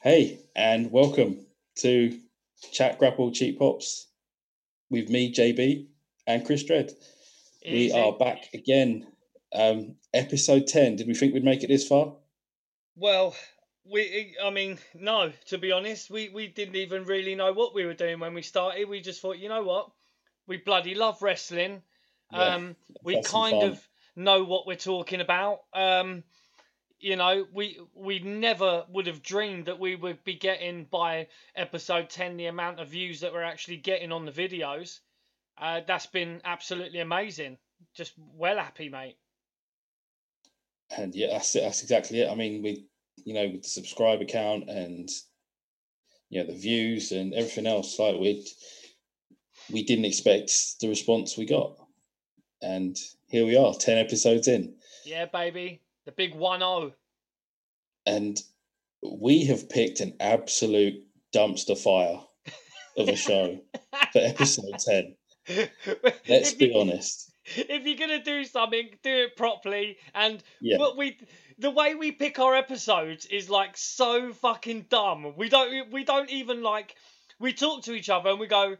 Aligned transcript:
Hey, 0.00 0.38
and 0.54 0.92
welcome 0.92 1.44
to 1.78 2.16
Chat 2.70 3.00
Grapple 3.00 3.32
Cheap 3.32 3.58
Pops 3.58 4.06
with 4.90 5.08
me, 5.08 5.34
JB, 5.34 5.88
and 6.24 6.46
Chris 6.46 6.62
Dredd. 6.62 6.92
We 7.64 7.90
are 7.90 8.12
back 8.12 8.48
again. 8.54 9.08
Um, 9.52 9.96
episode 10.14 10.68
10. 10.68 10.94
Did 10.94 11.08
we 11.08 11.14
think 11.14 11.34
we'd 11.34 11.42
make 11.42 11.64
it 11.64 11.66
this 11.66 11.88
far? 11.88 12.14
Well, 12.94 13.34
we 13.90 14.36
I 14.40 14.50
mean, 14.50 14.78
no, 14.94 15.32
to 15.46 15.58
be 15.58 15.72
honest, 15.72 16.10
we 16.10 16.28
we 16.28 16.46
didn't 16.46 16.76
even 16.76 17.02
really 17.02 17.34
know 17.34 17.52
what 17.52 17.74
we 17.74 17.84
were 17.84 17.92
doing 17.92 18.20
when 18.20 18.34
we 18.34 18.42
started. 18.42 18.88
We 18.88 19.00
just 19.00 19.20
thought, 19.20 19.38
you 19.38 19.48
know 19.48 19.64
what? 19.64 19.90
We 20.46 20.58
bloody 20.58 20.94
love 20.94 21.20
wrestling. 21.22 21.82
Yeah, 22.32 22.54
um 22.54 22.76
we 23.02 23.20
kind 23.22 23.64
of 23.64 23.88
know 24.14 24.44
what 24.44 24.64
we're 24.64 24.76
talking 24.76 25.20
about. 25.20 25.62
Um 25.74 26.22
you 27.00 27.16
know, 27.16 27.46
we 27.52 27.80
we 27.94 28.18
never 28.18 28.84
would 28.88 29.06
have 29.06 29.22
dreamed 29.22 29.66
that 29.66 29.78
we 29.78 29.94
would 29.94 30.22
be 30.24 30.34
getting 30.34 30.84
by 30.84 31.28
episode 31.54 32.10
10 32.10 32.36
the 32.36 32.46
amount 32.46 32.80
of 32.80 32.88
views 32.88 33.20
that 33.20 33.32
we're 33.32 33.42
actually 33.42 33.76
getting 33.76 34.12
on 34.12 34.24
the 34.24 34.32
videos. 34.32 35.00
Uh, 35.56 35.80
that's 35.86 36.06
been 36.06 36.40
absolutely 36.44 37.00
amazing. 37.00 37.56
Just 37.94 38.14
well 38.34 38.56
happy, 38.56 38.88
mate. 38.88 39.16
And 40.96 41.14
yeah, 41.14 41.28
that's 41.32 41.54
it. 41.54 41.62
That's 41.62 41.82
exactly 41.82 42.20
it. 42.20 42.30
I 42.30 42.34
mean, 42.34 42.62
we, 42.62 42.86
you 43.24 43.34
know, 43.34 43.48
with 43.48 43.62
the 43.62 43.68
subscriber 43.68 44.24
count 44.24 44.68
and, 44.68 45.08
you 46.30 46.40
know, 46.40 46.46
the 46.46 46.58
views 46.58 47.12
and 47.12 47.34
everything 47.34 47.66
else, 47.66 47.98
like 47.98 48.18
we 48.18 48.46
we 49.70 49.84
didn't 49.84 50.06
expect 50.06 50.50
the 50.80 50.88
response 50.88 51.36
we 51.36 51.44
got. 51.44 51.76
And 52.62 52.96
here 53.28 53.44
we 53.44 53.56
are, 53.56 53.74
10 53.74 53.98
episodes 53.98 54.48
in. 54.48 54.74
Yeah, 55.04 55.26
baby. 55.26 55.82
The 56.08 56.12
big 56.12 56.34
1-0. 56.34 56.92
and 58.06 58.40
we 59.02 59.44
have 59.44 59.68
picked 59.68 60.00
an 60.00 60.14
absolute 60.20 61.04
dumpster 61.34 61.76
fire 61.76 62.18
of 62.96 63.10
a 63.10 63.14
show 63.14 63.60
for 64.12 64.18
episode 64.18 64.78
10 64.78 65.68
let's 66.26 66.54
be 66.54 66.72
honest 66.74 67.30
If 67.44 67.84
you're 67.86 67.98
gonna 67.98 68.22
do 68.22 68.44
something, 68.44 68.88
do 69.02 69.10
it 69.10 69.36
properly. 69.36 69.98
And 70.14 70.42
yeah 70.62 70.78
what 70.78 70.96
we, 70.96 71.18
the 71.58 71.70
way 71.70 71.94
we 71.94 72.12
pick 72.12 72.38
our 72.38 72.54
episodes 72.54 73.26
is 73.26 73.50
like 73.50 73.76
so 73.76 74.32
fucking 74.32 74.86
dumb. 74.88 75.34
We 75.36 75.50
don't, 75.50 75.92
we 75.92 76.04
don't 76.04 76.30
even 76.30 76.62
like. 76.62 76.94
We 77.38 77.52
talk 77.52 77.84
to 77.84 77.92
each 77.92 78.08
other 78.10 78.30
and 78.30 78.40
we 78.40 78.46
go, 78.48 78.76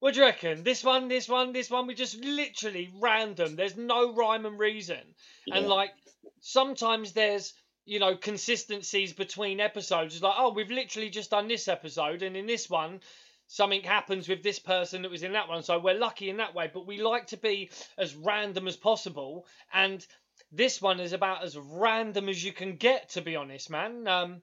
"What 0.00 0.14
do 0.14 0.20
you 0.20 0.26
reckon? 0.26 0.62
This 0.62 0.82
one, 0.82 1.08
this 1.08 1.28
one, 1.28 1.52
this 1.52 1.70
one." 1.70 1.86
We 1.86 1.94
just 1.94 2.24
literally 2.24 2.88
random. 3.00 3.56
There's 3.56 3.76
no 3.76 4.14
rhyme 4.14 4.46
and 4.46 4.58
reason. 4.58 5.14
And 5.52 5.66
like 5.68 5.92
sometimes 6.40 7.12
there's 7.12 7.54
you 7.84 7.98
know 7.98 8.16
consistencies 8.16 9.12
between 9.12 9.60
episodes. 9.60 10.14
It's 10.14 10.22
like, 10.22 10.34
oh, 10.38 10.52
we've 10.52 10.70
literally 10.70 11.10
just 11.10 11.30
done 11.30 11.48
this 11.48 11.68
episode, 11.68 12.22
and 12.22 12.36
in 12.36 12.46
this 12.46 12.68
one, 12.70 13.00
something 13.46 13.82
happens 13.82 14.28
with 14.28 14.42
this 14.42 14.58
person 14.58 15.02
that 15.02 15.10
was 15.10 15.22
in 15.22 15.32
that 15.32 15.48
one. 15.48 15.62
So 15.62 15.78
we're 15.78 15.98
lucky 15.98 16.30
in 16.30 16.36
that 16.38 16.54
way. 16.54 16.70
But 16.72 16.86
we 16.86 17.00
like 17.00 17.28
to 17.28 17.36
be 17.36 17.70
as 17.96 18.14
random 18.14 18.68
as 18.68 18.76
possible, 18.76 19.46
and 19.72 20.06
this 20.52 20.80
one 20.80 21.00
is 21.00 21.12
about 21.12 21.44
as 21.44 21.56
random 21.56 22.28
as 22.28 22.42
you 22.42 22.52
can 22.52 22.76
get, 22.76 23.10
to 23.10 23.20
be 23.22 23.36
honest, 23.36 23.70
man. 23.70 24.06
Um, 24.06 24.42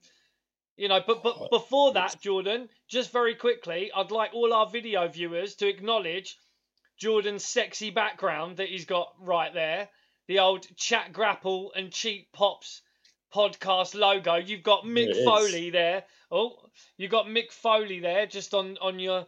you 0.78 0.88
know, 0.90 1.02
but 1.06 1.24
but 1.24 1.36
Oh, 1.40 1.48
before 1.50 1.94
that, 1.94 2.20
Jordan, 2.22 2.70
just 2.88 3.12
very 3.12 3.36
quickly, 3.36 3.92
I'd 3.96 4.12
like 4.12 4.34
all 4.34 4.54
our 4.54 4.70
video 4.70 5.08
viewers 5.08 5.56
to 5.56 5.68
acknowledge 5.68 6.38
Jordan's 6.98 7.46
sexy 7.46 7.90
background 7.92 8.58
that 8.58 8.70
he's 8.70 8.86
got 8.86 9.14
right 9.20 9.54
there. 9.54 9.90
The 10.28 10.40
old 10.40 10.66
chat 10.76 11.14
grapple 11.14 11.72
and 11.76 11.92
cheap 11.92 12.32
pops 12.34 12.82
podcast 13.34 13.94
logo. 13.96 14.36
You've 14.36 14.64
got 14.64 14.84
Mick 14.86 15.08
it 15.10 15.18
is. 15.18 15.26
Foley 15.26 15.70
there. 15.70 16.04
Oh, 16.32 16.54
you've 16.98 17.12
got 17.12 17.28
Mick 17.28 17.52
Foley 17.52 18.00
there, 18.00 18.26
just 18.26 18.54
on 18.54 18.78
on 18.82 19.00
your 19.00 19.28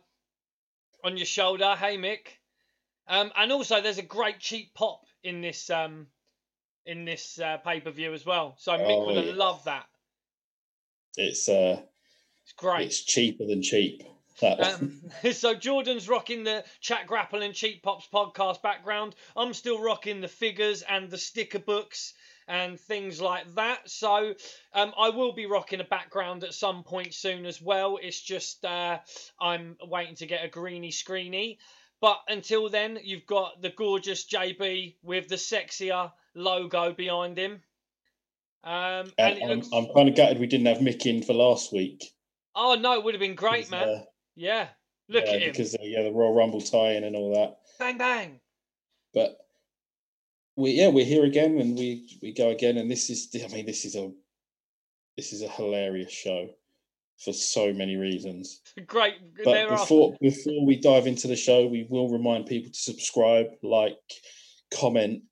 on 1.03 1.17
your 1.17 1.25
shoulder. 1.25 1.75
Hey, 1.75 1.97
Mick. 1.97 2.27
Um, 3.07 3.31
and 3.37 3.51
also 3.51 3.81
there's 3.81 3.99
a 3.99 4.03
great 4.03 4.39
cheap 4.39 4.73
pop 4.73 5.01
in 5.23 5.41
this 5.41 5.69
um 5.69 6.07
in 6.85 7.05
this 7.05 7.39
uh, 7.39 7.57
pay 7.57 7.79
per 7.79 7.91
view 7.91 8.13
as 8.13 8.25
well. 8.25 8.55
So 8.57 8.71
Mick 8.71 8.85
Oh, 8.89 9.05
would 9.05 9.17
have 9.17 9.25
yeah. 9.27 9.33
loved 9.35 9.65
that. 9.65 9.85
it's 11.15 11.47
uh 11.47 11.81
It's 12.43 12.53
great. 12.53 12.87
it's 12.87 13.01
cheaper 13.03 13.45
than 13.45 13.61
cheap. 13.61 14.03
Um, 14.43 15.01
so 15.31 15.53
Jordan's 15.53 16.07
rocking 16.07 16.43
the 16.43 16.63
Chat 16.79 17.07
Grapple 17.07 17.41
and 17.41 17.53
Cheap 17.53 17.83
Pops 17.83 18.07
podcast 18.13 18.61
background. 18.61 19.15
I'm 19.35 19.53
still 19.53 19.81
rocking 19.81 20.21
the 20.21 20.27
figures 20.27 20.83
and 20.83 21.09
the 21.09 21.17
sticker 21.17 21.59
books 21.59 22.13
and 22.47 22.79
things 22.79 23.19
like 23.19 23.53
that. 23.55 23.89
So 23.89 24.33
um, 24.73 24.93
I 24.97 25.09
will 25.09 25.33
be 25.33 25.45
rocking 25.45 25.81
a 25.81 25.85
background 25.85 26.43
at 26.43 26.53
some 26.53 26.83
point 26.83 27.13
soon 27.13 27.45
as 27.45 27.61
well. 27.61 27.97
It's 28.01 28.21
just 28.21 28.63
uh, 28.63 28.99
I'm 29.39 29.75
waiting 29.83 30.15
to 30.15 30.25
get 30.25 30.45
a 30.45 30.49
greeny 30.49 30.91
screeny. 30.91 31.57
But 31.99 32.19
until 32.27 32.69
then, 32.69 32.99
you've 33.03 33.25
got 33.25 33.61
the 33.61 33.71
gorgeous 33.71 34.25
JB 34.27 34.95
with 35.01 35.27
the 35.27 35.35
sexier 35.35 36.11
logo 36.35 36.93
behind 36.93 37.37
him. 37.37 37.61
Um, 38.63 39.11
and 39.17 39.37
and 39.37 39.43
I'm, 39.43 39.49
looks. 39.49 39.69
I'm 39.73 39.87
kind 39.95 40.09
of 40.09 40.15
gutted 40.15 40.39
we 40.39 40.47
didn't 40.47 40.67
have 40.67 40.77
Mick 40.77 41.05
in 41.05 41.23
for 41.23 41.33
last 41.33 41.71
week 41.71 42.03
Oh 42.57 42.73
no, 42.73 42.93
it 42.93 43.03
would 43.03 43.13
have 43.13 43.21
been 43.21 43.35
great, 43.35 43.69
man. 43.69 43.87
uh, 43.87 44.03
Yeah, 44.37 44.67
look 45.09 45.25
yeah, 45.25 45.31
at 45.31 45.41
him. 45.41 45.51
because 45.51 45.73
uh, 45.73 45.79
yeah 45.81 46.03
the 46.03 46.11
Royal 46.11 46.33
Rumble 46.33 46.61
tie-in 46.61 47.03
and 47.03 47.15
all 47.15 47.33
that 47.33 47.57
Bang 47.79 47.97
bang. 47.97 48.39
but 49.13 49.37
we 50.55 50.71
yeah 50.71 50.89
we're 50.89 51.05
here 51.05 51.25
again 51.25 51.59
and 51.59 51.77
we 51.77 52.07
we 52.21 52.33
go 52.33 52.49
again 52.49 52.77
and 52.77 52.89
this 52.89 53.09
is 53.09 53.29
I 53.43 53.47
mean 53.53 53.65
this 53.65 53.83
is 53.83 53.95
a 53.95 54.11
this 55.17 55.33
is 55.33 55.41
a 55.41 55.47
hilarious 55.49 56.11
show 56.11 56.49
for 57.23 57.33
so 57.33 57.73
many 57.73 57.95
reasons 57.95 58.61
Great. 58.85 59.15
But 59.43 59.69
before 59.69 60.15
before 60.21 60.65
we 60.65 60.79
dive 60.79 61.07
into 61.07 61.27
the 61.27 61.35
show, 61.35 61.65
we 61.65 61.87
will 61.89 62.09
remind 62.09 62.45
people 62.45 62.71
to 62.71 62.77
subscribe, 62.79 63.47
like, 63.63 63.97
comment. 64.71 65.23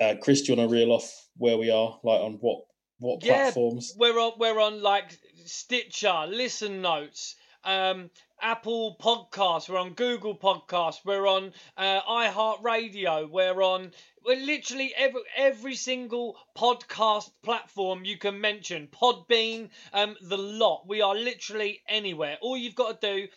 Uh, 0.00 0.14
Chris, 0.20 0.42
do 0.42 0.52
you 0.52 0.58
want 0.58 0.70
to 0.70 0.72
reel 0.74 0.92
off 0.92 1.10
where 1.36 1.56
we 1.58 1.70
are, 1.70 1.98
like 2.04 2.20
on 2.20 2.34
what 2.34 2.64
what 2.98 3.24
Yeah, 3.24 3.42
platforms? 3.44 3.92
We're 3.98 4.18
on. 4.20 4.32
We're 4.38 4.60
on 4.60 4.82
like 4.82 5.18
Stitcher, 5.44 6.26
Listen 6.28 6.80
Notes, 6.80 7.34
um, 7.64 8.10
Apple 8.40 8.96
Podcasts. 9.00 9.68
We're 9.68 9.78
on 9.78 9.94
Google 9.94 10.36
Podcasts. 10.36 11.04
We're 11.04 11.26
on 11.26 11.52
uh, 11.76 12.00
iHeartRadio. 12.02 13.30
We're 13.30 13.62
on. 13.62 13.92
We're 14.24 14.40
literally 14.40 14.92
every 14.96 15.22
every 15.36 15.74
single 15.74 16.36
podcast 16.56 17.30
platform 17.42 18.04
you 18.04 18.18
can 18.18 18.40
mention. 18.40 18.88
Podbean, 18.88 19.70
um, 19.92 20.16
the 20.20 20.38
lot. 20.38 20.84
We 20.86 21.02
are 21.02 21.14
literally 21.14 21.82
anywhere. 21.88 22.38
All 22.40 22.56
you've 22.56 22.74
got 22.74 23.00
to 23.00 23.14
do, 23.14 23.28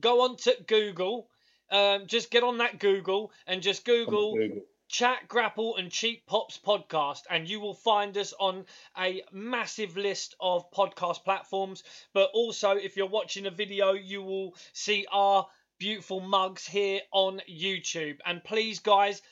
go 0.00 0.22
on 0.22 0.36
to 0.38 0.56
Google. 0.66 1.28
Um, 1.70 2.06
just 2.06 2.30
get 2.30 2.44
on 2.44 2.58
that 2.58 2.78
Google 2.78 3.32
and 3.46 3.60
just 3.60 3.84
Google 3.84 4.34
Google. 4.36 4.62
Chat, 4.88 5.28
Grapple, 5.28 5.76
and 5.76 5.90
Cheap 5.90 6.26
Pops 6.26 6.58
podcast, 6.58 7.22
and 7.28 7.48
you 7.48 7.60
will 7.60 7.74
find 7.74 8.16
us 8.16 8.32
on 8.38 8.66
a 8.98 9.22
massive 9.32 9.96
list 9.96 10.34
of 10.40 10.70
podcast 10.70 11.24
platforms. 11.24 11.82
But 12.12 12.30
also, 12.32 12.72
if 12.72 12.96
you're 12.96 13.06
watching 13.08 13.46
a 13.46 13.50
video, 13.50 13.92
you 13.92 14.22
will 14.22 14.54
see 14.72 15.06
our 15.10 15.46
beautiful 15.78 16.20
mugs 16.20 16.66
here 16.66 17.00
on 17.12 17.40
YouTube. 17.50 18.18
And 18.24 18.42
please, 18.44 18.78
guys, 18.78 19.22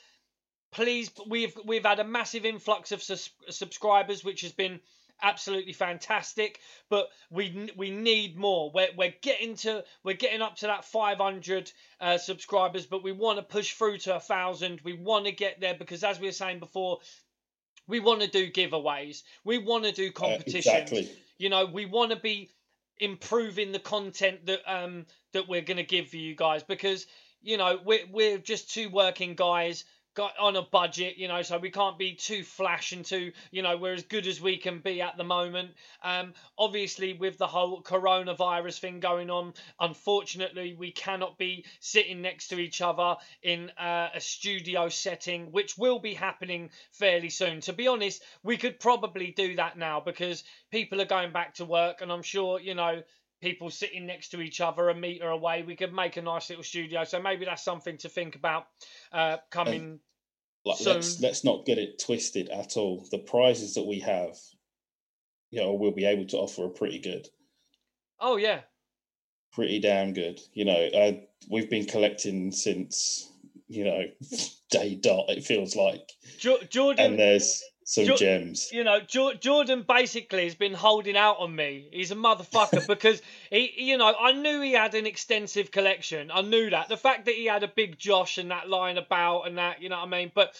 please, 0.71 1.09
we've 1.27 1.57
we've 1.65 1.85
had 1.85 1.99
a 1.99 2.03
massive 2.03 2.45
influx 2.45 2.91
of 2.91 3.01
sus- 3.01 3.31
subscribers, 3.49 4.23
which 4.23 4.41
has 4.41 4.51
been 4.51 4.81
absolutely 5.21 5.73
fantastic. 5.73 6.59
But 6.89 7.09
we 7.29 7.71
we 7.75 7.91
need 7.91 8.37
more. 8.37 8.71
We're 8.73 8.89
we're 8.97 9.13
getting 9.21 9.55
to 9.57 9.83
we're 10.03 10.15
getting 10.15 10.41
up 10.41 10.57
to 10.57 10.67
that 10.67 10.85
500 10.85 11.71
uh, 11.99 12.17
subscribers, 12.17 12.85
but 12.85 13.03
we 13.03 13.11
want 13.11 13.37
to 13.37 13.43
push 13.43 13.73
through 13.73 13.99
to 13.99 14.15
a 14.15 14.19
thousand. 14.19 14.81
We 14.83 14.93
want 14.93 15.25
to 15.25 15.31
get 15.31 15.59
there 15.59 15.75
because, 15.75 16.03
as 16.03 16.19
we 16.19 16.27
were 16.27 16.31
saying 16.33 16.59
before, 16.59 16.99
we 17.87 17.99
want 17.99 18.21
to 18.21 18.27
do 18.27 18.51
giveaways. 18.51 19.23
We 19.43 19.57
want 19.57 19.85
to 19.85 19.91
do 19.91 20.07
Uh, 20.07 20.11
competitions. 20.11 20.65
exactly. 20.65 21.09
You 21.37 21.49
know, 21.49 21.65
we 21.65 21.85
want 21.85 22.11
to 22.11 22.17
be 22.17 22.51
improving 22.99 23.73
the 23.73 23.79
content 23.79 24.45
that 24.45 24.61
um 24.67 25.05
that 25.33 25.49
we're 25.49 25.61
going 25.61 25.77
to 25.77 25.83
give 25.83 26.07
for 26.07 26.15
you 26.15 26.33
guys 26.33 26.63
because 26.63 27.05
you 27.41 27.57
know 27.57 27.77
we're 27.83 28.05
we're 28.09 28.37
just 28.37 28.71
two 28.73 28.89
working 28.89 29.35
guys 29.35 29.83
got 30.15 30.33
on 30.39 30.55
a 30.55 30.61
budget 30.61 31.17
you 31.17 31.27
know 31.27 31.41
so 31.41 31.57
we 31.57 31.69
can't 31.69 31.97
be 31.97 32.13
too 32.13 32.43
flash 32.43 32.91
and 32.91 33.05
too 33.05 33.31
you 33.51 33.61
know 33.61 33.77
we're 33.77 33.93
as 33.93 34.03
good 34.03 34.27
as 34.27 34.41
we 34.41 34.57
can 34.57 34.79
be 34.79 35.01
at 35.01 35.17
the 35.17 35.23
moment. 35.23 35.71
Um 36.03 36.33
obviously 36.57 37.13
with 37.13 37.37
the 37.37 37.47
whole 37.47 37.81
coronavirus 37.81 38.79
thing 38.79 38.99
going 38.99 39.29
on 39.29 39.53
unfortunately 39.79 40.75
we 40.77 40.91
cannot 40.91 41.37
be 41.37 41.65
sitting 41.79 42.21
next 42.21 42.47
to 42.47 42.59
each 42.59 42.81
other 42.81 43.15
in 43.43 43.69
uh, 43.77 44.09
a 44.13 44.21
studio 44.21 44.89
setting 44.89 45.51
which 45.51 45.77
will 45.77 45.99
be 45.99 46.13
happening 46.13 46.69
fairly 46.91 47.29
soon. 47.29 47.61
To 47.61 47.73
be 47.73 47.87
honest 47.87 48.23
we 48.43 48.57
could 48.57 48.79
probably 48.79 49.31
do 49.31 49.55
that 49.57 49.77
now 49.77 49.99
because 49.99 50.43
people 50.71 51.01
are 51.01 51.05
going 51.05 51.31
back 51.31 51.55
to 51.55 51.65
work 51.65 52.01
and 52.01 52.11
i'm 52.11 52.23
sure 52.23 52.59
you 52.59 52.75
know 52.75 53.01
people 53.45 53.69
sitting 53.69 54.07
next 54.07 54.29
to 54.29 54.41
each 54.41 54.59
other 54.59 54.89
a 54.89 54.95
meter 54.95 55.29
away 55.29 55.61
we 55.61 55.75
could 55.75 55.93
make 55.93 56.17
a 56.17 56.21
nice 56.21 56.49
little 56.49 56.63
studio 56.63 57.03
so 57.03 57.21
maybe 57.21 57.45
that's 57.45 57.63
something 57.63 57.95
to 57.95 58.09
think 58.09 58.35
about 58.35 58.65
uh 59.11 59.37
coming 59.51 59.99
Like, 60.65 60.77
So- 60.77 60.93
let's 60.93 61.21
let's 61.21 61.43
not 61.43 61.63
get 61.65 61.77
it 61.77 61.99
twisted 62.03 62.49
at 62.49 62.75
all. 62.75 63.05
The 63.11 63.19
prizes 63.19 63.75
that 63.75 63.85
we 63.85 63.99
have, 63.99 64.35
you 65.51 65.61
know, 65.61 65.73
we'll 65.73 65.91
be 65.91 66.05
able 66.05 66.25
to 66.29 66.37
offer 66.37 66.63
are 66.65 66.69
pretty 66.69 66.97
good. 66.97 67.27
Oh 68.19 68.37
yeah, 68.37 68.61
pretty 69.53 69.79
damn 69.79 70.13
good. 70.13 70.39
You 70.53 70.65
know, 70.65 70.81
uh, 71.01 71.11
we've 71.51 71.69
been 71.69 71.85
collecting 71.85 72.51
since 72.51 73.31
you 73.67 73.83
know 73.83 74.01
day 74.71 74.95
dot. 74.95 75.29
It 75.29 75.43
feels 75.45 75.75
like 75.75 76.09
jo- 76.39 76.63
Jordan. 76.67 77.05
And 77.05 77.19
there's 77.19 77.61
some 77.85 78.05
jo- 78.05 78.15
gems. 78.15 78.71
You 78.71 78.83
know, 78.83 78.99
jo- 78.99 79.35
Jordan 79.35 79.85
basically 79.87 80.43
has 80.43 80.55
been 80.55 80.73
holding 80.73 81.15
out 81.15 81.37
on 81.39 81.55
me. 81.55 81.87
He's 81.91 82.11
a 82.11 82.15
motherfucker 82.15 82.85
because 82.87 83.21
he, 83.51 83.71
you 83.77 83.97
know, 83.97 84.13
I 84.19 84.33
knew 84.33 84.59
he 84.61 84.73
had 84.73 84.95
an 84.95 85.05
extensive 85.05 85.71
collection. 85.71 86.31
I 86.31 86.41
knew 86.41 86.71
that. 86.71 86.89
The 86.89 86.97
fact 86.97 87.25
that 87.25 87.35
he 87.35 87.45
had 87.45 87.63
a 87.63 87.67
big 87.67 87.97
Josh 87.97 88.39
and 88.39 88.49
that 88.51 88.67
line 88.67 88.97
about 88.97 89.43
and 89.43 89.59
that, 89.59 89.81
you 89.81 89.89
know 89.89 89.97
what 89.97 90.07
I 90.07 90.09
mean. 90.09 90.31
But 90.33 90.59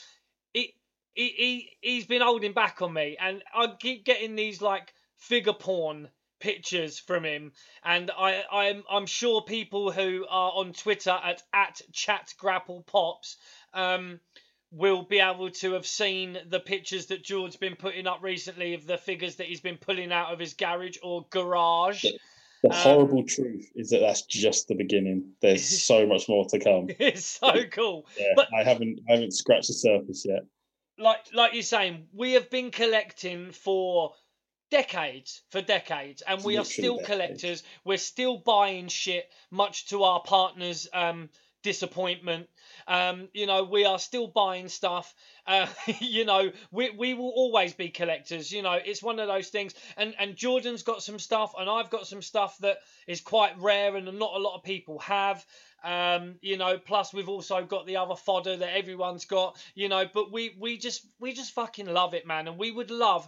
he, 0.53 0.75
he, 1.13 1.29
he 1.29 1.69
he's 1.81 2.05
been 2.05 2.21
holding 2.21 2.53
back 2.53 2.81
on 2.83 2.93
me, 2.93 3.17
and 3.19 3.43
I 3.53 3.73
keep 3.79 4.05
getting 4.05 4.35
these 4.35 4.61
like 4.61 4.93
figure 5.17 5.53
porn 5.53 6.09
pictures 6.39 6.99
from 6.99 7.23
him 7.23 7.53
and 7.83 8.11
I, 8.11 8.43
I'm 8.51 8.83
I'm 8.91 9.05
sure 9.05 9.41
people 9.41 9.89
who 9.91 10.25
are 10.29 10.51
on 10.51 10.73
Twitter 10.73 11.17
at 11.23 11.41
at 11.53 11.81
chat 11.93 12.33
grapple 12.37 12.83
pops 12.83 13.37
um 13.73 14.19
will 14.75 15.03
be 15.03 15.19
able 15.19 15.49
to 15.49 15.73
have 15.73 15.87
seen 15.87 16.37
the 16.49 16.59
pictures 16.59 17.05
that 17.07 17.23
George's 17.23 17.55
been 17.55 17.75
putting 17.75 18.07
up 18.07 18.21
recently 18.21 18.73
of 18.73 18.85
the 18.85 18.97
figures 18.97 19.37
that 19.37 19.47
he's 19.47 19.61
been 19.61 19.77
pulling 19.77 20.11
out 20.11 20.33
of 20.33 20.39
his 20.39 20.53
garage 20.53 20.97
or 21.01 21.25
garage. 21.29 22.03
The, 22.03 22.19
the 22.63 22.69
um, 22.71 22.75
horrible 22.75 23.23
truth 23.23 23.71
is 23.75 23.89
that 23.91 23.99
that's 23.99 24.23
just 24.23 24.67
the 24.67 24.75
beginning. 24.75 25.31
There's 25.41 25.65
so 25.83 26.05
much 26.05 26.27
more 26.27 26.45
to 26.49 26.59
come. 26.59 26.89
It's 26.99 27.25
so 27.25 27.63
cool. 27.71 28.05
Yeah, 28.19 28.33
but 28.35 28.49
I 28.53 28.63
haven't 28.63 28.99
I 29.09 29.13
haven't 29.13 29.33
scratched 29.33 29.67
the 29.67 29.73
surface 29.73 30.25
yet. 30.25 30.45
Like 30.97 31.25
like 31.33 31.53
you're 31.53 31.63
saying, 31.63 32.07
we 32.13 32.33
have 32.33 32.49
been 32.49 32.71
collecting 32.71 33.51
for 33.51 34.13
decades 34.71 35.43
for 35.51 35.61
decades 35.61 36.23
and 36.27 36.43
we 36.43 36.57
are 36.57 36.65
still 36.65 36.97
decades. 36.97 37.07
collectors 37.07 37.63
we're 37.83 37.97
still 37.97 38.39
buying 38.39 38.87
shit 38.87 39.29
much 39.51 39.87
to 39.87 40.01
our 40.01 40.21
partners 40.23 40.87
um 40.91 41.29
disappointment. 41.65 42.47
Um 42.87 43.27
you 43.33 43.47
know 43.47 43.63
we 43.63 43.85
are 43.85 43.99
still 43.99 44.27
buying 44.27 44.69
stuff. 44.69 45.13
Uh 45.47 45.67
you 45.99 46.23
know 46.23 46.51
we 46.71 46.91
we 46.91 47.13
will 47.15 47.33
always 47.35 47.73
be 47.73 47.89
collectors. 47.89 48.51
You 48.51 48.61
know 48.61 48.73
it's 48.73 49.01
one 49.03 49.19
of 49.19 49.27
those 49.27 49.49
things. 49.49 49.73
And 49.97 50.13
and 50.19 50.35
Jordan's 50.35 50.83
got 50.83 51.01
some 51.01 51.19
stuff 51.19 51.53
and 51.59 51.67
I've 51.69 51.89
got 51.89 52.07
some 52.07 52.21
stuff 52.21 52.57
that 52.59 52.77
is 53.07 53.21
quite 53.21 53.59
rare 53.59 53.95
and 53.95 54.05
not 54.19 54.35
a 54.35 54.39
lot 54.39 54.55
of 54.55 54.63
people 54.63 54.99
have. 54.99 55.43
Um, 55.83 56.35
you 56.41 56.57
know, 56.57 56.77
plus 56.77 57.13
we've 57.13 57.29
also 57.29 57.63
got 57.63 57.85
the 57.85 57.97
other 57.97 58.15
fodder 58.15 58.57
that 58.57 58.75
everyone's 58.75 59.25
got, 59.25 59.57
you 59.75 59.89
know, 59.89 60.05
but 60.11 60.31
we 60.31 60.55
we 60.59 60.77
just 60.77 61.05
we 61.19 61.33
just 61.33 61.53
fucking 61.53 61.87
love 61.87 62.13
it, 62.13 62.25
man, 62.25 62.47
and 62.47 62.57
we 62.57 62.71
would 62.71 62.91
love 62.91 63.27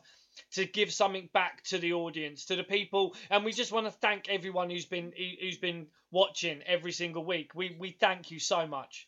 to 0.52 0.66
give 0.66 0.92
something 0.92 1.30
back 1.34 1.64
to 1.66 1.78
the 1.78 1.94
audience, 1.94 2.46
to 2.46 2.56
the 2.56 2.64
people, 2.64 3.16
and 3.30 3.46
we 3.46 3.54
just 3.54 3.72
want 3.72 3.86
to 3.86 3.92
thank 3.92 4.30
everyone 4.30 4.70
who's 4.70 4.86
been 4.86 5.12
who's 5.42 5.58
been 5.58 5.88
watching 6.12 6.62
every 6.66 6.92
single 6.92 7.26
week. 7.26 7.52
We 7.56 7.76
we 7.80 7.92
thank 7.92 8.32
you 8.32 8.40
so 8.40 8.68
much. 8.68 9.08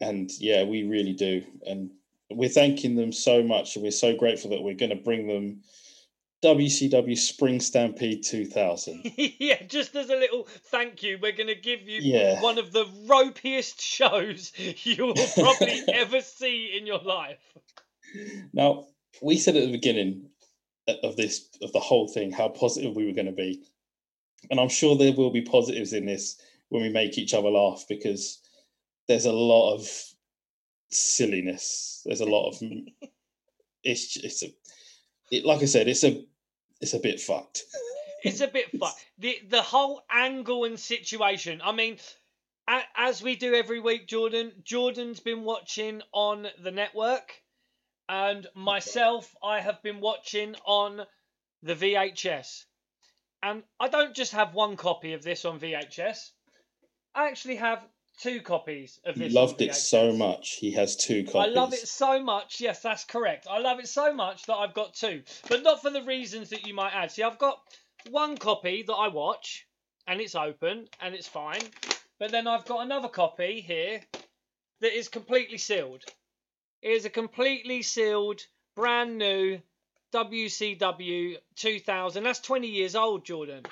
And 0.00 0.30
yeah, 0.38 0.64
we 0.64 0.84
really 0.84 1.12
do, 1.12 1.44
and 1.66 1.90
we're 2.30 2.48
thanking 2.48 2.96
them 2.96 3.12
so 3.12 3.42
much, 3.42 3.76
and 3.76 3.82
we're 3.82 3.90
so 3.90 4.16
grateful 4.16 4.50
that 4.50 4.62
we're 4.62 4.74
going 4.74 4.90
to 4.90 4.96
bring 4.96 5.26
them 5.26 5.62
WCW 6.42 7.16
Spring 7.16 7.60
Stampede 7.60 8.24
2000. 8.24 9.12
yeah, 9.16 9.62
just 9.62 9.94
as 9.94 10.10
a 10.10 10.16
little 10.16 10.48
thank 10.66 11.02
you, 11.02 11.18
we're 11.22 11.32
going 11.32 11.48
to 11.48 11.54
give 11.54 11.82
you 11.82 12.00
yeah. 12.02 12.40
one 12.42 12.58
of 12.58 12.72
the 12.72 12.84
ropiest 13.06 13.80
shows 13.80 14.52
you 14.58 15.06
will 15.06 15.14
probably 15.34 15.82
ever 15.92 16.20
see 16.20 16.76
in 16.76 16.86
your 16.86 16.98
life. 16.98 17.38
Now, 18.52 18.86
we 19.22 19.38
said 19.38 19.56
at 19.56 19.64
the 19.64 19.72
beginning 19.72 20.30
of 20.88 21.16
this 21.16 21.48
of 21.60 21.72
the 21.72 21.80
whole 21.80 22.08
thing 22.08 22.32
how 22.32 22.48
positive 22.48 22.94
we 22.94 23.06
were 23.06 23.12
going 23.12 23.26
to 23.26 23.32
be. 23.32 23.62
And 24.50 24.58
i'm 24.58 24.68
sure 24.68 24.96
there 24.96 25.12
will 25.12 25.30
be 25.30 25.42
positives 25.42 25.92
in 25.92 26.06
this 26.06 26.40
when 26.68 26.82
we 26.82 26.88
make 26.88 27.18
each 27.18 27.34
other 27.34 27.50
laugh 27.50 27.84
because 27.88 28.40
there's 29.08 29.26
a 29.26 29.32
lot 29.32 29.74
of 29.74 29.88
silliness. 30.90 32.02
There's 32.04 32.20
a 32.20 32.26
lot 32.26 32.50
of 32.50 32.62
it's 33.84 34.16
it's 34.16 34.42
a 34.42 34.46
it, 35.30 35.44
like 35.44 35.62
i 35.62 35.64
said 35.64 35.88
it's 35.88 36.04
a 36.04 36.24
it's 36.80 36.94
a 36.94 36.98
bit 36.98 37.20
fucked. 37.20 37.62
It's 38.24 38.40
a 38.40 38.46
bit 38.46 38.70
fucked. 38.78 39.04
The 39.18 39.40
the 39.48 39.62
whole 39.62 40.04
angle 40.08 40.64
and 40.64 40.78
situation 40.78 41.60
i 41.64 41.72
mean 41.72 41.98
as 42.96 43.20
we 43.20 43.34
do 43.34 43.52
every 43.52 43.80
week 43.80 44.06
jordan 44.06 44.52
jordan's 44.62 45.18
been 45.18 45.42
watching 45.42 46.02
on 46.12 46.46
the 46.62 46.70
network 46.70 47.42
and 48.08 48.46
myself, 48.54 49.34
I 49.42 49.60
have 49.60 49.82
been 49.82 50.00
watching 50.00 50.54
on 50.64 51.02
the 51.62 51.74
VHS. 51.74 52.64
And 53.42 53.62
I 53.80 53.88
don't 53.88 54.14
just 54.14 54.32
have 54.32 54.54
one 54.54 54.76
copy 54.76 55.14
of 55.14 55.22
this 55.22 55.44
on 55.44 55.58
VHS. 55.58 56.30
I 57.14 57.28
actually 57.28 57.56
have 57.56 57.84
two 58.20 58.40
copies 58.40 59.00
of 59.04 59.16
this. 59.16 59.32
He 59.32 59.38
loved 59.38 59.60
it 59.60 59.74
so 59.74 60.12
much. 60.12 60.56
He 60.60 60.72
has 60.72 60.96
two 60.96 61.24
copies. 61.24 61.50
I 61.50 61.60
love 61.60 61.72
it 61.72 61.88
so 61.88 62.22
much. 62.22 62.60
Yes, 62.60 62.80
that's 62.80 63.04
correct. 63.04 63.46
I 63.50 63.58
love 63.58 63.80
it 63.80 63.88
so 63.88 64.12
much 64.12 64.44
that 64.46 64.54
I've 64.54 64.74
got 64.74 64.94
two, 64.94 65.22
but 65.48 65.62
not 65.62 65.82
for 65.82 65.90
the 65.90 66.02
reasons 66.02 66.50
that 66.50 66.66
you 66.66 66.74
might 66.74 66.94
add. 66.94 67.10
See, 67.10 67.22
I've 67.22 67.38
got 67.38 67.58
one 68.10 68.36
copy 68.36 68.84
that 68.86 68.94
I 68.94 69.08
watch, 69.08 69.66
and 70.06 70.20
it's 70.20 70.34
open 70.34 70.88
and 71.00 71.14
it's 71.14 71.28
fine. 71.28 71.62
But 72.18 72.30
then 72.30 72.46
I've 72.46 72.66
got 72.66 72.84
another 72.84 73.08
copy 73.08 73.60
here 73.60 74.00
that 74.80 74.96
is 74.96 75.08
completely 75.08 75.58
sealed. 75.58 76.04
It 76.82 76.90
is 76.90 77.04
a 77.04 77.10
completely 77.10 77.82
sealed, 77.82 78.40
brand 78.74 79.16
new 79.16 79.60
WCW 80.12 81.36
2000. 81.54 82.24
That's 82.24 82.40
20 82.40 82.66
years 82.66 82.96
old, 82.96 83.24
Jordan. 83.24 83.64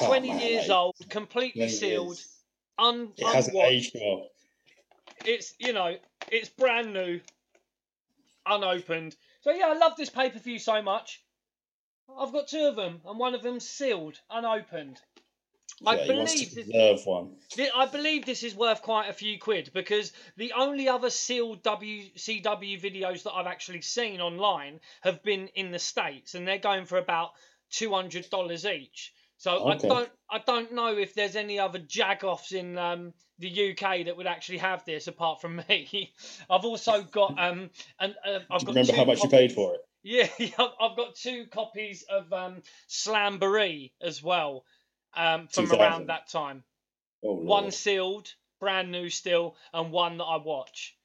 Oh, 0.00 0.06
20 0.06 0.28
man, 0.28 0.40
years 0.40 0.70
old, 0.70 0.94
completely 1.08 1.68
sealed. 1.68 2.18
Un- 2.78 3.12
it 3.16 3.26
hasn't 3.26 3.56
aged 3.56 3.96
well. 4.00 4.28
It's, 5.24 5.54
you 5.58 5.72
know, 5.72 5.96
it's 6.30 6.48
brand 6.48 6.92
new, 6.92 7.20
unopened. 8.46 9.16
So, 9.40 9.50
yeah, 9.50 9.66
I 9.66 9.74
love 9.74 9.96
this 9.96 10.10
pay 10.10 10.30
per 10.30 10.38
view 10.38 10.58
so 10.58 10.80
much. 10.82 11.22
I've 12.18 12.32
got 12.32 12.46
two 12.46 12.66
of 12.66 12.76
them, 12.76 13.00
and 13.04 13.18
one 13.18 13.34
of 13.34 13.42
them's 13.42 13.68
sealed, 13.68 14.20
unopened. 14.30 15.00
I 15.84 15.96
yeah, 15.96 16.06
believe 16.06 16.54
this, 16.54 17.04
one. 17.04 17.36
I 17.74 17.86
believe 17.86 18.24
this 18.24 18.42
is 18.42 18.54
worth 18.54 18.80
quite 18.80 19.10
a 19.10 19.12
few 19.12 19.38
quid 19.38 19.70
because 19.74 20.12
the 20.36 20.52
only 20.52 20.88
other 20.88 21.10
sealed 21.10 21.62
WCW 21.62 22.80
videos 22.80 23.24
that 23.24 23.32
I've 23.32 23.46
actually 23.46 23.82
seen 23.82 24.20
online 24.20 24.80
have 25.02 25.22
been 25.22 25.48
in 25.48 25.72
the 25.72 25.78
states, 25.78 26.34
and 26.34 26.48
they're 26.48 26.58
going 26.58 26.86
for 26.86 26.96
about 26.96 27.32
two 27.70 27.92
hundred 27.92 28.30
dollars 28.30 28.64
each. 28.64 29.12
So 29.36 29.68
okay. 29.68 29.86
I 29.86 29.90
don't 29.90 30.10
I 30.30 30.38
don't 30.38 30.72
know 30.72 30.96
if 30.96 31.14
there's 31.14 31.36
any 31.36 31.58
other 31.58 31.78
jagoffs 31.78 32.52
in 32.52 32.78
um, 32.78 33.12
the 33.38 33.72
UK 33.72 34.06
that 34.06 34.16
would 34.16 34.26
actually 34.26 34.58
have 34.58 34.84
this 34.86 35.08
apart 35.08 35.42
from 35.42 35.56
me. 35.68 36.14
I've 36.48 36.64
also 36.64 37.02
got 37.02 37.38
um 37.38 37.70
and 38.00 38.14
uh, 38.26 38.40
I've 38.50 38.64
got 38.64 38.68
remember 38.68 38.94
how 38.94 39.04
much 39.04 39.18
copies. 39.18 39.32
you 39.32 39.38
paid 39.38 39.52
for 39.52 39.74
it. 39.74 39.80
Yeah, 40.08 40.28
I've 40.80 40.96
got 40.96 41.16
two 41.16 41.46
copies 41.46 42.04
of 42.08 42.32
um, 42.32 42.62
Slamboree 42.88 43.90
as 44.00 44.22
well 44.22 44.64
um, 45.16 45.48
from 45.48 45.72
around 45.72 46.08
that 46.08 46.28
time. 46.28 46.62
Oh, 47.24 47.34
one 47.34 47.70
sealed, 47.70 48.32
brand 48.60 48.92
new 48.92 49.08
still, 49.08 49.56
and 49.72 49.90
one 49.90 50.18
that 50.18 50.24
I 50.24 50.36
watch. 50.36 50.96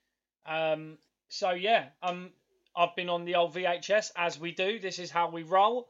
Um, 0.46 0.98
so 1.30 1.52
yeah, 1.52 1.86
um, 2.04 2.32
I've 2.76 2.96
been 2.96 3.10
on 3.10 3.26
the 3.26 3.36
old 3.36 3.54
VHS 3.54 4.12
as 4.16 4.40
we 4.40 4.52
do. 4.52 4.80
This 4.80 5.00
is 5.00 5.10
how 5.10 5.30
we 5.30 5.44
roll. 5.44 5.90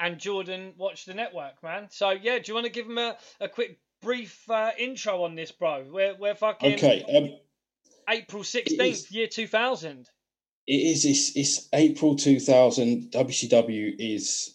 And 0.00 0.18
Jordan 0.18 0.74
watched 0.76 1.06
the 1.06 1.14
network, 1.14 1.60
man. 1.62 1.88
So 1.90 2.10
yeah, 2.10 2.38
do 2.38 2.44
you 2.46 2.54
want 2.54 2.66
to 2.66 2.72
give 2.72 2.86
him 2.86 2.98
a, 2.98 3.16
a 3.40 3.48
quick 3.48 3.78
brief 4.00 4.48
uh, 4.48 4.70
intro 4.78 5.24
on 5.24 5.34
this, 5.34 5.50
bro? 5.50 5.84
We're 5.90 6.14
we're 6.16 6.36
fucking 6.36 6.74
okay. 6.74 7.04
Um, 7.16 7.36
April 8.08 8.44
sixteenth, 8.44 9.10
year 9.10 9.26
two 9.26 9.48
thousand. 9.48 10.08
It 10.68 10.74
is. 10.74 11.04
It's, 11.04 11.36
it's 11.36 11.68
April 11.72 12.14
two 12.14 12.38
thousand. 12.38 13.10
WCW 13.10 13.94
is 13.98 14.54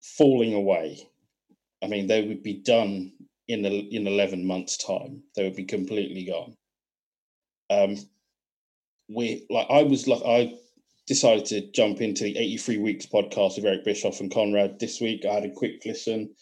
falling 0.00 0.52
away. 0.52 1.08
I 1.82 1.88
mean, 1.88 2.06
they 2.06 2.26
would 2.26 2.42
be 2.42 2.54
done 2.54 3.12
in 3.48 3.62
the, 3.62 3.70
in 3.94 4.06
eleven 4.06 4.46
months' 4.46 4.76
time. 4.76 5.22
They 5.34 5.44
would 5.44 5.56
be 5.56 5.64
completely 5.64 6.24
gone. 6.24 6.56
Um, 7.70 7.96
we 9.08 9.46
like 9.50 9.66
I 9.70 9.82
was 9.82 10.08
like 10.08 10.22
I 10.24 10.54
decided 11.06 11.44
to 11.46 11.70
jump 11.72 12.00
into 12.00 12.24
the 12.24 12.36
eighty 12.38 12.56
three 12.56 12.78
weeks 12.78 13.06
podcast 13.06 13.56
with 13.56 13.64
Eric 13.64 13.84
Bischoff 13.84 14.20
and 14.20 14.32
Conrad 14.32 14.78
this 14.78 15.00
week. 15.00 15.24
I 15.24 15.34
had 15.34 15.44
a 15.44 15.50
quick 15.50 15.82
listen, 15.84 16.34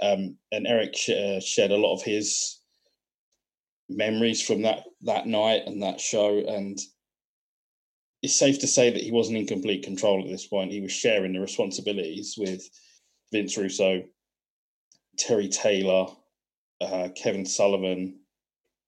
um, 0.00 0.36
and 0.50 0.66
Eric 0.66 0.96
sh- 0.96 1.10
uh, 1.10 1.40
shared 1.40 1.70
a 1.70 1.76
lot 1.76 1.94
of 1.94 2.02
his 2.02 2.60
memories 3.88 4.42
from 4.42 4.62
that 4.62 4.84
that 5.02 5.26
night 5.26 5.62
and 5.66 5.82
that 5.82 6.00
show, 6.00 6.38
and 6.38 6.78
it's 8.22 8.38
safe 8.38 8.58
to 8.60 8.66
say 8.66 8.90
that 8.90 9.02
he 9.02 9.10
wasn't 9.10 9.38
in 9.38 9.46
complete 9.46 9.84
control 9.84 10.22
at 10.22 10.30
this 10.30 10.46
point. 10.46 10.72
He 10.72 10.80
was 10.80 10.92
sharing 10.92 11.32
the 11.32 11.40
responsibilities 11.40 12.34
with 12.38 12.62
Vince 13.32 13.56
Russo 13.56 14.02
Terry 15.18 15.48
Taylor, 15.48 16.06
uh, 16.80 17.08
Kevin 17.14 17.46
Sullivan, 17.46 18.20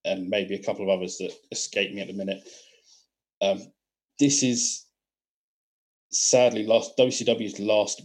and 0.05 0.29
maybe 0.29 0.55
a 0.55 0.63
couple 0.63 0.85
of 0.85 0.91
others 0.91 1.19
that 1.19 1.33
escape 1.51 1.93
me 1.93 2.01
at 2.01 2.09
the 2.09 2.13
minute. 2.13 2.49
Um, 3.41 3.73
this 4.19 4.43
is 4.43 4.85
sadly 6.11 6.67
last 6.67 6.97
WCW's 6.97 7.59
last 7.59 8.03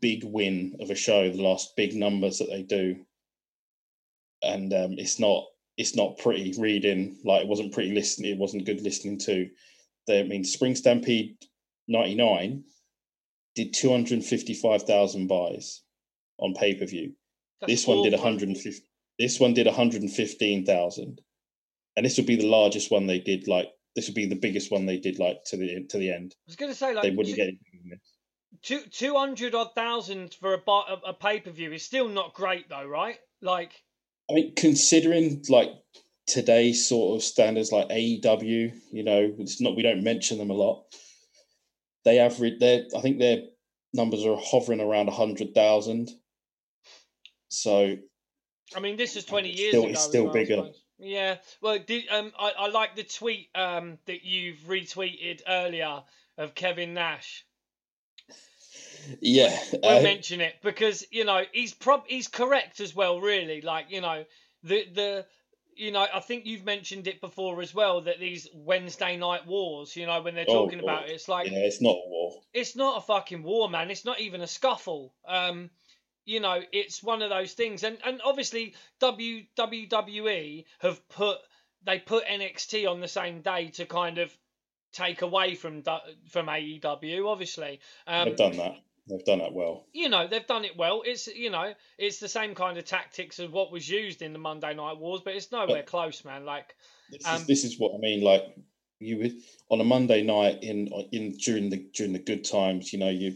big 0.00 0.24
win 0.24 0.76
of 0.80 0.90
a 0.90 0.94
show, 0.94 1.30
the 1.30 1.42
last 1.42 1.76
big 1.76 1.94
numbers 1.94 2.38
that 2.38 2.48
they 2.50 2.62
do, 2.62 3.04
and 4.42 4.72
um, 4.72 4.94
it's 4.98 5.18
not 5.18 5.44
it's 5.76 5.94
not 5.94 6.18
pretty 6.18 6.54
reading. 6.58 7.18
Like 7.24 7.42
it 7.42 7.48
wasn't 7.48 7.72
pretty 7.72 7.92
listening. 7.92 8.32
It 8.32 8.38
wasn't 8.38 8.66
good 8.66 8.80
listening 8.80 9.18
to. 9.20 9.48
They, 10.06 10.20
I 10.20 10.22
mean, 10.22 10.44
Spring 10.44 10.74
Stampede 10.74 11.36
'99 11.88 12.64
did 13.54 13.72
255,000 13.72 15.26
buys 15.26 15.82
on 16.38 16.54
pay 16.54 16.74
per 16.74 16.86
view. 16.86 17.12
This 17.66 17.86
one 17.86 18.02
did 18.02 18.12
150. 18.12 18.82
This 19.18 19.40
one 19.40 19.54
did 19.54 19.66
115,000, 19.66 21.20
and 21.96 22.06
this 22.06 22.16
would 22.18 22.26
be 22.26 22.36
the 22.36 22.46
largest 22.46 22.90
one 22.90 23.06
they 23.06 23.18
did. 23.18 23.48
Like 23.48 23.68
this 23.94 24.06
would 24.06 24.14
be 24.14 24.26
the 24.26 24.36
biggest 24.36 24.70
one 24.70 24.86
they 24.86 24.98
did. 24.98 25.18
Like 25.18 25.44
to 25.46 25.56
the 25.56 25.86
to 25.88 25.98
the 25.98 26.12
end. 26.12 26.34
I 26.36 26.42
was 26.46 26.56
going 26.56 26.70
to 26.70 26.76
say 26.76 26.94
like 26.94 27.02
they 27.02 27.10
wouldn't 27.10 27.34
two, 27.34 27.42
get 27.42 27.48
it. 27.48 28.00
Two 28.62 28.80
two 28.90 29.14
hundred 29.16 29.54
odd 29.54 29.74
thousand 29.74 30.34
for 30.34 30.54
a 30.54 30.70
a, 30.70 31.00
a 31.08 31.14
pay 31.14 31.40
per 31.40 31.50
view 31.50 31.72
is 31.72 31.82
still 31.82 32.08
not 32.08 32.34
great 32.34 32.68
though, 32.68 32.86
right? 32.86 33.18
Like, 33.40 33.72
I 34.30 34.34
mean, 34.34 34.54
considering 34.54 35.42
like 35.48 35.70
today's 36.26 36.86
sort 36.86 37.16
of 37.16 37.22
standards, 37.22 37.72
like 37.72 37.88
AEW, 37.88 38.72
you 38.92 39.04
know, 39.04 39.34
it's 39.38 39.60
not 39.60 39.76
we 39.76 39.82
don't 39.82 40.02
mention 40.02 40.38
them 40.38 40.50
a 40.50 40.54
lot. 40.54 40.84
They 42.04 42.18
average 42.18 42.60
their, 42.60 42.84
I 42.96 43.00
think 43.00 43.18
their 43.18 43.42
numbers 43.92 44.24
are 44.24 44.36
hovering 44.38 44.80
around 44.80 45.08
hundred 45.08 45.54
thousand. 45.54 46.10
So 47.56 47.96
I 48.74 48.80
mean, 48.80 48.96
this 48.96 49.16
is 49.16 49.24
twenty 49.24 49.50
years 49.50 49.70
still, 49.70 49.82
ago. 49.84 49.92
It's 49.92 50.02
still 50.02 50.28
bigger. 50.30 50.68
Yeah. 50.98 51.36
Well, 51.60 51.78
did, 51.78 52.04
um, 52.10 52.32
I, 52.38 52.52
I 52.58 52.68
like 52.68 52.96
the 52.96 53.04
tweet 53.04 53.50
um, 53.54 53.98
that 54.06 54.24
you've 54.24 54.58
retweeted 54.60 55.42
earlier 55.46 56.02
of 56.38 56.54
Kevin 56.54 56.94
Nash. 56.94 57.44
Yeah, 59.20 59.56
we'll 59.72 59.98
uh, 59.98 60.02
mention 60.02 60.40
it 60.40 60.56
because 60.62 61.06
you 61.10 61.24
know 61.24 61.42
he's 61.52 61.72
prob 61.72 62.04
he's 62.08 62.28
correct 62.28 62.80
as 62.80 62.94
well. 62.94 63.20
Really, 63.20 63.60
like 63.60 63.86
you 63.90 64.00
know 64.00 64.24
the 64.64 64.84
the 64.92 65.26
you 65.76 65.92
know 65.92 66.06
I 66.12 66.18
think 66.20 66.44
you've 66.44 66.64
mentioned 66.64 67.06
it 67.06 67.20
before 67.20 67.62
as 67.62 67.72
well 67.72 68.00
that 68.02 68.18
these 68.18 68.48
Wednesday 68.52 69.16
night 69.16 69.46
wars. 69.46 69.94
You 69.94 70.06
know 70.06 70.20
when 70.22 70.34
they're 70.34 70.44
oh, 70.48 70.64
talking 70.64 70.80
oh, 70.80 70.84
about 70.84 71.08
it, 71.08 71.12
it's 71.12 71.28
like 71.28 71.50
yeah, 71.50 71.58
it's 71.58 71.80
not 71.80 71.92
a 71.92 72.08
war. 72.08 72.40
It's 72.52 72.74
not 72.74 72.98
a 72.98 73.00
fucking 73.00 73.44
war, 73.44 73.70
man. 73.70 73.90
It's 73.90 74.04
not 74.04 74.20
even 74.20 74.40
a 74.40 74.48
scuffle. 74.48 75.14
Um, 75.26 75.70
you 76.26 76.40
know, 76.40 76.60
it's 76.72 77.02
one 77.02 77.22
of 77.22 77.30
those 77.30 77.54
things. 77.54 77.84
And 77.84 77.96
and 78.04 78.20
obviously 78.22 78.74
WWE 79.00 80.64
have 80.80 81.08
put 81.08 81.38
they 81.84 81.98
put 81.98 82.26
NXT 82.26 82.90
on 82.90 83.00
the 83.00 83.08
same 83.08 83.40
day 83.40 83.68
to 83.74 83.86
kind 83.86 84.18
of 84.18 84.36
take 84.92 85.22
away 85.22 85.54
from 85.54 85.82
from 86.28 86.46
AEW. 86.46 87.26
Obviously, 87.26 87.80
um, 88.06 88.28
they've 88.28 88.36
done 88.36 88.56
that. 88.58 88.76
They've 89.08 89.24
done 89.24 89.38
that 89.38 89.52
well. 89.52 89.86
You 89.92 90.08
know, 90.08 90.26
they've 90.26 90.46
done 90.46 90.64
it 90.64 90.76
well. 90.76 91.02
It's 91.06 91.28
you 91.28 91.50
know, 91.50 91.72
it's 91.96 92.18
the 92.18 92.28
same 92.28 92.54
kind 92.56 92.76
of 92.76 92.84
tactics 92.84 93.38
as 93.38 93.48
what 93.48 93.70
was 93.70 93.88
used 93.88 94.20
in 94.20 94.32
the 94.32 94.38
Monday 94.40 94.74
Night 94.74 94.98
Wars, 94.98 95.22
but 95.24 95.34
it's 95.34 95.52
nowhere 95.52 95.68
but 95.68 95.86
close, 95.86 96.24
man. 96.24 96.44
Like 96.44 96.74
this, 97.10 97.24
um, 97.24 97.36
is, 97.36 97.46
this 97.46 97.64
is 97.64 97.78
what 97.78 97.94
I 97.94 97.98
mean. 97.98 98.22
Like 98.22 98.42
you 98.98 99.18
would 99.18 99.34
on 99.70 99.80
a 99.80 99.84
Monday 99.84 100.22
night 100.22 100.58
in 100.62 100.88
in 101.12 101.36
during 101.36 101.70
the 101.70 101.86
during 101.94 102.12
the 102.12 102.18
good 102.18 102.44
times, 102.44 102.92
you 102.92 102.98
know, 102.98 103.10
you're 103.10 103.34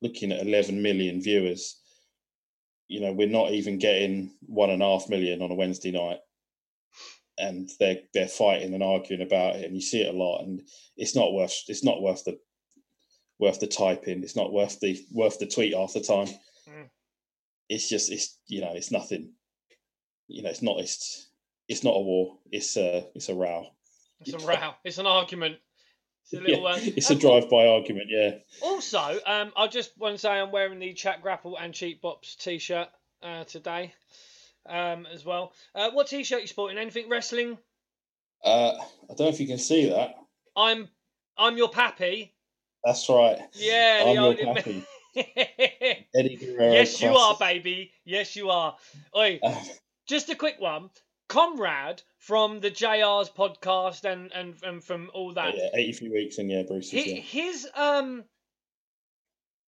looking 0.00 0.32
at 0.32 0.40
11 0.40 0.80
million 0.80 1.20
viewers 1.20 1.79
you 2.90 3.00
know, 3.00 3.12
we're 3.12 3.28
not 3.28 3.52
even 3.52 3.78
getting 3.78 4.32
one 4.40 4.68
and 4.68 4.82
a 4.82 4.84
half 4.84 5.08
million 5.08 5.42
on 5.42 5.52
a 5.52 5.54
Wednesday 5.54 5.92
night, 5.92 6.18
and 7.38 7.70
they're 7.78 8.00
they're 8.12 8.26
fighting 8.26 8.74
and 8.74 8.82
arguing 8.82 9.22
about 9.22 9.54
it, 9.54 9.64
and 9.64 9.76
you 9.76 9.80
see 9.80 10.02
it 10.02 10.12
a 10.12 10.18
lot, 10.18 10.42
and 10.42 10.60
it's 10.96 11.14
not 11.14 11.32
worth 11.32 11.54
it's 11.68 11.84
not 11.84 12.02
worth 12.02 12.24
the 12.24 12.36
worth 13.38 13.60
the 13.60 13.68
typing. 13.68 14.24
It's 14.24 14.34
not 14.34 14.52
worth 14.52 14.80
the 14.80 15.00
worth 15.12 15.38
the 15.38 15.46
tweet 15.46 15.72
half 15.72 15.92
the 15.92 16.00
time. 16.00 16.26
Mm. 16.68 16.90
It's 17.68 17.88
just 17.88 18.10
it's 18.10 18.36
you 18.48 18.60
know 18.60 18.72
it's 18.74 18.90
nothing. 18.90 19.34
You 20.26 20.42
know 20.42 20.50
it's 20.50 20.62
not 20.62 20.80
it's 20.80 21.30
it's 21.68 21.84
not 21.84 21.94
a 21.94 22.00
war. 22.00 22.38
It's 22.50 22.76
a 22.76 23.06
it's 23.14 23.28
a 23.28 23.34
row. 23.36 23.68
It's 24.18 24.32
a 24.32 24.46
row. 24.46 24.74
It's 24.84 24.98
an 24.98 25.06
argument. 25.06 25.58
It's 26.22 26.32
a 26.32 26.40
little. 26.40 26.62
Yeah, 26.62 26.70
uh, 26.70 26.78
it's 26.96 27.10
a 27.10 27.14
drive-by 27.14 27.66
argument, 27.66 28.06
yeah. 28.08 28.36
Also, 28.62 29.18
um, 29.26 29.52
I 29.56 29.66
just 29.66 29.96
want 29.98 30.14
to 30.14 30.18
say 30.18 30.30
I'm 30.30 30.52
wearing 30.52 30.78
the 30.78 30.92
Chat 30.92 31.22
Grapple 31.22 31.56
and 31.56 31.74
Cheap 31.74 32.02
Pops 32.02 32.36
T-shirt 32.36 32.88
uh, 33.22 33.44
today, 33.44 33.92
um, 34.66 35.06
as 35.12 35.24
well. 35.24 35.52
Uh, 35.74 35.90
what 35.90 36.06
T-shirt 36.06 36.42
you 36.42 36.46
sporting? 36.46 36.78
Anything 36.78 37.08
wrestling? 37.08 37.58
Uh, 38.44 38.72
I 38.78 39.06
don't 39.08 39.20
know 39.20 39.28
if 39.28 39.40
you 39.40 39.46
can 39.46 39.58
see 39.58 39.88
that. 39.90 40.14
I'm 40.56 40.88
I'm 41.36 41.56
your 41.56 41.68
pappy. 41.68 42.34
That's 42.84 43.08
right. 43.08 43.38
Yeah, 43.54 44.04
I'm 44.06 44.14
your 44.14 44.54
pappy. 44.54 44.84
Eddie 45.16 46.36
Guerrero. 46.36 46.72
Yes, 46.72 46.96
classic. 46.96 47.02
you 47.02 47.16
are, 47.16 47.36
baby. 47.38 47.92
Yes, 48.04 48.36
you 48.36 48.50
are. 48.50 48.76
Oi, 49.16 49.40
uh, 49.42 49.54
just 50.06 50.30
a 50.30 50.34
quick 50.34 50.56
one. 50.58 50.90
Conrad 51.30 52.02
from 52.18 52.58
the 52.58 52.70
JR's 52.70 53.30
podcast 53.30 54.04
and 54.04 54.32
and, 54.32 54.56
and 54.64 54.82
from 54.82 55.10
all 55.14 55.32
that. 55.34 55.56
Yeah, 55.56 55.68
eighty 55.74 55.92
few 55.92 56.12
weeks 56.12 56.38
and 56.38 56.50
yeah, 56.50 56.64
Bruce. 56.64 56.90
His, 56.90 57.06
yeah. 57.06 57.14
his 57.14 57.68
um 57.76 58.24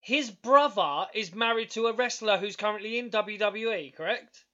his 0.01 0.33
brother 0.33 1.07
is 1.15 1.33
married 1.33 1.71
to 1.71 1.87
a 1.87 1.93
wrestler 1.93 2.37
who's 2.37 2.57
currently 2.57 2.99
in 2.99 3.11
WWE, 3.11 3.95
correct? 3.95 4.45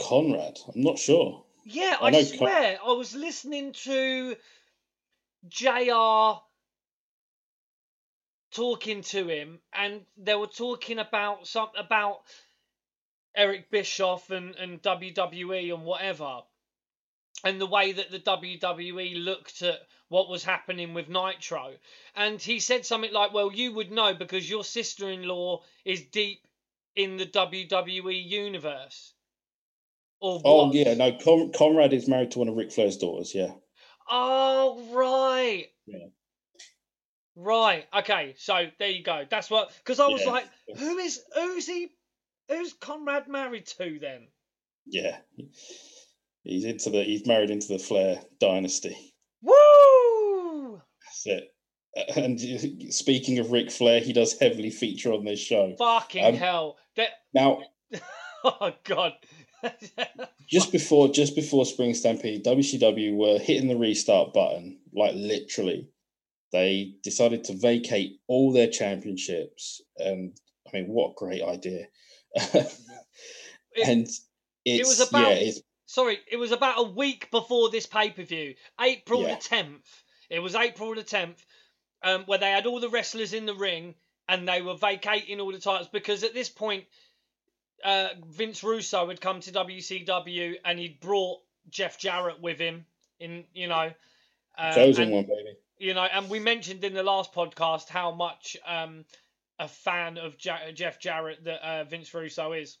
Conrad, 0.00 0.58
I'm 0.74 0.80
not 0.80 0.98
sure. 0.98 1.44
Yeah, 1.64 1.98
I, 2.00 2.06
I 2.06 2.22
swear 2.22 2.78
Con- 2.78 2.88
I 2.88 2.96
was 2.96 3.14
listening 3.14 3.74
to 3.84 4.34
JR 5.46 6.40
talking 8.52 9.02
to 9.02 9.28
him 9.28 9.58
and 9.74 10.00
they 10.16 10.34
were 10.34 10.46
talking 10.46 10.98
about 10.98 11.46
some 11.46 11.68
about 11.76 12.22
Eric 13.36 13.70
Bischoff 13.70 14.30
and, 14.30 14.54
and 14.56 14.82
WWE 14.82 15.72
and 15.74 15.84
whatever, 15.84 16.40
and 17.44 17.60
the 17.60 17.66
way 17.66 17.92
that 17.92 18.10
the 18.10 18.18
WWE 18.18 19.24
looked 19.24 19.62
at 19.62 19.78
what 20.08 20.28
was 20.28 20.44
happening 20.44 20.92
with 20.92 21.08
Nitro. 21.08 21.74
And 22.14 22.40
he 22.40 22.60
said 22.60 22.84
something 22.84 23.12
like, 23.12 23.32
Well, 23.32 23.52
you 23.52 23.72
would 23.72 23.90
know 23.90 24.14
because 24.14 24.48
your 24.48 24.64
sister 24.64 25.08
in 25.08 25.26
law 25.26 25.62
is 25.84 26.02
deep 26.02 26.46
in 26.96 27.16
the 27.16 27.26
WWE 27.26 28.28
universe. 28.28 29.14
Or 30.20 30.42
oh, 30.44 30.72
yeah, 30.72 30.92
no, 30.94 31.12
Con- 31.12 31.52
Conrad 31.52 31.94
is 31.94 32.06
married 32.06 32.32
to 32.32 32.40
one 32.40 32.48
of 32.48 32.56
Ric 32.56 32.72
Flair's 32.72 32.98
daughters, 32.98 33.34
yeah. 33.34 33.52
Oh, 34.10 34.82
right. 34.92 35.68
Yeah. 35.86 36.08
Right. 37.36 37.86
Okay. 37.96 38.34
So 38.36 38.66
there 38.78 38.90
you 38.90 39.02
go. 39.02 39.24
That's 39.30 39.48
what. 39.48 39.72
Because 39.78 39.98
I 39.98 40.08
was 40.08 40.22
yeah. 40.22 40.30
like, 40.30 40.46
who 40.76 40.98
is 40.98 41.22
who's 41.34 41.66
he 41.66 41.88
Who's 42.50 42.72
Conrad 42.72 43.28
married 43.28 43.66
to 43.78 43.98
then? 44.00 44.26
Yeah, 44.84 45.18
he's 46.42 46.64
into 46.64 46.90
the 46.90 47.04
he's 47.04 47.24
married 47.24 47.50
into 47.50 47.68
the 47.68 47.78
Flair 47.78 48.20
dynasty. 48.40 49.14
Woo! 49.40 50.82
That's 51.04 51.26
it. 51.26 51.54
And 52.16 52.40
speaking 52.92 53.38
of 53.38 53.52
Ric 53.52 53.70
Flair, 53.70 54.00
he 54.00 54.12
does 54.12 54.36
heavily 54.38 54.70
feature 54.70 55.12
on 55.12 55.24
this 55.24 55.38
show. 55.38 55.76
Fucking 55.78 56.24
um, 56.24 56.34
hell! 56.34 56.76
That... 56.96 57.10
Now, 57.32 57.62
oh 58.44 58.72
god. 58.82 59.12
just 60.48 60.72
before 60.72 61.08
just 61.08 61.36
before 61.36 61.64
Spring 61.64 61.94
Stampede, 61.94 62.44
WCW 62.44 63.14
were 63.14 63.38
hitting 63.38 63.68
the 63.68 63.76
restart 63.76 64.32
button, 64.32 64.80
like 64.92 65.14
literally. 65.14 65.88
They 66.52 66.94
decided 67.04 67.44
to 67.44 67.56
vacate 67.56 68.18
all 68.26 68.52
their 68.52 68.66
championships, 68.66 69.80
and 69.98 70.36
I 70.66 70.78
mean, 70.78 70.88
what 70.88 71.10
a 71.10 71.14
great 71.16 71.42
idea! 71.42 71.86
and 73.86 74.08
it 74.64 74.86
was 74.86 75.00
about 75.00 75.40
yeah, 75.40 75.52
sorry, 75.86 76.18
it 76.30 76.36
was 76.36 76.52
about 76.52 76.78
a 76.78 76.90
week 76.90 77.30
before 77.30 77.70
this 77.70 77.86
pay 77.86 78.10
per 78.10 78.22
view, 78.22 78.54
April 78.80 79.22
yeah. 79.22 79.34
the 79.34 79.40
tenth. 79.40 80.02
It 80.28 80.38
was 80.38 80.54
April 80.54 80.94
the 80.94 81.02
tenth, 81.02 81.44
um, 82.02 82.22
where 82.26 82.38
they 82.38 82.50
had 82.50 82.66
all 82.66 82.80
the 82.80 82.88
wrestlers 82.88 83.32
in 83.32 83.46
the 83.46 83.54
ring 83.54 83.94
and 84.28 84.46
they 84.46 84.62
were 84.62 84.76
vacating 84.76 85.40
all 85.40 85.50
the 85.50 85.58
titles 85.58 85.88
because 85.88 86.22
at 86.22 86.34
this 86.34 86.48
point, 86.48 86.84
uh, 87.84 88.08
Vince 88.28 88.62
Russo 88.62 89.08
had 89.08 89.20
come 89.20 89.40
to 89.40 89.50
WCW 89.50 90.54
and 90.64 90.78
he'd 90.78 91.00
brought 91.00 91.40
Jeff 91.68 91.98
Jarrett 91.98 92.40
with 92.40 92.58
him. 92.58 92.86
In 93.18 93.44
you 93.52 93.66
know, 93.66 93.92
um, 94.56 94.74
chosen 94.74 95.04
and, 95.04 95.12
one, 95.12 95.24
baby. 95.24 95.56
You 95.78 95.94
know, 95.94 96.02
and 96.04 96.30
we 96.30 96.38
mentioned 96.38 96.84
in 96.84 96.94
the 96.94 97.02
last 97.02 97.34
podcast 97.34 97.88
how 97.88 98.12
much 98.12 98.56
um, 98.66 99.04
a 99.60 99.68
fan 99.68 100.18
of 100.18 100.34
ja- 100.44 100.72
Jeff 100.74 100.98
Jarrett 100.98 101.44
that 101.44 101.62
uh, 101.62 101.84
Vince 101.84 102.12
Russo 102.12 102.52
is. 102.52 102.78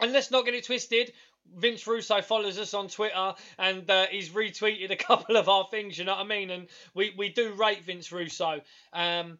And 0.00 0.12
let's 0.12 0.30
not 0.30 0.44
get 0.44 0.54
it 0.54 0.64
twisted. 0.64 1.12
Vince 1.56 1.86
Russo 1.86 2.20
follows 2.22 2.58
us 2.58 2.74
on 2.74 2.88
Twitter 2.88 3.34
and 3.58 3.88
uh, 3.88 4.06
he's 4.10 4.30
retweeted 4.30 4.90
a 4.90 4.96
couple 5.08 5.36
of 5.36 5.48
our 5.48 5.66
things, 5.70 5.98
you 5.98 6.04
know 6.04 6.12
what 6.12 6.24
I 6.24 6.28
mean? 6.28 6.50
And 6.50 6.68
we, 6.94 7.14
we 7.16 7.30
do 7.30 7.54
rate 7.54 7.84
Vince 7.84 8.12
Russo. 8.12 8.60
Um, 8.92 9.38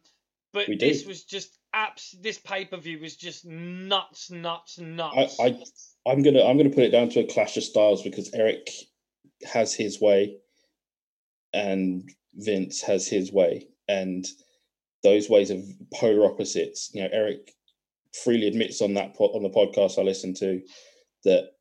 but 0.53 0.67
this 0.79 1.05
was 1.05 1.23
just 1.23 1.57
apps. 1.75 2.19
This 2.21 2.39
pay 2.39 2.65
per 2.65 2.77
view 2.77 2.99
was 2.99 3.15
just 3.15 3.45
nuts, 3.45 4.31
nuts, 4.31 4.79
nuts. 4.79 5.39
I, 5.39 5.45
I 5.45 5.63
I'm 6.11 6.23
gonna 6.23 6.43
I'm 6.43 6.57
gonna 6.57 6.69
put 6.69 6.85
it 6.85 6.91
down 6.91 7.09
to 7.09 7.19
a 7.19 7.27
clash 7.27 7.57
of 7.57 7.63
styles 7.63 8.01
because 8.01 8.33
Eric 8.33 8.69
has 9.43 9.73
his 9.73 10.01
way, 10.01 10.37
and 11.53 12.09
Vince 12.33 12.81
has 12.81 13.07
his 13.07 13.31
way, 13.31 13.67
and 13.87 14.25
those 15.07 15.29
ways 15.29 15.49
of 15.49 15.63
polar 15.93 16.25
opposites. 16.25 16.91
You 16.93 17.03
know, 17.03 17.09
Eric 17.11 17.53
freely 18.23 18.47
admits 18.47 18.81
on 18.81 18.93
that 18.95 19.15
po- 19.15 19.33
on 19.33 19.43
the 19.43 19.49
podcast 19.49 19.99
I 19.99 20.03
listened 20.03 20.35
to 20.37 20.61
that 21.23 21.51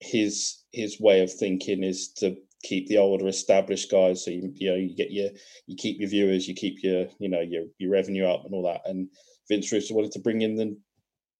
his 0.00 0.62
his 0.72 1.00
way 1.00 1.22
of 1.22 1.32
thinking 1.32 1.82
is 1.82 2.12
to 2.18 2.36
keep 2.62 2.86
the 2.88 2.98
older 2.98 3.26
established 3.26 3.90
guys 3.90 4.24
so 4.24 4.30
you, 4.30 4.52
you 4.54 4.70
know 4.70 4.76
you 4.76 4.94
get 4.94 5.10
your 5.10 5.30
you 5.66 5.76
keep 5.76 5.98
your 5.98 6.08
viewers 6.08 6.46
you 6.46 6.54
keep 6.54 6.82
your 6.82 7.06
you 7.18 7.28
know 7.28 7.40
your 7.40 7.64
your 7.78 7.90
revenue 7.90 8.24
up 8.26 8.44
and 8.44 8.54
all 8.54 8.62
that 8.62 8.82
and 8.84 9.08
Vince 9.48 9.70
Russo 9.72 9.94
wanted 9.94 10.12
to 10.12 10.20
bring 10.20 10.42
in 10.42 10.54
the 10.56 10.76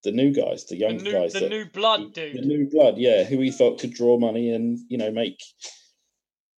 the 0.05 0.13
new 0.13 0.33
guys 0.33 0.67
the 0.67 0.77
young 0.77 0.99
the 0.99 1.05
new, 1.05 1.13
guys 1.13 1.33
the 1.33 1.41
that, 1.41 1.51
new 1.51 1.65
blood 1.67 2.13
dude. 2.13 2.37
the 2.37 2.47
new 2.47 2.69
blood 2.71 2.95
yeah 2.99 3.25
who 3.25 3.39
he 3.41 3.51
felt 3.51 3.81
could 3.81 3.93
draw 3.93 4.19
money 4.19 4.51
and 4.53 4.79
you 4.89 4.99
know 4.99 5.11
make 5.11 5.41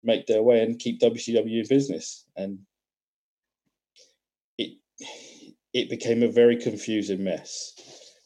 make 0.03 0.27
their 0.27 0.43
way 0.43 0.63
and 0.63 0.79
keep 0.79 1.01
WCW 1.01 1.61
in 1.61 1.67
business 1.69 2.27
and 2.37 2.59
it 4.59 4.79
it 5.75 5.91
became 5.91 6.23
a 6.23 6.29
very 6.29 6.57
confusing 6.57 7.25
mess. 7.25 7.73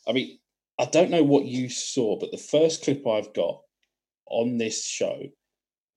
I 0.07 0.13
mean 0.13 0.39
I 0.79 0.85
don't 0.85 1.11
know 1.11 1.25
what 1.25 1.47
you 1.47 1.69
saw 1.69 2.17
but 2.19 2.31
the 2.31 2.39
first 2.39 2.85
clip 2.85 3.05
I've 3.07 3.35
got 3.35 3.61
on 4.31 4.59
this 4.59 4.85
show 4.87 5.23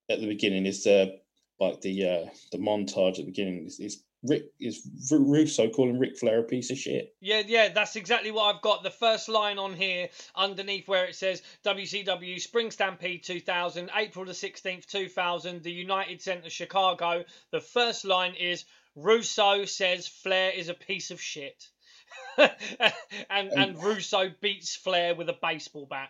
at 0.09 0.19
the 0.19 0.27
beginning 0.27 0.65
is 0.65 0.83
the 0.83 1.19
like 1.59 1.81
the 1.81 2.07
uh 2.07 2.29
the 2.51 2.57
montage 2.57 3.11
at 3.11 3.17
the 3.17 3.25
beginning. 3.25 3.65
Is, 3.65 3.79
is 3.79 4.03
Rick 4.23 4.43
is 4.59 4.87
Russo 5.11 5.69
calling 5.69 5.97
Ric 5.97 6.17
Flair 6.17 6.39
a 6.39 6.43
piece 6.43 6.69
of 6.69 6.77
shit. 6.77 7.15
Yeah, 7.21 7.41
yeah, 7.45 7.69
that's 7.69 7.95
exactly 7.95 8.31
what 8.31 8.55
I've 8.55 8.61
got. 8.61 8.83
The 8.83 8.91
first 8.91 9.29
line 9.29 9.57
on 9.57 9.73
here, 9.73 10.09
underneath 10.35 10.87
where 10.87 11.05
it 11.05 11.15
says 11.15 11.41
WCW 11.65 12.39
Spring 12.39 12.69
Stampede 12.69 13.23
2000, 13.23 13.89
April 13.95 14.25
the 14.25 14.31
16th, 14.33 14.85
2000, 14.85 15.63
the 15.63 15.71
United 15.71 16.21
Center, 16.21 16.49
Chicago. 16.49 17.23
The 17.51 17.61
first 17.61 18.05
line 18.05 18.35
is 18.35 18.65
Russo 18.95 19.65
says 19.65 20.07
Flair 20.07 20.51
is 20.51 20.69
a 20.69 20.75
piece 20.75 21.09
of 21.09 21.19
shit. 21.19 21.67
and, 22.37 23.51
and 23.51 23.83
Russo 23.83 24.29
beats 24.41 24.75
Flair 24.75 25.15
with 25.15 25.29
a 25.29 25.37
baseball 25.41 25.87
bat. 25.89 26.09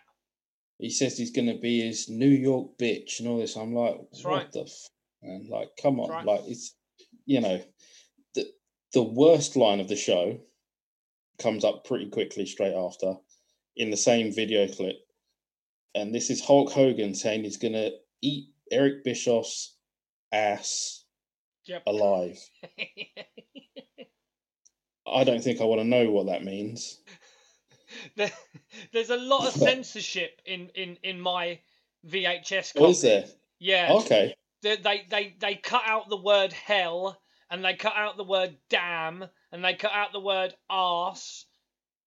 He 0.79 0.89
says 0.89 1.17
he's 1.17 1.31
going 1.31 1.47
to 1.47 1.59
be 1.59 1.81
his 1.81 2.09
New 2.09 2.29
York 2.29 2.77
bitch 2.77 3.19
and 3.19 3.29
all 3.29 3.37
this. 3.37 3.55
I'm 3.55 3.73
like, 3.73 3.97
That's 4.11 4.23
what 4.23 4.33
right. 4.33 4.51
the 4.51 4.61
f? 4.61 4.87
And 5.21 5.47
like, 5.47 5.69
come 5.81 5.99
on, 5.99 6.09
right. 6.09 6.25
like 6.25 6.41
it's 6.47 6.73
you 7.25 7.41
know, 7.41 7.61
the 8.93 9.03
worst 9.03 9.55
line 9.55 9.79
of 9.79 9.87
the 9.87 9.95
show 9.95 10.39
comes 11.39 11.63
up 11.63 11.85
pretty 11.85 12.09
quickly 12.09 12.45
straight 12.45 12.73
after 12.75 13.15
in 13.75 13.89
the 13.89 13.97
same 13.97 14.33
video 14.33 14.67
clip, 14.67 14.97
and 15.95 16.13
this 16.13 16.29
is 16.29 16.43
Hulk 16.43 16.71
Hogan 16.71 17.15
saying 17.15 17.43
he's 17.43 17.57
going 17.57 17.73
to 17.73 17.91
eat 18.21 18.49
Eric 18.71 19.03
Bischoff's 19.03 19.75
ass 20.31 21.03
Yep. 21.65 21.83
alive. 21.87 22.37
I 25.07 25.23
don't 25.23 25.43
think 25.43 25.61
I 25.61 25.65
want 25.65 25.81
to 25.81 25.87
know 25.87 26.09
what 26.11 26.27
that 26.27 26.43
means. 26.43 26.99
There- 28.15 28.31
There's 28.93 29.09
a 29.09 29.17
lot 29.17 29.47
of 29.47 29.53
censorship 29.53 30.41
in, 30.45 30.69
in, 30.75 30.97
in 31.03 31.19
my 31.19 31.59
VHS 32.07 32.73
What 32.79 32.87
oh, 32.87 32.89
is 32.91 33.01
copy. 33.01 33.07
there? 33.09 33.25
Yeah. 33.59 33.89
Okay. 33.91 34.33
they, 34.63 34.77
they 34.77 35.05
they 35.09 35.35
they 35.39 35.55
cut 35.55 35.83
out 35.85 36.09
the 36.09 36.17
word 36.17 36.51
hell 36.53 37.20
and 37.51 37.63
they 37.63 37.75
cut 37.75 37.93
out 37.95 38.17
the 38.17 38.23
word 38.23 38.57
damn 38.69 39.25
and 39.51 39.63
they 39.63 39.75
cut 39.75 39.91
out 39.91 40.13
the 40.13 40.19
word 40.19 40.55
ass. 40.69 41.45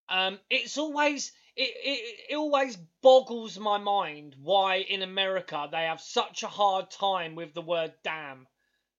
Um, 0.09 0.39
it's 0.51 0.79
always 0.79 1.33
it, 1.55 1.71
it 1.85 2.31
it 2.31 2.37
always 2.37 2.77
boggles 3.03 3.59
my 3.59 3.79
mind 3.79 4.35
why 4.43 4.77
in 4.77 5.03
America 5.03 5.69
they 5.71 5.85
have 5.85 6.01
such 6.01 6.43
a 6.43 6.49
hard 6.49 6.91
time 6.91 7.35
with 7.35 7.55
the 7.55 7.63
word 7.63 7.93
damn. 8.03 8.47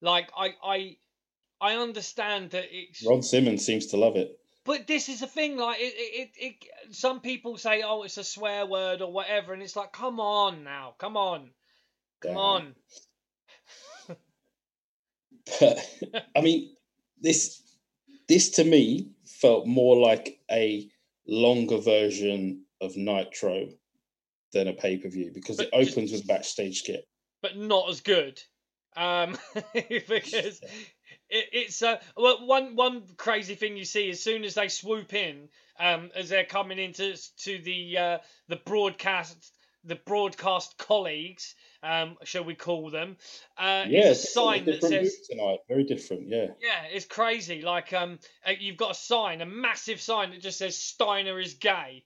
Like 0.01 0.29
I 0.37 0.53
I 0.63 0.97
I 1.59 1.75
understand 1.75 2.51
that 2.51 2.65
it's 2.69 3.03
Ron 3.05 3.23
Simmons 3.23 3.65
seems 3.65 3.87
to 3.87 3.97
love 3.97 4.15
it. 4.15 4.39
but 4.65 4.87
this 4.87 5.09
is 5.09 5.21
the 5.21 5.27
thing, 5.27 5.57
like 5.57 5.79
it, 5.79 5.93
it, 5.95 6.29
it, 6.37 6.45
it, 6.45 6.95
some 6.95 7.21
people 7.21 7.57
say, 7.57 7.81
"Oh, 7.81 8.03
it's 8.03 8.17
a 8.17 8.23
swear 8.23 8.65
word" 8.65 9.01
or 9.01 9.11
whatever, 9.11 9.53
and 9.53 9.63
it's 9.63 9.75
like, 9.75 9.91
come 9.91 10.19
on 10.19 10.63
now, 10.63 10.95
come 10.97 11.17
on, 11.17 11.51
come 12.21 12.31
Damn. 12.33 12.37
on. 12.37 12.75
But 15.59 15.77
I 16.35 16.41
mean, 16.41 16.75
this 17.21 17.61
this 18.27 18.49
to 18.51 18.63
me 18.63 19.09
felt 19.25 19.67
more 19.67 19.97
like 19.97 20.39
a 20.51 20.89
longer 21.27 21.77
version 21.77 22.63
of 22.81 22.95
Nitro 22.97 23.69
than 24.53 24.67
a 24.67 24.73
pay 24.73 24.97
per 24.97 25.09
view 25.09 25.31
because 25.33 25.59
it 25.59 25.69
But 25.71 25.79
just- 25.81 25.91
opens 25.97 26.11
with 26.11 26.23
a 26.23 26.27
backstage 26.27 26.79
skit. 26.79 27.07
but 27.41 27.57
not 27.57 27.89
as 27.89 28.01
good. 28.01 28.41
Um, 28.97 29.37
because 29.73 30.61
it, 31.29 31.45
it's 31.51 31.81
uh, 31.83 31.99
well, 32.15 32.45
one 32.47 32.75
one 32.75 33.03
crazy 33.17 33.55
thing 33.55 33.75
you 33.77 33.85
see 33.85 34.09
as 34.09 34.21
soon 34.21 34.43
as 34.45 34.53
they 34.55 34.69
swoop 34.69 35.13
in, 35.13 35.49
um, 35.79 36.09
as 36.15 36.29
they're 36.29 36.45
coming 36.45 36.79
into 36.79 37.15
to 37.39 37.57
the 37.59 37.97
uh, 37.97 38.17
the 38.47 38.55
broadcast 38.57 39.54
the 39.85 39.95
broadcast 39.95 40.77
colleagues, 40.77 41.55
um, 41.83 42.17
shall 42.23 42.43
we 42.43 42.55
call 42.55 42.89
them? 42.89 43.17
Uh, 43.57 43.85
Yeah, 43.87 44.09
a 44.09 44.15
sign 44.15 44.65
that 44.65 44.81
says. 44.81 45.19
tonight. 45.29 45.59
Very 45.67 45.83
different. 45.83 46.27
Yeah. 46.27 46.47
Yeah, 46.59 46.83
it's 46.91 47.05
crazy. 47.05 47.61
Like, 47.61 47.93
um, 47.93 48.19
uh, 48.45 48.51
you've 48.59 48.77
got 48.77 48.91
a 48.91 48.95
sign, 48.95 49.41
a 49.41 49.45
massive 49.45 50.01
sign 50.01 50.31
that 50.31 50.41
just 50.41 50.57
says 50.57 50.77
Steiner 50.77 51.39
is 51.39 51.53
gay. 51.53 52.03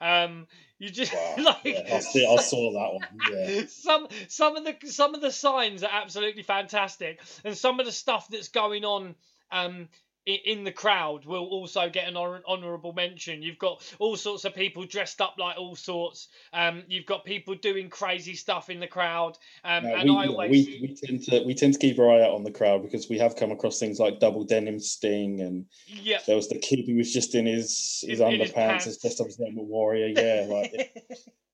Um, 0.00 0.46
you 0.78 0.90
just 0.90 1.12
Wow. 1.12 1.34
like 1.38 1.64
yeah. 1.64 1.96
I, 1.96 2.00
see, 2.00 2.24
I 2.24 2.36
saw 2.36 2.72
that 2.72 2.92
one. 2.94 3.32
Yeah. 3.32 3.62
some 3.68 4.06
some 4.28 4.56
of 4.56 4.64
the 4.64 4.90
some 4.90 5.14
of 5.14 5.20
the 5.20 5.32
signs 5.32 5.82
are 5.82 5.90
absolutely 5.92 6.44
fantastic, 6.44 7.20
and 7.44 7.56
some 7.56 7.80
of 7.80 7.86
the 7.86 7.92
stuff 7.92 8.28
that's 8.28 8.48
going 8.48 8.84
on 8.84 9.16
um 9.50 9.88
in 10.26 10.62
the 10.64 10.72
crowd 10.72 11.24
will 11.24 11.46
also 11.46 11.88
get 11.88 12.06
an 12.06 12.14
hon- 12.14 12.94
mention. 12.94 13.42
You've 13.42 13.58
got 13.58 13.82
all 13.98 14.16
sorts 14.16 14.44
of 14.44 14.54
people 14.54 14.84
dressed 14.84 15.20
up 15.20 15.36
like 15.38 15.56
all 15.56 15.74
sorts. 15.74 16.28
Um, 16.52 16.82
you've 16.86 17.06
got 17.06 17.24
people 17.24 17.54
doing 17.54 17.88
crazy 17.88 18.34
stuff 18.34 18.68
in 18.68 18.78
the 18.80 18.86
crowd. 18.86 19.38
Um, 19.64 19.84
No, 19.84 19.94
and 19.94 20.10
we, 20.10 20.16
I 20.16 20.26
always 20.26 20.50
we, 20.50 20.78
we 20.82 20.94
tend 20.94 21.22
to 21.24 21.42
we 21.44 21.54
tend 21.54 21.72
to 21.74 21.78
keep 21.78 21.98
our 21.98 22.10
eye 22.10 22.22
out 22.22 22.34
on 22.34 22.44
the 22.44 22.50
crowd 22.50 22.82
because 22.82 23.08
we 23.08 23.18
have 23.18 23.36
come 23.36 23.50
across 23.50 23.78
things 23.78 23.98
like 23.98 24.20
double 24.20 24.44
denim 24.44 24.78
sting 24.80 25.40
and 25.40 25.64
yeah. 25.86 26.18
there 26.26 26.36
was 26.36 26.48
the 26.48 26.58
kid 26.58 26.84
who 26.86 26.96
was 26.96 27.12
just 27.12 27.34
in 27.34 27.46
his 27.46 28.04
his 28.06 28.20
In- 28.20 28.26
underpants 28.26 28.54
pants. 28.54 28.86
as 28.86 28.98
dressed 28.98 29.20
up 29.20 29.28
as 29.28 29.40
Ultimate 29.40 29.64
Warrior. 29.64 30.08
Yeah, 30.08 30.46
like 30.48 31.04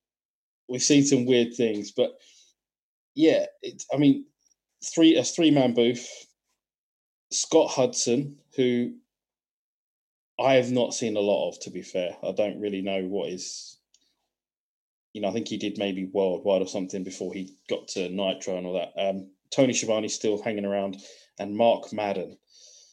we've 0.69 0.83
seen 0.83 1.05
some 1.05 1.27
weird 1.27 1.55
things, 1.55 1.93
but 1.93 2.19
yeah, 3.15 3.47
it, 3.63 3.85
I 3.93 3.99
mean, 3.99 4.25
three 4.85 5.17
a 5.17 5.23
three 5.23 5.51
man 5.51 5.75
booth. 5.75 6.09
Scott 7.31 7.71
Hudson, 7.71 8.37
who 8.57 8.95
I 10.39 10.55
have 10.55 10.71
not 10.71 10.95
seen 10.95 11.17
a 11.17 11.21
lot 11.21 11.49
of, 11.49 11.61
to 11.61 11.71
be 11.71 11.83
fair, 11.83 12.17
I 12.23 12.33
don't 12.33 12.61
really 12.61 12.83
know 12.83 13.03
what 13.05 13.31
is. 13.31 13.79
You 15.13 15.21
know, 15.21 15.29
I 15.29 15.33
think 15.33 15.47
he 15.47 15.59
did 15.59 15.79
maybe 15.79 16.07
worldwide 16.13 16.61
or 16.63 16.67
something 16.67 17.05
before 17.05 17.33
he 17.33 17.55
got 17.69 17.87
to 17.89 18.09
Nitro 18.09 18.57
and 18.59 18.67
all 18.67 18.73
that. 18.75 18.93
Um, 19.01 19.31
Tony 19.51 19.73
Schiavone's 19.73 20.13
still 20.15 20.43
hanging 20.43 20.65
around, 20.65 20.97
and 21.39 21.57
Mark 21.57 21.93
Madden, 21.93 22.37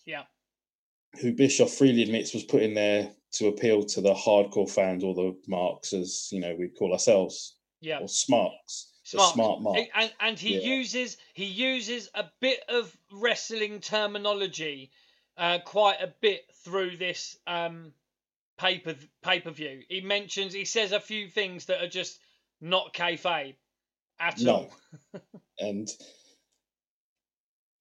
yeah. 0.05 0.23
who 1.19 1.33
Bischoff 1.33 1.71
freely 1.73 2.03
admits 2.03 2.33
was 2.35 2.43
put 2.43 2.61
in 2.61 2.75
there 2.75 3.11
to 3.33 3.47
appeal 3.47 3.83
to 3.85 4.01
the 4.01 4.13
hardcore 4.13 4.69
fans 4.69 5.03
or 5.03 5.15
the 5.15 5.35
marks, 5.47 5.93
as 5.93 6.27
you 6.31 6.39
know 6.39 6.55
we 6.55 6.67
call 6.67 6.93
ourselves, 6.93 7.55
Yeah. 7.79 7.97
or 7.99 8.07
smarks, 8.07 8.91
Smart. 9.03 9.33
smart 9.33 9.61
mark. 9.63 9.87
And- 9.95 10.13
And, 10.19 10.39
he 10.39 10.55
Yeah. 10.59 10.75
uses 10.75 11.17
he 11.33 11.45
uses 11.45 12.07
a 12.13 12.25
bit 12.39 12.59
of 12.67 12.95
wrestling 13.11 13.79
terminology, 13.81 14.91
uh, 15.37 15.59
quite 15.65 16.01
a 16.01 16.13
bit 16.21 16.41
through 16.63 16.97
this 16.97 17.37
um, 17.47 17.93
pay 18.57 18.79
per 18.79 18.95
pay 19.23 19.39
per 19.39 19.51
view. 19.51 19.81
He 19.89 20.01
mentions 20.01 20.53
he 20.53 20.65
says 20.65 20.91
a 20.91 20.99
few 20.99 21.27
things 21.27 21.65
that 21.65 21.83
are 21.83 21.87
just 21.89 22.19
not 22.61 22.93
kayfabe 22.93 23.55
at 24.19 24.39
No. 24.41 24.53
all. 24.53 24.73
and 25.59 25.89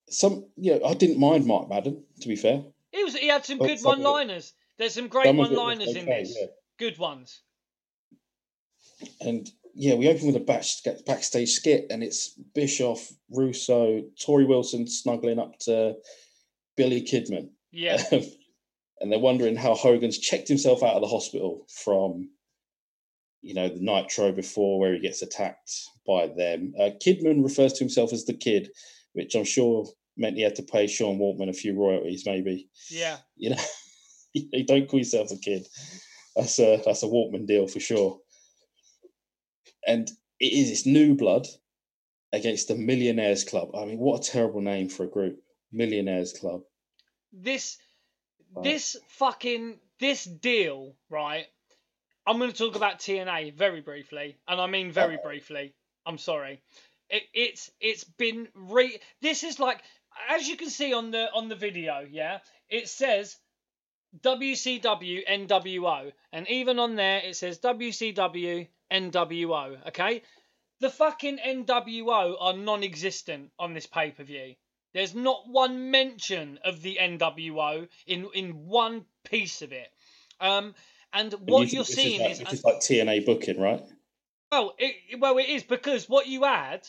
some, 0.09 0.47
yeah, 0.57 0.79
I 0.85 0.95
didn't 0.95 1.21
mind 1.21 1.47
Mark 1.47 1.69
Madden, 1.69 2.03
to 2.21 2.29
be 2.29 2.37
fair. 2.37 2.63
He 2.93 3.05
was 3.05 3.15
he 3.15 3.29
had 3.29 3.45
some 3.45 3.59
But 3.59 3.69
good 3.69 3.79
some 3.81 3.93
of 3.93 3.99
it- 4.01 4.03
one 4.05 4.13
liners. 4.15 4.53
There's 4.79 4.95
some 4.95 5.09
great 5.09 5.35
one 5.35 5.55
liners 5.55 5.95
in 5.95 6.07
this. 6.07 6.35
yeah. 6.41 6.47
Good 6.79 6.97
ones. 6.99 7.43
And 9.21 9.49
yeah, 9.75 9.95
we 9.95 10.09
open 10.09 10.27
with 10.27 10.37
a 10.37 10.41
back, 10.41 10.65
backstage 11.07 11.51
skit, 11.51 11.87
and 11.91 12.03
it's 12.03 12.31
Bischoff, 12.55 13.13
Russo, 13.31 14.03
Torrie 14.19 14.49
Wilson 14.49 14.87
snuggling 14.89 15.39
up 15.39 15.59
to 15.61 15.97
Billy 16.81 17.03
Kidman. 17.03 17.51
Yeah. 17.73 18.03
and 19.01 19.13
they're 19.13 19.19
wondering 19.19 19.55
how 19.55 19.75
Hogan's 19.75 20.19
checked 20.19 20.49
himself 20.49 20.83
out 20.83 20.95
of 20.95 21.03
the 21.03 21.09
hospital 21.09 21.67
from, 21.85 22.31
you 23.43 23.53
know, 23.53 23.69
the 23.69 23.81
Nitro 23.81 24.33
before 24.33 24.81
where 24.81 24.95
he 24.95 24.99
gets 24.99 25.21
attacked 25.21 25.71
by 26.07 26.29
them. 26.29 26.73
Uh, 26.81 26.89
Kidman 27.05 27.45
refers 27.45 27.75
to 27.75 27.81
himself 27.81 28.15
as 28.15 28.25
the 28.25 28.33
kid, 28.33 28.71
which 29.13 29.35
I'm 29.35 29.45
sure 29.45 29.85
meant 30.17 30.37
he 30.37 30.43
had 30.43 30.55
to 30.55 30.63
pay 30.63 30.87
Sean 30.87 31.19
Waltman 31.19 31.51
a 31.51 31.53
few 31.53 31.79
royalties, 31.79 32.23
maybe. 32.25 32.71
Yeah. 32.91 33.19
You 33.37 33.51
know, 33.51 33.63
you 34.33 34.65
don't 34.65 34.89
call 34.89 35.01
yourself 35.01 35.31
a 35.33 35.37
kid. 35.37 35.67
That's 36.35 36.59
a 36.59 36.81
that's 36.83 37.03
a 37.03 37.07
Waltman 37.07 37.47
deal 37.47 37.67
for 37.67 37.81
sure. 37.81 38.19
And 39.87 40.11
it 40.41 40.53
is 40.55 40.71
it's 40.71 40.87
new 40.87 41.15
blood 41.15 41.47
against 42.33 42.69
the 42.69 42.75
Millionaires 42.75 43.45
Club. 43.45 43.77
I 43.77 43.85
mean, 43.85 43.99
what 43.99 44.27
a 44.27 44.31
terrible 44.31 44.63
name 44.63 44.89
for 44.89 45.05
a 45.05 45.11
group, 45.11 45.37
Millionaires 45.73 46.33
Club. 46.33 46.63
This 47.33 47.79
this 48.63 48.97
fucking 49.09 49.79
this 49.99 50.25
deal, 50.25 50.95
right? 51.09 51.47
I'm 52.27 52.39
going 52.39 52.53
to 52.53 52.57
talk 52.57 52.77
about 52.77 52.99
TNA 52.99 53.55
very 53.55 53.81
briefly, 53.81 54.37
and 54.47 54.61
I 54.61 54.67
mean 54.67 54.93
very 54.93 55.19
briefly. 55.23 55.75
I'm 56.07 56.19
sorry. 56.19 56.63
It, 57.09 57.23
it's 57.35 57.71
it's 57.81 58.05
been 58.05 58.49
re. 58.55 58.99
This 59.21 59.45
is 59.45 59.59
like 59.59 59.83
as 60.29 60.49
you 60.49 60.57
can 60.57 60.71
see 60.71 60.93
on 60.93 61.11
the 61.11 61.33
on 61.33 61.49
the 61.49 61.57
video, 61.57 62.07
yeah. 62.09 62.39
It 62.69 62.89
says 62.89 63.37
WCW 64.21 65.27
NWO, 65.29 66.13
and 66.33 66.49
even 66.49 66.79
on 66.79 66.97
there 66.97 67.21
it 67.25 67.37
says 67.37 67.59
WCW 67.61 68.69
NWO. 68.93 69.89
Okay, 69.89 70.23
the 70.81 70.91
fucking 70.91 71.39
NWO 71.39 72.37
are 72.41 72.57
non-existent 72.57 73.51
on 73.59 73.75
this 73.75 73.87
pay 73.87 74.11
per 74.11 74.25
view. 74.25 74.55
There's 74.93 75.15
not 75.15 75.49
one 75.49 75.91
mention 75.91 76.59
of 76.65 76.83
the 76.83 76.99
NWO 77.01 77.89
in 78.07 78.29
in 78.35 78.67
one 78.67 79.07
piece 79.25 79.63
of 79.63 79.73
it. 79.73 79.89
Um, 80.41 80.75
and 81.13 81.35
And 81.47 81.49
what 81.49 81.73
you 81.73 81.75
you're 81.75 81.85
think 81.85 81.97
this 81.97 81.97
seeing 81.97 82.21
like, 82.21 82.31
is, 82.31 82.41
is 82.53 82.65
like 82.65 82.77
TNA 82.77 83.27
booking, 83.27 83.61
right? 83.61 83.83
well, 84.51 84.75
it, 84.79 85.21
well, 85.21 85.39
it 85.39 85.49
is 85.49 85.63
because 85.63 86.09
what 86.09 86.27
you 86.27 86.45
add, 86.45 86.87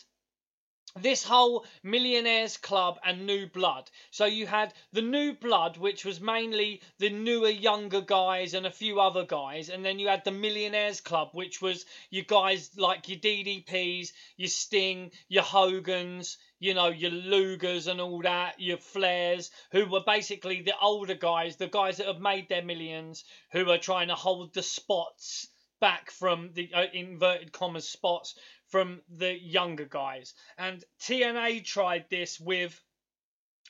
this 1.00 1.24
whole 1.24 1.64
millionaires 1.82 2.58
club 2.58 2.98
and 3.02 3.26
new 3.26 3.46
blood. 3.46 3.90
So 4.10 4.26
you 4.26 4.46
had 4.46 4.74
the 4.92 5.00
new 5.00 5.32
blood, 5.32 5.78
which 5.78 6.04
was 6.04 6.20
mainly 6.20 6.82
the 6.98 7.08
newer, 7.08 7.48
younger 7.48 8.02
guys 8.02 8.52
and 8.52 8.66
a 8.66 8.70
few 8.70 9.00
other 9.00 9.24
guys, 9.24 9.70
and 9.70 9.82
then 9.84 9.98
you 9.98 10.08
had 10.08 10.24
the 10.24 10.30
millionaires 10.30 11.00
club, 11.00 11.30
which 11.32 11.62
was 11.62 11.86
you 12.10 12.22
guys 12.22 12.70
like 12.76 13.08
your 13.08 13.18
DDPs, 13.18 14.12
your 14.36 14.48
Sting, 14.48 15.12
your 15.28 15.44
Hogans, 15.44 16.36
you 16.60 16.74
know, 16.74 16.88
your 16.88 17.10
Lugers 17.10 17.86
and 17.86 18.00
all 18.00 18.20
that, 18.22 18.60
your 18.60 18.76
Flairs, 18.76 19.50
who 19.70 19.86
were 19.86 20.04
basically 20.04 20.60
the 20.60 20.78
older 20.78 21.14
guys, 21.14 21.56
the 21.56 21.68
guys 21.68 21.96
that 21.96 22.06
have 22.06 22.20
made 22.20 22.50
their 22.50 22.62
millions, 22.62 23.24
who 23.52 23.70
are 23.70 23.78
trying 23.78 24.08
to 24.08 24.14
hold 24.14 24.52
the 24.52 24.62
spots 24.62 25.48
back 25.80 26.12
from 26.12 26.52
the 26.52 26.72
uh, 26.72 26.84
inverted 26.92 27.50
commas 27.50 27.88
spots 27.88 28.36
from 28.72 29.02
the 29.10 29.38
younger 29.38 29.84
guys. 29.84 30.32
And 30.56 30.82
TNA 31.02 31.62
tried 31.62 32.06
this 32.08 32.40
with 32.40 32.82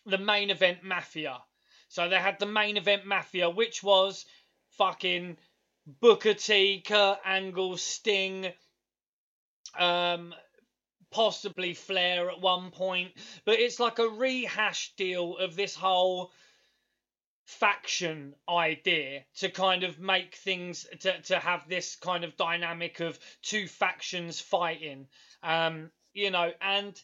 the 0.07 0.17
main 0.17 0.51
event 0.51 0.85
Mafia. 0.85 1.39
So 1.89 2.09
they 2.09 2.19
had 2.19 2.39
the 2.39 2.47
main 2.47 2.77
event 2.77 3.05
Mafia, 3.05 3.51
which 3.51 3.83
was 3.83 4.25
fucking 4.79 5.37
Booker 6.01 6.35
T, 6.35 6.83
Kurt 6.87 7.19
Angle, 7.25 7.77
Sting, 7.77 8.53
um, 9.77 10.33
possibly 11.11 11.75
Flair 11.75 12.31
at 12.31 12.41
one 12.41 12.71
point. 12.71 13.11
But 13.45 13.59
it's 13.59 13.81
like 13.81 13.99
a 13.99 14.09
rehash 14.09 14.95
deal 14.97 15.37
of 15.37 15.57
this 15.57 15.75
whole 15.75 16.31
faction 17.45 18.35
idea 18.49 19.25
to 19.37 19.51
kind 19.51 19.83
of 19.83 19.99
make 19.99 20.37
things 20.37 20.87
to, 21.01 21.21
to 21.23 21.39
have 21.39 21.69
this 21.69 21.97
kind 21.97 22.25
of 22.25 22.37
dynamic 22.37 23.01
of 23.01 23.19
two 23.43 23.67
factions 23.67 24.41
fighting. 24.41 25.07
Um 25.43 25.91
you 26.15 26.31
know 26.31 26.53
and 26.61 27.01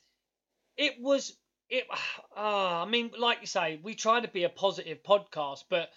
it 0.77 0.94
was 1.01 1.37
it 1.70 1.85
uh, 2.37 2.37
i 2.83 2.85
mean 2.85 3.11
like 3.18 3.38
you 3.40 3.46
say 3.46 3.81
we 3.83 3.94
try 3.94 4.20
to 4.20 4.29
be 4.29 4.44
a 4.44 4.48
positive 4.51 5.03
podcast 5.03 5.64
but 5.70 5.88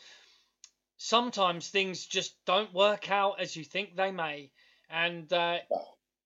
sometimes 1.01 1.67
things 1.67 2.05
just 2.05 2.35
don't 2.45 2.71
work 2.75 3.09
out 3.09 3.39
as 3.39 3.55
you 3.55 3.63
think 3.63 3.95
they 3.95 4.11
may. 4.11 4.51
And 4.87 5.31
uh, 5.33 5.57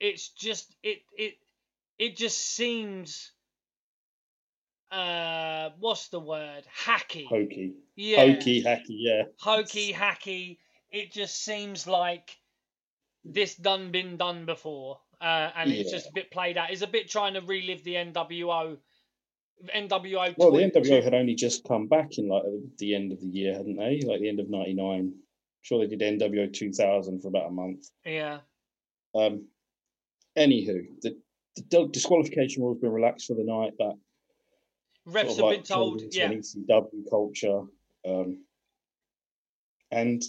it's 0.01 0.29
just 0.29 0.75
it 0.83 0.99
it 1.17 1.35
it 1.97 2.17
just 2.17 2.37
seems 2.37 3.31
uh 4.95 5.69
what's 5.79 6.07
the 6.09 6.19
word 6.19 6.63
hacky 6.85 7.27
Hokey, 7.27 7.73
yeah 7.95 8.25
hokey, 8.25 8.63
hacky, 8.63 8.83
yeah. 8.89 9.23
hokey 9.39 9.93
hacky. 9.93 10.57
It 10.91 11.11
just 11.11 11.43
seems 11.43 11.87
like 11.87 12.37
this 13.25 13.55
done 13.55 13.91
been 13.91 14.17
done 14.17 14.45
before, 14.45 14.99
uh, 15.19 15.49
and 15.55 15.71
it's 15.71 15.91
just 15.91 16.07
a 16.07 16.11
bit 16.13 16.31
played 16.31 16.57
out. 16.57 16.71
It's 16.71 16.83
a 16.83 16.87
bit 16.87 17.09
trying 17.09 17.33
to 17.33 17.41
relive 17.41 17.83
the 17.83 17.95
NWO. 17.95 18.77
NWO. 19.75 20.35
Well, 20.37 20.51
the 20.51 20.71
NWO 20.71 21.03
had 21.03 21.13
only 21.13 21.35
just 21.35 21.67
come 21.67 21.87
back 21.87 22.17
in 22.17 22.29
like 22.29 22.43
the 22.77 22.95
end 22.95 23.11
of 23.11 23.19
the 23.19 23.27
year, 23.27 23.53
hadn't 23.53 23.77
they? 23.77 24.01
Like 24.05 24.21
the 24.21 24.29
end 24.29 24.39
of 24.39 24.49
'99. 24.49 25.13
Sure, 25.63 25.85
they 25.85 25.95
did 25.95 26.19
NWO 26.19 26.53
2000 26.53 27.21
for 27.21 27.27
about 27.29 27.47
a 27.47 27.51
month. 27.51 27.87
Yeah. 28.05 28.39
Um, 29.15 29.47
anywho, 30.37 30.85
the, 31.01 31.17
the 31.71 31.89
disqualification 31.91 32.61
rule's 32.61 32.77
been 32.77 32.91
relaxed 32.91 33.25
for 33.25 33.33
the 33.33 33.43
night. 33.43 33.73
That 33.79 33.95
Refs 35.07 35.13
sort 35.13 35.29
of 35.29 35.35
have 35.35 35.45
like 35.45 35.57
been 35.57 35.63
told. 35.63 36.01
Yeah. 36.11 36.31
an 36.31 36.41
ECW 36.41 37.09
culture, 37.09 37.61
um, 38.07 38.43
and 39.91 40.21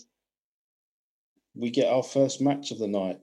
we 1.54 1.70
get 1.70 1.92
our 1.92 2.02
first 2.02 2.40
match 2.40 2.70
of 2.70 2.78
the 2.78 2.86
night. 2.86 3.18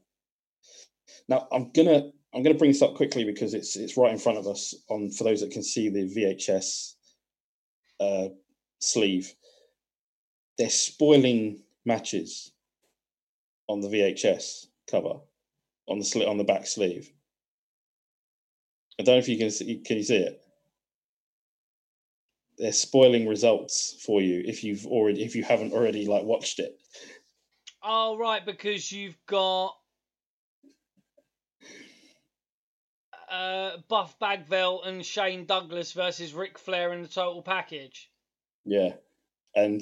Now, 1.28 1.48
I'm 1.52 1.72
gonna 1.72 2.12
I'm 2.34 2.44
gonna 2.44 2.58
bring 2.58 2.72
this 2.72 2.82
up 2.82 2.96
quickly 2.96 3.24
because 3.24 3.54
it's 3.54 3.76
it's 3.76 3.98
right 3.98 4.12
in 4.12 4.20
front 4.20 4.40
of 4.40 4.48
us. 4.48 4.74
On 4.90 5.12
for 5.12 5.24
those 5.24 5.42
that 5.42 5.52
can 5.52 5.64
see 5.64 5.90
the 5.90 6.10
VHS 6.16 6.94
uh, 8.00 8.30
sleeve, 8.80 9.34
they're 10.58 10.70
spoiling 10.70 11.62
matches 11.86 12.52
on 13.68 13.82
the 13.82 13.90
VHS 13.90 14.68
cover 14.90 15.20
on 15.88 16.00
the 16.00 16.06
sli- 16.06 16.28
on 16.28 16.38
the 16.38 16.44
back 16.44 16.66
sleeve. 16.66 17.12
I 19.00 19.04
don't 19.04 19.16
know 19.16 19.20
if 19.20 19.30
you 19.30 19.38
can 19.38 19.52
see, 19.52 19.82
can 19.86 19.98
you 19.98 20.04
see 20.04 20.18
it. 20.18 20.43
They're 22.58 22.72
spoiling 22.72 23.28
results 23.28 24.02
for 24.06 24.22
you 24.22 24.44
if 24.46 24.64
you've 24.64 24.86
already 24.86 25.24
if 25.24 25.36
you 25.36 25.44
haven't 25.44 25.74
already 25.74 26.06
like 26.06 26.24
watched 26.24 26.60
it. 26.60 26.78
Oh 27.82 28.18
right, 28.18 28.46
because 28.46 28.92
you've 28.92 29.18
got 29.28 29.76
uh, 33.30 33.78
Buff 33.90 34.18
Bagwell 34.20 34.84
and 34.84 35.06
Shane 35.06 35.46
Douglas 35.46 35.92
versus 35.94 36.34
Ric 36.34 36.58
Flair 36.60 36.94
in 36.94 37.02
the 37.02 37.08
total 37.08 37.42
package. 37.42 38.12
Yeah, 38.66 38.94
and 39.56 39.82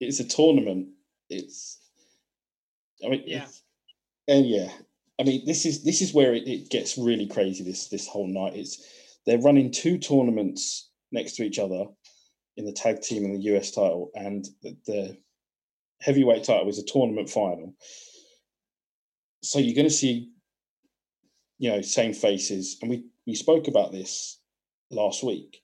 it's 0.00 0.20
a 0.20 0.24
tournament. 0.24 0.88
It's, 1.30 1.78
I 3.04 3.08
mean, 3.08 3.22
Yeah. 3.26 3.46
and 4.28 4.46
yeah, 4.46 4.70
I 5.18 5.22
mean, 5.22 5.46
this 5.46 5.64
is 5.64 5.84
this 5.84 6.02
is 6.02 6.12
where 6.12 6.34
it, 6.34 6.48
it 6.48 6.68
gets 6.68 6.98
really 6.98 7.26
crazy. 7.26 7.62
This 7.64 7.88
this 7.88 8.08
whole 8.08 8.26
night, 8.26 8.56
it's 8.56 8.84
they're 9.24 9.38
running 9.38 9.70
two 9.70 9.96
tournaments 9.98 10.90
next 11.14 11.36
to 11.36 11.44
each 11.44 11.58
other 11.58 11.86
in 12.56 12.64
the 12.66 12.72
tag 12.72 13.00
team 13.00 13.24
and 13.24 13.34
the 13.34 13.54
US 13.54 13.70
title, 13.70 14.10
and 14.14 14.46
the, 14.62 14.76
the 14.86 15.18
heavyweight 16.00 16.44
title 16.44 16.68
is 16.68 16.78
a 16.78 16.84
tournament 16.84 17.30
final. 17.30 17.74
So 19.42 19.58
you're 19.58 19.74
going 19.74 19.88
to 19.88 19.94
see, 19.94 20.30
you 21.58 21.70
know, 21.70 21.80
same 21.80 22.12
faces, 22.12 22.78
and 22.80 22.90
we 22.90 23.04
we 23.26 23.34
spoke 23.34 23.68
about 23.68 23.92
this 23.92 24.40
last 24.90 25.24
week. 25.24 25.62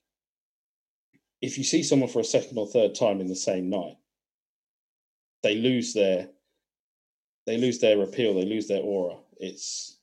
If 1.42 1.58
you 1.58 1.64
see 1.64 1.82
someone 1.82 2.08
for 2.08 2.20
a 2.20 2.24
second 2.24 2.58
or 2.58 2.66
third 2.66 2.94
time 2.94 3.20
in 3.20 3.26
the 3.26 3.36
same 3.36 3.70
night, 3.70 3.96
they 5.42 5.56
lose 5.56 5.94
their 5.94 6.28
they 7.46 7.56
lose 7.56 7.78
their 7.78 8.02
appeal, 8.02 8.34
they 8.34 8.44
lose 8.44 8.68
their 8.68 8.82
aura. 8.82 9.16
It's 9.38 9.98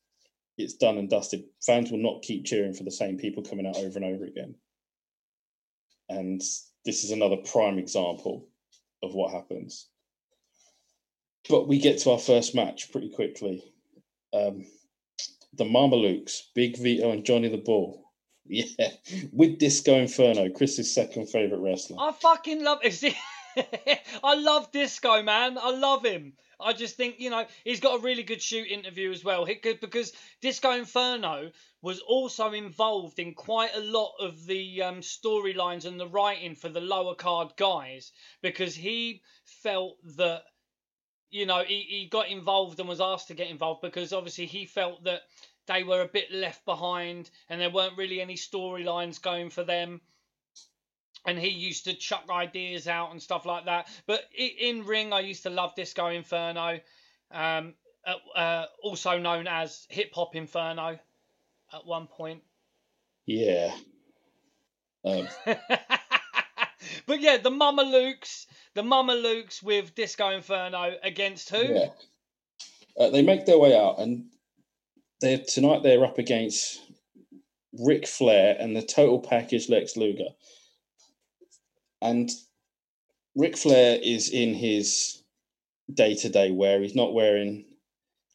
it's 0.57 0.73
done 0.73 0.97
and 0.97 1.10
dusted. 1.10 1.43
Fans 1.63 1.91
will 1.91 1.99
not 1.99 2.23
keep 2.23 2.45
cheering 2.45 2.73
for 2.73 2.83
the 2.83 2.91
same 2.91 3.17
people 3.17 3.43
coming 3.43 3.67
out 3.67 3.77
over 3.77 3.97
and 3.99 4.05
over 4.05 4.25
again. 4.25 4.55
And 6.09 6.41
this 6.85 7.03
is 7.03 7.11
another 7.11 7.37
prime 7.37 7.77
example 7.77 8.47
of 9.03 9.13
what 9.13 9.33
happens. 9.33 9.87
But 11.49 11.67
we 11.67 11.79
get 11.79 11.99
to 11.99 12.11
our 12.11 12.19
first 12.19 12.55
match 12.55 12.91
pretty 12.91 13.09
quickly. 13.09 13.63
Um, 14.33 14.65
the 15.53 15.63
Mamalukes, 15.63 16.41
Big 16.53 16.77
Vito 16.77 17.11
and 17.11 17.25
Johnny 17.25 17.49
the 17.49 17.57
Bull. 17.57 18.03
Yeah, 18.49 18.91
with 19.33 19.59
Disco 19.59 19.95
Inferno, 19.95 20.49
Chris's 20.49 20.95
second 20.95 21.27
favorite 21.27 21.59
wrestler. 21.59 21.97
I 21.99 22.13
fucking 22.13 22.63
love 22.63 22.79
it. 22.81 23.13
I 24.23 24.35
love 24.35 24.71
Disco, 24.71 25.21
man. 25.21 25.57
I 25.61 25.71
love 25.71 26.05
him. 26.05 26.31
I 26.59 26.73
just 26.73 26.95
think, 26.95 27.19
you 27.19 27.29
know, 27.29 27.45
he's 27.63 27.79
got 27.79 27.99
a 27.99 28.03
really 28.03 28.23
good 28.23 28.41
shoot 28.41 28.67
interview 28.67 29.11
as 29.11 29.23
well. 29.23 29.45
He 29.45 29.55
could, 29.55 29.79
because 29.79 30.11
Disco 30.41 30.71
Inferno 30.71 31.51
was 31.81 31.99
also 31.99 32.51
involved 32.51 33.19
in 33.19 33.33
quite 33.33 33.75
a 33.75 33.79
lot 33.79 34.13
of 34.19 34.45
the 34.45 34.81
um, 34.81 35.01
storylines 35.01 35.85
and 35.85 35.99
the 35.99 36.07
writing 36.07 36.55
for 36.55 36.69
the 36.69 36.81
lower 36.81 37.15
card 37.15 37.53
guys 37.57 38.11
because 38.41 38.75
he 38.75 39.21
felt 39.43 39.97
that, 40.17 40.43
you 41.29 41.45
know, 41.45 41.63
he, 41.63 41.81
he 41.81 42.07
got 42.09 42.29
involved 42.29 42.79
and 42.79 42.89
was 42.89 43.01
asked 43.01 43.27
to 43.27 43.35
get 43.35 43.51
involved 43.51 43.81
because 43.81 44.11
obviously 44.11 44.47
he 44.47 44.65
felt 44.65 45.03
that 45.03 45.21
they 45.67 45.83
were 45.83 46.01
a 46.01 46.07
bit 46.07 46.31
left 46.31 46.65
behind 46.65 47.29
and 47.49 47.61
there 47.61 47.69
weren't 47.69 47.97
really 47.97 48.21
any 48.21 48.35
storylines 48.35 49.21
going 49.21 49.49
for 49.49 49.63
them 49.63 50.01
and 51.27 51.37
he 51.37 51.49
used 51.49 51.83
to 51.83 51.93
chuck 51.93 52.23
ideas 52.31 52.87
out 52.87 53.11
and 53.11 53.21
stuff 53.21 53.45
like 53.45 53.65
that. 53.65 53.87
But 54.07 54.21
in 54.33 54.85
ring, 54.85 55.11
I 55.11 55.19
used 55.19 55.43
to 55.43 55.49
love 55.49 55.75
Disco 55.75 56.07
Inferno, 56.07 56.79
um, 57.31 57.73
uh, 58.05 58.15
uh, 58.35 58.65
also 58.81 59.19
known 59.19 59.45
as 59.45 59.85
Hip 59.89 60.11
Hop 60.15 60.35
Inferno, 60.35 60.97
at 61.73 61.85
one 61.85 62.07
point. 62.07 62.41
Yeah. 63.25 63.75
Um, 65.03 65.27
but 67.05 67.19
yeah, 67.19 67.37
the 67.37 67.51
Mamalukes, 67.51 68.45
the 68.73 68.83
Mamalukes 68.83 69.61
with 69.61 69.93
Disco 69.95 70.29
Inferno 70.29 70.93
against 71.03 71.49
who? 71.49 71.61
Yeah. 71.61 71.89
Uh, 72.97 73.09
they 73.09 73.21
make 73.21 73.45
their 73.45 73.59
way 73.59 73.77
out, 73.77 73.99
and 73.99 74.27
they're 75.19 75.43
tonight 75.45 75.83
they're 75.83 76.05
up 76.05 76.17
against 76.17 76.81
Ric 77.77 78.07
Flair 78.07 78.55
and 78.57 78.75
the 78.75 78.81
total 78.81 79.19
package 79.19 79.69
Lex 79.69 79.97
Luger. 79.97 80.29
And 82.01 82.29
Ric 83.36 83.57
Flair 83.57 83.99
is 84.01 84.29
in 84.29 84.53
his 84.53 85.23
day 85.93 86.15
to 86.15 86.29
day 86.29 86.51
wear. 86.51 86.81
He's 86.81 86.95
not 86.95 87.13
wearing 87.13 87.65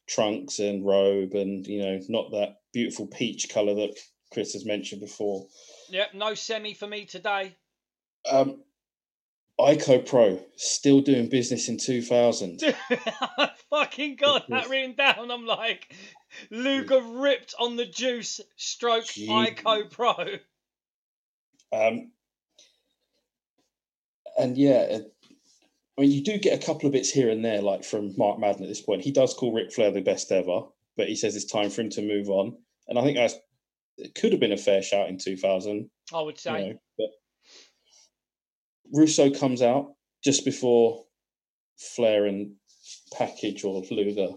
trunks 0.07 0.59
and 0.59 0.85
robe 0.85 1.33
and, 1.33 1.65
you 1.65 1.81
know, 1.81 1.99
not 2.09 2.31
that 2.31 2.57
beautiful 2.73 3.07
peach 3.07 3.49
color 3.49 3.73
that 3.75 3.97
Chris 4.31 4.53
has 4.53 4.65
mentioned 4.65 5.01
before. 5.01 5.47
Yep, 5.89 6.13
no 6.13 6.33
semi 6.33 6.73
for 6.73 6.87
me 6.87 7.05
today. 7.05 7.55
Um, 8.29 8.63
ICOPRO 9.59 10.41
still 10.55 11.01
doing 11.01 11.29
business 11.29 11.69
in 11.69 11.77
2000. 11.77 12.61
fucking 13.69 14.15
got 14.15 14.49
that 14.49 14.69
written 14.69 14.95
down. 14.95 15.31
I'm 15.31 15.45
like, 15.45 15.93
Luger 16.49 17.01
ripped 17.01 17.53
on 17.59 17.75
the 17.75 17.85
juice 17.85 18.41
stroke 18.55 19.05
Gee. 19.05 19.27
ICOPRO. 19.27 20.39
Um, 21.71 22.11
and 24.37 24.57
yeah, 24.57 24.87
uh, 24.91 24.99
I 25.97 26.01
mean, 26.01 26.11
you 26.11 26.23
do 26.23 26.37
get 26.37 26.61
a 26.61 26.65
couple 26.65 26.87
of 26.87 26.93
bits 26.93 27.09
here 27.09 27.29
and 27.29 27.43
there, 27.45 27.61
like 27.61 27.83
from 27.83 28.13
Mark 28.17 28.39
Madden 28.39 28.63
at 28.63 28.69
this 28.69 28.81
point. 28.81 29.03
He 29.03 29.11
does 29.11 29.33
call 29.33 29.53
Ric 29.53 29.71
Flair 29.71 29.91
the 29.91 30.01
best 30.01 30.31
ever, 30.31 30.61
but 30.97 31.07
he 31.07 31.15
says 31.15 31.35
it's 31.35 31.45
time 31.45 31.69
for 31.69 31.81
him 31.81 31.89
to 31.91 32.01
move 32.01 32.29
on. 32.29 32.57
And 32.87 32.97
I 32.97 33.03
think 33.03 33.17
that's 33.17 33.35
it 33.97 34.15
could 34.15 34.31
have 34.31 34.41
been 34.41 34.51
a 34.51 34.57
fair 34.57 34.81
shout 34.81 35.09
in 35.09 35.17
2000. 35.17 35.89
I 36.13 36.21
would 36.21 36.35
you 36.35 36.39
say. 36.39 36.69
know, 36.69 36.79
but 36.97 37.07
Russo 38.91 39.29
comes 39.29 39.61
out 39.61 39.93
just 40.23 40.45
before 40.45 41.05
Flair 41.77 42.25
and 42.25 42.55
Package 43.13 43.63
or 43.63 43.83
Luger, 43.91 44.29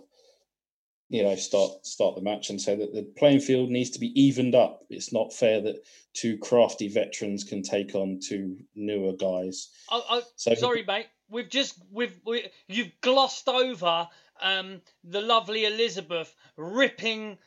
you 1.08 1.22
know, 1.22 1.36
start 1.36 1.86
start 1.86 2.16
the 2.16 2.22
match 2.22 2.50
and 2.50 2.60
say 2.60 2.74
that 2.76 2.92
the 2.92 3.02
playing 3.16 3.40
field 3.40 3.70
needs 3.70 3.90
to 3.90 4.00
be 4.00 4.20
evened 4.20 4.54
up. 4.54 4.84
It's 4.90 5.12
not 5.12 5.32
fair 5.32 5.60
that 5.62 5.84
two 6.14 6.38
crafty 6.38 6.88
veterans 6.88 7.44
can 7.44 7.62
take 7.62 7.94
on 7.94 8.20
two 8.22 8.58
newer 8.74 9.12
guys. 9.12 9.68
Oh, 9.90 10.04
oh, 10.10 10.22
So 10.36 10.54
sorry, 10.54 10.84
mate. 10.84 11.06
We've 11.28 11.48
just 11.48 11.80
we've 11.90 12.18
we, 12.24 12.48
you've 12.68 12.92
glossed 13.00 13.48
over 13.48 14.08
um, 14.40 14.80
the 15.04 15.20
lovely 15.20 15.64
Elizabeth 15.64 16.34
ripping 16.56 17.38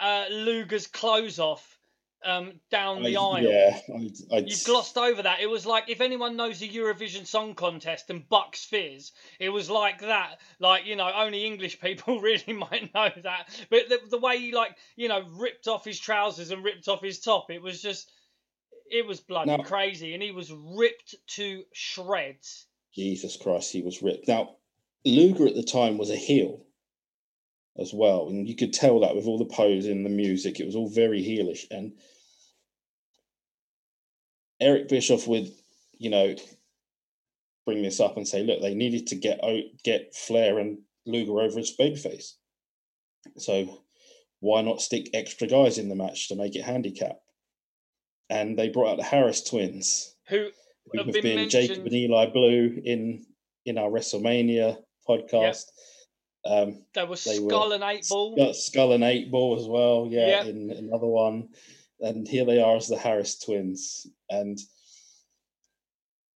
uh, 0.00 0.26
Luger's 0.30 0.86
clothes 0.86 1.38
off 1.38 1.77
um, 2.24 2.52
down 2.70 3.02
the 3.02 3.16
I- 3.16 3.20
aisle. 3.20 3.42
Yeah, 3.42 3.78
I, 3.94 4.36
I, 4.36 4.38
You 4.38 4.56
glossed 4.64 4.96
over 4.98 5.22
that. 5.22 5.40
It 5.40 5.48
was 5.48 5.64
like 5.66 5.88
if 5.88 6.00
anyone 6.00 6.36
knows 6.36 6.58
the 6.58 6.68
Eurovision 6.68 7.26
Song 7.26 7.54
Contest 7.54 8.10
and 8.10 8.28
Bucks 8.28 8.64
Fizz, 8.64 9.12
it 9.38 9.50
was 9.50 9.70
like 9.70 10.00
that. 10.00 10.40
Like 10.58 10.86
you 10.86 10.96
know, 10.96 11.10
only 11.14 11.44
English 11.44 11.80
people 11.82 12.20
really 12.20 12.52
might 12.52 12.92
know 12.94 13.08
that. 13.22 13.48
But 13.70 13.88
the, 13.88 14.00
the 14.10 14.18
way 14.18 14.38
he 14.38 14.52
like 14.52 14.76
you 14.96 15.08
know 15.08 15.24
ripped 15.38 15.68
off 15.68 15.84
his 15.84 15.98
trousers 15.98 16.50
and 16.50 16.64
ripped 16.64 16.88
off 16.88 17.02
his 17.02 17.20
top, 17.20 17.50
it 17.50 17.62
was 17.62 17.80
just, 17.80 18.10
it 18.90 19.06
was 19.06 19.20
bloody 19.20 19.50
Now- 19.56 19.62
crazy, 19.62 20.14
and 20.14 20.22
he 20.22 20.32
was 20.32 20.52
ripped 20.52 21.14
to 21.36 21.62
shreds. 21.72 22.66
Jesus 22.94 23.36
Christ, 23.36 23.72
he 23.72 23.82
was 23.82 24.02
ripped. 24.02 24.26
Now, 24.26 24.56
Luger 25.04 25.46
at 25.46 25.54
the 25.54 25.62
time 25.62 25.98
was 25.98 26.10
a 26.10 26.16
heel 26.16 26.64
as 27.78 27.92
well, 27.94 28.28
and 28.28 28.48
you 28.48 28.56
could 28.56 28.72
tell 28.72 29.00
that 29.00 29.14
with 29.14 29.26
all 29.26 29.38
the 29.38 29.44
posing, 29.44 30.02
the 30.02 30.10
music, 30.10 30.58
it 30.58 30.66
was 30.66 30.74
all 30.74 30.88
very 30.88 31.22
heelish. 31.22 31.64
And 31.70 31.92
Eric 34.60 34.88
Bischoff 34.88 35.28
would, 35.28 35.50
you 35.98 36.10
know, 36.10 36.34
bring 37.64 37.82
this 37.82 38.00
up 38.00 38.16
and 38.16 38.26
say, 38.26 38.42
look, 38.42 38.60
they 38.60 38.74
needed 38.74 39.06
to 39.08 39.14
get 39.14 39.40
o- 39.42 39.68
get 39.84 40.14
Flair 40.14 40.58
and 40.58 40.78
Luger 41.06 41.40
over 41.40 41.58
as 41.58 41.76
babyface. 41.78 42.32
So 43.36 43.82
why 44.40 44.62
not 44.62 44.80
stick 44.80 45.10
extra 45.14 45.46
guys 45.46 45.78
in 45.78 45.88
the 45.88 45.94
match 45.94 46.28
to 46.28 46.36
make 46.36 46.56
it 46.56 46.64
handicap? 46.64 47.18
And 48.30 48.58
they 48.58 48.68
brought 48.68 48.92
out 48.92 48.96
the 48.98 49.04
Harris 49.04 49.42
twins 49.42 50.14
Who 50.28 50.50
who 50.92 50.98
have 50.98 51.12
been 51.12 51.22
been 51.22 51.48
Jacob 51.48 51.84
and 51.84 51.92
Eli 51.92 52.26
Blu 52.26 52.80
in 52.84 53.26
in 53.64 53.78
our 53.78 53.90
WrestleMania 53.90 54.78
podcast. 55.08 55.64
Um, 56.48 56.84
there 56.94 57.06
was 57.06 57.20
Skull 57.20 57.72
and 57.72 57.84
Eight 57.84 58.06
Ball. 58.08 58.34
got 58.36 58.56
Skull 58.56 58.92
and 58.92 59.04
Eight 59.04 59.30
Ball 59.30 59.60
as 59.60 59.66
well, 59.66 60.08
yeah, 60.10 60.26
Yep. 60.28 60.46
in 60.46 60.70
another 60.70 61.06
one. 61.06 61.50
And 62.00 62.26
here 62.26 62.44
they 62.46 62.60
are 62.62 62.76
as 62.76 62.88
the 62.88 62.96
Harris 62.96 63.38
twins. 63.38 64.06
And 64.30 64.58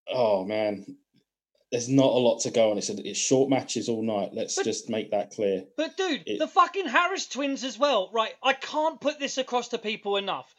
oh 0.09 0.45
man, 0.45 0.97
there's 1.71 1.89
not 1.89 2.13
a 2.13 2.19
lot 2.19 2.41
to 2.41 2.51
go 2.51 2.71
on. 2.71 2.79
It's, 2.79 2.91
it's 2.91 3.19
short 3.19 3.49
matches 3.49 3.89
all 3.89 4.03
night. 4.03 4.31
Let's 4.35 4.57
But- 4.57 4.65
just 4.65 4.91
make 4.91 5.11
that 5.13 5.31
clear. 5.31 5.65
But 5.77 5.97
dude, 5.97 6.23
It- 6.27 6.39
the 6.39 6.49
fucking 6.49 6.87
Harris 6.89 7.27
twins 7.27 7.65
as 7.65 7.79
well, 7.79 8.11
right? 8.13 8.35
I 8.43 8.53
can't 8.53 9.01
put 9.01 9.19
this 9.19 9.39
across 9.39 9.69
to 9.69 9.79
people 9.79 10.17
enough. 10.17 10.55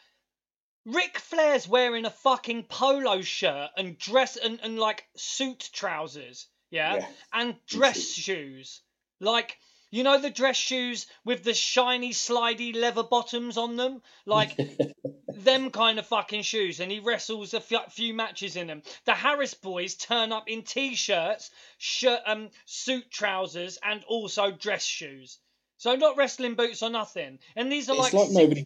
Ric 0.85 1.17
Flair's 1.17 1.67
wearing 1.67 2.05
a 2.05 2.09
fucking 2.09 2.63
polo 2.63 3.21
shirt 3.21 3.69
and 3.77 3.97
dress 3.97 4.35
and, 4.35 4.59
and 4.63 4.77
like 4.79 5.05
suit 5.15 5.69
trousers, 5.71 6.47
yeah, 6.71 6.95
Yeah. 6.95 7.07
and 7.31 7.55
dress 7.67 8.01
shoes. 8.11 8.81
Like 9.23 9.57
you 9.91 10.03
know 10.03 10.19
the 10.19 10.29
dress 10.29 10.57
shoes 10.57 11.05
with 11.23 11.43
the 11.43 11.53
shiny 11.53 12.11
slidey 12.11 12.75
leather 12.75 13.03
bottoms 13.03 13.57
on 13.57 13.75
them, 13.75 14.01
like 14.25 14.57
them 15.35 15.69
kind 15.69 15.99
of 15.99 16.07
fucking 16.07 16.41
shoes, 16.41 16.79
and 16.79 16.91
he 16.91 16.99
wrestles 16.99 17.53
a 17.53 17.57
f- 17.57 17.93
few 17.93 18.13
matches 18.13 18.55
in 18.55 18.67
them. 18.67 18.81
The 19.05 19.13
Harris 19.13 19.53
boys 19.53 19.95
turn 19.95 20.31
up 20.31 20.49
in 20.49 20.63
t-shirts, 20.63 21.51
shirt, 21.77 22.21
um, 22.25 22.49
suit 22.65 23.11
trousers, 23.11 23.77
and 23.83 24.03
also 24.05 24.51
dress 24.51 24.83
shoes. 24.83 25.37
So 25.77 25.95
not 25.95 26.17
wrestling 26.17 26.55
boots 26.55 26.81
or 26.81 26.89
nothing. 26.89 27.39
And 27.55 27.71
these 27.71 27.89
are 27.89 27.93
it's 27.93 28.13
like, 28.13 28.13
like 28.13 28.31
nobody. 28.31 28.65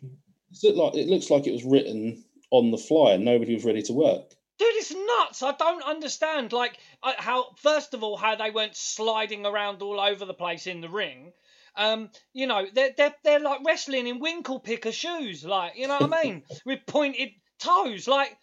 Look 0.63 0.76
like 0.76 0.96
it 0.96 1.10
looks 1.10 1.30
like 1.30 1.46
it 1.46 1.52
was 1.52 1.65
written 1.65 2.24
on 2.52 2.72
the 2.72 2.78
fly 2.78 3.12
and 3.13 3.26
nobody 3.26 3.54
was 3.54 3.65
ready 3.65 3.82
to 3.82 3.93
work. 3.93 4.34
Dude, 4.58 4.76
it's 4.76 4.93
nuts. 4.93 5.43
I 5.43 5.54
don't 5.54 5.84
understand. 5.84 6.54
Like 6.54 6.78
how, 7.02 7.48
first 7.58 7.93
of 7.93 8.04
all, 8.04 8.17
how 8.17 8.36
they 8.36 8.52
weren't 8.52 8.76
sliding 8.76 9.46
around 9.46 9.82
all 9.82 10.00
over 10.00 10.26
the 10.26 10.34
place 10.34 10.67
in 10.67 10.82
the 10.82 10.89
ring. 10.89 11.32
Um, 11.76 12.10
you 12.34 12.48
know, 12.48 12.65
they're 12.74 12.91
they're 12.98 13.15
they're 13.24 13.39
like 13.39 13.60
wrestling 13.65 14.08
in 14.08 14.20
winkle 14.20 14.60
picker 14.60 14.91
shoes, 14.91 15.46
like 15.46 15.74
you 15.76 15.88
know 15.88 15.98
what 16.00 16.13
I 16.13 16.24
mean, 16.24 16.43
with 16.65 16.80
pointed 16.88 17.30
toes. 17.60 18.08
Like 18.08 18.36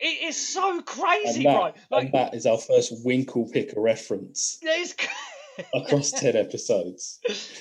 it 0.00 0.28
is 0.28 0.36
so 0.36 0.80
crazy, 0.82 1.42
bro. 1.42 1.72
that, 1.72 1.76
Like 1.90 2.04
and 2.04 2.14
that 2.14 2.34
is 2.34 2.46
our 2.46 2.58
first 2.58 3.04
Winkle 3.04 3.48
Picker 3.52 3.80
reference 3.80 4.58
it's. 4.62 4.94
across 5.74 6.12
10 6.12 6.36
episodes. 6.36 7.18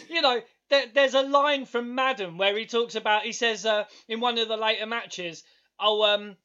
you 0.10 0.22
know, 0.22 0.42
there, 0.70 0.86
there's 0.94 1.16
a 1.16 1.24
line 1.24 1.66
from 1.66 1.96
Madden 1.96 2.38
where 2.38 2.56
he 2.56 2.66
talks 2.66 2.96
about, 2.96 3.24
he 3.24 3.32
says 3.32 3.66
uh, 3.66 3.86
in 4.08 4.20
one 4.20 4.38
of 4.38 4.48
the 4.48 4.58
later 4.58 4.86
matches, 4.86 5.44
oh, 5.80 6.04
um, 6.04 6.36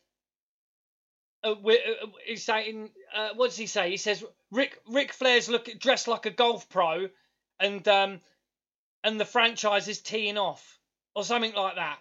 uh, 1.44 1.52
uh, 1.52 2.06
he's 2.26 2.44
saying, 2.44 2.90
uh, 3.14 3.30
what 3.36 3.48
does 3.48 3.56
he 3.56 3.66
say? 3.66 3.90
He 3.90 3.96
says 3.96 4.24
Ric 4.50 4.78
Ric 4.88 5.12
Flair's 5.12 5.48
look 5.48 5.68
dressed 5.78 6.08
like 6.08 6.26
a 6.26 6.30
golf 6.30 6.68
pro, 6.68 7.08
and 7.60 7.86
um, 7.88 8.20
and 9.04 9.18
the 9.20 9.24
franchise 9.24 9.88
is 9.88 10.00
teeing 10.00 10.38
off 10.38 10.78
or 11.14 11.24
something 11.24 11.52
like 11.54 11.76
that. 11.76 11.98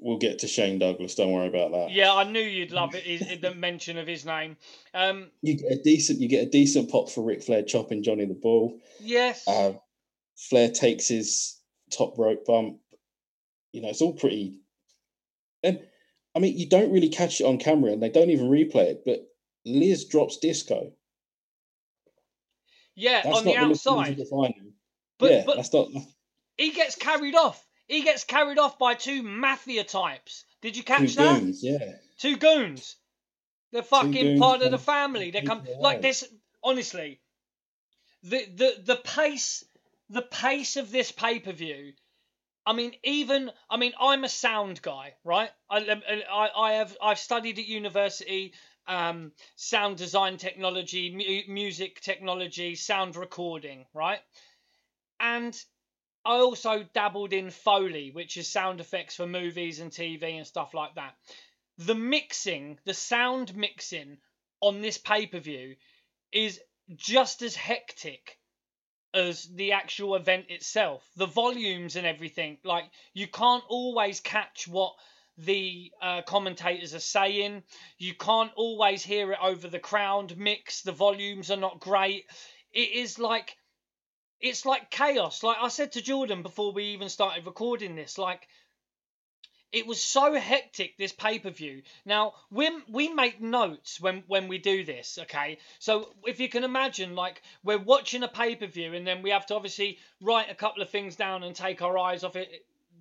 We'll 0.00 0.18
get 0.18 0.40
to 0.40 0.46
Shane 0.48 0.78
Douglas. 0.78 1.14
Don't 1.16 1.32
worry 1.32 1.48
about 1.48 1.72
that. 1.72 1.90
Yeah, 1.90 2.14
I 2.14 2.22
knew 2.24 2.40
you'd 2.40 2.70
love 2.70 2.94
it. 2.94 3.02
his- 3.02 3.40
the 3.40 3.54
mention 3.54 3.96
of 3.98 4.06
his 4.06 4.24
name. 4.24 4.56
Um, 4.94 5.30
You 5.42 5.56
get 5.56 5.72
a 5.72 5.82
decent. 5.82 6.20
You 6.20 6.28
get 6.28 6.46
a 6.46 6.50
decent 6.50 6.90
pop 6.90 7.08
for 7.10 7.22
Ric 7.24 7.42
Flair 7.42 7.62
chopping 7.62 8.02
Johnny 8.02 8.26
the 8.26 8.34
Bull. 8.34 8.78
yes. 9.00 9.46
Uh, 9.48 9.72
Flair 10.36 10.70
takes 10.70 11.08
his 11.08 11.58
top 11.90 12.16
rope 12.18 12.44
bump. 12.46 12.78
You 13.72 13.82
know, 13.82 13.88
it's 13.88 14.00
all 14.02 14.12
pretty. 14.12 14.54
And 15.64 15.80
I 16.34 16.40
mean, 16.40 16.56
you 16.56 16.68
don't 16.68 16.92
really 16.92 17.08
catch 17.08 17.40
it 17.40 17.44
on 17.44 17.58
camera, 17.58 17.92
and 17.92 18.02
they 18.02 18.10
don't 18.10 18.30
even 18.30 18.48
replay 18.48 18.90
it. 18.90 19.02
But 19.04 19.26
Liz 19.64 20.04
drops 20.04 20.38
disco. 20.38 20.92
yeah, 22.94 23.22
That's 23.22 23.38
on 23.38 23.44
the 23.44 23.56
outside. 23.56 24.20
find. 24.28 24.54
But 25.18 25.30
yeah, 25.30 25.42
but 25.46 25.56
that's 25.56 25.72
not. 25.72 25.88
he 26.56 26.70
gets 26.70 26.94
carried 26.94 27.34
off. 27.34 27.64
He 27.86 28.02
gets 28.02 28.24
carried 28.24 28.58
off 28.58 28.78
by 28.78 28.94
two 28.94 29.22
mafia 29.22 29.82
types. 29.82 30.44
Did 30.60 30.76
you 30.76 30.82
Two 30.82 30.86
catch 30.86 31.14
that? 31.16 31.40
goons, 31.40 31.62
yeah. 31.64 31.92
Two 32.18 32.36
goons. 32.36 32.96
They're 33.72 33.82
fucking 33.82 34.12
goons 34.12 34.40
part 34.40 34.62
of 34.62 34.70
the 34.70 34.78
family. 34.78 35.30
They 35.30 35.42
come 35.42 35.64
like 35.80 36.02
this. 36.02 36.24
Honestly, 36.62 37.20
the 38.22 38.44
the 38.54 38.82
the 38.84 38.96
pace 38.96 39.64
the 40.10 40.22
pace 40.22 40.76
of 40.76 40.90
this 40.90 41.12
pay 41.12 41.38
per 41.38 41.52
view. 41.52 41.92
I 42.68 42.74
mean, 42.74 42.94
even 43.02 43.50
I 43.70 43.78
mean, 43.78 43.94
I'm 43.98 44.24
a 44.24 44.28
sound 44.28 44.82
guy, 44.82 45.14
right? 45.24 45.50
I 45.70 45.78
I, 46.30 46.50
I 46.56 46.72
have 46.74 46.96
I've 47.02 47.18
studied 47.18 47.58
at 47.58 47.66
university. 47.66 48.54
Um, 48.86 49.32
sound 49.56 49.98
design 49.98 50.38
technology, 50.38 51.10
mu- 51.14 51.52
music 51.52 52.00
technology, 52.00 52.74
sound 52.76 53.16
recording, 53.16 53.86
right? 53.94 54.20
And 55.20 55.54
I 56.24 56.38
also 56.38 56.84
dabbled 56.94 57.32
in 57.32 57.50
Foley, 57.50 58.10
which 58.12 58.36
is 58.38 58.48
sound 58.48 58.80
effects 58.80 59.16
for 59.16 59.26
movies 59.26 59.80
and 59.80 59.92
TV 59.92 60.36
and 60.38 60.46
stuff 60.46 60.74
like 60.74 60.94
that. 60.96 61.16
the 61.78 61.94
mixing, 61.96 62.78
the 62.84 62.94
sound 62.94 63.56
mixing 63.56 64.18
on 64.60 64.82
this 64.82 64.98
pay 64.98 65.26
per 65.26 65.40
view 65.40 65.76
is 66.32 66.60
just 66.96 67.42
as 67.42 67.56
hectic 67.56 68.37
as 69.14 69.44
the 69.44 69.72
actual 69.72 70.14
event 70.14 70.46
itself. 70.48 71.08
The 71.16 71.26
volumes 71.26 71.96
and 71.96 72.06
everything, 72.06 72.58
like 72.64 72.84
you 73.14 73.26
can't 73.26 73.64
always 73.68 74.20
catch 74.20 74.68
what 74.68 74.94
the 75.38 75.92
uh, 76.02 76.22
commentators 76.22 76.94
are 76.94 77.00
saying. 77.00 77.62
You 77.98 78.14
can't 78.14 78.52
always 78.56 79.02
hear 79.02 79.32
it 79.32 79.38
over 79.42 79.68
the 79.68 79.78
crowd 79.78 80.36
mix. 80.36 80.82
The 80.82 80.92
volumes 80.92 81.50
are 81.50 81.56
not 81.56 81.80
great. 81.80 82.26
It 82.72 82.92
is 82.92 83.18
like 83.18 83.56
it's 84.40 84.66
like 84.66 84.90
chaos. 84.90 85.42
Like 85.42 85.58
I 85.60 85.68
said 85.68 85.92
to 85.92 86.02
Jordan 86.02 86.42
before 86.42 86.72
we 86.72 86.84
even 86.86 87.08
started 87.08 87.46
recording 87.46 87.96
this, 87.96 88.18
like 88.18 88.46
it 89.72 89.86
was 89.86 90.00
so 90.02 90.34
hectic 90.34 90.96
this 90.96 91.12
pay 91.12 91.38
per 91.38 91.50
view. 91.50 91.82
Now 92.04 92.34
we 92.50 92.70
we 92.88 93.08
make 93.12 93.40
notes 93.40 94.00
when 94.00 94.24
when 94.26 94.48
we 94.48 94.58
do 94.58 94.84
this, 94.84 95.18
okay? 95.22 95.58
So 95.78 96.14
if 96.24 96.40
you 96.40 96.48
can 96.48 96.64
imagine, 96.64 97.14
like 97.14 97.42
we're 97.62 97.78
watching 97.78 98.22
a 98.22 98.28
pay 98.28 98.56
per 98.56 98.66
view 98.66 98.94
and 98.94 99.06
then 99.06 99.22
we 99.22 99.30
have 99.30 99.46
to 99.46 99.54
obviously 99.54 99.98
write 100.20 100.50
a 100.50 100.54
couple 100.54 100.82
of 100.82 100.90
things 100.90 101.16
down 101.16 101.42
and 101.42 101.54
take 101.54 101.82
our 101.82 101.98
eyes 101.98 102.24
off 102.24 102.36
it 102.36 102.48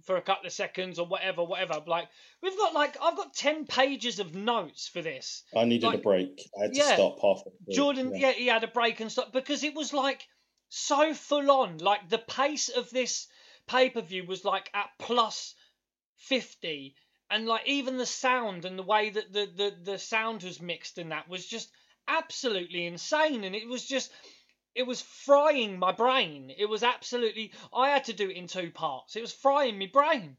for 0.04 0.16
a 0.16 0.22
couple 0.22 0.46
of 0.46 0.54
seconds 0.54 1.00
or 1.00 1.08
whatever, 1.08 1.44
whatever. 1.44 1.82
Like 1.86 2.08
we've 2.42 2.58
got 2.58 2.74
like 2.74 2.98
I've 3.02 3.18
got 3.18 3.34
ten 3.34 3.66
pages 3.66 4.20
of 4.20 4.36
notes 4.36 4.88
for 4.88 5.02
this. 5.02 5.44
I 5.56 5.66
needed 5.66 5.88
like, 5.88 6.00
a 6.00 6.02
break. 6.02 6.50
I 6.58 6.64
had 6.64 6.74
to 6.74 6.82
stop 6.82 7.20
halfway. 7.22 7.54
Jordan, 7.72 8.12
yeah. 8.14 8.30
yeah, 8.30 8.32
he 8.34 8.48
had 8.48 8.64
a 8.64 8.68
break 8.68 9.00
and 9.00 9.12
stuff 9.12 9.32
because 9.32 9.64
it 9.64 9.74
was 9.74 9.94
like 9.94 10.28
so 10.70 11.14
full 11.14 11.50
on. 11.50 11.78
Like 11.78 12.10
the 12.10 12.18
pace 12.18 12.70
of 12.70 12.90
this 12.90 13.28
pay 13.68 13.90
per 13.90 14.02
view 14.02 14.26
was 14.26 14.44
like 14.44 14.70
at 14.74 14.90
plus 15.00 15.54
50 16.18 16.96
and 17.30 17.46
like 17.46 17.68
even 17.68 17.98
the 17.98 18.06
sound 18.06 18.66
and 18.66 18.78
the 18.78 18.84
way 18.84 19.10
that 19.10 19.34
the, 19.34 19.48
the 19.56 19.74
the 19.92 20.00
sound 20.00 20.44
was 20.44 20.62
mixed 20.62 20.98
in 20.98 21.10
that 21.10 21.28
was 21.30 21.46
just 21.46 21.70
absolutely 22.08 22.86
insane. 22.86 23.44
And 23.44 23.56
it 23.56 23.68
was 23.68 23.86
just 23.86 24.12
it 24.76 24.86
was 24.86 25.02
frying 25.02 25.80
my 25.80 25.92
brain. 25.92 26.52
It 26.58 26.68
was 26.68 26.84
absolutely 26.84 27.52
i 27.74 27.90
had 27.90 28.06
to 28.06 28.14
do 28.14 28.30
it 28.30 28.38
in 28.38 28.48
two 28.48 28.72
parts. 28.72 29.16
It 29.16 29.22
was 29.22 29.34
frying 29.34 29.78
my 29.80 29.90
brain. 29.92 30.38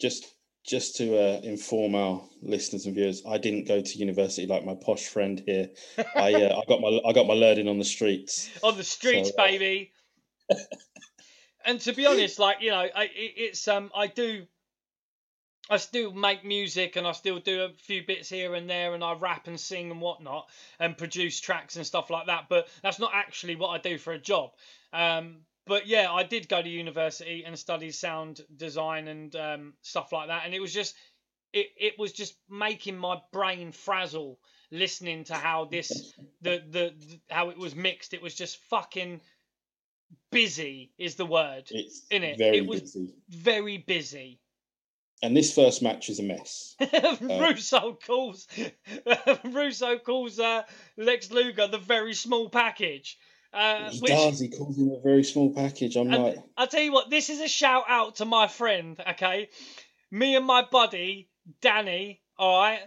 Just 0.00 0.26
just 0.66 0.96
to 0.96 1.16
uh, 1.16 1.40
inform 1.42 1.94
our 1.94 2.20
listeners 2.42 2.84
and 2.84 2.94
viewers 2.94 3.22
i 3.26 3.38
didn't 3.38 3.66
go 3.66 3.80
to 3.80 3.98
university 3.98 4.46
like 4.46 4.64
my 4.64 4.74
posh 4.74 5.06
friend 5.06 5.42
here. 5.46 5.70
I 6.14 6.34
uh, 6.34 6.60
i 6.60 6.62
got 6.68 6.80
my 6.80 7.00
i 7.06 7.12
got 7.12 7.26
my 7.26 7.34
learning 7.34 7.68
on 7.68 7.78
the 7.78 7.84
streets. 7.84 8.50
On 8.62 8.76
the 8.76 8.84
streets 8.84 9.30
so, 9.30 9.34
uh... 9.42 9.46
baby. 9.46 9.92
And 11.64 11.78
to 11.82 11.92
be 11.92 12.06
honest 12.06 12.38
like 12.38 12.62
you 12.62 12.70
know 12.70 12.88
I, 12.94 13.04
it, 13.04 13.32
it's 13.36 13.68
um 13.68 13.90
i 13.94 14.06
do 14.06 14.46
I 15.70 15.76
still 15.76 16.12
make 16.12 16.44
music 16.44 16.96
and 16.96 17.06
I 17.06 17.12
still 17.12 17.38
do 17.38 17.62
a 17.62 17.70
few 17.78 18.02
bits 18.06 18.28
here 18.28 18.54
and 18.54 18.68
there 18.68 18.94
and 18.94 19.04
I 19.04 19.12
rap 19.14 19.46
and 19.46 19.60
sing 19.60 19.90
and 19.90 20.00
whatnot 20.00 20.48
and 20.78 20.96
produce 20.96 21.40
tracks 21.40 21.76
and 21.76 21.86
stuff 21.86 22.10
like 22.10 22.26
that. 22.26 22.46
But 22.48 22.68
that's 22.82 22.98
not 22.98 23.12
actually 23.14 23.56
what 23.56 23.68
I 23.68 23.78
do 23.78 23.98
for 23.98 24.12
a 24.12 24.18
job. 24.18 24.52
Um, 24.92 25.40
but 25.66 25.86
yeah, 25.86 26.10
I 26.10 26.22
did 26.22 26.48
go 26.48 26.62
to 26.62 26.68
university 26.68 27.44
and 27.46 27.58
study 27.58 27.90
sound 27.90 28.40
design 28.56 29.08
and 29.08 29.36
um, 29.36 29.74
stuff 29.82 30.12
like 30.12 30.28
that. 30.28 30.42
And 30.46 30.54
it 30.54 30.60
was 30.60 30.72
just, 30.72 30.94
it, 31.52 31.66
it 31.76 31.98
was 31.98 32.12
just 32.12 32.34
making 32.48 32.96
my 32.96 33.20
brain 33.32 33.72
frazzle 33.72 34.38
listening 34.70 35.24
to 35.24 35.34
how 35.34 35.66
this, 35.66 36.14
the, 36.40 36.62
the, 36.70 36.94
the 36.98 37.20
how 37.28 37.50
it 37.50 37.58
was 37.58 37.74
mixed. 37.74 38.14
It 38.14 38.22
was 38.22 38.34
just 38.34 38.56
fucking 38.70 39.20
busy 40.30 40.92
is 40.98 41.16
the 41.16 41.26
word 41.26 41.64
it's 41.70 42.06
in 42.10 42.22
it. 42.22 42.38
Very 42.38 42.58
it 42.58 42.66
was 42.66 42.80
busy. 42.80 43.14
very 43.28 43.78
busy 43.78 44.40
and 45.22 45.36
this 45.36 45.54
first 45.54 45.82
match 45.82 46.08
is 46.08 46.18
a 46.18 46.22
mess. 46.22 46.76
Russo 47.20 47.98
calls 48.06 48.46
Russo 49.44 49.98
calls 49.98 50.38
uh, 50.38 50.62
Lex 50.96 51.30
Luger 51.30 51.66
the 51.66 51.78
very 51.78 52.14
small 52.14 52.48
package. 52.48 53.18
Uh, 53.52 53.90
he 53.90 54.00
which, 54.00 54.10
does. 54.10 54.40
He 54.40 54.48
calls 54.48 54.78
him 54.78 54.90
a 54.90 55.00
very 55.00 55.24
small 55.24 55.52
package. 55.54 55.96
I'm 55.96 56.08
like, 56.08 56.36
I'll 56.56 56.66
tell 56.66 56.82
you 56.82 56.92
what. 56.92 57.10
This 57.10 57.30
is 57.30 57.40
a 57.40 57.48
shout 57.48 57.84
out 57.88 58.16
to 58.16 58.24
my 58.24 58.46
friend. 58.46 59.00
Okay, 59.12 59.48
me 60.10 60.36
and 60.36 60.46
my 60.46 60.66
buddy 60.70 61.28
Danny. 61.60 62.20
All 62.38 62.60
right, 62.60 62.80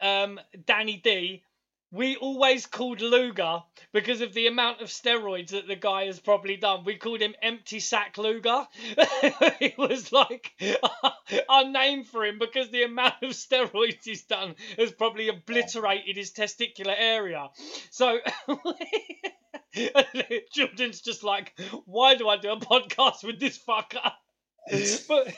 um, 0.00 0.40
Danny 0.64 0.96
D 0.96 1.44
we 1.92 2.16
always 2.16 2.66
called 2.66 3.00
Luger 3.00 3.62
because 3.92 4.20
of 4.20 4.32
the 4.32 4.46
amount 4.46 4.80
of 4.80 4.88
steroids 4.88 5.48
that 5.48 5.66
the 5.66 5.76
guy 5.76 6.06
has 6.06 6.20
probably 6.20 6.56
done. 6.56 6.84
We 6.84 6.96
called 6.96 7.20
him 7.20 7.34
Empty 7.42 7.80
Sack 7.80 8.16
Luger. 8.16 8.66
it 9.60 9.76
was 9.76 10.12
like 10.12 10.52
our 11.48 11.68
name 11.68 12.04
for 12.04 12.24
him 12.24 12.38
because 12.38 12.70
the 12.70 12.84
amount 12.84 13.14
of 13.22 13.30
steroids 13.30 14.04
he's 14.04 14.22
done 14.22 14.54
has 14.78 14.92
probably 14.92 15.28
obliterated 15.28 16.16
his 16.16 16.32
testicular 16.32 16.94
area. 16.96 17.48
So 17.90 18.18
Jordan's 20.54 21.00
just 21.00 21.24
like, 21.24 21.58
why 21.86 22.14
do 22.14 22.28
I 22.28 22.36
do 22.36 22.52
a 22.52 22.60
podcast 22.60 23.24
with 23.24 23.40
this 23.40 23.58
fucker? 23.58 24.12
but 25.08 25.34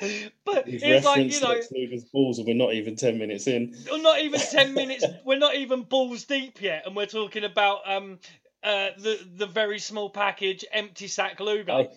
but 0.44 0.64
it's 0.66 1.04
like 1.04 1.32
you 1.32 1.40
know, 1.40 1.60
Luger's 1.70 2.04
balls, 2.04 2.38
and 2.38 2.46
we're 2.46 2.54
not 2.54 2.74
even 2.74 2.96
ten 2.96 3.18
minutes 3.18 3.46
in. 3.46 3.76
We're 3.90 4.02
not 4.02 4.20
even 4.20 4.40
ten 4.40 4.74
minutes. 4.74 5.04
We're 5.24 5.38
not 5.38 5.54
even 5.54 5.82
balls 5.82 6.24
deep 6.24 6.60
yet, 6.60 6.84
and 6.86 6.96
we're 6.96 7.06
talking 7.06 7.44
about 7.44 7.80
um 7.86 8.18
uh 8.62 8.90
the 8.98 9.18
the 9.36 9.46
very 9.46 9.78
small 9.78 10.10
package 10.10 10.64
empty 10.72 11.06
sack 11.06 11.40
Luger. 11.40 11.72
I, 11.72 11.88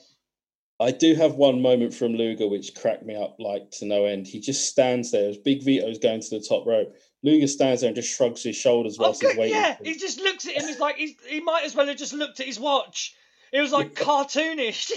I 0.79 0.91
do 0.91 1.15
have 1.15 1.35
one 1.35 1.61
moment 1.61 1.93
from 1.93 2.13
Luger 2.13 2.47
which 2.47 2.75
cracked 2.75 3.03
me 3.03 3.15
up 3.15 3.37
like 3.39 3.71
to 3.79 3.85
no 3.85 4.05
end. 4.05 4.27
He 4.27 4.39
just 4.39 4.69
stands 4.69 5.11
there 5.11 5.29
as 5.29 5.37
Big 5.37 5.63
Vito's 5.63 5.97
going 5.97 6.21
to 6.21 6.29
the 6.29 6.45
top 6.47 6.65
rope. 6.67 6.95
Luger 7.23 7.47
stands 7.47 7.81
there 7.81 7.89
and 7.89 7.95
just 7.95 8.15
shrugs 8.15 8.43
his 8.43 8.55
shoulders 8.55 8.99
whilst 8.99 9.21
he's 9.21 9.35
waiting. 9.35 9.55
Yeah, 9.55 9.75
he 9.83 9.95
just 9.95 10.19
looks 10.19 10.47
at 10.47 10.53
him. 10.53 10.67
He's 10.67 10.79
like 10.79 10.97
he's, 10.97 11.15
he 11.27 11.41
might 11.41 11.63
as 11.65 11.75
well 11.75 11.87
have 11.87 11.97
just 11.97 12.13
looked 12.13 12.39
at 12.39 12.45
his 12.45 12.59
watch. 12.59 13.15
It 13.51 13.59
was 13.59 13.71
like 13.71 13.95
cartoonish. 13.95 14.91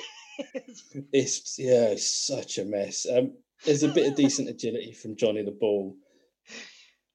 it's 1.12 1.58
yeah, 1.58 1.88
it's 1.88 2.26
such 2.26 2.58
a 2.58 2.64
mess. 2.64 3.06
Um, 3.10 3.32
there's 3.64 3.82
a 3.82 3.88
bit 3.88 4.08
of 4.08 4.16
decent 4.16 4.48
agility 4.48 4.92
from 4.92 5.16
Johnny 5.16 5.42
the 5.42 5.50
Bull. 5.50 5.96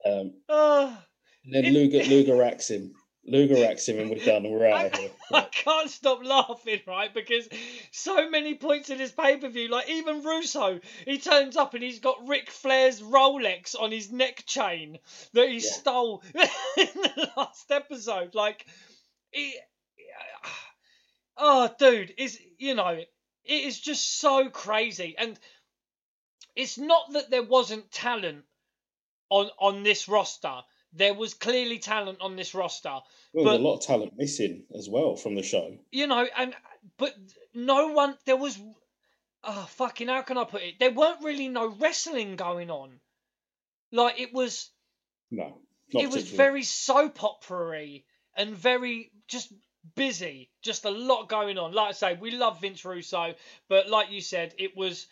Um, 0.06 0.34
uh, 0.48 0.96
and 1.46 1.54
then 1.54 1.66
it, 1.66 1.74
Luger 1.74 2.04
Luger 2.10 2.36
racks 2.36 2.70
him. 2.70 2.94
Luger 3.28 3.56
racks 3.56 3.88
him 3.88 3.98
and 3.98 4.12
we're 4.12 4.24
done 4.24 4.44
we're 4.44 4.68
out 4.68 4.78
I, 4.78 4.84
of 4.84 4.96
here. 4.96 5.10
I 5.34 5.42
can't 5.52 5.90
stop 5.90 6.24
laughing, 6.24 6.82
right? 6.86 7.12
Because 7.12 7.50
so 7.92 8.30
many 8.30 8.54
points 8.54 8.92
in 8.92 9.00
this 9.00 9.12
pay 9.12 9.38
per 9.38 9.50
view, 9.50 9.68
like 9.68 9.90
even 9.90 10.22
Russo, 10.22 10.80
he 11.06 11.18
turns 11.18 11.58
up 11.58 11.74
and 11.74 11.84
he's 11.84 12.00
got 12.00 12.28
Ric 12.28 12.52
Flair's 12.52 13.02
Rolex 13.02 13.76
on 13.80 13.92
his 13.92 14.12
neck 14.12 14.44
chain 14.46 15.00
that 15.34 15.50
he 15.50 15.56
yeah. 15.56 15.72
stole 15.72 16.24
in 16.36 16.88
the 16.94 17.32
last 17.36 17.72
episode. 17.72 18.36
Like, 18.36 18.64
it, 19.32 19.60
oh, 21.36 21.72
dude, 21.80 22.14
is 22.20 22.40
you 22.60 22.76
know, 22.76 23.00
it 23.46 23.64
is 23.64 23.80
just 23.80 24.20
so 24.20 24.50
crazy. 24.50 25.16
And 25.18 25.40
it's 26.56 26.78
not 26.78 27.14
that 27.14 27.30
there 27.30 27.44
wasn't 27.44 27.92
talent 27.92 28.44
on 29.30 29.50
on 29.60 29.84
this 29.84 30.08
roster. 30.08 30.62
There 30.94 31.14
was 31.14 31.34
clearly 31.34 31.80
talent 31.80 32.20
on 32.22 32.36
this 32.36 32.56
roster. 32.56 33.00
Well, 33.34 33.46
but, 33.46 33.60
a 33.60 33.64
lot 33.64 33.76
of 33.76 33.82
talent 33.82 34.14
missing 34.16 34.64
as 34.78 34.90
well 34.90 35.16
from 35.16 35.36
the 35.36 35.44
show. 35.44 35.78
You 35.92 36.08
know, 36.08 36.28
and 36.38 36.56
but 36.98 37.14
no 37.54 37.88
one 37.90 38.18
there 38.26 38.38
was 38.38 38.58
oh 39.44 39.68
fucking 39.72 40.08
how 40.08 40.22
can 40.22 40.38
I 40.38 40.46
put 40.46 40.62
it? 40.62 40.80
There 40.80 40.92
weren't 40.92 41.24
really 41.24 41.50
no 41.50 41.68
wrestling 41.68 42.36
going 42.36 42.70
on. 42.70 43.00
Like 43.92 44.20
it 44.20 44.34
was 44.34 44.70
No. 45.32 45.58
it 45.92 46.10
was 46.10 46.30
very 46.30 46.64
soap 46.64 47.24
opera 47.24 48.00
and 48.38 48.56
very 48.56 49.12
just 49.28 49.54
busy, 49.96 50.50
just 50.62 50.86
a 50.86 50.90
lot 50.90 51.30
going 51.30 51.58
on. 51.58 51.74
Like 51.74 51.90
I 51.90 51.92
say, 51.92 52.18
we 52.20 52.32
love 52.32 52.62
Vince 52.62 52.84
Russo, 52.84 53.36
but 53.70 53.90
like 53.90 54.12
you 54.12 54.22
said, 54.22 54.54
it 54.58 54.76
was 54.76 55.08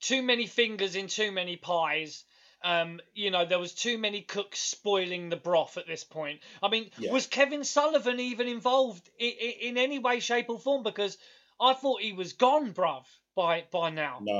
too 0.00 0.22
many 0.22 0.46
fingers 0.46 0.96
in 0.96 1.08
too 1.08 1.32
many 1.32 1.56
pies. 1.56 2.24
Um, 2.64 3.00
you 3.14 3.30
know, 3.30 3.44
there 3.44 3.58
was 3.58 3.74
too 3.74 3.98
many 3.98 4.22
cooks 4.22 4.60
spoiling 4.60 5.28
the 5.28 5.36
broth 5.36 5.78
at 5.78 5.86
this 5.86 6.04
point. 6.04 6.40
I 6.62 6.68
mean, 6.68 6.90
yeah. 6.98 7.12
was 7.12 7.26
Kevin 7.26 7.64
Sullivan 7.64 8.20
even 8.20 8.46
involved 8.46 9.08
in, 9.18 9.32
in, 9.60 9.78
any 9.78 9.98
way, 9.98 10.20
shape, 10.20 10.48
or 10.48 10.60
form? 10.60 10.84
Because 10.84 11.18
I 11.60 11.74
thought 11.74 12.00
he 12.00 12.12
was 12.12 12.34
gone, 12.34 12.72
bruv, 12.72 13.04
by 13.34 13.64
by 13.72 13.90
now. 13.90 14.18
No, 14.22 14.32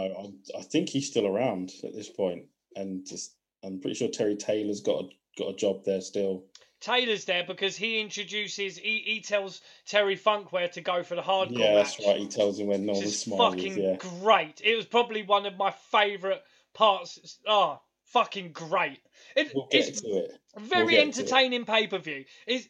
I, 0.54 0.58
I 0.58 0.62
think 0.62 0.88
he's 0.88 1.08
still 1.08 1.26
around 1.26 1.72
at 1.82 1.94
this 1.94 2.08
point, 2.08 2.44
and 2.76 3.04
just 3.04 3.34
I'm 3.64 3.80
pretty 3.80 3.96
sure 3.96 4.08
Terry 4.08 4.36
Taylor's 4.36 4.80
got 4.80 5.04
a, 5.04 5.08
got 5.38 5.50
a 5.50 5.56
job 5.56 5.84
there 5.84 6.00
still. 6.00 6.44
Taylor's 6.82 7.24
there 7.24 7.44
because 7.44 7.76
he 7.76 8.00
introduces, 8.00 8.76
he, 8.76 9.02
he 9.06 9.20
tells 9.20 9.62
Terry 9.86 10.16
Funk 10.16 10.52
where 10.52 10.68
to 10.68 10.80
go 10.80 11.02
for 11.02 11.14
the 11.14 11.22
hardcore 11.22 11.58
yeah, 11.58 11.76
match. 11.76 11.96
that's 11.96 12.06
right. 12.06 12.18
He 12.18 12.26
tells 12.26 12.58
him 12.58 12.66
when 12.66 12.84
Norman 12.84 13.08
fucking 13.08 13.72
is, 13.72 13.78
yeah. 13.78 13.96
great. 13.96 14.60
It 14.62 14.76
was 14.76 14.84
probably 14.84 15.22
one 15.22 15.46
of 15.46 15.56
my 15.56 15.70
favourite 15.90 16.42
parts. 16.74 17.38
Ah, 17.46 17.78
oh, 17.78 17.82
fucking 18.06 18.52
great. 18.52 19.00
It, 19.36 19.52
we'll 19.54 19.68
it's 19.70 20.02
it. 20.04 20.38
very 20.58 20.94
we'll 20.94 21.02
entertaining 21.02 21.64
pay 21.64 21.86
per 21.86 21.98
view. 21.98 22.24
Is 22.46 22.68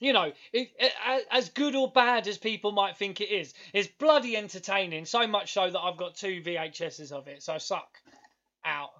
you 0.00 0.12
know, 0.12 0.32
it, 0.52 0.70
it, 0.78 0.92
as 1.30 1.50
good 1.50 1.74
or 1.74 1.90
bad 1.90 2.26
as 2.26 2.38
people 2.38 2.72
might 2.72 2.96
think 2.96 3.20
it 3.20 3.30
is, 3.30 3.52
it's 3.72 3.88
bloody 3.98 4.36
entertaining. 4.36 5.04
So 5.04 5.26
much 5.26 5.52
so 5.52 5.68
that 5.68 5.78
I've 5.78 5.98
got 5.98 6.14
two 6.14 6.40
VHSs 6.42 7.12
of 7.12 7.28
it. 7.28 7.42
So 7.42 7.58
suck. 7.58 7.98
out. 8.64 8.90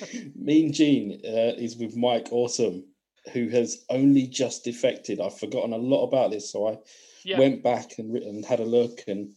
mean 0.34 0.72
Gene 0.72 1.20
uh, 1.24 1.54
is 1.56 1.76
with 1.76 1.96
Mike 1.96 2.28
Awesome, 2.30 2.84
who 3.32 3.48
has 3.48 3.84
only 3.90 4.26
just 4.26 4.64
defected. 4.64 5.20
I've 5.20 5.38
forgotten 5.38 5.72
a 5.72 5.76
lot 5.78 6.06
about 6.06 6.30
this, 6.30 6.50
so 6.50 6.68
I 6.68 6.78
Yeah. 7.24 7.38
went 7.38 7.62
back 7.62 7.98
and, 7.98 8.16
and 8.16 8.44
had 8.44 8.60
a 8.60 8.64
look. 8.64 9.02
And 9.08 9.34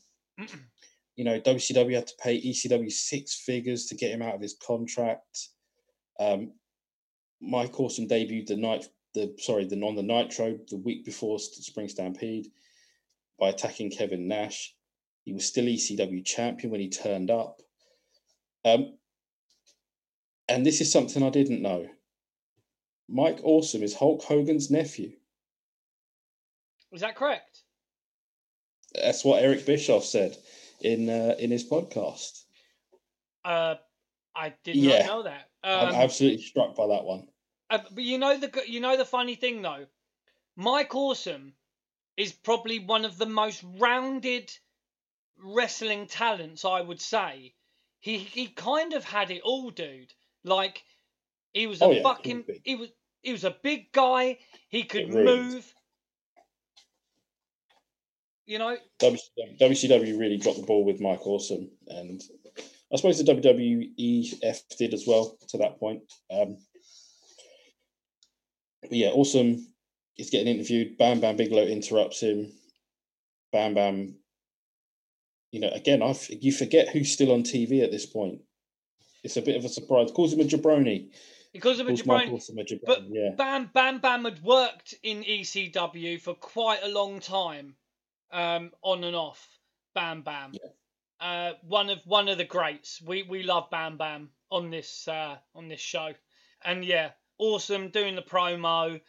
you 1.15 1.25
know, 1.25 1.39
WCW 1.41 1.95
had 1.95 2.07
to 2.07 2.15
pay 2.21 2.39
ECW 2.41 2.89
six 2.91 3.35
figures 3.35 3.87
to 3.87 3.95
get 3.95 4.11
him 4.11 4.21
out 4.21 4.35
of 4.35 4.41
his 4.41 4.55
contract. 4.55 5.49
Um, 6.19 6.53
Mike 7.41 7.79
Awesome 7.79 8.07
debuted 8.07 8.47
the 8.47 8.55
night, 8.55 8.85
the 9.13 9.35
sorry, 9.39 9.65
the 9.65 9.75
non 9.75 9.95
the 9.95 10.03
Nitro 10.03 10.57
the 10.69 10.77
week 10.77 11.03
before 11.05 11.39
Spring 11.39 11.89
Stampede 11.89 12.47
by 13.39 13.49
attacking 13.49 13.91
Kevin 13.91 14.27
Nash. 14.27 14.75
He 15.25 15.33
was 15.33 15.45
still 15.45 15.65
ECW 15.65 16.23
champion 16.25 16.71
when 16.71 16.81
he 16.81 16.89
turned 16.89 17.31
up. 17.31 17.61
Um, 18.65 18.97
and 20.47 20.65
this 20.65 20.81
is 20.81 20.91
something 20.91 21.21
I 21.23 21.29
didn't 21.29 21.61
know. 21.61 21.87
Mike 23.12 23.39
Awesome 23.43 23.82
is 23.84 23.95
Hulk 23.95 24.24
Hogan's 24.24 24.70
nephew. 24.70 25.12
Is 26.91 27.01
that 27.01 27.16
correct? 27.16 27.64
That's 28.93 29.24
what 29.26 29.43
Eric 29.43 29.66
Bischoff 29.66 30.05
said 30.05 30.38
in 30.82 31.10
uh, 31.10 31.36
in 31.39 31.51
his 31.51 31.68
podcast. 31.68 32.43
Uh, 33.43 33.76
I 34.36 34.53
did 34.64 34.76
Yeah. 34.76 35.05
not 35.05 35.07
know 35.07 35.24
that. 35.24 35.49
Um, 35.64 35.88
I'm 35.89 35.95
absolutely 35.95 36.41
struck 36.41 36.76
by 36.76 36.88
that 36.88 37.03
one. 37.03 37.28
Uh, 37.70 37.80
but 37.91 38.03
you 38.03 38.18
know 38.18 38.38
the 38.38 38.64
you 38.68 38.80
know 38.80 38.97
the 38.97 39.05
funny 39.05 39.36
thing 39.36 39.62
though, 39.62 39.86
Mike 40.55 40.93
Awesome 40.95 41.53
is 42.18 42.32
probably 42.32 42.80
one 42.80 43.05
of 43.05 43.18
the 43.18 43.26
most 43.26 43.64
rounded 43.78 44.51
wrestling 45.38 46.07
talents 46.07 46.66
I 46.66 46.82
would 46.82 47.01
say. 47.01 47.53
He 47.99 48.18
he 48.18 48.47
kind 48.47 48.93
of 48.93 49.03
had 49.03 49.30
it 49.32 49.41
all, 49.43 49.70
dude. 49.70 50.14
Like 50.43 50.84
he 51.53 51.68
was 51.68 51.82
a 51.82 51.86
Oh, 51.86 51.91
yeah, 51.91 52.01
fucking 52.03 52.45
he 52.64 52.76
was 52.76 52.89
he 53.22 53.32
was 53.32 53.43
a 53.43 53.55
big 53.63 53.91
guy. 53.91 54.38
He 54.70 54.84
could 54.84 55.09
move. 55.09 55.74
You 58.45 58.57
know, 58.57 58.78
WCW, 58.99 60.20
really 60.20 60.38
dropped 60.38 60.59
the 60.59 60.65
ball 60.65 60.84
with 60.84 60.99
Mike 60.99 61.26
Awesome, 61.26 61.70
and 61.88 62.20
I 62.91 62.95
suppose 62.95 63.24
the 63.24 63.32
WWEF 63.32 64.78
did 64.78 64.93
as 64.95 65.05
well 65.05 65.38
to 65.49 65.57
that 65.59 65.80
point. 65.80 66.01
Um, 66.32 66.57
but 68.82 68.93
yeah, 68.93 69.09
Awesome 69.09 69.67
is 70.17 70.30
getting 70.32 70.47
interviewed. 70.47 70.97
Bam 70.97 71.20
Bam 71.20 71.36
Bigelow 71.36 71.63
interrupts 71.63 72.22
him. 72.22 72.51
Bam 73.51 73.76
Bam, 73.76 74.15
you 75.51 75.59
know, 75.59 75.70
again, 75.70 76.01
I 76.01 76.15
you 76.30 76.51
forget 76.51 76.89
who's 76.89 77.11
still 77.11 77.32
on 77.32 77.43
TV 77.43 77.84
at 77.84 77.91
this 77.91 78.07
point. 78.07 78.41
It's 79.24 79.38
a 79.38 79.41
bit 79.41 79.57
of 79.57 79.65
a 79.65 79.70
surprise. 79.70 80.11
Calls 80.11 80.34
him 80.34 80.39
a 80.39 80.43
jabroni. 80.43 81.11
Because 81.53 81.79
of 81.79 81.87
a 81.87 81.91
jabroni. 81.91 82.31
Jabroni. 82.31 82.79
But 82.85 83.03
yeah, 83.09 83.29
Bam 83.35 83.69
Bam 83.73 83.99
Bam 83.99 84.25
had 84.25 84.41
worked 84.43 84.93
in 85.03 85.23
ECW 85.23 86.19
for 86.21 86.33
quite 86.35 86.83
a 86.83 86.89
long 86.89 87.19
time, 87.19 87.75
um, 88.31 88.71
on 88.81 89.03
and 89.03 89.15
off. 89.15 89.47
Bam 89.95 90.21
Bam, 90.21 90.53
uh, 91.19 91.53
one 91.63 91.89
of 91.89 91.99
one 92.05 92.27
of 92.27 92.37
the 92.37 92.45
greats. 92.45 93.01
We 93.01 93.23
we 93.23 93.43
love 93.43 93.69
Bam 93.69 93.97
Bam 93.97 94.29
on 94.51 94.69
this 94.69 95.07
uh, 95.07 95.37
on 95.55 95.67
this 95.67 95.81
show, 95.81 96.13
and 96.63 96.85
yeah, 96.85 97.11
awesome 97.37 97.89
doing 97.89 98.15
the 98.15 98.21
promo. 98.21 99.01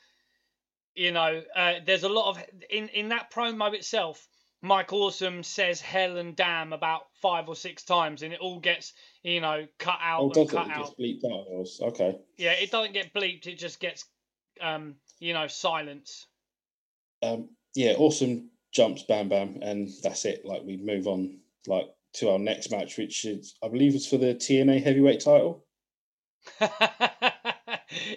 You 0.94 1.12
know, 1.12 1.42
uh, 1.54 1.74
there's 1.84 2.02
a 2.04 2.08
lot 2.08 2.30
of 2.30 2.44
in 2.70 2.88
in 2.88 3.08
that 3.10 3.30
promo 3.30 3.74
itself. 3.74 4.26
Mike 4.62 4.92
Awesome 4.92 5.42
says 5.42 5.80
hell 5.80 6.18
and 6.18 6.36
damn 6.36 6.72
about 6.72 7.06
five 7.22 7.48
or 7.48 7.56
six 7.56 7.82
times, 7.82 8.22
and 8.22 8.32
it 8.32 8.40
all 8.40 8.58
gets 8.58 8.92
you 9.22 9.40
know 9.40 9.66
cut 9.78 9.98
out 10.02 10.20
oh, 10.20 10.24
and 10.24 10.34
does 10.34 10.52
it? 10.52 10.54
It 10.54 10.58
out. 10.58 10.76
gets 10.76 10.90
bleeped 10.90 11.24
out. 11.24 11.50
Was- 11.50 11.80
Okay. 11.80 12.18
Yeah, 12.36 12.52
it 12.52 12.70
doesn't 12.70 12.92
get 12.92 13.14
bleeped. 13.14 13.46
It 13.46 13.56
just 13.56 13.80
gets, 13.80 14.04
um, 14.60 14.96
you 15.18 15.32
know, 15.32 15.46
silence. 15.46 16.26
um, 17.22 17.50
yeah, 17.74 17.94
awesome 17.96 18.50
jumps, 18.72 19.02
bam, 19.02 19.28
bam, 19.28 19.58
and 19.62 19.88
that's 20.02 20.24
it. 20.24 20.44
Like 20.44 20.62
we 20.64 20.76
move 20.76 21.06
on, 21.06 21.38
like 21.66 21.88
to 22.14 22.30
our 22.30 22.38
next 22.38 22.70
match, 22.70 22.98
which 22.98 23.24
is 23.24 23.54
I 23.62 23.68
believe 23.68 23.94
is 23.94 24.06
for 24.06 24.18
the 24.18 24.34
TNA 24.34 24.82
heavyweight 24.82 25.20
title. 25.20 25.64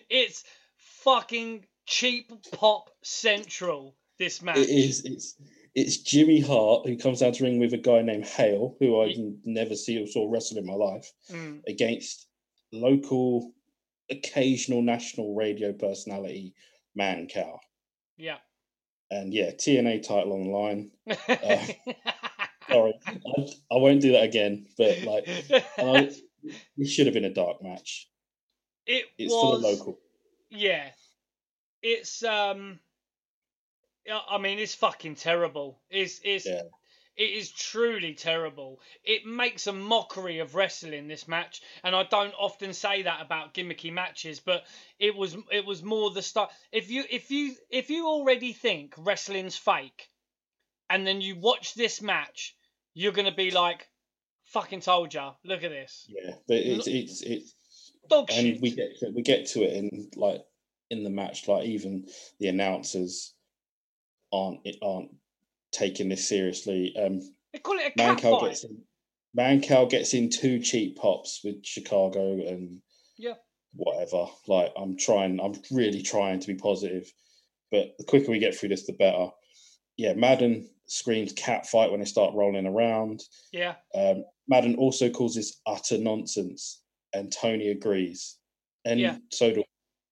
it's 0.10 0.44
fucking 0.78 1.66
cheap 1.86 2.32
pop 2.52 2.90
central. 3.04 3.96
This 4.20 4.42
match. 4.42 4.58
It 4.58 4.70
is. 4.70 5.04
It's 5.06 5.36
it's 5.76 5.98
Jimmy 5.98 6.40
Hart 6.40 6.86
who 6.88 6.98
comes 6.98 7.20
down 7.20 7.34
to 7.34 7.44
ring 7.44 7.60
with 7.60 7.74
a 7.74 7.78
guy 7.78 8.02
named 8.02 8.26
Hale, 8.26 8.76
who 8.80 9.00
I 9.02 9.06
Ye- 9.06 9.36
never 9.46 9.76
see 9.76 10.02
or 10.02 10.08
saw 10.08 10.30
wrestle 10.32 10.58
in 10.58 10.66
my 10.66 10.74
life, 10.74 11.12
Mm, 11.32 11.62
against 11.68 12.28
local, 12.72 13.54
occasional 14.10 14.82
national 14.82 15.34
radio 15.36 15.74
personality 15.74 16.54
Mancow. 16.98 17.58
yeah. 18.18 18.38
And 19.12 19.32
yeah, 19.34 19.52
TNA 19.52 20.02
title 20.08 20.34
on 20.34 20.44
the 20.44 20.50
line. 20.50 20.92
Sorry, 22.70 22.94
I, 23.06 23.42
I 23.72 23.76
won't 23.78 24.02
do 24.02 24.14
that 24.14 24.24
again. 24.24 24.66
But 24.78 25.04
like, 25.04 25.28
I, 25.78 26.10
it 26.78 26.86
should 26.88 27.06
have 27.06 27.14
been 27.14 27.26
a 27.26 27.34
dark 27.34 27.62
match. 27.62 28.10
it 28.88 29.06
It's 29.20 29.32
for 29.34 29.52
was. 29.54 29.62
the 29.62 29.68
local. 29.68 30.00
Yeah. 30.50 30.90
It's 31.84 32.24
um. 32.24 32.80
Yeah, 34.06 34.20
I 34.30 34.38
mean, 34.38 34.60
it's 34.60 34.76
fucking 34.76 35.16
terrible. 35.16 35.80
It's 35.90 36.20
it's 36.24 36.46
Yeah. 36.46 36.64
it 37.16 37.30
is 37.30 37.52
truly 37.52 38.16
terrible. 38.16 38.82
It 39.04 39.26
makes 39.26 39.68
a 39.68 39.74
mockery 39.74 40.40
of 40.40 40.56
wrestling 40.56 41.08
this 41.08 41.28
match, 41.28 41.62
and 41.84 41.96
I 41.96 42.04
don't 42.04 42.34
often 42.34 42.74
say 42.74 43.04
that 43.04 43.22
about 43.22 43.54
gimmicky 43.54 43.92
matches, 43.94 44.40
but 44.40 44.66
it 45.00 45.16
was 45.16 45.38
it 45.52 45.66
was 45.66 45.84
more 45.84 46.10
the 46.12 46.22
stuff. 46.22 46.52
If 46.72 46.90
you 46.90 47.04
if 47.10 47.30
you 47.32 47.56
if 47.70 47.90
you 47.90 48.08
already 48.08 48.54
think 48.54 48.94
wrestling's 48.98 49.56
fake, 49.58 50.10
and 50.90 51.06
then 51.08 51.22
you 51.22 51.36
watch 51.36 51.74
this 51.76 52.02
match, 52.02 52.56
you're 52.94 53.12
gonna 53.14 53.34
be 53.34 53.52
like, 53.52 53.88
"Fucking 54.46 54.82
told 54.82 55.14
ya! 55.14 55.36
Look 55.44 55.64
at 55.64 55.72
this 55.72 56.06
Yeah, 56.10 56.36
but 56.48 56.58
it's 56.58 56.88
it's 56.88 57.22
it's 57.22 57.56
dog 58.10 58.30
shit. 58.32 58.40
and 58.40 58.54
shit." 58.56 58.62
we 58.62 58.72
get 58.72 58.98
to, 59.00 59.10
we 59.12 59.22
get 59.22 59.46
to 59.48 59.64
it 59.64 59.74
in 59.74 60.10
like 60.16 60.42
in 60.90 61.04
the 61.04 61.10
match. 61.10 61.48
Like 61.48 61.66
even 61.68 62.08
the 62.40 62.48
announcers 62.48 63.34
aren't 64.34 64.60
it 64.66 64.76
aren't 64.82 65.12
taking 65.72 66.10
this 66.10 66.28
seriously. 66.28 66.94
Um, 66.98 67.22
they 67.54 67.60
call 67.60 67.78
it 67.78 67.88
a 67.88 67.92
cat 67.92 68.20
fight. 68.40 68.50
gets 68.50 68.64
in, 68.66 68.84
gets 69.86 70.14
in 70.14 70.30
two 70.30 70.60
cheap 70.60 70.98
pops 70.98 71.42
with 71.44 71.64
Chicago 71.66 72.34
and 72.48 72.82
Yeah. 73.18 73.36
whatever. 73.74 74.26
Like 74.48 74.74
I'm 74.76 74.98
trying, 74.98 75.40
I'm 75.40 75.54
really 75.72 76.02
trying 76.02 76.40
to 76.40 76.48
be 76.48 76.56
positive, 76.56 77.12
but 77.72 77.96
the 77.98 78.04
quicker 78.06 78.32
we 78.32 78.40
get 78.40 78.56
through 78.56 78.70
this, 78.70 78.86
the 78.86 78.94
better. 78.94 79.30
Yeah, 79.98 80.14
Madden 80.14 80.70
screams 80.88 81.34
cat 81.34 81.68
fight 81.68 81.92
when 81.92 82.00
they 82.00 82.06
start 82.06 82.34
rolling 82.34 82.66
around. 82.66 83.22
Yeah, 83.52 83.76
Um, 83.96 84.26
Madden 84.48 84.76
also 84.76 85.10
calls 85.10 85.36
this 85.36 85.62
utter 85.66 85.98
nonsense, 85.98 86.82
and 87.14 87.32
Tony 87.32 87.70
agrees. 87.70 88.38
And 88.86 89.00
Yeah. 89.00 89.18
so 89.32 89.54
do 89.54 89.64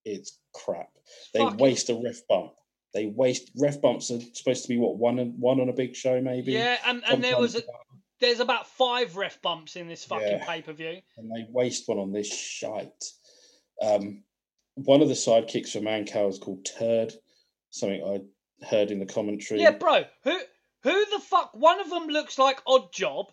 it's 0.06 0.40
crap. 0.54 0.90
They 1.34 1.40
Fuck 1.42 1.60
waste 1.60 1.90
a 1.90 1.96
ref 1.96 2.26
bump. 2.28 2.54
They 2.94 3.06
waste 3.08 3.52
ref 3.58 3.82
bumps 3.82 4.12
are 4.12 4.20
supposed 4.34 4.64
to 4.64 4.70
be 4.70 4.78
what 4.78 4.98
one 4.98 5.20
on 5.20 5.36
one 5.40 5.60
on 5.60 5.70
a 5.70 5.74
big 5.74 5.96
show 5.96 6.20
maybe. 6.22 6.52
yeah, 6.52 6.78
and, 6.86 7.04
and 7.10 7.24
there 7.24 7.38
was 7.40 7.56
a, 7.56 7.62
there's 8.20 8.40
about 8.42 8.68
five 8.68 9.16
ref 9.16 9.42
bumps 9.42 9.76
in 9.76 9.88
this 9.88 10.04
fucking 10.06 10.28
Yeah. 10.28 10.46
pay 10.46 10.62
per 10.62 10.74
view. 10.74 11.00
and 11.18 11.32
they 11.32 11.46
waste 11.50 11.88
one 11.88 11.98
on 12.00 12.12
this 12.12 12.34
shite. 12.34 13.04
Um, 13.82 14.24
one 14.76 15.02
of 15.02 15.08
the 15.08 15.14
sidekicks 15.14 15.70
for 15.72 15.80
Mancow 15.80 16.30
is 16.30 16.38
called 16.38 16.66
Turd, 16.66 17.14
something 17.72 18.04
I 18.04 18.66
heard 18.66 18.92
in 18.92 19.00
the 19.00 19.06
commentary. 19.06 19.62
Yeah, 19.62 19.72
bro. 19.72 20.04
Who 20.24 20.38
who 20.84 21.06
the 21.12 21.20
fuck? 21.20 21.52
One 21.54 21.80
of 21.80 21.90
them 21.90 22.08
looks 22.08 22.38
like 22.38 22.64
Oddjob, 22.66 23.28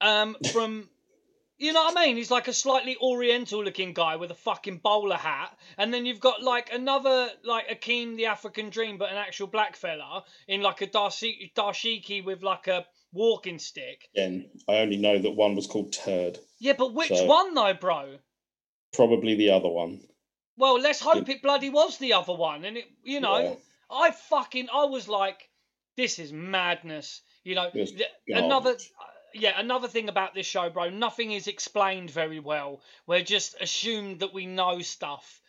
um, 0.00 0.36
from. 0.52 0.88
You 1.58 1.72
know 1.72 1.84
what 1.84 1.96
I 1.96 2.06
mean? 2.06 2.16
He's 2.16 2.30
like 2.30 2.48
a 2.48 2.52
slightly 2.52 2.96
oriental 3.00 3.64
looking 3.64 3.94
guy 3.94 4.16
with 4.16 4.30
a 4.30 4.34
fucking 4.34 4.78
bowler 4.78 5.16
hat. 5.16 5.56
And 5.78 5.92
then 5.92 6.04
you've 6.04 6.20
got 6.20 6.42
like 6.42 6.70
another, 6.72 7.30
like 7.44 7.68
Akeem 7.68 8.16
the 8.16 8.26
African 8.26 8.68
Dream, 8.68 8.98
but 8.98 9.10
an 9.10 9.16
actual 9.16 9.46
black 9.46 9.74
fella 9.74 10.24
in 10.48 10.60
like 10.60 10.82
a 10.82 10.86
dashiki 10.86 12.22
with 12.24 12.42
like 12.42 12.66
a 12.66 12.84
walking 13.12 13.58
stick. 13.58 14.08
Again, 14.14 14.50
I 14.68 14.76
only 14.76 14.98
know 14.98 15.18
that 15.18 15.30
one 15.30 15.54
was 15.56 15.66
called 15.66 15.92
Turd. 15.94 16.38
Yeah, 16.58 16.74
but 16.76 16.92
which 16.92 17.08
So- 17.08 17.26
one 17.26 17.54
though, 17.54 17.74
bro? 17.74 18.18
Probably 18.92 19.34
the 19.34 19.50
other 19.50 19.68
one. 19.68 20.00
Well, 20.58 20.78
let's 20.78 21.00
hope 21.00 21.28
it 21.28 21.42
bloody 21.42 21.70
was 21.70 21.98
the 21.98 22.14
other 22.14 22.32
one. 22.34 22.64
And 22.64 22.76
it, 22.78 22.84
you 23.02 23.20
know, 23.20 23.38
Yeah. 23.38 23.54
I 23.90 24.10
fucking, 24.10 24.68
I 24.72 24.84
was 24.86 25.06
like, 25.08 25.48
this 25.96 26.18
is 26.18 26.32
madness. 26.32 27.22
You 27.44 27.54
know, 27.54 27.70
It 27.72 27.74
was 27.74 27.92
th- 27.92 28.08
another. 28.28 28.76
Yeah, 29.38 29.58
another 29.58 29.88
thing 29.88 30.08
about 30.08 30.34
this 30.34 30.46
show, 30.46 30.68
bro. 30.70 30.90
Nothing 30.90 31.32
is 31.32 31.46
explained 31.46 32.10
very 32.10 32.40
well. 32.40 32.80
We're 33.06 33.22
just 33.22 33.54
assumed 33.60 34.20
that 34.20 34.32
we 34.34 34.46
know 34.46 34.80
stuff. 34.80 35.40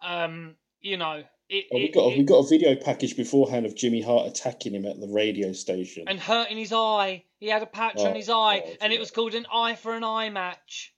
Um, 0.00 0.56
you 0.80 0.96
know, 0.96 1.22
it, 1.48 1.66
Oh, 1.72 1.76
we 1.76 1.88
got 1.90 2.04
a, 2.04 2.10
it- 2.12 2.18
we 2.18 2.24
got 2.24 2.38
a 2.44 2.48
video 2.48 2.74
package 2.74 3.16
beforehand 3.16 3.66
of 3.66 3.76
Jimmy 3.76 4.00
Hart 4.02 4.26
attacking 4.26 4.74
him 4.74 4.86
at 4.86 4.98
the 5.00 5.08
radio 5.08 5.52
station. 5.52 6.04
and 6.08 6.18
hurting 6.18 6.56
his 6.56 6.72
eye. 6.72 7.24
He 7.38 7.48
had 7.48 7.62
a 7.62 7.66
patch 7.66 7.98
on 7.98 8.12
Oh, 8.12 8.14
his 8.14 8.28
eye, 8.30 8.60
God, 8.60 8.76
and 8.80 8.92
it 8.92 9.00
was 9.00 9.10
called 9.10 9.34
an 9.34 9.46
eye 9.52 9.74
for 9.74 9.94
an 9.94 10.04
eye 10.04 10.30
match. 10.30 10.94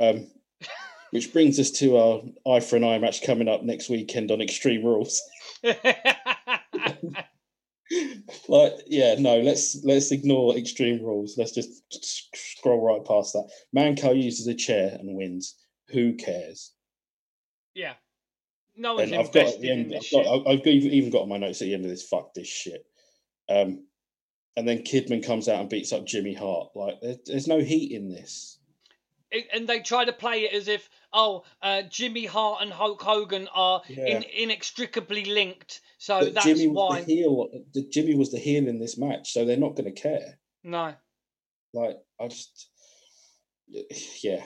Um, 0.00 0.28
which 1.10 1.32
brings 1.32 1.58
us 1.58 1.70
to 1.72 1.96
our 1.96 2.22
eye 2.46 2.60
for 2.60 2.76
an 2.76 2.84
eye 2.84 2.98
match 2.98 3.22
coming 3.22 3.48
up 3.48 3.62
next 3.62 3.88
weekend 3.88 4.30
on 4.30 4.40
Extreme 4.40 4.84
Rules. 4.84 5.20
like, 8.48 8.72
yeah, 8.86 9.16
no, 9.18 9.40
let's 9.40 9.82
let's 9.84 10.12
ignore 10.12 10.56
Extreme 10.56 11.02
Rules. 11.02 11.36
Let's 11.38 11.52
just 11.52 11.82
scroll 12.34 12.84
right 12.84 13.04
past 13.06 13.32
that. 13.32 13.48
Mancow 13.76 14.14
uses 14.20 14.46
a 14.46 14.54
chair 14.54 14.96
and 14.98 15.16
wins. 15.16 15.56
Who 15.88 16.14
cares? 16.14 16.72
yeah. 17.74 17.94
No 18.76 18.94
one's 18.94 19.12
I've 19.12 19.32
got, 19.32 19.60
the 19.60 19.72
end, 19.72 19.92
I've, 19.92 20.08
got. 20.12 20.46
I've 20.48 20.64
even 20.64 21.10
got 21.10 21.22
on 21.22 21.28
my 21.28 21.36
notes 21.36 21.60
at 21.60 21.64
the 21.64 21.74
end 21.74 21.84
of 21.84 21.90
this. 21.90 22.06
Fuck 22.06 22.32
this 22.32 22.46
shit. 22.46 22.86
Um, 23.48 23.84
and 24.56 24.68
then 24.68 24.82
Kidman 24.82 25.26
comes 25.26 25.48
out 25.48 25.60
and 25.60 25.68
beats 25.68 25.92
up 25.92 26.06
Jimmy 26.06 26.32
Hart. 26.32 26.68
Like, 26.76 27.00
there, 27.00 27.16
there's 27.26 27.48
no 27.48 27.58
heat 27.58 27.90
in 27.90 28.08
this. 28.08 28.60
It- 29.32 29.48
and 29.52 29.68
they 29.68 29.80
try 29.80 30.04
to 30.04 30.12
play 30.12 30.42
it 30.44 30.52
as 30.52 30.68
if, 30.68 30.88
oh, 31.12 31.44
uh, 31.62 31.82
Jimmy 31.82 32.26
Hart 32.26 32.62
and 32.62 32.72
Hulk 32.72 33.02
Hogan 33.02 33.48
are 33.54 33.82
in, 33.88 34.24
inextricably 34.36 35.24
linked, 35.24 35.80
so 35.98 36.20
But 36.20 36.34
that's 36.34 36.46
Jimmy 36.46 36.68
was 36.68 36.76
why. 36.76 37.00
the 37.02 37.14
heel. 37.14 37.48
The, 37.74 37.88
Jimmy 37.90 38.14
was 38.14 38.30
the 38.30 38.38
heel 38.38 38.68
in 38.68 38.78
this 38.78 38.98
match, 38.98 39.32
so 39.32 39.44
they're 39.44 39.56
not 39.56 39.76
going 39.76 39.92
to 39.92 40.00
care. 40.00 40.38
No, 40.64 40.94
Like, 41.72 41.98
I 42.20 42.28
just, 42.28 42.68
yeah. 44.22 44.42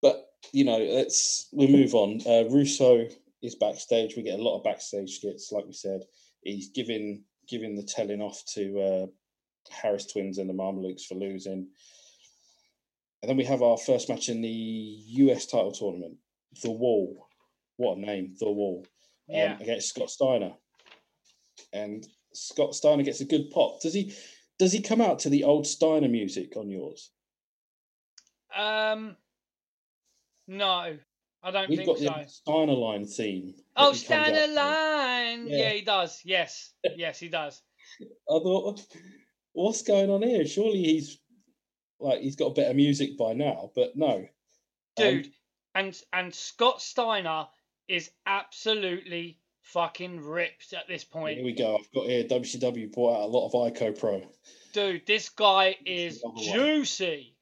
But 0.00 0.26
you 0.52 0.64
know, 0.64 0.78
let's 0.78 1.48
we 1.52 1.66
move 1.66 1.94
on. 1.94 2.20
Uh, 2.26 2.48
Russo 2.50 3.06
is 3.42 3.54
backstage. 3.54 4.16
We 4.16 4.22
get 4.22 4.38
a 4.38 4.42
lot 4.42 4.58
of 4.58 4.64
backstage 4.64 5.18
skits, 5.18 5.50
like 5.52 5.66
we 5.66 5.72
said. 5.72 6.02
He's 6.42 6.70
giving 6.70 7.24
giving 7.48 7.74
the 7.76 7.82
telling 7.82 8.20
off 8.20 8.42
to 8.54 8.80
uh, 8.80 9.06
Harris 9.70 10.06
Twins 10.06 10.38
and 10.38 10.48
the 10.48 10.54
Mamalukes 10.54 11.04
for 11.04 11.14
losing. 11.14 11.68
And 13.22 13.28
then 13.28 13.36
we 13.36 13.44
have 13.44 13.62
our 13.62 13.76
first 13.76 14.08
match 14.08 14.28
in 14.28 14.40
the 14.42 14.48
US 14.48 15.46
title 15.46 15.72
tournament, 15.72 16.16
The 16.62 16.72
Wall. 16.72 17.28
What 17.76 17.98
a 17.98 18.00
name, 18.00 18.34
The 18.38 18.50
Wall, 18.50 18.84
um, 19.30 19.36
yeah, 19.36 19.58
against 19.60 19.88
Scott 19.90 20.10
Steiner. 20.10 20.52
And 21.72 22.06
Scott 22.34 22.74
Steiner 22.74 23.04
gets 23.04 23.20
a 23.20 23.24
good 23.24 23.50
pop. 23.50 23.80
Does 23.80 23.94
he? 23.94 24.12
Does 24.58 24.72
he 24.72 24.82
come 24.82 25.00
out 25.00 25.20
to 25.20 25.30
the 25.30 25.44
old 25.44 25.66
Steiner 25.66 26.08
music 26.08 26.56
on 26.56 26.68
yours? 26.70 27.10
um, 28.56 29.16
no, 30.46 30.96
I 31.42 31.50
don't 31.50 31.68
We've 31.68 31.78
think 31.78 31.86
got 31.88 31.98
so. 31.98 32.04
the 32.04 32.28
Steiner 32.28 32.72
line 32.74 33.06
theme. 33.06 33.54
Oh, 33.76 33.92
he 33.92 34.04
comes 34.04 34.10
out 34.10 34.26
stand 34.26 34.36
a 34.36 34.54
line. 34.54 35.46
Yeah. 35.46 35.56
Yeah. 35.58 35.70
he 35.70 35.80
does. 35.82 36.20
Yes, 36.24 36.72
yes, 36.96 37.18
he 37.18 37.28
does. 37.28 37.62
I 38.00 38.04
thought, 38.26 38.80
what's 39.52 39.82
going 39.82 40.10
on 40.10 40.22
here? 40.22 40.46
Surely 40.46 40.82
he's 40.82 41.18
like 42.02 42.20
he's 42.20 42.36
got 42.36 42.46
a 42.46 42.54
better 42.54 42.74
music 42.74 43.16
by 43.18 43.32
now, 43.32 43.70
but 43.74 43.96
no. 43.96 44.16
Um, 44.16 44.26
dude. 44.96 45.32
and 45.74 46.00
and 46.12 46.34
Scott 46.34 46.82
Steiner 46.82 47.46
is 47.88 48.10
absolutely 48.26 49.38
fucking 49.62 50.20
ripped 50.20 50.72
at 50.72 50.88
this 50.88 51.04
point. 51.04 51.36
here 51.36 51.44
we 51.44 51.52
go. 51.52 51.76
I've 51.76 51.92
got 51.92 52.06
here. 52.08 52.24
WCW 52.24 52.92
brought 52.92 53.16
out 53.22 53.26
a 53.26 53.32
lot 53.32 53.46
of 53.46 53.52
ICOPRO, 53.72 54.26
Dude, 54.72 55.06
this 55.06 55.28
guy 55.28 55.76
is 55.84 56.22
juicy. 56.38 57.36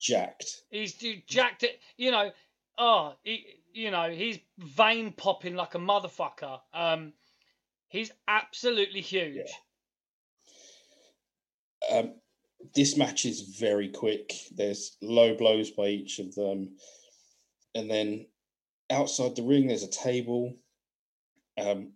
jacked. 0.00 0.62
He's 0.70 0.94
dude, 0.94 1.26
jacked 1.26 1.62
it. 1.62 1.80
You 1.96 2.10
know, 2.10 2.30
oh, 2.78 3.14
he, 3.22 3.44
you 3.72 3.90
know, 3.90 4.10
he's 4.10 4.38
vein 4.58 5.12
popping 5.12 5.54
like 5.54 5.74
a 5.74 5.78
motherfucker. 5.78 6.60
Um, 6.74 7.12
he's 7.88 8.12
absolutely 8.28 9.00
huge. 9.00 9.48
Um, 11.90 12.14
this 12.74 12.96
match 12.96 13.24
is 13.24 13.40
very 13.58 13.88
quick. 13.88 14.32
There's 14.54 14.96
low 15.02 15.34
blows 15.36 15.70
by 15.70 15.88
each 15.88 16.18
of 16.18 16.34
them, 16.34 16.76
and 17.74 17.90
then 17.90 18.26
outside 18.90 19.36
the 19.36 19.42
ring 19.42 19.66
there's 19.68 19.82
a 19.82 19.90
table. 19.90 20.56
Um, 21.58 21.92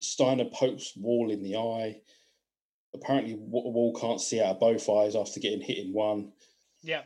Steiner 0.00 0.44
pokes 0.46 0.92
Wall 0.96 1.30
in 1.30 1.42
the 1.42 1.56
eye. 1.56 2.00
Apparently, 2.94 3.34
Wall 3.38 3.94
can't 4.00 4.20
see 4.20 4.40
out 4.40 4.52
of 4.56 4.60
both 4.60 4.88
eyes 4.88 5.14
after 5.16 5.40
getting 5.40 5.60
hit 5.60 5.78
in 5.78 5.92
one, 5.92 6.32
Yeah, 6.82 7.02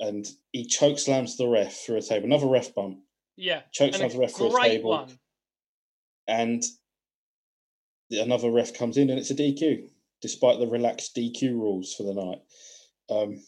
and 0.00 0.26
he 0.52 0.64
choke 0.66 0.98
slams 0.98 1.36
the 1.36 1.46
ref 1.46 1.72
through 1.76 1.98
a 1.98 2.02
table. 2.02 2.26
Another 2.26 2.46
ref 2.48 2.74
bump. 2.74 2.98
yeah. 3.36 3.62
Choke 3.72 3.88
And 3.88 3.96
slams 3.96 4.12
the 4.14 4.18
ref 4.20 4.32
through 4.32 4.56
a 4.56 4.60
table, 4.62 4.90
one. 4.90 5.18
and 6.26 6.64
another 8.10 8.50
ref 8.50 8.74
comes 8.74 8.96
in, 8.96 9.10
and 9.10 9.18
it's 9.20 9.30
a 9.30 9.34
DQ, 9.34 9.88
despite 10.20 10.58
the 10.58 10.66
relaxed 10.66 11.14
DQ 11.16 11.52
rules 11.52 11.94
for 11.94 12.02
the 12.02 12.14
night. 12.14 12.40
Um, 13.10 13.40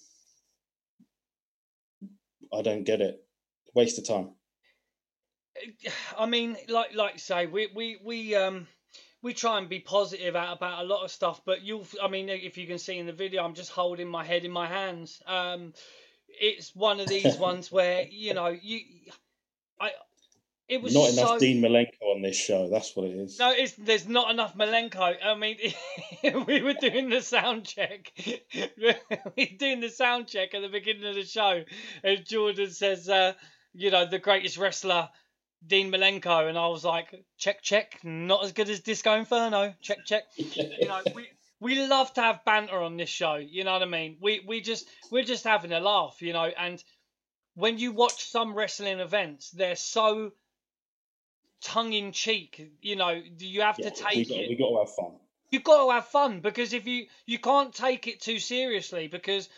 I 2.53 2.63
don't 2.63 2.85
get 2.85 3.01
it. 3.01 3.25
Waste 3.75 3.99
of 3.99 4.07
time. 4.07 4.31
I 6.19 6.27
mean, 6.27 6.57
like 6.69 6.95
like 6.95 7.15
you 7.15 7.19
say, 7.19 7.47
we 7.47 7.69
we 7.75 7.99
we 8.03 8.35
um 8.35 8.67
we 9.23 9.33
try 9.33 9.59
and 9.59 9.69
be 9.69 9.81
positive 9.81 10.35
out 10.35 10.57
about 10.57 10.83
a 10.83 10.87
lot 10.87 11.05
of 11.05 11.11
stuff, 11.11 11.43
but 11.45 11.63
you'll 11.63 11.87
I 12.03 12.09
mean, 12.09 12.29
if 12.29 12.59
you 12.59 12.67
can 12.67 12.79
see 12.79 12.99
in 12.99 13.07
the 13.07 13.13
video, 13.13 13.45
I'm 13.45 13.55
just 13.55 13.71
holding 13.71 14.09
my 14.09 14.25
head 14.25 14.45
in 14.45 14.51
my 14.51 14.67
hands. 14.67 15.23
Um, 15.27 15.73
it's 16.29 16.75
one 16.75 17.01
of 17.01 17.07
these 17.07 17.37
ones 17.39 17.71
where 17.71 18.07
you 18.11 18.35
know 18.35 18.49
you, 18.49 18.81
I, 19.81 19.91
it 20.73 20.81
was 20.81 20.95
Not 20.95 21.11
enough 21.11 21.29
so, 21.29 21.39
Dean 21.39 21.61
Malenko 21.61 22.15
on 22.15 22.23
this 22.23 22.35
show. 22.35 22.71
That's 22.71 22.97
what 22.97 23.07
it 23.07 23.15
is. 23.15 23.39
No, 23.39 23.53
it's 23.53 23.75
there's 23.75 24.09
not 24.09 24.31
enough 24.31 24.57
Malenko. 24.57 25.15
I 25.23 25.35
mean, 25.35 25.59
we 26.47 26.63
were 26.63 26.73
doing 26.73 27.11
the 27.11 27.21
sound 27.21 27.67
check. 27.67 28.11
we 28.27 28.95
were 29.37 29.59
doing 29.59 29.81
the 29.81 29.91
sound 29.91 30.29
check 30.29 30.55
at 30.55 30.63
the 30.63 30.71
beginning 30.71 31.05
of 31.05 31.15
the 31.15 31.27
show, 31.27 31.63
and 32.03 32.25
Jordan 32.25 32.71
says, 32.71 33.07
uh, 33.07 33.35
"You 33.75 33.91
know, 33.91 34.07
the 34.07 34.19
greatest 34.19 34.57
wrestler, 34.57 35.11
Dean 35.67 35.93
Malenko," 35.93 36.49
and 36.49 36.57
I 36.57 36.69
was 36.69 36.85
like, 36.85 37.23
"Check, 37.37 37.61
check, 37.61 37.99
not 38.03 38.43
as 38.43 38.53
good 38.53 38.71
as 38.71 38.81
Disco 38.81 39.15
Inferno. 39.15 39.75
Check, 39.83 40.07
check." 40.07 40.23
You 40.39 40.89
know, 40.89 41.03
we 41.15 41.29
we 41.61 41.87
love 41.87 42.15
to 42.15 42.23
have 42.23 42.47
banter 42.47 42.81
on 42.81 42.97
this 42.97 43.11
show. 43.11 43.35
You 43.35 43.65
know 43.65 43.75
what 43.75 43.83
I 43.83 43.87
mean? 43.87 44.17
We 44.23 44.43
we 44.47 44.63
just 44.63 44.89
we're 45.11 45.23
just 45.23 45.45
having 45.45 45.73
a 45.73 45.81
laugh. 45.81 46.23
You 46.23 46.33
know, 46.33 46.51
and 46.59 46.83
when 47.57 47.77
you 47.77 47.93
watch 47.93 48.25
some 48.25 48.55
wrestling 48.55 49.01
events, 49.01 49.51
they're 49.51 49.77
so 49.77 50.33
tongue 51.63 51.93
in 51.93 52.13
cheek. 52.13 52.71
You 52.81 52.97
know, 52.97 53.21
you 53.39 53.63
have 53.63 53.79
Yeah, 53.79 53.91
to 53.91 54.05
we 54.05 54.25
take 54.25 54.29
got, 54.29 54.39
it. 54.39 54.49
we 54.49 54.57
got 54.57 54.69
to 54.69 54.79
have 54.79 54.95
fun. 54.95 55.13
You've 55.51 55.65
got 55.65 55.85
to 55.85 55.93
have 55.93 56.07
fun 56.07 56.41
because 56.41 56.73
if 56.73 56.87
you 56.87 57.07
you 57.27 57.39
can't 57.39 57.75
take 57.75 58.07
it 58.07 58.21
too 58.21 58.39
seriously 58.39 59.09
because 59.09 59.49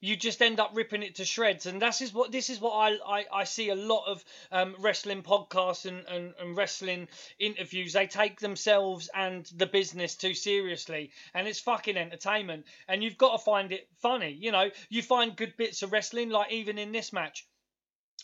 you 0.00 0.16
just 0.16 0.42
end 0.42 0.58
up 0.58 0.72
ripping 0.74 1.02
it 1.02 1.14
to 1.14 1.24
shreds 1.24 1.66
and 1.66 1.80
that's 1.80 2.00
is 2.00 2.12
what 2.12 2.32
this 2.32 2.50
is 2.50 2.60
what 2.60 2.72
I, 2.72 3.20
I, 3.20 3.26
I 3.32 3.44
see 3.44 3.68
a 3.68 3.74
lot 3.74 4.04
of 4.06 4.24
um, 4.50 4.74
wrestling 4.80 5.22
podcasts 5.22 5.86
and, 5.86 6.04
and, 6.08 6.34
and 6.40 6.56
wrestling 6.56 7.08
interviews 7.38 7.92
they 7.92 8.06
take 8.08 8.40
themselves 8.40 9.08
and 9.14 9.46
the 9.56 9.66
business 9.66 10.16
too 10.16 10.34
seriously 10.34 11.12
and 11.34 11.46
it's 11.46 11.60
fucking 11.60 11.96
entertainment 11.96 12.64
and 12.88 13.02
you've 13.02 13.18
got 13.18 13.32
to 13.32 13.44
find 13.44 13.72
it 13.72 13.86
funny 14.00 14.32
you 14.32 14.50
know 14.52 14.70
you 14.90 15.02
find 15.02 15.36
good 15.36 15.56
bits 15.56 15.82
of 15.82 15.92
wrestling 15.92 16.30
like 16.30 16.50
even 16.50 16.78
in 16.78 16.92
this 16.92 17.12
match 17.12 17.46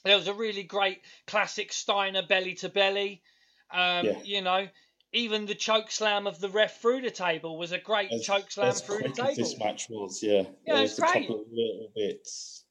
there 0.04 0.16
was 0.16 0.28
a 0.28 0.34
really 0.34 0.62
great 0.62 1.00
classic 1.26 1.72
Steiner 1.72 2.22
belly 2.22 2.54
to 2.54 2.68
belly. 2.68 3.22
Um, 3.70 4.06
Yeah. 4.06 4.22
You 4.22 4.42
know, 4.42 4.68
even 5.12 5.46
the 5.46 5.54
choke 5.54 5.90
slam 5.90 6.26
of 6.26 6.40
the 6.40 6.48
ref 6.48 6.80
through 6.80 7.00
the 7.02 7.10
table 7.10 7.58
was 7.58 7.72
a 7.72 7.78
great 7.78 8.12
As, 8.12 8.24
choke 8.24 8.50
slam 8.50 8.72
through 8.74 9.02
the 9.02 9.08
table. 9.10 9.34
this 9.34 9.58
match 9.58 9.88
was, 9.88 10.22
yeah. 10.22 10.42
Yeah, 10.66 10.80
it's 10.80 10.92
was 10.92 10.98
a 10.98 11.00
great. 11.02 11.26
couple 11.26 11.40
of 11.42 11.52
little 11.52 11.90
bits. 11.94 12.64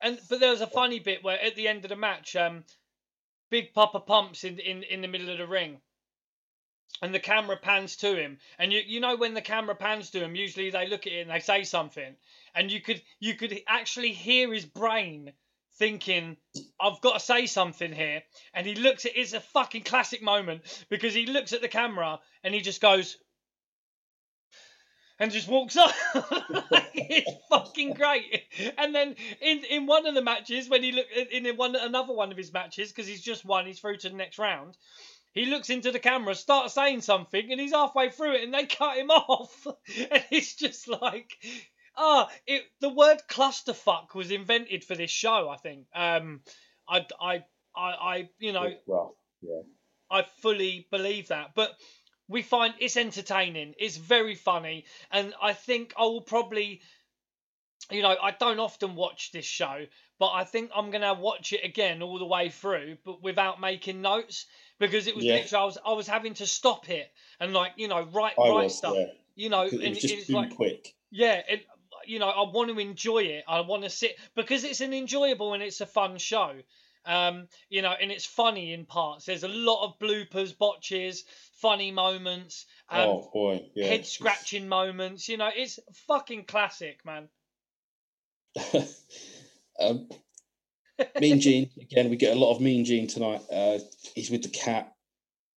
And 0.00 0.18
but 0.28 0.40
there 0.40 0.50
was 0.50 0.60
a 0.60 0.66
funny 0.66 0.98
bit 0.98 1.24
where 1.24 1.40
at 1.40 1.54
the 1.54 1.68
end 1.68 1.84
of 1.84 1.88
the 1.88 1.96
match, 1.96 2.36
um, 2.36 2.64
Big 3.50 3.72
Poppa 3.72 4.00
Pump's 4.00 4.44
in 4.44 4.58
in 4.58 4.82
in 4.82 5.00
the 5.00 5.08
middle 5.08 5.30
of 5.30 5.38
the 5.38 5.46
ring. 5.46 5.80
And 7.02 7.12
the 7.12 7.20
camera 7.20 7.56
pans 7.56 7.96
to 7.96 8.14
him, 8.14 8.38
and 8.58 8.72
you 8.72 8.80
you 8.86 9.00
know 9.00 9.16
when 9.16 9.34
the 9.34 9.42
camera 9.42 9.74
pans 9.74 10.10
to 10.10 10.20
him, 10.20 10.36
usually 10.36 10.70
they 10.70 10.86
look 10.86 11.06
at 11.06 11.12
it 11.12 11.22
and 11.22 11.30
they 11.30 11.40
say 11.40 11.64
something, 11.64 12.16
and 12.54 12.70
you 12.70 12.80
could 12.80 13.02
you 13.18 13.34
could 13.34 13.60
actually 13.66 14.12
hear 14.12 14.52
his 14.52 14.64
brain 14.64 15.32
thinking, 15.78 16.36
I've 16.80 17.00
got 17.00 17.14
to 17.14 17.20
say 17.20 17.46
something 17.46 17.92
here. 17.92 18.22
And 18.52 18.66
he 18.66 18.74
looks 18.74 19.06
at 19.06 19.16
it's 19.16 19.32
a 19.32 19.40
fucking 19.40 19.82
classic 19.82 20.22
moment 20.22 20.62
because 20.88 21.14
he 21.14 21.26
looks 21.26 21.52
at 21.52 21.60
the 21.60 21.68
camera 21.68 22.20
and 22.42 22.54
he 22.54 22.60
just 22.60 22.80
goes 22.80 23.16
and 25.18 25.30
just 25.30 25.48
walks 25.48 25.76
off. 25.76 25.96
it's 26.94 27.30
fucking 27.48 27.94
great. 27.94 28.44
And 28.78 28.94
then 28.94 29.14
in 29.40 29.64
in 29.64 29.86
one 29.86 30.06
of 30.06 30.14
the 30.14 30.22
matches, 30.22 30.68
when 30.68 30.82
he 30.82 30.92
look 30.92 31.06
in 31.30 31.46
one 31.56 31.76
another 31.76 32.12
one 32.12 32.30
of 32.30 32.36
his 32.36 32.52
matches, 32.52 32.90
because 32.90 33.06
he's 33.06 33.22
just 33.22 33.44
won, 33.44 33.66
he's 33.66 33.80
through 33.80 33.98
to 33.98 34.08
the 34.08 34.16
next 34.16 34.38
round. 34.38 34.76
He 35.32 35.46
looks 35.46 35.68
into 35.68 35.90
the 35.90 35.98
camera, 35.98 36.36
starts 36.36 36.74
saying 36.74 37.00
something, 37.00 37.50
and 37.50 37.60
he's 37.60 37.72
halfway 37.72 38.10
through 38.10 38.34
it, 38.34 38.44
and 38.44 38.54
they 38.54 38.66
cut 38.66 38.96
him 38.96 39.10
off. 39.10 39.66
and 39.66 40.24
it's 40.30 40.54
just 40.54 40.86
like, 40.86 41.32
ah, 41.96 42.30
it. 42.46 42.62
The 42.80 42.88
word 42.88 43.18
clusterfuck 43.28 44.14
was 44.14 44.30
invented 44.30 44.84
for 44.84 44.94
this 44.94 45.10
show. 45.10 45.48
I 45.48 45.56
think. 45.56 45.86
Um, 45.94 46.40
I, 46.88 47.06
I, 47.20 47.44
I, 47.74 47.80
I, 47.90 48.28
you 48.38 48.52
know, 48.52 48.72
rough, 48.86 49.12
yeah. 49.40 49.62
I 50.10 50.22
fully 50.42 50.86
believe 50.90 51.28
that. 51.28 51.52
But 51.54 51.70
we 52.28 52.42
find 52.42 52.74
it's 52.78 52.96
entertaining. 52.96 53.74
It's 53.78 53.96
very 53.96 54.34
funny, 54.34 54.84
and 55.10 55.34
I 55.40 55.52
think 55.52 55.94
I 55.96 56.02
will 56.02 56.22
probably 56.22 56.80
you 57.90 58.02
know, 58.02 58.16
I 58.22 58.30
don't 58.30 58.60
often 58.60 58.94
watch 58.94 59.30
this 59.32 59.44
show, 59.44 59.84
but 60.18 60.30
I 60.32 60.44
think 60.44 60.70
I'm 60.74 60.90
gonna 60.90 61.14
watch 61.14 61.52
it 61.52 61.64
again 61.64 62.02
all 62.02 62.18
the 62.18 62.24
way 62.26 62.48
through, 62.48 62.96
but 63.04 63.22
without 63.22 63.60
making 63.60 64.00
notes 64.00 64.46
because 64.78 65.06
it 65.06 65.14
was 65.14 65.24
Yeah. 65.24 65.34
literally 65.34 65.62
I 65.62 65.64
was 65.66 65.78
I 65.86 65.92
was 65.92 66.06
having 66.06 66.34
to 66.34 66.46
stop 66.46 66.88
it 66.88 67.10
and 67.40 67.52
like 67.52 67.72
you 67.76 67.88
know 67.88 68.02
write 68.02 68.34
I 68.38 68.48
write 68.48 68.64
was, 68.64 68.78
stuff. 68.78 68.94
yeah. 68.96 69.06
You 69.36 69.48
know, 69.48 69.62
and 69.62 69.82
It 69.82 69.88
was 69.90 69.98
just 70.00 70.14
it's 70.14 70.26
too 70.28 70.32
like 70.34 70.54
quick. 70.54 70.94
yeah, 71.10 71.42
it, 71.48 71.66
you 72.06 72.18
know, 72.18 72.28
I 72.28 72.50
want 72.50 72.70
to 72.70 72.78
enjoy 72.78 73.24
it. 73.24 73.44
I 73.48 73.60
want 73.60 73.82
to 73.84 73.90
sit 73.90 74.16
because 74.34 74.64
it's 74.64 74.80
an 74.80 74.92
enjoyable 74.92 75.54
and 75.54 75.62
it's 75.62 75.80
a 75.80 75.86
fun 75.86 76.18
show. 76.18 76.52
Um, 77.06 77.48
you 77.68 77.82
know, 77.82 77.92
and 78.00 78.10
it's 78.10 78.24
funny 78.24 78.72
in 78.72 78.86
parts. 78.86 79.26
There's 79.26 79.42
a 79.42 79.48
lot 79.48 79.84
of 79.84 79.98
bloopers, 79.98 80.56
botches, 80.56 81.24
funny 81.60 81.90
moments, 81.90 82.66
um, 82.88 83.00
oh 83.00 83.30
boy, 83.32 83.62
yeah. 83.74 83.86
head 83.86 84.06
scratching 84.06 84.68
moments. 84.68 85.28
You 85.28 85.36
know, 85.36 85.50
it's 85.54 85.78
fucking 86.06 86.44
classic, 86.44 87.00
man. 87.04 87.28
um, 89.80 90.08
mean 91.20 91.40
Gene 91.40 91.70
again. 91.80 92.10
We 92.10 92.16
get 92.16 92.36
a 92.36 92.40
lot 92.40 92.54
of 92.54 92.60
Mean 92.60 92.84
Gene 92.84 93.06
tonight. 93.06 93.42
Uh, 93.50 93.78
he's 94.14 94.30
with 94.30 94.42
the 94.42 94.48
cat, 94.48 94.94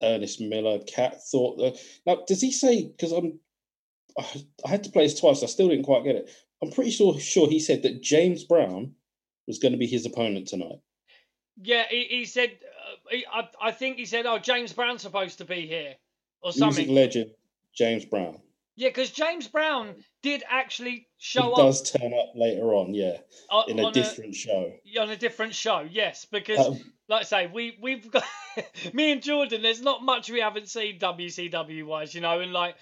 Ernest 0.01 0.41
Miller. 0.41 0.79
Cat 0.79 1.21
thought 1.29 1.57
that 1.57 1.77
now 2.05 2.23
does 2.27 2.41
he 2.41 2.51
say? 2.51 2.85
Because 2.85 3.11
I'm, 3.11 3.39
I, 4.17 4.25
I 4.65 4.69
had 4.69 4.83
to 4.83 4.89
play 4.89 5.05
this 5.05 5.19
twice. 5.19 5.43
I 5.43 5.47
still 5.47 5.69
didn't 5.69 5.85
quite 5.85 6.03
get 6.03 6.15
it. 6.15 6.29
I'm 6.61 6.71
pretty 6.71 6.91
sure 6.91 7.19
sure 7.19 7.47
he 7.47 7.59
said 7.59 7.83
that 7.83 8.01
James 8.01 8.43
Brown 8.43 8.93
was 9.47 9.59
going 9.59 9.73
to 9.73 9.77
be 9.77 9.87
his 9.87 10.05
opponent 10.05 10.47
tonight. 10.47 10.79
Yeah, 11.61 11.83
he, 11.89 12.03
he 12.09 12.25
said. 12.25 12.51
Uh, 12.51 13.09
he, 13.09 13.25
I, 13.31 13.49
I 13.61 13.71
think 13.71 13.97
he 13.97 14.05
said, 14.05 14.25
"Oh, 14.25 14.39
James 14.39 14.73
Brown's 14.73 15.01
supposed 15.01 15.37
to 15.39 15.45
be 15.45 15.67
here," 15.67 15.95
or 16.41 16.49
Music 16.49 16.59
something. 16.59 16.95
legend 16.95 17.31
James 17.73 18.05
Brown. 18.05 18.39
Yeah, 18.75 18.89
because 18.89 19.09
James 19.09 19.47
Brown 19.47 19.95
did 20.21 20.43
actually 20.47 21.07
show 21.17 21.41
he 21.41 21.51
up 21.51 21.57
does 21.57 21.91
turn 21.91 22.13
up 22.13 22.33
later 22.35 22.75
on, 22.75 22.93
yeah, 22.93 23.17
on, 23.49 23.71
in 23.71 23.79
a 23.79 23.91
different 23.91 24.35
show. 24.35 24.71
on 24.99 25.09
a 25.09 25.15
different 25.15 25.55
show. 25.55 25.87
Yes, 25.89 26.25
because 26.25 26.59
Um, 26.59 26.93
like 27.09 27.21
I 27.21 27.23
say, 27.23 27.47
we 27.47 27.77
we've 27.81 28.09
got 28.11 28.23
me 28.93 29.11
and 29.11 29.23
Jordan. 29.23 29.63
There's 29.63 29.81
not 29.81 30.03
much 30.03 30.29
we 30.29 30.41
haven't 30.41 30.69
seen 30.69 30.99
WCW 30.99 31.85
wise, 31.85 32.13
you 32.13 32.21
know, 32.21 32.39
and 32.39 32.53
like 32.53 32.75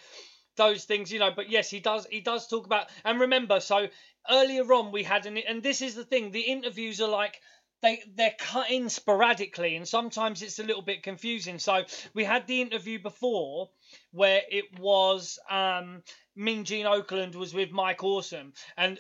those 0.56 0.86
things, 0.86 1.12
you 1.12 1.20
know. 1.20 1.32
But 1.36 1.50
yes, 1.50 1.70
he 1.70 1.80
does. 1.80 2.06
He 2.10 2.22
does 2.22 2.48
talk 2.48 2.66
about. 2.66 2.88
And 3.04 3.20
remember, 3.20 3.60
so 3.60 3.88
earlier 4.30 4.72
on 4.74 4.92
we 4.92 5.04
had 5.04 5.26
an. 5.26 5.38
And 5.38 5.64
this 5.64 5.82
is 5.82 5.96
the 5.96 6.06
thing. 6.06 6.32
The 6.32 6.42
interviews 6.42 7.02
are 7.02 7.10
like. 7.10 7.40
They, 7.82 8.02
they're 8.16 8.34
cut 8.40 8.72
in 8.72 8.90
sporadically 8.90 9.76
and 9.76 9.88
sometimes 9.88 10.42
it's 10.42 10.58
a 10.58 10.64
little 10.64 10.82
bit 10.82 11.04
confusing. 11.04 11.60
So 11.60 11.84
we 12.16 12.24
had 12.24 12.48
the 12.48 12.62
interview 12.62 13.00
before 13.00 13.70
where 14.12 14.42
it 14.50 14.80
was 14.80 15.38
um, 15.52 16.02
Mean 16.36 16.66
Gene 16.66 16.86
Okerlund 16.86 17.36
was 17.36 17.54
with 17.54 17.72
Mike 17.72 18.04
Awesome, 18.04 18.54
and 18.78 19.00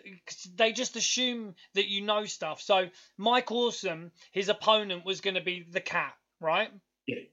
they 0.55 0.71
just 0.71 0.95
assume 0.95 1.55
that 1.73 1.87
you 1.87 2.01
know 2.01 2.25
stuff. 2.25 2.61
So 2.61 2.89
Mike 3.17 3.51
Awesome, 3.51 4.11
his 4.31 4.49
opponent 4.49 5.05
was 5.05 5.21
going 5.21 5.35
to 5.35 5.41
be 5.41 5.65
the 5.69 5.81
cat, 5.81 6.13
right? 6.39 6.69
Yeah. 7.07 7.23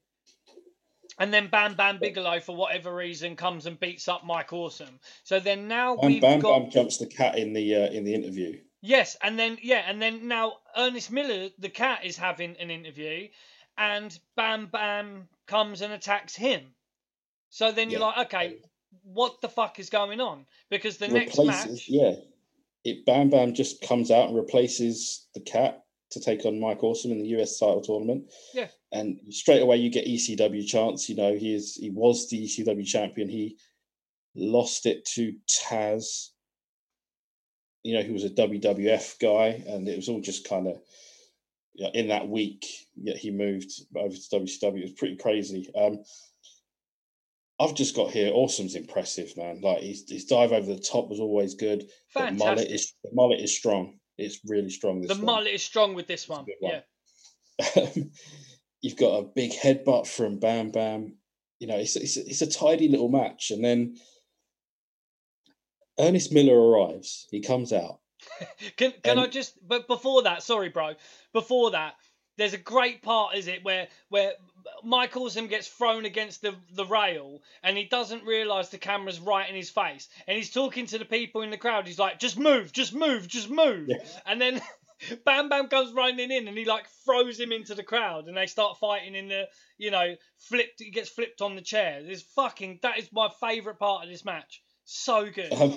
And 1.18 1.32
then 1.32 1.48
Bam 1.48 1.74
Bam 1.74 1.98
Bigelow, 1.98 2.40
for 2.40 2.56
whatever 2.56 2.94
reason, 2.94 3.36
comes 3.36 3.66
and 3.66 3.78
beats 3.78 4.08
up 4.08 4.24
Mike 4.24 4.52
Awesome. 4.52 4.98
So 5.24 5.40
then 5.40 5.68
now 5.68 5.96
Bam 5.96 6.06
we've 6.10 6.22
Bam 6.22 6.40
got 6.40 6.58
Bam 6.60 6.70
jumps 6.70 6.98
the 6.98 7.06
cat 7.06 7.38
in 7.38 7.52
the 7.52 7.74
uh, 7.74 7.90
in 7.90 8.04
the 8.04 8.14
interview. 8.14 8.58
Yes, 8.80 9.16
and 9.22 9.38
then 9.38 9.58
yeah, 9.62 9.84
and 9.86 10.00
then 10.00 10.26
now 10.26 10.58
Ernest 10.76 11.10
Miller, 11.10 11.50
the 11.58 11.68
cat, 11.68 12.04
is 12.04 12.16
having 12.16 12.56
an 12.56 12.70
interview, 12.70 13.28
and 13.76 14.18
Bam 14.36 14.66
Bam 14.66 15.28
comes 15.46 15.82
and 15.82 15.92
attacks 15.92 16.34
him. 16.34 16.74
So 17.50 17.70
then 17.70 17.90
you're 17.90 18.00
Yeah. 18.00 18.06
like, 18.06 18.26
okay, 18.26 18.56
what 19.02 19.40
the 19.40 19.48
fuck 19.48 19.78
is 19.78 19.90
going 19.90 20.20
on? 20.20 20.46
Because 20.70 20.96
the 20.96 21.08
next 21.08 21.38
match, 21.38 21.88
yeah. 21.88 22.14
It 22.84 23.04
Bam 23.04 23.30
Bam 23.30 23.54
just 23.54 23.82
comes 23.82 24.10
out 24.10 24.28
and 24.28 24.36
replaces 24.36 25.28
the 25.34 25.40
cat 25.40 25.81
to 26.12 26.20
take 26.20 26.44
on 26.44 26.60
Mike 26.60 26.82
Awesome 26.82 27.12
in 27.12 27.22
the 27.22 27.40
US 27.40 27.58
title 27.58 27.80
tournament. 27.80 28.30
Yeah. 28.54 28.68
And 28.92 29.18
straight 29.30 29.62
away 29.62 29.76
you 29.76 29.90
get 29.90 30.06
ECW 30.06 30.66
chance. 30.66 31.08
You 31.08 31.16
know, 31.16 31.34
he 31.34 31.54
is 31.54 31.76
he 31.76 31.90
was 31.90 32.28
the 32.28 32.44
ECW 32.44 32.86
champion. 32.86 33.28
He 33.28 33.56
lost 34.34 34.86
it 34.86 35.04
to 35.14 35.34
Taz, 35.48 36.28
you 37.82 37.94
know, 37.94 38.02
who 38.02 38.12
was 38.12 38.24
a 38.24 38.30
WWF 38.30 39.18
guy, 39.20 39.62
and 39.66 39.88
it 39.88 39.96
was 39.96 40.08
all 40.08 40.20
just 40.20 40.48
kind 40.48 40.68
of 40.68 40.80
yeah, 41.74 41.88
in 41.94 42.08
that 42.08 42.28
week, 42.28 42.66
yeah, 43.00 43.14
he 43.16 43.30
moved 43.30 43.70
over 43.96 44.14
to 44.14 44.36
WCW. 44.36 44.78
It 44.78 44.82
was 44.82 44.92
pretty 44.92 45.16
crazy. 45.16 45.70
Um, 45.74 45.98
I've 47.58 47.74
just 47.74 47.96
got 47.96 48.10
here. 48.10 48.32
Awesome's 48.32 48.74
impressive, 48.74 49.36
man. 49.36 49.60
Like 49.62 49.82
his, 49.82 50.04
his 50.08 50.24
dive 50.24 50.52
over 50.52 50.66
the 50.66 50.80
top 50.80 51.08
was 51.08 51.20
always 51.20 51.54
good. 51.54 51.88
The 52.14 52.32
mullet 52.32 52.70
is 52.70 52.94
the 53.04 53.10
mullet 53.12 53.40
is 53.40 53.56
strong. 53.56 53.98
It's 54.18 54.40
really 54.46 54.70
strong. 54.70 55.00
This 55.00 55.08
The 55.10 55.16
one. 55.16 55.24
mullet 55.24 55.54
is 55.54 55.62
strong 55.62 55.94
with 55.94 56.06
this 56.06 56.28
one. 56.28 56.46
one. 56.60 56.82
Yeah. 57.74 57.88
You've 58.82 58.96
got 58.96 59.18
a 59.18 59.22
big 59.34 59.52
headbutt 59.52 60.06
from 60.06 60.38
Bam 60.38 60.70
Bam. 60.70 61.16
You 61.60 61.68
know, 61.68 61.76
it's 61.76 61.96
it's 61.96 62.16
it's 62.16 62.42
a 62.42 62.50
tidy 62.50 62.88
little 62.88 63.08
match, 63.08 63.50
and 63.50 63.64
then 63.64 63.96
Ernest 65.98 66.32
Miller 66.32 66.58
arrives. 66.58 67.28
He 67.30 67.40
comes 67.40 67.72
out. 67.72 68.00
Can 68.76 68.92
can 69.02 69.18
I 69.18 69.26
just 69.26 69.54
but 69.66 69.88
before 69.88 70.22
that, 70.22 70.42
sorry, 70.42 70.68
bro. 70.68 70.94
Before 71.32 71.72
that, 71.72 71.94
there's 72.38 72.54
a 72.54 72.58
great 72.58 73.02
part, 73.02 73.36
is 73.36 73.46
it, 73.46 73.64
where 73.64 73.88
where 74.08 74.32
Mike 74.84 75.16
Awesome 75.16 75.48
gets 75.48 75.68
thrown 75.68 76.04
against 76.04 76.42
the 76.42 76.54
the 76.74 76.86
rail 76.86 77.42
and 77.62 77.76
he 77.76 77.84
doesn't 77.84 78.24
realise 78.24 78.68
the 78.68 78.78
camera's 78.78 79.20
right 79.20 79.48
in 79.48 79.54
his 79.54 79.70
face. 79.70 80.08
And 80.26 80.36
he's 80.36 80.50
talking 80.50 80.86
to 80.86 80.98
the 80.98 81.04
people 81.04 81.42
in 81.42 81.50
the 81.50 81.58
crowd, 81.58 81.86
he's 81.86 81.98
like, 81.98 82.18
just 82.18 82.38
move, 82.38 82.72
just 82.72 82.94
move, 82.94 83.28
just 83.28 83.50
move. 83.50 83.88
Yeah. 83.88 83.98
And 84.26 84.40
then 84.40 84.60
Bam 85.24 85.48
Bam 85.48 85.68
comes 85.68 85.92
running 85.92 86.30
in 86.30 86.48
and 86.48 86.56
he 86.56 86.64
like 86.64 86.86
throws 87.04 87.38
him 87.38 87.52
into 87.52 87.74
the 87.74 87.82
crowd 87.82 88.28
and 88.28 88.36
they 88.36 88.46
start 88.46 88.78
fighting 88.78 89.14
in 89.14 89.28
the 89.28 89.48
you 89.78 89.90
know, 89.90 90.14
flipped 90.38 90.80
he 90.80 90.90
gets 90.90 91.10
flipped 91.10 91.42
on 91.42 91.54
the 91.54 91.62
chair. 91.62 92.00
It's 92.02 92.22
fucking 92.22 92.80
that 92.82 92.98
is 92.98 93.08
my 93.12 93.28
favourite 93.40 93.78
part 93.78 94.04
of 94.04 94.10
this 94.10 94.24
match. 94.24 94.62
So 94.84 95.30
good. 95.30 95.52
Um, 95.52 95.76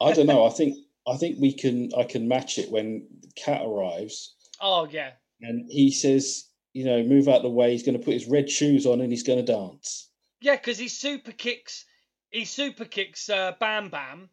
I 0.00 0.12
don't 0.12 0.26
know. 0.26 0.46
I 0.46 0.50
think 0.50 0.78
I 1.08 1.16
think 1.16 1.38
we 1.40 1.52
can. 1.52 1.90
I 1.96 2.02
can 2.02 2.28
match 2.28 2.58
it 2.58 2.70
when 2.70 3.06
Cat 3.36 3.62
arrives 3.64 4.36
Oh 4.60 4.86
yeah. 4.90 5.10
And 5.40 5.70
he 5.70 5.90
says, 5.90 6.44
you 6.72 6.84
know, 6.84 7.02
move 7.02 7.28
out 7.28 7.42
the 7.42 7.48
way. 7.50 7.72
He's 7.72 7.82
going 7.82 7.98
to 7.98 8.04
put 8.04 8.14
his 8.14 8.26
red 8.26 8.50
shoes 8.50 8.86
on 8.86 9.00
and 9.00 9.10
he's 9.10 9.22
going 9.22 9.44
to 9.44 9.52
dance. 9.52 10.10
Yeah, 10.40 10.56
because 10.56 10.78
he 10.78 10.88
super 10.88 11.32
kicks, 11.32 11.84
he 12.30 12.44
super 12.44 12.84
kicks 12.84 13.30
uh, 13.30 13.52
Bam 13.58 13.88
Bam. 13.88 14.28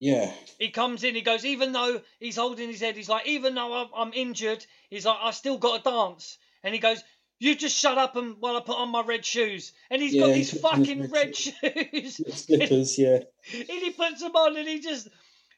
Yeah, 0.00 0.30
He 0.58 0.68
comes 0.70 1.02
in, 1.02 1.14
he 1.14 1.22
goes, 1.22 1.46
even 1.46 1.72
though 1.72 2.02
he's 2.18 2.36
holding 2.36 2.68
his 2.68 2.80
head, 2.80 2.96
he's 2.96 3.08
like, 3.08 3.26
even 3.26 3.54
though 3.54 3.72
I'm, 3.72 3.88
I'm 3.96 4.12
injured, 4.12 4.64
he's 4.90 5.06
like, 5.06 5.16
I 5.22 5.30
still 5.30 5.56
got 5.56 5.82
to 5.82 5.90
dance. 5.90 6.36
And 6.62 6.74
he 6.74 6.80
goes, 6.80 7.02
you 7.38 7.54
just 7.54 7.76
shut 7.78 7.96
up 7.96 8.16
and 8.16 8.36
while 8.38 8.56
I 8.56 8.60
put 8.60 8.76
on 8.76 8.90
my 8.90 9.02
red 9.02 9.24
shoes. 9.24 9.72
And 9.90 10.02
he's 10.02 10.14
got 10.14 10.32
these 10.34 10.60
fucking 10.60 11.02
red 11.02 11.12
red 11.12 11.36
shoes. 11.36 12.20
slippers. 12.34 12.98
Yeah, 12.98 13.20
and 13.52 13.68
he 13.68 13.90
puts 13.92 14.20
them 14.20 14.34
on 14.34 14.56
and 14.56 14.68
he 14.68 14.80
just, 14.80 15.08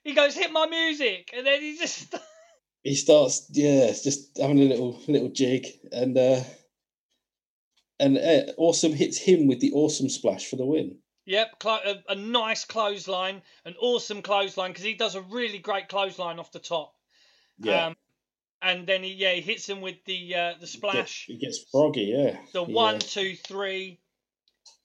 he 0.04 0.14
goes, 0.14 0.34
hit 0.34 0.52
my 0.52 0.66
music. 0.66 1.30
And 1.36 1.46
then 1.46 1.60
he 1.60 1.76
just, 1.78 2.14
he 2.86 2.94
starts. 2.94 3.46
Yeah, 3.52 3.86
just 3.92 4.38
having 4.38 4.58
a 4.60 4.64
little 4.64 4.98
little 5.08 5.28
jig 5.30 5.66
and 5.92 6.16
uh 6.16 6.42
and 7.98 8.18
uh, 8.18 8.52
awesome 8.58 8.92
hits 8.92 9.18
him 9.18 9.46
with 9.46 9.60
the 9.60 9.72
awesome 9.72 10.08
splash 10.08 10.46
for 10.46 10.56
the 10.56 10.66
win. 10.66 10.98
yep, 11.24 11.58
clo- 11.58 11.80
a, 11.84 12.12
a 12.12 12.14
nice 12.14 12.64
clothesline, 12.64 13.42
an 13.64 13.74
awesome 13.80 14.22
clothesline, 14.22 14.70
because 14.70 14.84
he 14.84 14.94
does 14.94 15.14
a 15.14 15.22
really 15.22 15.58
great 15.58 15.88
clothesline 15.88 16.38
off 16.38 16.52
the 16.52 16.58
top. 16.58 16.92
Yeah, 17.58 17.86
Um, 17.86 17.96
and 18.62 18.86
then 18.86 19.02
he, 19.02 19.12
yeah, 19.14 19.32
he 19.32 19.40
hits 19.40 19.66
him 19.68 19.80
with 19.80 19.96
the 20.04 20.34
uh, 20.34 20.52
the 20.52 20.54
He 20.54 20.60
gets- 20.60 20.72
splash. 20.72 21.24
He 21.26 21.38
gets 21.38 21.64
froggy. 21.72 22.12
Yeah, 22.16 22.36
the 22.52 22.64
He, 22.64 22.72
one, 22.72 22.98
two, 22.98 23.34
three, 23.34 23.98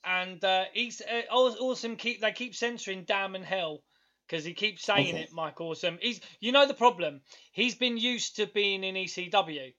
and 0.05 0.43
uh, 0.43 0.65
he's 0.73 1.01
uh, 1.01 1.21
awesome. 1.31 1.97
Keep 1.97 2.21
they 2.21 2.31
keep 2.31 2.55
censoring 2.55 3.03
"damn" 3.03 3.35
and 3.35 3.45
"hell" 3.45 3.83
because 4.31 4.45
he 4.45 4.53
keeps 4.53 4.83
saying 4.85 5.09
Okay. 5.09 5.23
it. 5.23 5.33
Mike 5.33 5.59
Awesome. 5.59 5.99
He's 6.01 6.21
you 6.39 6.53
know 6.53 6.65
the 6.65 6.73
problem. 6.73 7.21
He's 7.51 7.75
been 7.75 7.97
used 7.97 8.37
to 8.37 8.47
being 8.47 8.83
in 8.85 8.95
ECW, 8.95 9.73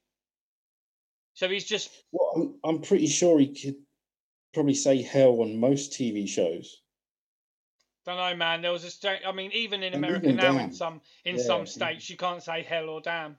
so 1.32 1.48
he's 1.48 1.64
just 1.64 1.90
Well, 2.12 2.32
I'm, 2.36 2.76
I'm 2.76 2.82
pretty 2.82 3.06
sure 3.06 3.38
he 3.38 3.54
could 3.54 3.76
probably 4.52 4.74
say 4.74 5.00
hell 5.00 5.40
on 5.40 5.58
most 5.58 5.92
TV 5.92 6.28
shows. 6.28 6.82
don't 8.04 8.18
know, 8.18 8.36
man. 8.36 8.60
There 8.60 8.72
was 8.72 8.84
a 8.84 8.90
stra- 8.90 9.26
I 9.26 9.32
mean, 9.32 9.52
even 9.52 9.82
in 9.82 9.94
And 9.94 10.04
America 10.04 10.26
even 10.26 10.36
now, 10.36 10.58
in 10.58 10.72
some 10.72 11.00
in 11.24 11.36
Yeah, 11.36 11.42
some 11.44 11.60
yeah. 11.62 11.66
states, 11.66 12.10
you 12.10 12.18
can't 12.18 12.42
say 12.42 12.62
hell 12.62 12.90
or 12.90 13.00
damn. 13.00 13.36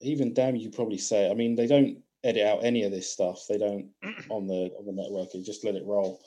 Even 0.00 0.34
damn, 0.34 0.54
you 0.56 0.70
probably 0.70 0.98
say. 0.98 1.28
I 1.30 1.34
mean, 1.34 1.56
they 1.56 1.66
don't 1.66 1.98
edit 2.22 2.46
out 2.46 2.64
any 2.64 2.84
of 2.84 2.92
this 2.92 3.12
stuff. 3.12 3.46
They 3.48 3.58
don't 3.58 3.90
on 4.30 4.46
the 4.46 4.70
on 4.78 4.86
the 4.86 4.92
network. 4.92 5.32
They 5.32 5.42
just 5.42 5.64
let 5.64 5.74
it 5.74 5.84
roll. 5.84 6.20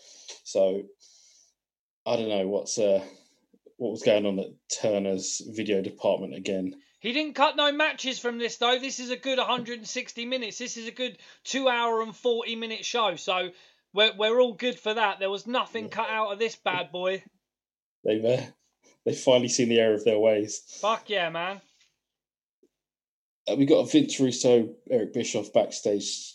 So 0.43 0.84
I 2.06 2.18
don't 2.18 2.30
know 2.30 2.48
what's 2.48 2.78
uh 2.78 3.04
what 3.78 3.91
was 3.91 4.03
going 4.03 4.26
on 4.26 4.39
at 4.39 4.47
Turner's 4.82 5.41
video 5.47 5.82
department 5.82 6.36
again. 6.36 6.76
He 6.99 7.11
didn't 7.13 7.36
cut 7.36 7.55
no 7.55 7.71
matches 7.71 8.19
from 8.19 8.38
this 8.38 8.57
though. 8.57 8.80
This 8.80 8.99
is 8.99 9.11
a 9.11 9.17
good 9.17 9.38
160 9.38 10.26
minutes. 10.26 10.57
This 10.57 10.78
is 10.78 10.88
a 10.88 10.91
good 10.91 11.17
two 11.43 11.67
hour 11.67 12.01
and 12.01 12.15
40 12.15 12.55
minute 12.55 12.86
show. 12.86 13.15
So 13.15 13.49
we're 13.93 14.15
we're 14.17 14.39
all 14.39 14.53
good 14.53 14.80
for 14.80 14.93
that. 14.93 15.19
There 15.19 15.30
was 15.30 15.45
nothing 15.45 15.89
cut 15.89 16.09
out 16.09 16.32
of 16.32 16.39
this 16.39 16.55
bad 16.55 16.91
boy. 16.91 17.23
They've 18.03 18.26
uh, 18.26 18.41
They've 19.05 19.17
finally 19.17 19.49
seen 19.49 19.69
the 19.69 19.80
error 19.80 19.93
of 19.93 20.03
their 20.03 20.19
ways. 20.19 20.61
Fuck 20.82 21.09
yeah, 21.09 21.30
man. 21.30 21.61
Uh, 23.47 23.55
we 23.55 23.65
got 23.65 23.82
a 23.82 23.86
Vince 23.86 24.19
Russo, 24.19 24.69
Eric 24.89 25.13
Bischoff 25.13 25.53
backstage 25.53 26.34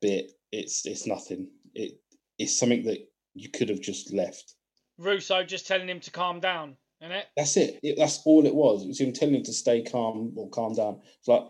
bit. 0.00 0.30
It's 0.52 0.86
it's 0.86 1.06
nothing. 1.06 1.48
It 1.74 2.00
it's 2.38 2.56
something 2.56 2.84
that 2.84 3.00
you 3.34 3.48
could 3.50 3.68
have 3.68 3.80
just 3.80 4.12
left. 4.12 4.54
Russo 5.02 5.42
just 5.42 5.66
telling 5.66 5.88
him 5.88 6.00
to 6.00 6.10
calm 6.10 6.40
down, 6.40 6.76
isn't 7.00 7.12
it? 7.12 7.26
That's 7.36 7.56
it. 7.56 7.80
it. 7.82 7.96
That's 7.98 8.20
all 8.24 8.46
it 8.46 8.54
was. 8.54 8.84
It 8.84 8.88
was 8.88 9.00
him 9.00 9.12
telling 9.12 9.34
him 9.34 9.44
to 9.44 9.52
stay 9.52 9.82
calm 9.82 10.32
or 10.36 10.48
calm 10.50 10.74
down. 10.74 11.00
It's 11.18 11.28
like, 11.28 11.44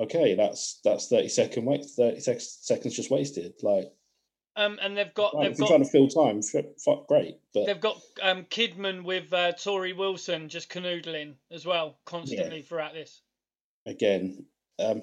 okay, 0.00 0.34
that's 0.34 0.80
that's 0.84 1.08
thirty 1.08 1.28
second 1.28 1.64
wait, 1.64 1.84
thirty 1.84 2.20
seconds 2.20 2.96
just 2.96 3.10
wasted. 3.10 3.54
Like, 3.62 3.92
Um, 4.56 4.78
and 4.82 4.96
they've 4.96 5.12
got 5.14 5.34
right, 5.34 5.48
they've 5.48 5.58
got 5.58 5.68
trying 5.68 5.84
to 5.84 5.90
fill 5.90 6.08
time, 6.08 6.40
great. 7.08 7.38
But 7.52 7.66
they've 7.66 7.80
got 7.80 8.00
um 8.22 8.44
Kidman 8.44 9.04
with 9.04 9.32
uh, 9.32 9.52
Torrie 9.52 9.96
Wilson 9.96 10.48
just 10.48 10.70
canoodling 10.70 11.34
as 11.50 11.66
well 11.66 11.98
constantly 12.04 12.62
throughout 12.62 12.94
this. 12.94 13.20
again, 13.86 14.46
um, 14.78 15.02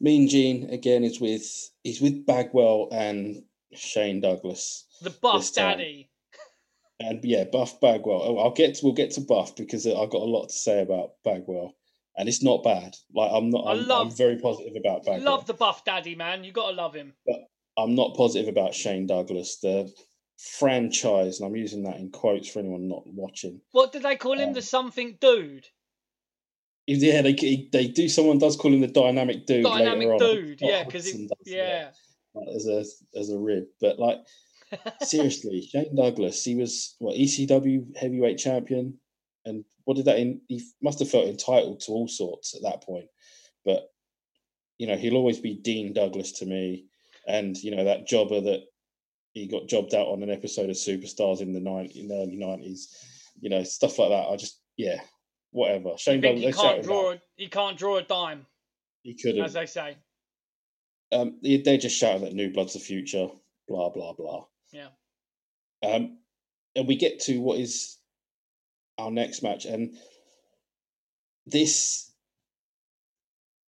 Mean 0.00 0.28
Gene 0.28 0.70
again 0.70 1.04
is 1.04 1.20
with 1.20 1.70
he's 1.82 2.00
with 2.00 2.26
Bagwell 2.26 2.88
and 2.92 3.42
Shane 3.72 4.20
Douglas. 4.20 4.86
The 5.02 5.10
Buff. 5.10 5.52
Daddy. 5.52 6.10
And 7.00 7.20
yeah, 7.24 7.44
Buff 7.44 7.80
Bagwell. 7.80 8.22
Oh, 8.22 8.38
I'll 8.38 8.52
get 8.52 8.76
to, 8.76 8.80
we'll 8.84 8.94
get 8.94 9.10
to 9.12 9.20
Buff 9.20 9.56
because 9.56 9.86
I've 9.86 10.10
got 10.10 10.22
a 10.22 10.30
lot 10.30 10.46
to 10.46 10.54
say 10.54 10.80
about 10.80 11.12
Bagwell, 11.24 11.74
and 12.16 12.28
it's 12.28 12.42
not 12.42 12.62
bad. 12.62 12.94
Like 13.14 13.30
I'm 13.32 13.50
not. 13.50 13.66
I 13.66 13.72
I'm, 13.72 13.86
love- 13.88 14.06
I'm 14.06 14.16
very 14.16 14.38
positive 14.38 14.74
about 14.76 15.04
Bagwell. 15.04 15.24
Love 15.24 15.46
the 15.46 15.54
Buff 15.54 15.84
Daddy, 15.84 16.14
man. 16.14 16.44
You 16.44 16.52
gotta 16.52 16.74
love 16.76 16.94
him. 16.94 17.14
I'm 17.76 17.96
not 17.96 18.14
positive 18.16 18.48
about 18.48 18.74
Shane 18.74 19.06
Douglas. 19.08 19.58
The 19.58 19.92
franchise, 20.38 21.40
and 21.40 21.48
I'm 21.48 21.56
using 21.56 21.82
that 21.84 21.96
in 21.96 22.10
quotes 22.10 22.48
for 22.48 22.60
anyone 22.60 22.88
not 22.88 23.02
watching. 23.06 23.60
What 23.72 23.92
did 23.92 24.02
they 24.02 24.16
call 24.16 24.38
him? 24.38 24.48
Um, 24.48 24.54
the 24.54 24.62
something 24.62 25.16
dude. 25.20 25.66
Yeah, 26.86 27.22
they 27.22 27.68
they 27.72 27.88
do. 27.88 28.08
Someone 28.08 28.38
does 28.38 28.56
call 28.56 28.72
him 28.72 28.82
the 28.82 28.86
dynamic 28.88 29.46
dude. 29.46 29.64
Dynamic 29.64 30.18
dude. 30.18 30.60
Yeah, 30.60 30.84
because 30.84 31.12
Yeah. 31.44 31.90
like, 32.34 32.48
as 32.54 32.66
a 32.66 32.84
as 33.18 33.30
a 33.30 33.38
rib, 33.38 33.64
but 33.80 33.98
like 33.98 34.18
seriously, 35.02 35.62
Shane 35.70 35.96
Douglas, 35.96 36.42
he 36.44 36.54
was 36.54 36.94
what 36.98 37.16
ECW 37.16 37.96
heavyweight 37.96 38.38
champion, 38.38 38.98
and 39.44 39.64
what 39.84 39.96
did 39.96 40.06
that? 40.06 40.18
In, 40.18 40.40
he 40.48 40.62
must 40.82 40.98
have 40.98 41.10
felt 41.10 41.28
entitled 41.28 41.80
to 41.80 41.92
all 41.92 42.08
sorts 42.08 42.54
at 42.54 42.62
that 42.62 42.82
point, 42.82 43.06
but 43.64 43.88
you 44.78 44.86
know 44.86 44.96
he'll 44.96 45.16
always 45.16 45.38
be 45.40 45.54
Dean 45.54 45.92
Douglas 45.92 46.32
to 46.38 46.46
me, 46.46 46.86
and 47.26 47.56
you 47.56 47.74
know 47.74 47.84
that 47.84 48.06
jobber 48.06 48.40
that 48.40 48.60
he 49.32 49.48
got 49.48 49.68
jobbed 49.68 49.94
out 49.94 50.06
on 50.06 50.22
an 50.22 50.30
episode 50.30 50.70
of 50.70 50.76
Superstars 50.76 51.40
in 51.40 51.52
the 51.52 51.60
nine 51.60 51.90
in 51.94 52.08
the 52.08 52.14
early 52.14 52.36
nineties, 52.36 52.88
you 53.40 53.50
know 53.50 53.62
stuff 53.62 53.98
like 53.98 54.10
that. 54.10 54.28
I 54.28 54.36
just 54.36 54.60
yeah, 54.76 55.00
whatever. 55.50 55.90
Shane 55.98 56.20
think 56.20 56.38
he 56.38 56.46
Douglas, 56.46 56.62
can't 56.62 56.82
draw. 56.82 57.12
A, 57.12 57.22
he 57.36 57.48
can't 57.48 57.76
draw 57.76 57.96
a 57.96 58.02
dime, 58.02 58.46
he 59.02 59.14
couldn't. 59.14 59.44
as 59.44 59.52
they 59.52 59.66
say. 59.66 59.96
um, 61.12 61.38
they, 61.42 61.58
they 61.58 61.78
just 61.78 61.98
shouting 61.98 62.24
that 62.24 62.32
New 62.34 62.52
Blood's 62.52 62.74
the 62.74 62.78
future, 62.80 63.28
blah 63.68 63.90
blah 63.90 64.12
blah. 64.14 64.44
Yeah. 64.74 64.88
Um, 65.82 66.18
and 66.74 66.88
we 66.88 66.96
get 66.96 67.20
to 67.22 67.40
what 67.40 67.58
is 67.58 67.98
our 68.98 69.10
next 69.10 69.42
match, 69.42 69.64
and 69.64 69.96
this. 71.46 72.10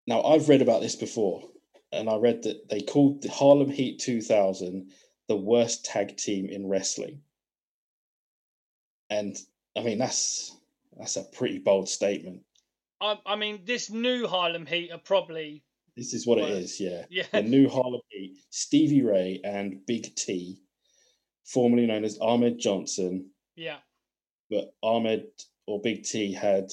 Now 0.06 0.22
I've 0.22 0.48
read 0.48 0.62
about 0.62 0.82
this 0.82 0.96
before, 0.96 1.42
and 1.92 2.08
I 2.08 2.16
read 2.16 2.42
that 2.44 2.68
they 2.68 2.80
called 2.80 3.22
the 3.22 3.30
Harlem 3.30 3.70
Heat 3.70 4.00
2000 4.00 4.90
the 5.28 5.36
worst 5.36 5.84
tag 5.84 6.16
team 6.16 6.48
in 6.48 6.68
wrestling. 6.68 7.20
And 9.10 9.36
I 9.76 9.82
mean 9.82 9.98
that's 9.98 10.56
that's 10.96 11.16
a 11.16 11.24
pretty 11.24 11.58
bold 11.58 11.88
statement. 11.88 12.42
I, 13.00 13.18
I 13.26 13.36
mean, 13.36 13.60
this 13.66 13.90
new 13.90 14.26
Harlem 14.26 14.64
Heat 14.64 14.90
are 14.90 14.98
probably 14.98 15.62
This 15.96 16.14
is 16.14 16.26
what 16.26 16.38
it 16.38 16.42
Worst. 16.42 16.54
is, 16.56 16.80
yeah. 16.80 17.04
yeah. 17.10 17.24
the 17.32 17.42
new 17.42 17.68
Harlem 17.68 18.00
Heat, 18.08 18.38
Stevie 18.50 19.02
Ray 19.02 19.40
and 19.44 19.84
Big 19.86 20.14
T, 20.14 20.62
formerly 21.46 21.86
known 21.86 22.04
as 22.04 22.18
Ahmed 22.20 22.58
Johnson, 22.58 23.30
Yeah. 23.54 23.78
but 24.50 24.74
Ahmed 24.82 25.26
or 25.66 25.80
Big 25.80 26.04
T 26.04 26.32
had 26.32 26.70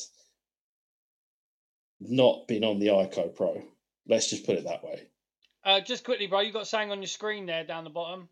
not 2.00 2.48
been 2.48 2.64
on 2.64 2.80
the 2.80 2.88
ICOPRO. 2.88 3.64
Let's 4.08 4.30
just 4.30 4.46
put 4.46 4.58
it 4.58 4.66
that 4.66 4.84
way. 4.84 5.08
Uh, 5.64 5.80
just 5.80 6.04
quickly, 6.04 6.28
bro, 6.28 6.42
you 6.42 6.52
got 6.52 6.68
something 6.68 6.92
on 6.92 7.02
your 7.02 7.08
screen 7.08 7.46
there 7.46 7.64
down 7.64 7.86
the 7.86 7.90
bottom 7.90 8.28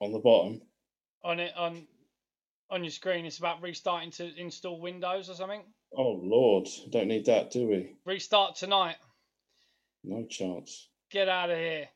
On 0.00 0.12
the 0.12 0.18
bottom, 0.18 0.62
on 1.22 1.40
it 1.40 1.54
on 1.56 1.86
on 2.70 2.82
your 2.84 2.90
screen. 2.90 3.26
It's 3.26 3.38
about 3.38 3.62
restarting 3.62 4.10
to 4.12 4.34
install 4.40 4.80
Windows 4.80 5.28
or 5.30 5.34
something. 5.34 5.62
oh 5.96 6.12
Lord, 6.22 6.68
don't 6.90 7.08
need 7.08 7.26
that, 7.26 7.50
do 7.50 7.66
we? 7.68 7.96
Restart 8.04 8.56
tonight. 8.56 8.96
No 10.04 10.24
chance. 10.24 10.88
Get 11.10 11.28
out 11.28 11.50
of 11.50 11.58
here. 11.58 11.88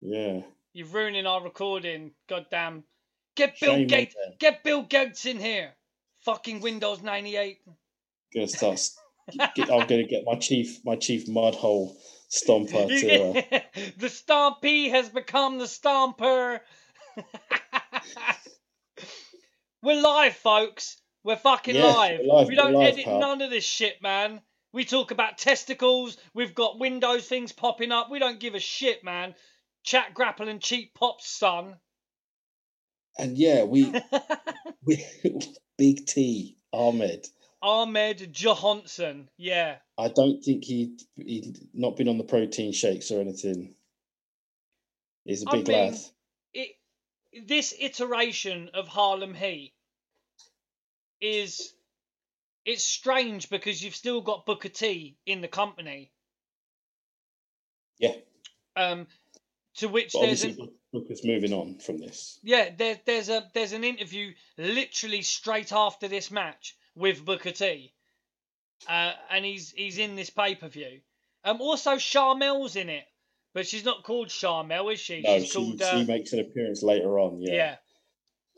Yeah. 0.00 0.42
You're 0.74 0.86
ruining 0.88 1.26
our 1.26 1.42
recording. 1.42 2.12
Goddamn. 2.28 2.84
Get 3.36 3.58
Bill 3.60 3.74
Shame 3.74 3.86
Gates. 3.86 4.14
Get 4.38 4.62
Bill 4.64 4.82
Gates 4.82 5.26
in 5.26 5.38
here. 5.38 5.72
Fucking 6.24 6.60
Windows 6.60 7.02
98. 7.02 7.58
Gonna 8.34 8.48
start. 8.48 8.80
get, 9.54 9.70
I'm 9.70 9.86
gonna 9.86 10.04
get 10.04 10.22
my 10.24 10.36
chief, 10.36 10.78
my 10.84 10.96
chief 10.96 11.26
mudhole 11.26 11.94
stomper 12.30 12.88
to. 13.00 13.20
Uh, 13.20 13.60
the 13.98 14.06
Stompy 14.06 14.90
has 14.90 15.08
become 15.10 15.58
the 15.58 15.66
Stomper. 15.66 16.60
We're 19.82 20.00
live, 20.00 20.36
folks. 20.36 20.96
We're 21.24 21.36
fucking 21.36 21.74
Yeah, 21.76 21.86
live. 21.86 22.20
we're 22.22 22.34
live, 22.34 22.48
We 22.48 22.54
don't 22.54 22.74
live, 22.74 22.92
edit 22.94 23.04
pal. 23.04 23.20
none 23.20 23.42
of 23.42 23.50
this 23.50 23.64
shit, 23.64 24.00
man. 24.00 24.40
We 24.72 24.84
talk 24.84 25.10
about 25.10 25.38
testicles. 25.38 26.16
We've 26.34 26.54
got 26.54 26.78
Windows 26.78 27.26
things 27.28 27.52
popping 27.52 27.92
up. 27.92 28.10
We 28.10 28.18
don't 28.18 28.40
give 28.40 28.54
a 28.54 28.60
shit, 28.60 29.04
man. 29.04 29.34
Chat, 29.82 30.14
grapple, 30.14 30.48
and 30.48 30.60
cheap 30.60 30.94
pops, 30.94 31.28
son. 31.28 31.76
and 33.18 33.36
yeah, 33.36 33.64
we, 33.64 33.92
we 34.84 35.04
Big 35.76 36.06
T 36.06 36.56
Ahmed. 36.72 37.26
Ahmed 37.62 38.32
Johansson. 38.32 39.28
Yeah. 39.36 39.76
I 39.96 40.08
don't 40.08 40.42
think 40.42 40.64
he 40.64 40.96
he'd 41.16 41.58
not 41.72 41.96
been 41.96 42.08
on 42.08 42.18
the 42.18 42.24
protein 42.24 42.72
shakes 42.72 43.10
or 43.10 43.20
anything. 43.20 43.74
He's 45.24 45.42
a 45.42 45.46
big 45.46 45.70
I 45.70 45.72
mean, 45.72 45.92
lad. 45.92 46.00
it 46.54 46.70
this 47.46 47.72
iteration 47.78 48.70
of 48.74 48.88
Harlem 48.88 49.34
Heat 49.34 49.72
is 51.20 51.72
it's 52.64 52.84
strange 52.84 53.48
because 53.48 53.82
you've 53.82 53.94
still 53.94 54.20
got 54.20 54.46
Booker 54.46 54.68
T 54.68 55.16
in 55.24 55.40
the 55.40 55.48
company. 55.48 56.10
Yeah. 57.98 58.14
Um, 58.74 59.06
to 59.76 59.88
which 59.88 60.12
But 60.12 60.22
there's 60.22 60.44
an 60.44 60.68
moving 61.24 61.52
on 61.52 61.78
from 61.78 61.98
this. 61.98 62.38
yeah 62.42 62.70
there, 62.76 63.00
there's 63.06 63.28
a 63.28 63.48
there's 63.54 63.72
an 63.72 63.84
interview 63.84 64.32
literally 64.58 65.22
straight 65.22 65.72
after 65.72 66.08
this 66.08 66.30
match 66.30 66.76
with 66.94 67.24
Booker 67.24 67.52
T, 67.52 67.92
uh, 68.88 69.12
and 69.30 69.44
he's 69.44 69.70
he's 69.70 69.98
in 69.98 70.16
this 70.16 70.30
pay 70.30 70.54
per 70.54 70.68
view. 70.68 71.00
Um, 71.44 71.60
also 71.60 71.92
Sharmell's 71.92 72.76
in 72.76 72.88
it, 72.88 73.04
but 73.54 73.66
she's 73.66 73.84
not 73.84 74.04
called 74.04 74.28
Charmel, 74.28 74.92
is 74.92 75.00
she? 75.00 75.22
No, 75.22 75.38
she's 75.38 75.48
she, 75.48 75.58
called 75.58 75.78
she 75.78 75.84
uh, 75.84 76.04
makes 76.04 76.32
an 76.32 76.40
appearance 76.40 76.82
later 76.82 77.18
on. 77.18 77.40
Yeah. 77.40 77.54
yeah. 77.54 77.76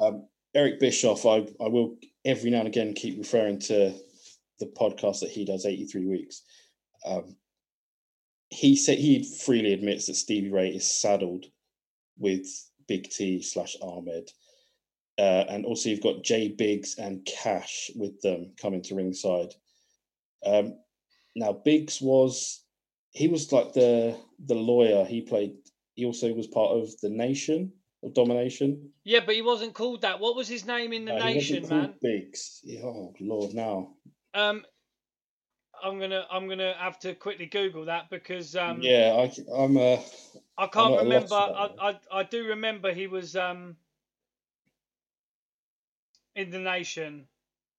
Um, 0.07 0.27
Eric 0.55 0.81
Bischoff, 0.81 1.27
I, 1.27 1.47
I 1.61 1.69
will 1.69 1.97
every 2.25 2.51
now 2.51 2.61
and 2.61 2.69
again 2.69 2.95
keep 2.95 3.19
referring 3.19 3.59
to 3.61 3.95
the 4.61 4.67
podcast 4.67 5.21
that 5.21 5.31
he 5.31 5.45
does, 5.45 5.67
83 5.67 6.07
Weeks. 6.07 6.43
Um, 7.05 7.37
he 8.55 8.76
said 8.76 8.98
he 8.98 9.24
freely 9.44 9.72
admits 9.72 10.07
that 10.07 10.14
Stevie 10.14 10.50
Ray 10.50 10.68
is 10.68 10.90
saddled 10.90 11.46
with 12.16 12.46
Big 12.86 13.11
T 13.11 13.42
slash 13.42 13.76
Ahmed. 13.82 14.30
Uh, 15.18 15.44
and 15.48 15.66
also 15.66 15.88
you've 15.88 16.02
got 16.02 16.22
J. 16.22 16.48
Biggs 16.48 16.96
and 16.96 17.24
Cash 17.26 17.90
with 17.96 18.20
them 18.20 18.52
coming 18.61 18.82
to 18.82 18.94
ringside. 18.94 19.55
Um, 20.46 20.78
now 21.34 21.52
Biggs 21.52 22.00
was 22.00 22.62
he 23.11 23.26
was 23.26 23.50
like 23.50 23.72
the 23.72 24.16
the 24.46 24.55
lawyer. 24.55 25.05
He 25.05 25.22
played. 25.22 25.55
He 25.94 26.05
also 26.05 26.32
was 26.32 26.46
part 26.46 26.70
of 26.70 26.88
the 27.00 27.11
Nation 27.11 27.72
of 28.05 28.14
Domination. 28.14 28.90
Yeah, 29.05 29.20
but 29.26 29.34
he 29.34 29.42
wasn't 29.42 29.74
called 29.74 30.02
that. 30.02 30.20
What 30.20 30.36
was 30.36 30.46
his 30.46 30.64
name 30.64 30.92
in 30.92 31.05
the 31.05 31.14
wasn't 31.14 31.34
nation, 31.34 31.68
man? 31.68 31.94
Biggs. 32.00 32.61
Oh 32.84 33.14
Lord, 33.20 33.52
now. 33.52 33.94
Um, 34.32 34.64
I'm 35.83 35.99
gonna 35.99 36.25
I'm 36.31 36.49
gonna 36.49 36.75
have 36.79 36.99
to 37.01 37.14
quickly 37.14 37.47
Google 37.47 37.87
that 37.87 38.11
because 38.11 38.55
um 38.57 38.81
yeah, 38.83 39.12
I, 39.16 39.33
I'm. 39.55 39.77
Uh, 39.77 39.99
I 40.57 40.66
can't 40.68 40.93
lot 40.93 41.03
remember. 41.03 41.35
I, 41.35 41.70
I 41.81 41.99
I 42.12 42.22
do 42.22 42.47
remember 42.49 42.93
he 42.93 43.07
was 43.07 43.35
um 43.37 43.77
in 46.37 46.51
the 46.51 46.59
nation. 46.59 47.27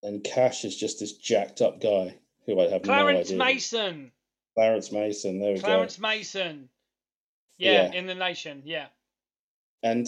and 0.04 0.24
Cash 0.24 0.66
is 0.66 0.76
just 0.76 1.00
this 1.00 1.14
jacked 1.14 1.62
up 1.62 1.82
guy 1.82 2.16
who 2.46 2.60
I 2.60 2.70
have 2.70 2.84
Clarence 2.84 3.30
no 3.32 3.36
idea. 3.36 3.38
Mason. 3.38 4.12
Clarence 4.56 4.92
Mason. 4.92 5.40
There 5.40 5.54
we 5.54 5.60
Clarence 5.60 5.98
go. 5.98 6.02
Clarence 6.02 6.34
Mason. 6.36 6.70
Yeah, 7.58 7.92
Yeah. 7.92 7.94
in 7.94 8.08
the 8.08 8.16
nation. 8.16 8.62
Yeah. 8.66 8.88
And 9.84 10.08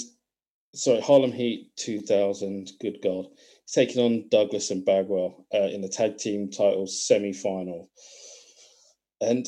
sorry, 0.75 1.01
Harlem 1.01 1.31
Heat 1.31 1.71
2000. 1.77 2.71
Good 2.79 3.01
God, 3.01 3.27
taking 3.71 4.01
on 4.01 4.29
Douglas 4.29 4.71
and 4.71 4.85
Bagwell 4.85 5.45
uh, 5.53 5.67
in 5.67 5.81
the 5.81 5.89
tag 5.89 6.17
team 6.17 6.49
titles 6.49 7.05
semi 7.05 7.33
final. 7.33 7.89
And 9.21 9.47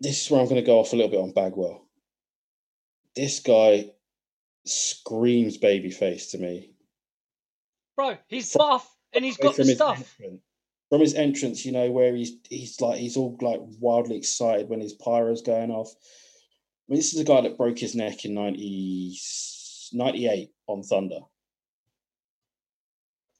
this 0.00 0.24
is 0.24 0.30
where 0.30 0.40
I'm 0.40 0.46
going 0.48 0.60
to 0.60 0.66
go 0.66 0.80
off 0.80 0.92
a 0.92 0.96
little 0.96 1.10
bit 1.10 1.20
on 1.20 1.32
Bagwell. 1.32 1.86
This 3.14 3.40
guy 3.40 3.90
screams 4.64 5.58
babyface 5.58 6.30
to 6.30 6.38
me. 6.38 6.70
Bro, 7.96 8.16
he's 8.26 8.52
buff 8.52 8.90
and 9.12 9.24
he's 9.24 9.36
got 9.36 9.56
the 9.56 9.64
stuff. 9.64 10.16
Entrance, 10.18 10.42
from 10.88 11.00
his 11.00 11.14
entrance, 11.14 11.64
you 11.64 11.72
know, 11.72 11.90
where 11.90 12.14
he's 12.14 12.32
he's 12.48 12.80
like 12.80 12.98
he's 12.98 13.16
all 13.16 13.36
like 13.40 13.60
wildly 13.80 14.16
excited 14.16 14.68
when 14.68 14.80
his 14.80 14.94
pyro's 14.94 15.42
going 15.42 15.70
off. 15.70 15.88
I 15.88 16.92
mean, 16.92 16.98
this 16.98 17.14
is 17.14 17.20
a 17.20 17.24
guy 17.24 17.42
that 17.42 17.56
broke 17.56 17.78
his 17.78 17.94
neck 17.94 18.24
in 18.24 18.34
90, 18.34 19.16
98 19.92 20.50
on 20.66 20.82
Thunder. 20.82 21.20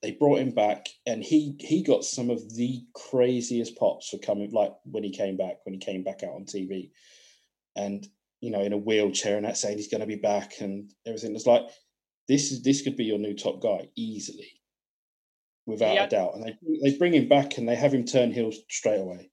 They 0.02 0.12
brought 0.12 0.40
him 0.40 0.50
back, 0.50 0.88
and 1.06 1.22
he 1.22 1.54
he 1.60 1.82
got 1.82 2.04
some 2.04 2.28
of 2.28 2.56
the 2.56 2.84
craziest 2.94 3.76
pops 3.76 4.08
for 4.08 4.18
coming, 4.18 4.50
like 4.50 4.72
when 4.84 5.04
he 5.04 5.10
came 5.10 5.36
back, 5.36 5.58
when 5.64 5.74
he 5.74 5.78
came 5.78 6.02
back 6.02 6.22
out 6.24 6.34
on 6.34 6.44
TV, 6.44 6.90
and 7.76 8.06
you 8.40 8.50
know, 8.50 8.62
in 8.62 8.72
a 8.72 8.78
wheelchair, 8.78 9.36
and 9.36 9.46
that 9.46 9.56
saying 9.56 9.76
he's 9.76 9.88
going 9.88 10.00
to 10.00 10.06
be 10.06 10.16
back 10.16 10.54
and 10.60 10.92
everything. 11.06 11.36
It's 11.36 11.46
like 11.46 11.62
this 12.28 12.50
is 12.50 12.62
this 12.62 12.82
could 12.82 12.96
be 12.96 13.04
your 13.04 13.18
new 13.18 13.34
top 13.34 13.62
guy 13.62 13.88
easily, 13.96 14.60
without 15.66 15.94
yeah. 15.94 16.04
a 16.04 16.10
doubt. 16.10 16.34
And 16.34 16.44
they 16.44 16.56
they 16.82 16.98
bring 16.98 17.14
him 17.14 17.28
back 17.28 17.56
and 17.56 17.68
they 17.68 17.76
have 17.76 17.94
him 17.94 18.04
turn 18.04 18.32
heel 18.32 18.50
straight 18.68 19.00
away. 19.00 19.30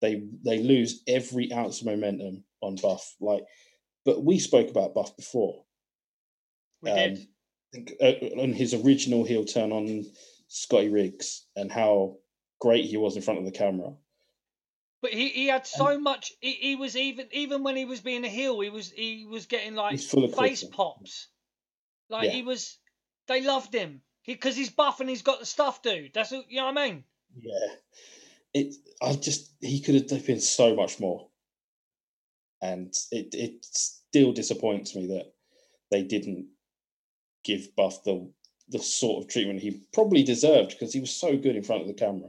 They 0.00 0.22
they 0.44 0.58
lose 0.62 1.02
every 1.06 1.52
ounce 1.52 1.80
of 1.80 1.86
momentum 1.86 2.44
on 2.62 2.76
Buff. 2.76 3.14
Like, 3.20 3.42
but 4.06 4.24
we 4.24 4.38
spoke 4.38 4.70
about 4.70 4.94
Buff 4.94 5.16
before. 5.16 5.64
We 6.82 6.90
um, 6.90 6.96
did. 6.96 7.18
Think 7.72 7.92
uh, 8.00 8.40
on 8.40 8.52
his 8.52 8.74
original 8.74 9.24
heel 9.24 9.44
turn 9.44 9.72
on 9.72 10.06
Scotty 10.48 10.88
Riggs 10.88 11.44
and 11.54 11.70
how 11.70 12.16
great 12.60 12.86
he 12.86 12.96
was 12.96 13.16
in 13.16 13.22
front 13.22 13.40
of 13.40 13.44
the 13.44 13.50
camera. 13.50 13.92
But 15.00 15.12
he, 15.12 15.28
he 15.28 15.46
had 15.46 15.66
so 15.66 15.86
and, 15.88 16.02
much. 16.02 16.32
He, 16.40 16.52
he 16.52 16.76
was 16.76 16.96
even 16.96 17.28
even 17.32 17.62
when 17.62 17.76
he 17.76 17.84
was 17.84 18.00
being 18.00 18.24
a 18.24 18.28
heel, 18.28 18.58
he 18.60 18.70
was 18.70 18.90
he 18.90 19.26
was 19.26 19.46
getting 19.46 19.74
like 19.74 20.00
face 20.00 20.64
pops. 20.64 21.28
Like 22.10 22.24
yeah. 22.24 22.30
he 22.30 22.42
was, 22.42 22.78
they 23.26 23.42
loved 23.42 23.74
him 23.74 24.00
because 24.26 24.56
he, 24.56 24.62
he's 24.62 24.70
buff 24.70 25.00
and 25.00 25.08
he's 25.08 25.22
got 25.22 25.40
the 25.40 25.46
stuff, 25.46 25.82
dude. 25.82 26.12
That's 26.14 26.30
what, 26.30 26.50
you 26.50 26.56
know 26.56 26.66
what 26.66 26.78
I 26.78 26.88
mean. 26.88 27.04
Yeah, 27.36 27.74
it. 28.54 28.74
I 29.00 29.12
just 29.12 29.52
he 29.60 29.80
could 29.80 30.10
have 30.10 30.26
been 30.26 30.40
so 30.40 30.74
much 30.74 30.98
more, 30.98 31.28
and 32.60 32.92
it 33.12 33.34
it 33.34 33.64
still 33.64 34.32
disappoints 34.32 34.96
me 34.96 35.06
that 35.08 35.32
they 35.90 36.02
didn't 36.02 36.48
give 37.48 37.74
Buff 37.74 38.04
the 38.04 38.30
the 38.68 38.78
sort 38.78 39.24
of 39.24 39.30
treatment 39.30 39.60
he 39.60 39.80
probably 39.94 40.22
deserved 40.22 40.70
because 40.70 40.92
he 40.92 41.00
was 41.00 41.10
so 41.10 41.38
good 41.38 41.56
in 41.56 41.62
front 41.62 41.80
of 41.80 41.88
the 41.88 41.94
camera. 41.94 42.28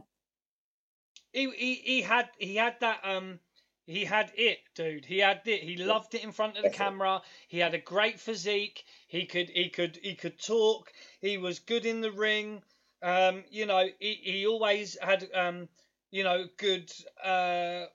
He, 1.34 1.52
he 1.52 1.76
he 1.76 2.02
had 2.02 2.30
he 2.38 2.56
had 2.56 2.80
that 2.80 3.02
um 3.04 3.40
he 3.86 4.06
had 4.06 4.32
it, 4.36 4.60
dude. 4.76 5.06
He 5.06 5.18
had 5.18 5.42
it. 5.46 5.62
He 5.64 5.76
loved 5.76 6.14
it 6.14 6.24
in 6.24 6.32
front 6.32 6.58
of 6.58 6.64
the 6.64 6.70
camera. 6.70 7.22
He 7.48 7.58
had 7.58 7.74
a 7.74 7.80
great 7.80 8.20
physique. 8.20 8.86
He 9.08 9.26
could 9.26 9.50
he 9.50 9.70
could 9.70 10.00
he 10.02 10.16
could 10.16 10.40
talk. 10.40 10.94
He 11.20 11.38
was 11.38 11.60
good 11.60 11.86
in 11.86 12.00
the 12.00 12.12
ring. 12.12 12.62
Um, 13.02 13.44
you 13.50 13.66
know, 13.66 13.88
he, 14.00 14.14
he 14.24 14.48
always 14.48 14.98
had 15.02 15.28
um, 15.34 15.68
you 16.12 16.24
know, 16.24 16.46
good 16.58 16.92
uh, 17.24 17.86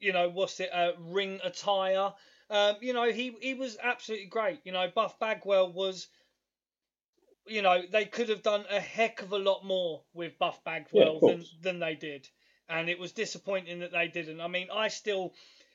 you 0.00 0.12
know, 0.12 0.28
what's 0.28 0.60
it, 0.60 0.70
uh, 0.72 0.92
ring 0.98 1.40
attire. 1.44 2.12
Um, 2.50 2.76
you 2.80 2.92
know, 2.92 3.10
he 3.10 3.36
he 3.40 3.54
was 3.54 3.76
absolutely 3.82 4.26
great. 4.26 4.60
You 4.64 4.72
know, 4.72 4.90
Buff 4.94 5.18
Bagwell 5.18 5.72
was 5.72 6.08
you 7.48 7.62
know, 7.62 7.82
they 7.90 8.04
could 8.04 8.28
have 8.28 8.42
done 8.42 8.64
a 8.70 8.80
heck 8.80 9.22
of 9.22 9.32
a 9.32 9.38
lot 9.38 9.64
more 9.64 10.02
with 10.14 10.38
Buff 10.38 10.62
Bagwell 10.64 11.20
yeah, 11.22 11.30
than 11.30 11.44
than 11.62 11.78
they 11.78 11.94
did 11.94 12.28
and 12.68 12.88
it 12.88 12.98
was 12.98 13.12
disappointing 13.12 13.80
that 13.80 13.92
they 13.92 14.08
didn't. 14.08 14.40
I 14.40 14.48
mean, 14.48 14.68
I 14.72 14.88
still 14.88 15.32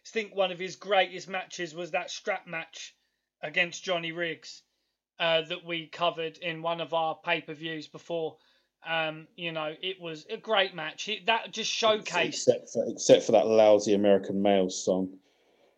think 0.08 0.36
one 0.36 0.52
of 0.52 0.60
his 0.60 0.76
greatest 0.76 1.28
matches 1.28 1.74
was 1.74 1.92
that 1.92 2.12
strap 2.12 2.46
match 2.46 2.96
against 3.42 3.84
Johnny 3.84 4.12
Riggs 4.12 4.62
uh, 5.20 5.42
that 5.50 5.66
we 5.66 5.88
covered 5.88 6.38
in 6.38 6.62
one 6.62 6.82
of 6.82 6.94
our 6.94 7.16
pay 7.16 7.42
per 7.42 7.54
views 7.54 7.88
before. 7.88 8.38
Um, 8.86 9.28
you 9.36 9.52
know, 9.52 9.74
it 9.82 10.00
was 10.00 10.26
a 10.30 10.38
great 10.38 10.76
match. 10.76 11.08
It, 11.08 11.26
that 11.28 11.52
just 11.52 11.72
showcased. 11.72 12.28
Except 12.28 12.70
for, 12.70 12.86
except 12.88 13.24
for 13.24 13.32
that 13.32 13.48
lousy 13.48 13.94
American 13.94 14.42
Males 14.42 14.84
song. 14.84 15.10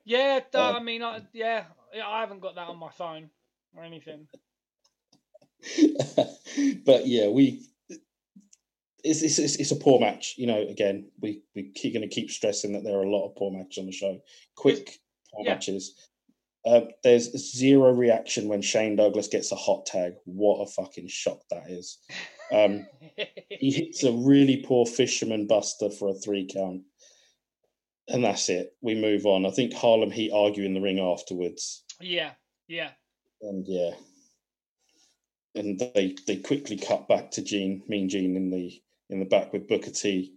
Yeah, 0.03 0.39
uh, 0.53 0.73
I 0.73 0.79
mean, 0.79 1.01
I, 1.01 1.21
yeah, 1.33 1.65
I 2.03 2.19
haven't 2.19 2.41
got 2.41 2.55
that 2.55 2.67
on 2.67 2.77
my 2.77 2.89
phone 2.89 3.29
or 3.75 3.83
anything. 3.83 4.27
but 6.85 7.07
yeah, 7.07 7.27
we 7.27 7.65
it's, 9.05 9.21
it's, 9.21 9.55
it's 9.55 9.71
a 9.71 9.75
poor 9.75 9.99
match. 9.99 10.35
You 10.37 10.47
know, 10.47 10.61
again, 10.61 11.09
we 11.21 11.43
we 11.55 11.71
keep 11.75 11.93
going 11.93 12.07
to 12.07 12.13
keep 12.13 12.31
stressing 12.31 12.73
that 12.73 12.83
there 12.83 12.97
are 12.97 13.03
a 13.03 13.09
lot 13.09 13.27
of 13.27 13.35
poor 13.35 13.51
matches 13.51 13.77
on 13.77 13.85
the 13.85 13.91
show. 13.91 14.19
Quick 14.55 14.99
poor 15.33 15.45
yeah. 15.45 15.53
matches. 15.53 15.95
Uh, 16.65 16.81
there's 17.03 17.31
zero 17.55 17.93
reaction 17.93 18.47
when 18.47 18.61
Shane 18.61 18.95
Douglas 18.95 19.27
gets 19.27 19.51
a 19.51 19.55
hot 19.55 19.85
tag. 19.85 20.13
What 20.25 20.63
a 20.63 20.71
fucking 20.71 21.07
shock 21.07 21.39
that 21.51 21.69
is. 21.69 21.99
Um, 22.51 22.87
he 23.49 23.69
hits 23.71 24.03
a 24.03 24.11
really 24.25 24.63
poor 24.65 24.87
fisherman 24.87 25.45
buster 25.45 25.91
for 25.91 26.09
a 26.09 26.15
three 26.15 26.49
count. 26.51 26.81
And 28.07 28.23
that's 28.23 28.49
it. 28.49 28.75
We 28.81 28.95
move 28.95 29.27
on. 29.27 29.45
I 29.45 29.51
think 29.51 29.73
Harlem 29.73 30.11
Heat 30.11 30.31
argue 30.33 30.63
in 30.63 30.73
the 30.73 30.81
ring 30.81 30.99
afterwards. 30.99 31.83
Yeah, 32.01 32.31
yeah. 32.67 32.89
And 33.41 33.65
yeah. 33.67 33.91
And 35.55 35.79
they, 35.79 36.15
they 36.27 36.37
quickly 36.37 36.77
cut 36.77 37.07
back 37.07 37.31
to 37.31 37.41
Gene, 37.41 37.83
Mean 37.87 38.09
Gene, 38.09 38.35
in 38.35 38.49
the 38.49 38.81
in 39.09 39.19
the 39.19 39.25
back 39.25 39.53
with 39.53 39.67
Booker 39.67 39.91
T, 39.91 40.33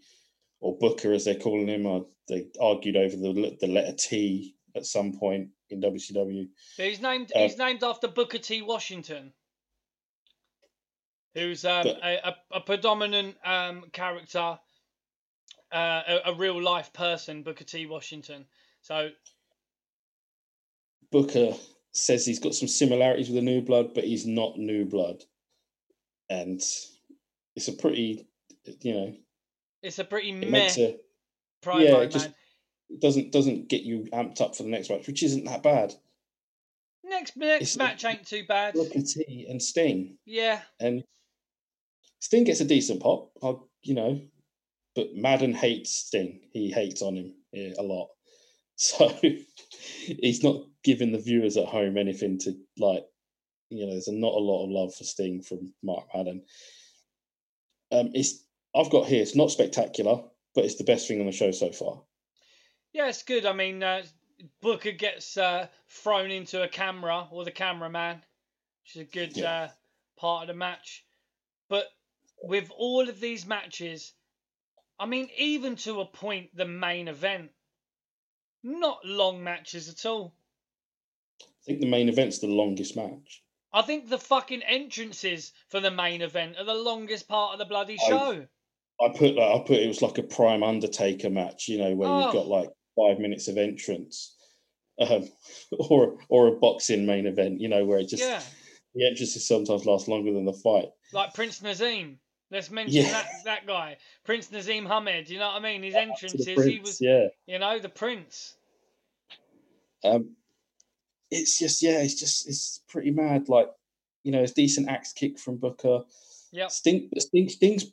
or 0.60 0.76
Booker 0.78 1.12
as 1.12 1.24
they're 1.24 1.34
calling 1.34 1.68
him. 1.68 1.86
Uh, 1.86 2.00
they 2.28 2.46
argued 2.60 2.96
over 2.96 3.16
the 3.16 3.56
the 3.60 3.66
letter 3.66 3.94
T 3.96 4.54
at 4.76 4.86
some 4.86 5.12
point 5.12 5.48
in 5.70 5.80
WCW. 5.80 6.48
He's 6.76 7.00
named 7.00 7.32
uh, 7.34 7.40
he's 7.40 7.58
named 7.58 7.82
after 7.82 8.08
Booker 8.08 8.38
T. 8.38 8.62
Washington, 8.62 9.32
who's 11.34 11.64
um, 11.64 11.84
but, 11.84 11.96
a, 12.02 12.36
a, 12.52 12.60
predominant 12.60 13.36
um, 13.44 13.84
character, 13.92 14.58
uh, 15.72 16.02
a, 16.06 16.20
a 16.26 16.34
real 16.34 16.60
life 16.62 16.92
person, 16.92 17.42
Booker 17.42 17.64
T. 17.64 17.86
Washington. 17.86 18.46
So 18.82 19.10
Booker 21.10 21.54
says 21.92 22.24
he's 22.24 22.40
got 22.40 22.54
some 22.54 22.68
similarities 22.68 23.28
with 23.28 23.36
the 23.36 23.42
New 23.42 23.62
Blood, 23.62 23.94
but 23.94 24.04
he's 24.04 24.26
not 24.26 24.58
New 24.58 24.84
Blood, 24.84 25.24
and 26.28 26.60
it's 27.56 27.68
a 27.68 27.72
pretty 27.72 28.28
you 28.82 28.92
know, 28.92 29.14
it's 29.82 29.98
a 29.98 30.04
pretty 30.04 30.32
meh 30.32 30.70
a, 30.76 30.96
yeah, 31.66 31.98
it 31.98 32.10
just 32.10 32.30
doesn't 33.00 33.32
doesn't 33.32 33.68
get 33.68 33.82
you 33.82 34.06
amped 34.12 34.40
up 34.40 34.56
for 34.56 34.62
the 34.62 34.68
next 34.68 34.90
match, 34.90 35.06
which 35.06 35.22
isn't 35.22 35.44
that 35.44 35.62
bad. 35.62 35.94
Next 37.04 37.36
next 37.36 37.62
it's 37.62 37.76
match 37.76 38.04
ain't 38.04 38.26
too 38.26 38.44
bad. 38.46 38.74
Booker 38.74 39.00
T 39.00 39.46
and 39.48 39.62
Sting. 39.62 40.18
Yeah. 40.26 40.60
And 40.78 41.02
Sting 42.20 42.44
gets 42.44 42.60
a 42.60 42.64
decent 42.64 43.00
pop, 43.00 43.30
I'll, 43.42 43.68
you 43.82 43.94
know, 43.94 44.20
but 44.94 45.14
Madden 45.14 45.54
hates 45.54 45.94
Sting. 45.94 46.40
He 46.52 46.70
hates 46.70 47.00
on 47.00 47.16
him 47.16 47.34
yeah, 47.52 47.72
a 47.78 47.82
lot. 47.82 48.08
So 48.80 49.12
he's 50.06 50.44
not 50.44 50.62
giving 50.84 51.10
the 51.10 51.18
viewers 51.18 51.56
at 51.56 51.66
home 51.66 51.98
anything 51.98 52.38
to 52.40 52.56
like. 52.78 53.04
You 53.70 53.84
know, 53.84 53.92
there's 53.92 54.08
not 54.08 54.32
a 54.32 54.38
lot 54.38 54.64
of 54.64 54.70
love 54.70 54.94
for 54.94 55.04
Sting 55.04 55.42
from 55.42 55.74
Mark 55.82 56.06
Madden. 56.14 56.44
Um, 57.92 58.12
it's 58.14 58.42
I've 58.74 58.90
got 58.90 59.06
here. 59.06 59.20
It's 59.20 59.36
not 59.36 59.50
spectacular, 59.50 60.22
but 60.54 60.64
it's 60.64 60.76
the 60.76 60.84
best 60.84 61.06
thing 61.06 61.20
on 61.20 61.26
the 61.26 61.32
show 61.32 61.50
so 61.50 61.72
far. 61.72 62.02
Yeah, 62.92 63.08
it's 63.08 63.24
good. 63.24 63.44
I 63.44 63.52
mean, 63.52 63.82
uh, 63.82 64.04
Booker 64.62 64.92
gets 64.92 65.36
uh, 65.36 65.66
thrown 65.88 66.30
into 66.30 66.62
a 66.62 66.68
camera 66.68 67.26
or 67.30 67.44
the 67.44 67.50
cameraman, 67.50 68.22
which 68.84 68.96
is 68.96 69.02
a 69.02 69.12
good 69.12 69.36
yeah. 69.36 69.50
uh, 69.50 69.68
part 70.18 70.42
of 70.42 70.48
the 70.48 70.54
match. 70.54 71.04
But 71.68 71.86
with 72.42 72.70
all 72.76 73.08
of 73.08 73.20
these 73.20 73.44
matches, 73.44 74.14
I 74.98 75.06
mean, 75.06 75.28
even 75.36 75.76
to 75.76 76.00
a 76.00 76.06
point, 76.06 76.56
the 76.56 76.64
main 76.64 77.08
event, 77.08 77.50
not 78.62 79.04
long 79.04 79.42
matches 79.42 79.88
at 79.88 80.06
all. 80.06 80.34
I 81.40 81.64
think 81.64 81.80
the 81.80 81.86
main 81.86 82.08
event's 82.08 82.38
the 82.38 82.46
longest 82.46 82.96
match. 82.96 83.42
I 83.72 83.82
think 83.82 84.08
the 84.08 84.18
fucking 84.18 84.62
entrances 84.62 85.52
for 85.68 85.80
the 85.80 85.90
main 85.90 86.22
event 86.22 86.56
are 86.58 86.64
the 86.64 86.74
longest 86.74 87.28
part 87.28 87.52
of 87.52 87.58
the 87.58 87.66
bloody 87.66 87.98
show. 87.98 88.46
I 89.00 89.08
put 89.10 89.34
that. 89.34 89.40
I 89.40 89.62
put 89.66 89.78
it 89.78 89.86
was 89.86 90.02
like 90.02 90.18
a 90.18 90.22
prime 90.22 90.62
Undertaker 90.62 91.30
match, 91.30 91.68
you 91.68 91.78
know, 91.78 91.94
where 91.94 92.08
oh. 92.08 92.24
you've 92.24 92.32
got 92.32 92.48
like 92.48 92.70
five 92.96 93.18
minutes 93.18 93.46
of 93.48 93.56
entrance, 93.56 94.34
um, 94.98 95.28
or 95.78 96.16
or 96.28 96.48
a 96.48 96.52
boxing 96.52 97.06
main 97.06 97.26
event, 97.26 97.60
you 97.60 97.68
know, 97.68 97.84
where 97.84 97.98
it 97.98 98.08
just 98.08 98.22
yeah. 98.22 98.40
the 98.94 99.06
entrances 99.06 99.46
sometimes 99.46 99.84
last 99.84 100.08
longer 100.08 100.32
than 100.32 100.46
the 100.46 100.52
fight. 100.52 100.88
Like 101.12 101.34
Prince 101.34 101.60
Naseem. 101.60 102.16
Let's 102.50 102.70
mention 102.70 103.02
yeah. 103.02 103.12
that 103.12 103.26
that 103.44 103.66
guy, 103.66 103.98
Prince 104.24 104.48
Naseem 104.48 104.86
Hamed. 104.86 105.28
You 105.28 105.38
know 105.38 105.48
what 105.48 105.56
I 105.56 105.60
mean? 105.60 105.82
His 105.82 105.94
entrances, 105.94 106.46
he 106.46 106.80
was, 106.80 107.00
yeah, 107.00 107.26
you 107.46 107.58
know, 107.58 107.78
the 107.78 107.90
Prince. 107.90 108.54
Um, 110.02 110.36
it's 111.30 111.58
just 111.58 111.82
yeah, 111.82 112.00
it's 112.00 112.18
just 112.18 112.48
it's 112.48 112.82
pretty 112.88 113.10
mad. 113.10 113.48
Like 113.48 113.68
you 114.24 114.32
know, 114.32 114.42
it's 114.42 114.52
decent 114.52 114.88
axe 114.88 115.12
kick 115.12 115.38
from 115.38 115.56
Booker. 115.56 116.00
Yep. 116.52 116.70
Sting, 116.70 117.10
Sting, 117.18 117.48
Sting's 117.48 117.84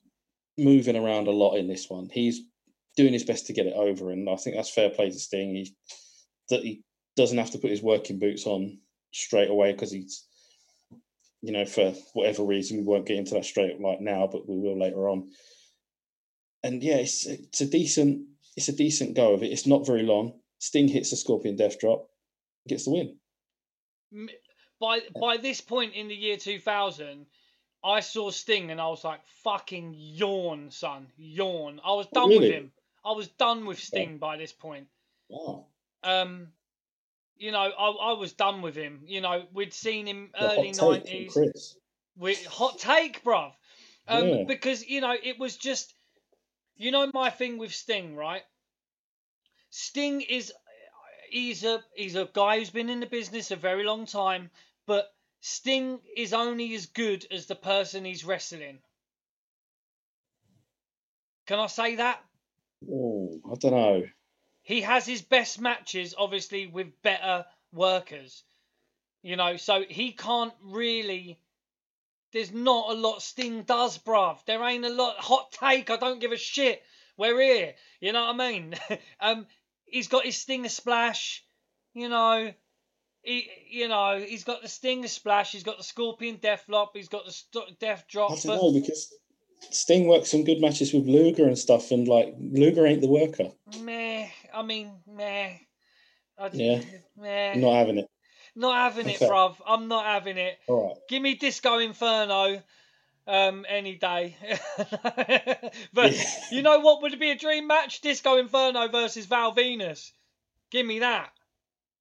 moving 0.58 0.96
around 0.96 1.28
a 1.28 1.32
lot 1.32 1.56
in 1.56 1.68
this 1.68 1.90
one. 1.90 2.10
He's 2.10 2.42
doing 2.96 3.14
his 3.14 3.26
best 3.26 3.48
to 3.48 3.54
get 3.54 3.68
it 3.68 3.74
over, 3.76 4.12
and 4.12 4.30
I 4.30 4.36
think 4.38 4.56
that's 4.56 4.70
fair 4.70 4.90
play 4.90 5.10
to 5.10 5.20
Sting. 5.20 5.56
He 5.56 5.76
that 6.50 6.62
he 6.62 6.84
doesn't 7.16 7.38
have 7.38 7.52
to 7.52 7.58
put 7.58 7.72
his 7.72 7.82
working 7.82 8.20
boots 8.20 8.46
on 8.46 8.80
straight 9.12 9.50
away 9.50 9.72
because 9.72 9.92
he's, 9.92 10.26
you 11.46 11.52
know, 11.52 11.66
for 11.66 11.94
whatever 12.14 12.44
reason, 12.44 12.78
we 12.78 12.84
won't 12.84 13.06
get 13.06 13.18
into 13.18 13.36
that 13.36 13.46
straight 13.46 13.80
right 13.80 14.02
now, 14.02 14.28
but 14.32 14.50
we 14.50 14.58
will 14.58 14.78
later 14.80 15.08
on. 15.08 15.30
And 16.64 16.82
yeah, 16.82 16.96
it's 16.96 17.28
it's 17.28 17.62
a 17.62 17.68
decent 17.68 18.26
it's 18.58 18.68
a 18.70 18.74
decent 18.76 19.16
go 19.16 19.34
of 19.34 19.44
it. 19.44 19.52
It's 19.52 19.68
not 19.68 19.86
very 19.86 20.02
long. 20.02 20.40
Sting 20.58 20.88
hits 20.88 21.12
the 21.12 21.18
Scorpion 21.18 21.56
Death 21.56 21.80
Drop, 21.80 22.08
gets 22.68 22.86
the 22.86 22.92
win. 22.92 23.20
By 24.80 25.02
by 25.22 25.38
this 25.38 25.62
point 25.62 25.94
in 25.94 26.08
the 26.08 26.16
year 26.16 26.38
2000, 26.38 27.28
I 27.84 28.00
saw 28.00 28.32
Sting 28.32 28.72
and 28.72 28.82
I 28.82 28.88
was 28.88 29.04
like, 29.04 29.22
"Fucking 29.44 29.94
yawn, 29.96 30.72
son, 30.72 31.08
yawn." 31.16 31.80
I 31.86 31.94
was 31.94 32.08
done 32.08 32.30
with 32.30 32.40
Really? 32.40 32.54
him. 32.54 32.72
I 33.06 33.12
was 33.12 33.28
done 33.28 33.66
with 33.66 33.80
Sting 33.80 34.18
by 34.18 34.38
this 34.38 34.52
point. 34.54 34.88
Wow. 35.30 35.68
Um, 36.04 36.48
you 37.38 37.52
know, 37.52 37.60
I, 37.60 37.90
I 37.90 38.14
was 38.14 38.34
done 38.34 38.62
with 38.62 38.76
him. 38.76 39.04
You 39.06 39.22
know, 39.22 39.46
we'd 39.54 39.74
seen 39.74 40.08
him 40.08 40.32
early 40.40 40.72
nineties. 40.72 41.38
With 42.18 42.46
hot 42.46 42.80
take, 42.80 43.24
bruv. 43.24 43.54
Um, 44.08 44.28
Yeah. 44.28 44.44
because 44.46 44.86
you 44.88 45.02
know 45.02 45.16
it 45.22 45.38
was 45.38 45.58
just, 45.58 45.94
you 46.78 46.92
know, 46.92 47.12
my 47.14 47.30
thing 47.30 47.58
with 47.58 47.74
Sting, 47.74 48.16
right? 48.16 48.44
Sting 49.70 50.22
is, 50.22 50.54
he's 51.30 51.64
a 51.66 51.84
he's 51.94 52.16
a 52.16 52.30
guy 52.32 52.60
who's 52.60 52.70
been 52.70 52.90
in 52.90 53.02
the 53.02 53.06
business 53.06 53.52
a 53.52 53.58
very 53.58 53.84
long 53.84 54.06
time, 54.06 54.50
but 54.86 55.14
Sting 55.42 56.00
is 56.16 56.34
only 56.34 56.74
as 56.76 56.86
good 56.86 57.28
as 57.32 57.48
the 57.48 57.56
person 57.56 58.06
he's 58.06 58.24
wrestling. 58.24 58.80
Can 61.46 61.60
I 61.60 61.68
say 61.68 61.96
that? 61.98 62.24
Oh, 62.90 63.40
I 63.52 63.56
don't 63.56 63.72
know. 63.72 64.04
He 64.66 64.82
has 64.82 65.06
his 65.06 65.22
best 65.22 65.62
matches 65.62 66.14
obviously 66.18 66.68
with 66.68 67.02
better 67.02 67.46
workers 67.72 68.44
you 69.22 69.38
know 69.38 69.56
so 69.56 69.84
he 69.88 70.12
can't 70.12 70.54
really 70.62 71.40
there's 72.34 72.52
not 72.52 72.90
a 72.90 72.94
lot 72.94 73.22
sting 73.22 73.64
does 73.64 73.98
bruv. 73.98 74.44
There 74.46 74.62
ain't 74.62 74.84
a 74.84 74.90
lot 74.90 75.16
hot 75.20 75.54
take 75.54 75.90
i 75.90 75.96
don't 75.96 76.20
give 76.20 76.34
a 76.34 76.38
shit. 76.38 76.82
We're 77.18 77.40
here 77.40 77.74
you 78.02 78.12
know 78.12 78.26
what 78.26 78.42
i 78.42 78.52
mean? 78.52 78.76
Um 79.22 79.48
he's 79.86 80.10
got 80.10 80.26
his 80.26 80.36
stinger 80.36 80.70
splash 80.70 81.46
you 81.94 82.10
know. 82.10 82.54
He, 83.24 83.50
you 83.72 83.88
know, 83.88 84.20
he's 84.20 84.44
got 84.44 84.62
the 84.62 84.68
stinger 84.68 85.08
splash, 85.08 85.52
he's 85.52 85.64
got 85.64 85.80
the 85.80 85.84
scorpion 85.84 86.36
death 86.36 86.66
flop, 86.68 86.92
he's 86.94 87.08
got 87.08 87.26
the 87.26 87.32
st- 87.32 87.80
death 87.80 88.06
drop. 88.08 88.34
I 88.34 88.36
don't 88.36 88.58
know 88.58 88.80
because 88.80 89.12
Sting 89.72 90.08
works 90.08 90.32
some 90.32 90.44
good 90.44 90.62
matches 90.62 90.94
with 90.94 91.06
Luger 91.06 91.46
and 91.46 91.58
stuff, 91.58 91.92
and 91.92 92.08
like 92.08 92.34
Luger 92.40 92.86
ain't 92.86 93.02
the 93.02 93.08
worker. 93.08 93.52
Meh. 93.82 94.28
I 94.54 94.62
mean, 94.64 94.92
meh. 95.08 95.54
I, 96.38 96.50
Yeah. 96.54 96.82
Meh. 97.18 97.56
Not 97.56 97.74
having 97.76 97.98
it. 98.00 98.08
Not 98.56 98.76
having 98.76 99.10
it, 99.10 99.16
Okay. 99.22 99.28
bruv. 99.28 99.56
I'm 99.68 99.88
not 99.88 100.06
having 100.06 100.38
it. 100.38 100.58
All 100.68 100.88
right. 100.88 100.98
Give 101.10 101.22
me 101.22 101.36
Disco 101.36 101.78
Inferno 101.80 102.62
um, 103.28 103.66
any 103.68 103.96
day. 103.96 104.38
but 105.94 106.14
Yeah. 106.14 106.24
you 106.52 106.62
know 106.62 106.80
what 106.80 107.02
would 107.02 107.20
be 107.20 107.32
a 107.32 107.36
dream 107.38 107.68
match? 107.68 108.02
Disco 108.02 108.38
Inferno 108.38 108.88
versus 108.88 109.26
Val 109.26 109.54
Venis. 109.54 110.12
Give 110.72 110.86
me 110.86 111.00
that. 111.00 111.32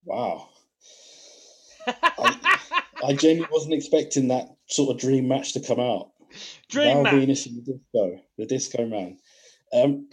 Wow. 0.04 0.48
I 1.86 3.12
genuinely 3.14 3.48
wasn't 3.52 3.74
expecting 3.74 4.28
that 4.28 4.48
sort 4.66 4.94
of 4.94 5.00
dream 5.00 5.28
match 5.28 5.52
to 5.54 5.60
come 5.60 5.80
out. 5.80 6.10
Dream 6.68 6.94
Val 6.94 7.02
match. 7.04 7.14
Venis 7.14 7.46
and 7.46 7.56
the 7.56 7.72
Disco, 7.72 8.20
the 8.38 8.46
Disco 8.46 8.86
Man. 8.86 9.18
Um, 9.72 10.08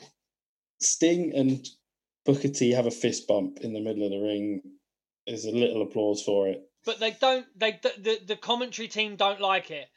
Sting 0.80 1.34
and 1.36 1.68
Booker 2.26 2.48
T 2.50 2.72
have 2.72 2.86
a 2.88 2.92
fist 2.92 3.28
bump 3.28 3.60
in 3.62 3.74
the 3.74 3.80
middle 3.82 4.04
of 4.06 4.12
the 4.12 4.20
ring. 4.20 4.62
There's 5.28 5.46
a 5.46 5.52
little 5.52 5.82
applause 5.84 6.24
for 6.24 6.48
it. 6.50 6.62
but 6.86 7.00
they 7.00 7.12
don't 7.12 7.46
they 7.58 7.80
the, 7.82 8.20
the 8.26 8.36
commentary 8.36 8.88
team 8.88 9.16
don't 9.16 9.40
like 9.40 9.70
it 9.72 9.88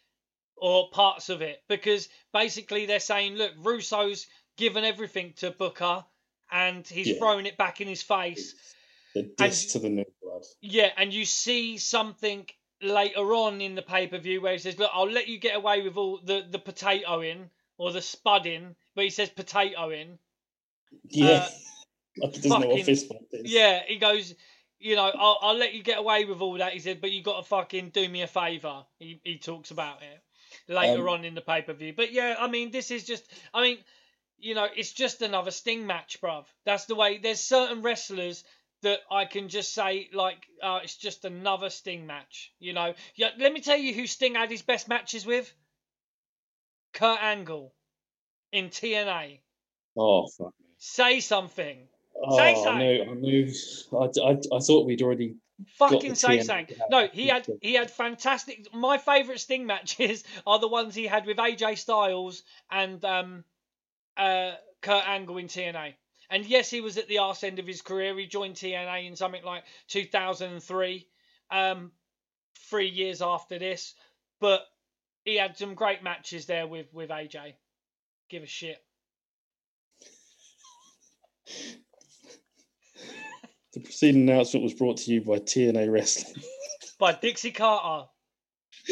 or 0.56 0.90
parts 0.90 1.30
of 1.30 1.40
it 1.42 1.62
because 1.68 2.08
basically 2.32 2.86
they're 2.86 3.00
saying 3.00 3.34
look 3.34 3.52
russo's 3.62 4.26
given 4.56 4.84
everything 4.84 5.32
to 5.36 5.50
booker 5.50 6.04
and 6.52 6.86
he's 6.86 7.08
Yeah. 7.08 7.18
throwing 7.18 7.46
it 7.46 7.56
back 7.56 7.80
in 7.80 7.88
his 7.88 8.02
face 8.02 8.54
The 9.14 9.22
diss 9.36 9.72
to 9.72 9.78
the 9.80 9.88
new 9.88 10.04
blood. 10.22 10.42
yeah 10.60 10.90
and 10.96 11.12
you 11.12 11.24
see 11.24 11.78
something 11.78 12.46
later 12.84 13.34
on 13.34 13.60
in 13.60 13.74
the 13.74 13.82
pay-per-view 13.82 14.40
where 14.40 14.52
he 14.52 14.58
says 14.58 14.78
look 14.78 14.90
i'll 14.92 15.10
let 15.10 15.26
you 15.28 15.38
get 15.38 15.56
away 15.56 15.82
with 15.82 15.96
all 15.96 16.20
the 16.24 16.44
the 16.50 16.58
potatoing 16.58 17.48
or 17.78 17.90
the 17.92 17.98
spudding 18.00 18.74
but 18.94 19.04
he 19.04 19.10
says 19.10 19.30
potatoing 19.30 20.18
Yeah. 21.08 21.48
like 22.18 22.34
he 22.34 22.40
doesn't 22.40 22.50
know 22.50 22.56
Uh, 22.56 22.60
fucking- 22.60 22.70
what 22.76 22.84
fist 22.86 23.08
bump 23.08 23.22
is. 23.32 23.50
Yeah, 23.52 23.82
he 23.86 23.96
goes, 23.96 24.34
you 24.78 24.94
know, 24.96 25.10
I'll, 25.14 25.38
I'll 25.42 25.56
let 25.56 25.74
you 25.74 25.82
get 25.82 25.98
away 25.98 26.24
with 26.26 26.40
all 26.40 26.58
that. 26.58 26.72
He 26.74 26.78
said, 26.78 27.00
but 27.00 27.10
you 27.10 27.22
got 27.22 27.38
to 27.38 27.42
fucking 27.48 27.90
do 27.90 28.08
me 28.08 28.22
a 28.22 28.26
favour. 28.28 28.84
He, 28.98 29.20
he 29.24 29.38
talks 29.38 29.70
about 29.72 29.98
it 30.02 30.72
later 30.72 31.08
Um, 31.08 31.14
on 31.14 31.24
in 31.24 31.34
the 31.34 31.40
pay 31.40 31.62
per 31.62 31.72
view. 31.72 31.92
But 31.96 32.12
yeah, 32.12 32.36
I 32.38 32.46
mean, 32.48 32.70
this 32.70 32.90
is 32.92 33.04
just, 33.04 33.24
I 33.52 33.62
mean, 33.62 33.78
you 34.38 34.54
know, 34.54 34.68
it's 34.76 34.92
just 34.92 35.22
another 35.22 35.50
Sting 35.50 35.86
match, 35.86 36.20
bruv. 36.20 36.44
That's 36.64 36.84
the 36.84 36.94
way. 36.94 37.18
There's 37.18 37.40
certain 37.40 37.82
wrestlers 37.82 38.44
that 38.84 39.00
I 39.10 39.24
can 39.24 39.48
just 39.48 39.74
say, 39.74 40.08
like, 40.12 40.46
uh, 40.62 40.80
it's 40.82 40.96
just 40.96 41.24
another 41.24 41.68
Sting 41.70 42.06
match. 42.06 42.52
You 42.60 42.72
know, 42.72 42.94
yeah. 43.16 43.30
Let 43.38 43.52
me 43.52 43.60
tell 43.60 43.76
you 43.76 43.92
who 43.92 44.06
Sting 44.06 44.36
had 44.36 44.50
his 44.50 44.62
best 44.62 44.88
matches 44.88 45.26
with. 45.26 45.52
Kurt 46.92 47.20
Angle 47.20 47.74
in 48.52 48.68
TNA. 48.68 49.40
Oh, 49.98 50.28
fuck 50.28 50.54
me. 50.60 50.66
Say 50.78 51.20
something. 51.20 51.88
Oh, 52.16 52.36
Say 52.36 52.52
I 52.52 52.54
something. 52.54 52.78
knew. 52.86 53.02
I 53.10 53.14
knew. 53.14 53.52
I, 53.92 54.30
I, 54.30 54.56
I 54.56 54.60
thought 54.60 54.86
we'd 54.86 55.02
already. 55.02 55.34
fucking 55.78 56.14
say 56.14 56.38
TNA 56.38 56.44
something. 56.44 56.76
No, 56.90 57.08
he 57.12 57.26
had 57.28 57.46
he 57.60 57.74
had 57.74 57.90
fantastic. 57.90 58.72
My 58.72 58.98
favourite 58.98 59.40
Sting 59.40 59.66
matches 59.66 60.22
are 60.46 60.60
the 60.60 60.68
ones 60.68 60.94
he 60.94 61.06
had 61.06 61.26
with 61.26 61.38
AJ 61.38 61.78
Styles 61.78 62.44
and 62.70 63.04
um, 63.04 63.44
uh, 64.16 64.52
Kurt 64.82 65.08
Angle 65.08 65.38
in 65.38 65.48
TNA. 65.48 65.94
And 66.30 66.44
yes, 66.46 66.70
he 66.70 66.80
was 66.80 66.96
at 66.98 67.08
the 67.08 67.18
arse 67.18 67.44
end 67.44 67.58
of 67.58 67.66
his 67.66 67.82
career. 67.82 68.16
He 68.18 68.26
joined 68.26 68.54
TNA 68.54 69.06
in 69.06 69.16
something 69.16 69.44
like 69.44 69.64
2003, 69.88 71.06
um, 71.50 71.92
three 72.70 72.88
years 72.88 73.22
after 73.22 73.58
this. 73.58 73.94
But 74.40 74.66
he 75.24 75.36
had 75.36 75.56
some 75.56 75.74
great 75.74 76.02
matches 76.02 76.46
there 76.46 76.66
with 76.66 76.92
with 76.92 77.10
AJ. 77.10 77.54
Give 78.28 78.42
a 78.42 78.46
shit. 78.46 78.82
The 83.74 83.80
preceding 83.80 84.28
announcement 84.28 84.62
was 84.62 84.74
brought 84.74 84.98
to 84.98 85.10
you 85.12 85.20
by 85.20 85.38
TNA 85.38 85.90
Wrestling. 85.90 86.42
By 87.00 87.12
Dixie 87.12 87.50
Carter. 87.50 88.08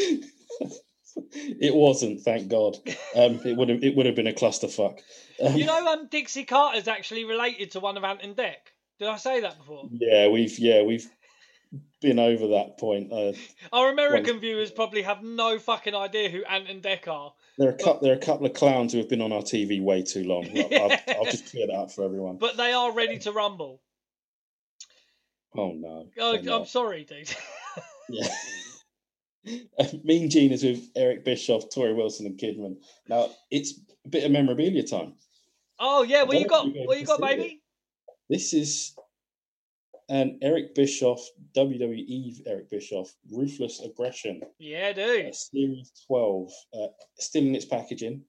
it 1.31 1.73
wasn't, 1.73 2.19
thank 2.19 2.49
God. 2.49 2.75
Um, 3.15 3.39
it 3.45 3.55
would 3.55 3.69
have. 3.69 3.81
It 3.81 3.95
would 3.95 4.05
have 4.05 4.15
been 4.15 4.27
a 4.27 4.33
clusterfuck. 4.33 4.99
Um, 5.41 5.55
You 5.55 5.65
know, 5.65 5.87
um, 5.93 6.07
Dixie 6.07 6.43
Carter's 6.45 6.87
actually 6.87 7.25
related 7.25 7.71
to 7.71 7.79
one 7.79 7.97
of 7.97 8.03
Ant 8.03 8.21
and 8.23 8.35
Dec. 8.35 8.55
Did 8.99 9.07
I 9.07 9.17
say 9.17 9.41
that 9.41 9.57
before? 9.57 9.87
Yeah, 9.91 10.27
we've 10.27 10.57
yeah 10.59 10.83
we've 10.83 11.09
been 12.01 12.19
over 12.19 12.47
that 12.49 12.77
point. 12.77 13.11
Uh, 13.11 13.33
Our 13.71 13.91
American 13.91 14.39
viewers 14.39 14.69
probably 14.69 15.01
have 15.01 15.23
no 15.23 15.57
fucking 15.57 15.95
idea 15.95 16.29
who 16.29 16.43
Ant 16.43 16.69
and 16.69 16.83
Dec 16.83 17.07
are. 17.07 17.33
there 17.57 17.69
are 17.69 17.71
a 17.71 17.77
couple. 17.77 18.01
There 18.01 18.13
are 18.13 18.17
a 18.17 18.19
couple 18.19 18.45
of 18.45 18.53
clowns 18.53 18.93
who 18.93 18.99
have 18.99 19.09
been 19.09 19.21
on 19.21 19.31
our 19.31 19.41
TV 19.41 19.81
way 19.81 20.03
too 20.03 20.23
long. 20.23 20.47
I'll, 20.55 20.81
I'll, 20.91 20.97
I'll 21.17 21.25
just 21.25 21.49
clear 21.51 21.67
that 21.67 21.73
up 21.73 21.91
for 21.91 22.03
everyone. 22.05 22.37
But 22.37 22.57
they 22.57 22.71
are 22.73 22.91
ready 22.93 23.17
to 23.19 23.31
rumble. 23.31 23.81
Oh 25.55 25.71
no. 25.71 26.07
Oh, 26.19 26.35
I'm 26.37 26.45
not. 26.45 26.67
sorry, 26.67 27.03
dude. 27.05 27.29
Yeah. 28.09 28.27
Mean 30.03 30.29
Gene 30.29 30.51
is 30.51 30.63
with 30.63 30.89
Eric 30.95 31.23
Bischoff, 31.25 31.69
Torrie 31.69 31.95
Wilson, 31.95 32.25
and 32.25 32.37
Kidman. 32.37 32.77
Now 33.07 33.29
it's 33.49 33.79
a 34.05 34.09
bit 34.09 34.23
of 34.23 34.31
memorabilia 34.31 34.83
time. 34.83 35.13
Oh 35.79 36.03
yeah, 36.03 36.23
what 36.23 36.39
you 36.39 36.47
got? 36.47 36.67
What 36.85 36.99
you 36.99 37.05
got, 37.05 37.21
baby? 37.21 37.61
This 38.29 38.53
is 38.53 38.95
an 40.09 40.39
Eric 40.41 40.75
Bischoff, 40.75 41.21
WWE 41.55 42.41
Eric 42.45 42.69
Bischoff, 42.69 43.13
Ruthless 43.31 43.81
Aggression, 43.81 44.41
Yeah, 44.59 44.89
uh, 44.89 44.93
dude. 44.93 45.35
Series 45.35 45.91
12, 46.07 46.51
uh, 46.73 46.87
still 47.19 47.43
in 47.43 47.55
its 47.55 47.65
packaging. 47.65 48.23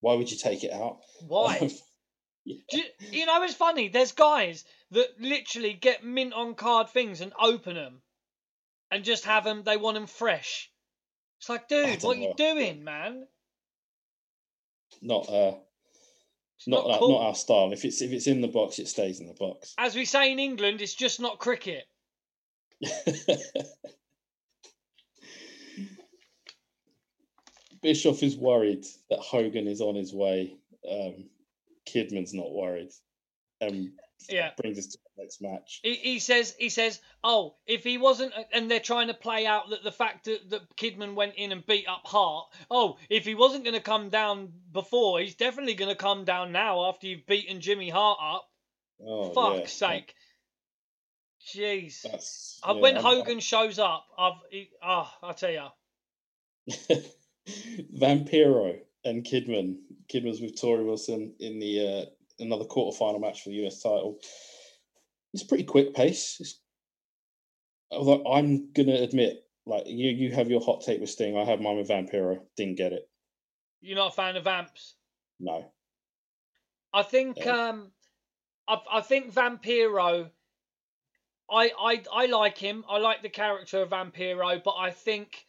Why 0.00 0.14
would 0.14 0.30
you 0.30 0.38
take 0.38 0.64
it 0.64 0.72
out? 0.72 0.98
Why? 1.26 1.70
Yeah. 2.46 2.56
Do 2.70 2.78
you, 2.78 2.84
you 3.10 3.26
know, 3.26 3.42
it's 3.42 3.52
funny. 3.52 3.88
There's 3.88 4.12
guys 4.12 4.64
that 4.92 5.08
literally 5.20 5.74
get 5.74 6.02
mint 6.02 6.32
on 6.32 6.54
card 6.54 6.88
things 6.88 7.20
and 7.20 7.34
open 7.38 7.74
them, 7.74 8.00
and 8.90 9.04
just 9.04 9.26
have 9.26 9.44
them. 9.44 9.62
They 9.62 9.76
want 9.76 9.96
them 9.96 10.06
fresh. 10.06 10.70
It's 11.38 11.50
like, 11.50 11.68
dude, 11.68 12.02
what 12.02 12.16
you 12.16 12.32
doing, 12.38 12.82
man? 12.82 13.26
Not 15.02 15.28
uh, 15.28 15.54
not 16.66 16.86
not 16.88 16.98
cool. 16.98 17.10
not 17.10 17.26
our 17.26 17.34
style. 17.34 17.72
If 17.72 17.84
it's 17.84 18.02
if 18.02 18.12
it's 18.12 18.26
in 18.26 18.40
the 18.40 18.48
box, 18.48 18.78
it 18.78 18.88
stays 18.88 19.20
in 19.20 19.26
the 19.26 19.34
box. 19.34 19.74
As 19.78 19.94
we 19.94 20.04
say 20.04 20.32
in 20.32 20.38
England, 20.38 20.80
it's 20.80 20.94
just 20.94 21.20
not 21.20 21.38
cricket. 21.38 21.84
Bischoff 27.82 28.22
is 28.22 28.36
worried 28.36 28.84
that 29.08 29.20
Hogan 29.20 29.66
is 29.66 29.80
on 29.80 29.94
his 29.94 30.12
way. 30.12 30.54
Um, 30.90 31.24
Kidman's 31.88 32.34
not 32.34 32.52
worried. 32.52 32.90
Um, 33.62 33.92
Yeah. 34.28 34.50
brings 34.56 34.78
us 34.78 34.86
to 34.88 34.98
next 35.20 35.42
match. 35.42 35.80
He, 35.82 35.94
he 35.94 36.18
says 36.18 36.54
he 36.58 36.68
says, 36.68 37.00
oh, 37.22 37.56
if 37.66 37.84
he 37.84 37.98
wasn't, 37.98 38.32
and 38.52 38.70
they're 38.70 38.80
trying 38.80 39.08
to 39.08 39.14
play 39.14 39.46
out 39.46 39.70
that 39.70 39.84
the 39.84 39.92
fact 39.92 40.24
that, 40.24 40.50
that 40.50 40.76
Kidman 40.76 41.14
went 41.14 41.34
in 41.36 41.52
and 41.52 41.64
beat 41.66 41.86
up 41.88 42.02
Hart. 42.04 42.46
Oh, 42.70 42.96
if 43.08 43.24
he 43.24 43.34
wasn't 43.34 43.64
going 43.64 43.76
to 43.76 43.82
come 43.82 44.08
down 44.08 44.52
before, 44.72 45.20
he's 45.20 45.34
definitely 45.34 45.74
going 45.74 45.90
to 45.90 45.96
come 45.96 46.24
down 46.24 46.52
now 46.52 46.88
after 46.88 47.06
you've 47.06 47.26
beaten 47.26 47.60
Jimmy 47.60 47.90
Hart 47.90 48.18
up. 48.22 48.48
Oh, 49.04 49.32
Fuck's 49.32 49.80
yeah. 49.80 49.88
sake. 49.88 50.14
Jeez. 51.54 52.04
Uh, 52.04 52.74
yeah, 52.74 52.80
when 52.80 52.96
I'm- 52.96 53.04
Hogan 53.04 53.40
shows 53.40 53.78
up, 53.78 54.06
I've 54.18 54.34
he, 54.50 54.70
ah, 54.82 55.16
I 55.22 55.32
tell 55.32 55.50
you, 55.50 55.66
Vampiro 57.98 58.78
and 59.04 59.24
Kidman. 59.24 59.76
Kidman's 60.12 60.40
with 60.40 60.60
Torrie 60.60 60.84
Wilson 60.84 61.34
in 61.40 61.58
the 61.58 61.86
uh, 61.86 62.04
another 62.42 62.64
quarterfinal 62.64 63.20
match 63.20 63.42
for 63.42 63.50
the 63.50 63.66
US 63.66 63.82
title. 63.82 64.18
It's 65.32 65.44
pretty 65.44 65.64
quick 65.64 65.94
pace. 65.94 66.36
It's, 66.40 66.60
although 67.90 68.24
I'm 68.32 68.72
gonna 68.72 68.94
admit, 68.96 69.44
like 69.66 69.84
you, 69.86 70.10
you 70.10 70.32
have 70.32 70.50
your 70.50 70.60
hot 70.60 70.82
take 70.84 71.00
with 71.00 71.10
Sting. 71.10 71.36
I 71.36 71.44
have 71.44 71.60
mine 71.60 71.76
with 71.76 71.88
Vampiro. 71.88 72.38
Didn't 72.56 72.76
get 72.78 72.92
it. 72.92 73.08
you're 73.80 73.96
not 73.96 74.12
a 74.12 74.14
fan 74.16 74.36
of 74.36 74.44
Vamps. 74.44 74.94
No. 75.38 75.72
I 76.92 77.02
think 77.04 77.36
Yeah. 77.38 77.68
um, 77.68 77.92
I 78.68 78.78
I 78.92 79.00
think 79.00 79.32
Vampiro. 79.32 80.30
I 81.50 81.70
I 81.78 82.02
I 82.12 82.26
like 82.26 82.58
him. 82.58 82.84
I 82.88 82.98
like 82.98 83.22
the 83.22 83.28
character 83.28 83.82
of 83.82 83.90
Vampiro, 83.90 84.62
but 84.62 84.74
I 84.76 84.90
think, 84.90 85.46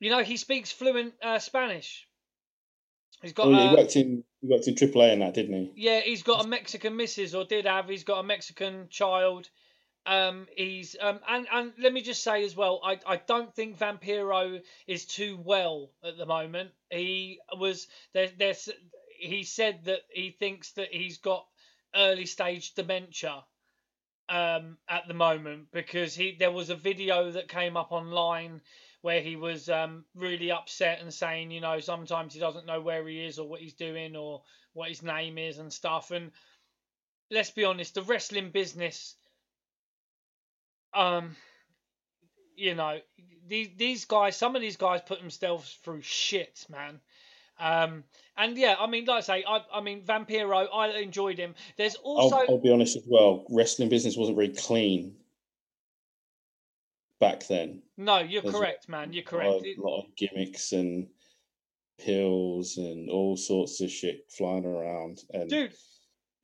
you 0.00 0.10
know, 0.10 0.22
he 0.22 0.36
speaks 0.36 0.70
fluent 0.72 1.14
uh, 1.22 1.38
Spanish. 1.38 2.06
He's 3.22 3.32
got 3.34 3.48
Oh, 3.48 3.50
yeah, 3.50 3.58
uh, 3.58 3.68
he 3.70 3.76
worked 3.76 3.96
in 3.96 4.24
he 4.40 4.48
worked 4.48 4.68
in 4.68 4.74
AAA 4.74 5.12
and 5.12 5.22
that, 5.22 5.34
didn't 5.34 5.54
he? 5.54 5.72
yeah, 5.76 6.00
he's 6.00 6.22
got 6.22 6.44
a 6.44 6.48
Mexican 6.48 6.96
missus, 6.96 7.34
or 7.34 7.44
did 7.44 7.66
have. 7.66 7.88
He's 7.88 8.04
got 8.04 8.20
a 8.20 8.22
Mexican 8.24 8.88
child. 8.88 9.48
Um, 10.06 10.46
he's 10.56 10.96
um, 11.00 11.20
and 11.28 11.46
and 11.52 11.72
let 11.78 11.92
me 11.92 12.00
just 12.00 12.22
say 12.22 12.44
as 12.44 12.56
well, 12.56 12.80
I 12.82 12.98
I 13.06 13.16
don't 13.16 13.54
think 13.54 13.78
Vampiro 13.78 14.62
is 14.86 15.04
too 15.04 15.38
well 15.44 15.90
at 16.02 16.16
the 16.16 16.26
moment. 16.26 16.70
He 16.90 17.38
was 17.58 17.86
there. 18.14 18.30
There's 18.36 18.70
he 19.18 19.44
said 19.44 19.84
that 19.84 20.00
he 20.10 20.30
thinks 20.30 20.72
that 20.72 20.88
he's 20.90 21.18
got 21.18 21.46
early 21.94 22.26
stage 22.26 22.74
dementia. 22.74 23.44
Um, 24.28 24.78
at 24.88 25.08
the 25.08 25.14
moment 25.14 25.72
because 25.72 26.14
he 26.14 26.36
there 26.38 26.52
was 26.52 26.70
a 26.70 26.76
video 26.76 27.32
that 27.32 27.48
came 27.48 27.76
up 27.76 27.90
online 27.90 28.60
where 29.02 29.20
he 29.20 29.36
was 29.36 29.68
um, 29.68 30.04
really 30.14 30.50
upset 30.50 31.00
and 31.00 31.12
saying, 31.12 31.50
you 31.50 31.60
know, 31.60 31.80
sometimes 31.80 32.34
he 32.34 32.40
doesn't 32.40 32.66
know 32.66 32.80
where 32.80 33.06
he 33.08 33.24
is 33.24 33.38
or 33.38 33.48
what 33.48 33.60
he's 33.60 33.74
doing 33.74 34.14
or 34.14 34.42
what 34.74 34.88
his 34.88 35.02
name 35.02 35.38
is 35.38 35.58
and 35.58 35.72
stuff. 35.72 36.10
And 36.10 36.30
let's 37.30 37.50
be 37.50 37.64
honest, 37.64 37.94
the 37.94 38.02
wrestling 38.02 38.50
business, 38.50 39.16
um, 40.92 41.36
you 42.56 42.74
know, 42.74 42.98
these 43.46 43.70
these 43.76 44.04
guys, 44.04 44.36
some 44.36 44.54
of 44.54 44.62
these 44.62 44.76
guys 44.76 45.00
put 45.06 45.20
themselves 45.20 45.78
through 45.82 46.02
shit, 46.02 46.66
man. 46.68 47.00
Um, 47.58 48.04
and 48.36 48.56
yeah, 48.56 48.76
I 48.78 48.86
mean, 48.86 49.04
like 49.04 49.18
I 49.18 49.20
say, 49.20 49.44
I, 49.46 49.60
I 49.72 49.80
mean, 49.80 50.02
Vampiro, 50.02 50.66
I 50.72 50.98
enjoyed 50.98 51.38
him. 51.38 51.54
There's 51.76 51.94
also 51.96 52.36
I'll, 52.36 52.46
I'll 52.50 52.58
be 52.58 52.70
honest 52.70 52.96
as 52.96 53.04
well. 53.06 53.44
Wrestling 53.50 53.88
business 53.88 54.16
wasn't 54.16 54.36
very 54.36 54.48
clean 54.48 55.14
back 57.20 57.46
then. 57.46 57.82
no, 57.96 58.18
you're 58.18 58.42
there's 58.42 58.54
correct, 58.54 58.88
man. 58.88 59.12
You're 59.12 59.24
correct. 59.24 59.64
a 59.64 59.74
lot 59.80 60.00
of 60.00 60.16
gimmicks 60.16 60.72
and 60.72 61.06
pills 61.98 62.76
and 62.78 63.10
all 63.10 63.36
sorts 63.36 63.80
of 63.80 63.90
shit 63.90 64.24
flying 64.30 64.64
around. 64.64 65.18
And 65.32 65.48
dude, 65.48 65.74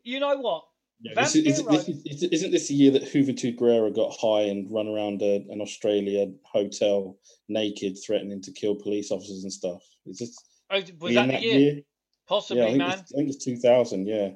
you 0.02 0.20
know 0.20 0.36
what? 0.36 0.64
Yeah, 1.00 1.12
this 1.14 1.36
is, 1.36 1.46
is, 1.46 1.62
Vampiro- 1.62 2.04
this 2.04 2.22
is, 2.22 2.22
isn't 2.24 2.50
this 2.52 2.68
the 2.68 2.74
year 2.74 2.90
that 2.92 3.02
Juventud 3.04 3.58
Guerrera 3.58 3.94
got 3.94 4.16
high 4.18 4.42
and 4.44 4.72
run 4.72 4.88
around 4.88 5.20
a, 5.20 5.44
an 5.50 5.60
Australia 5.60 6.26
hotel 6.44 7.18
naked, 7.48 7.98
threatening 8.04 8.40
to 8.42 8.52
kill 8.52 8.74
police 8.76 9.10
officers 9.10 9.42
and 9.42 9.52
stuff? 9.52 9.82
Is 10.06 10.18
this 10.18 10.36
Oh, 10.70 10.80
was 11.00 11.14
that 11.14 11.28
the 11.28 11.40
year? 11.40 11.80
Possibly, 12.26 12.62
Yeah, 12.62 12.66
I 12.66 12.70
think, 12.70 12.78
man. 12.78 12.98
it's, 12.98 13.12
I 13.12 13.16
think 13.16 13.28
it's 13.28 13.44
2000. 13.44 14.06
Yeah, 14.06 14.30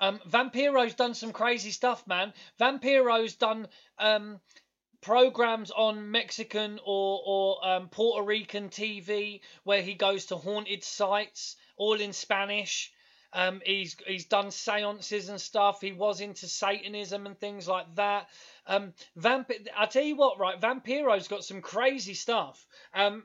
Um, 0.00 0.20
Vampiro's 0.28 0.94
done 0.94 1.14
some 1.14 1.32
crazy 1.32 1.70
stuff, 1.70 2.06
man. 2.06 2.34
Vampiro's 2.58 3.36
done 3.36 3.68
um, 3.98 4.40
programs 5.04 5.70
on 5.70 6.10
Mexican 6.10 6.80
or 6.82 7.20
or 7.26 7.68
um, 7.68 7.88
Puerto 7.90 8.24
Rican 8.24 8.70
TV 8.70 9.40
where 9.62 9.82
he 9.82 9.92
goes 9.92 10.26
to 10.26 10.36
haunted 10.36 10.82
sites, 10.82 11.56
all 11.76 12.00
in 12.00 12.14
Spanish. 12.14 12.90
Um, 13.34 13.60
he's 13.66 13.96
he's 14.06 14.24
done 14.24 14.50
seances 14.50 15.28
and 15.28 15.38
stuff. 15.40 15.82
He 15.82 15.92
was 15.92 16.22
into 16.22 16.48
Satanism 16.48 17.26
and 17.26 17.38
things 17.38 17.68
like 17.68 17.94
that. 17.96 18.30
Um, 18.66 18.94
Vamp- 19.16 19.68
I 19.76 19.84
tell 19.86 20.04
you 20.04 20.16
what, 20.16 20.38
right? 20.38 20.58
Vampiro's 20.58 21.28
got 21.28 21.44
some 21.44 21.60
crazy 21.60 22.14
stuff. 22.14 22.66
Um, 22.94 23.24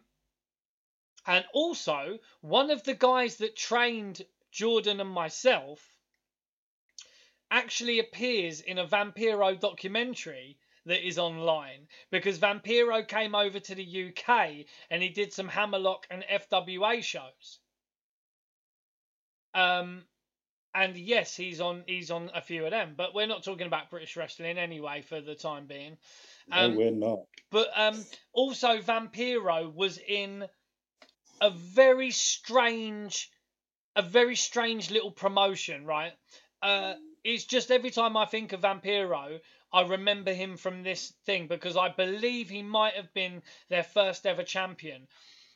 and 1.25 1.45
also 1.53 2.19
one 2.41 2.71
of 2.71 2.83
the 2.83 2.95
guys 2.95 3.37
that 3.37 3.55
trained 3.55 4.25
Jordan 4.51 4.99
and 4.99 5.09
myself 5.09 5.79
actually 7.49 7.99
appears 7.99 8.59
in 8.59 8.79
a 8.79 8.87
Vampiro 8.87 9.57
documentary 9.57 10.57
that 10.89 11.07
is 11.07 11.19
online 11.19 11.87
because 12.11 12.39
Vampiro 12.39 13.07
came 13.07 13.35
over 13.35 13.59
to 13.59 13.75
the 13.75 14.09
UK 14.09 14.65
and 14.89 15.01
he 15.01 15.09
did 15.09 15.31
some 15.31 15.47
Hammerlock 15.47 16.07
and 16.09 16.23
FWA 16.23 17.03
shows. 17.03 17.59
Um, 19.53 20.03
and 20.73 20.97
yes, 20.97 21.35
he's 21.35 21.61
on 21.61 21.83
he's 21.87 22.11
on 22.11 22.31
a 22.33 22.41
few 22.41 22.65
of 22.65 22.71
them, 22.71 22.93
but 22.97 23.13
we're 23.13 23.27
not 23.27 23.43
talking 23.43 23.67
about 23.67 23.89
British 23.89 24.17
wrestling 24.17 24.57
anyway 24.57 25.01
for 25.01 25.21
the 25.21 25.35
time 25.35 25.67
being. 25.67 25.97
Um, 26.51 26.73
no, 26.73 26.77
we're 26.77 26.91
not. 26.91 27.19
But 27.51 27.69
um, 27.75 28.03
also 28.33 28.79
Vampiro 28.79 29.73
was 29.73 29.99
in 29.99 30.45
a 31.41 31.51
very 31.51 32.11
strange, 32.11 33.29
a 33.95 34.01
very 34.01 34.35
strange 34.35 34.89
little 34.89 35.11
promotion, 35.11 35.85
right? 35.85 36.13
Uh, 36.61 36.93
it's 37.23 37.45
just 37.45 37.71
every 37.71 37.91
time 37.91 38.17
I 38.17 38.25
think 38.25 38.53
of 38.53 38.61
Vampiro, 38.61 39.39
I 39.71 39.81
remember 39.83 40.33
him 40.33 40.57
from 40.57 40.83
this 40.83 41.13
thing 41.25 41.47
because 41.47 41.77
I 41.77 41.89
believe 41.89 42.49
he 42.49 42.63
might 42.63 42.95
have 42.95 43.13
been 43.13 43.43
their 43.69 43.83
first 43.83 44.25
ever 44.25 44.43
champion, 44.43 45.07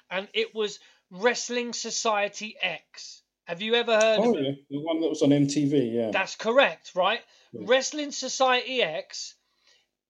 and 0.10 0.28
it 0.34 0.54
was 0.54 0.80
Wrestling 1.10 1.74
Society 1.74 2.56
X. 2.62 3.24
Have 3.46 3.62
you 3.62 3.76
ever 3.76 3.96
heard 3.96 4.20
Oh 4.20 4.30
of 4.34 4.40
it? 4.40 4.44
yeah, 4.46 4.52
the 4.70 4.80
one 4.80 5.02
that 5.02 5.10
was 5.10 5.22
on 5.22 5.30
MTV. 5.30 5.94
Yeah, 5.94 6.12
That's 6.12 6.36
correct, 6.36 6.92
right? 6.96 7.22
Yeah. 7.52 7.62
Wrestling 7.66 8.12
Society 8.12 8.82
X. 8.82 9.36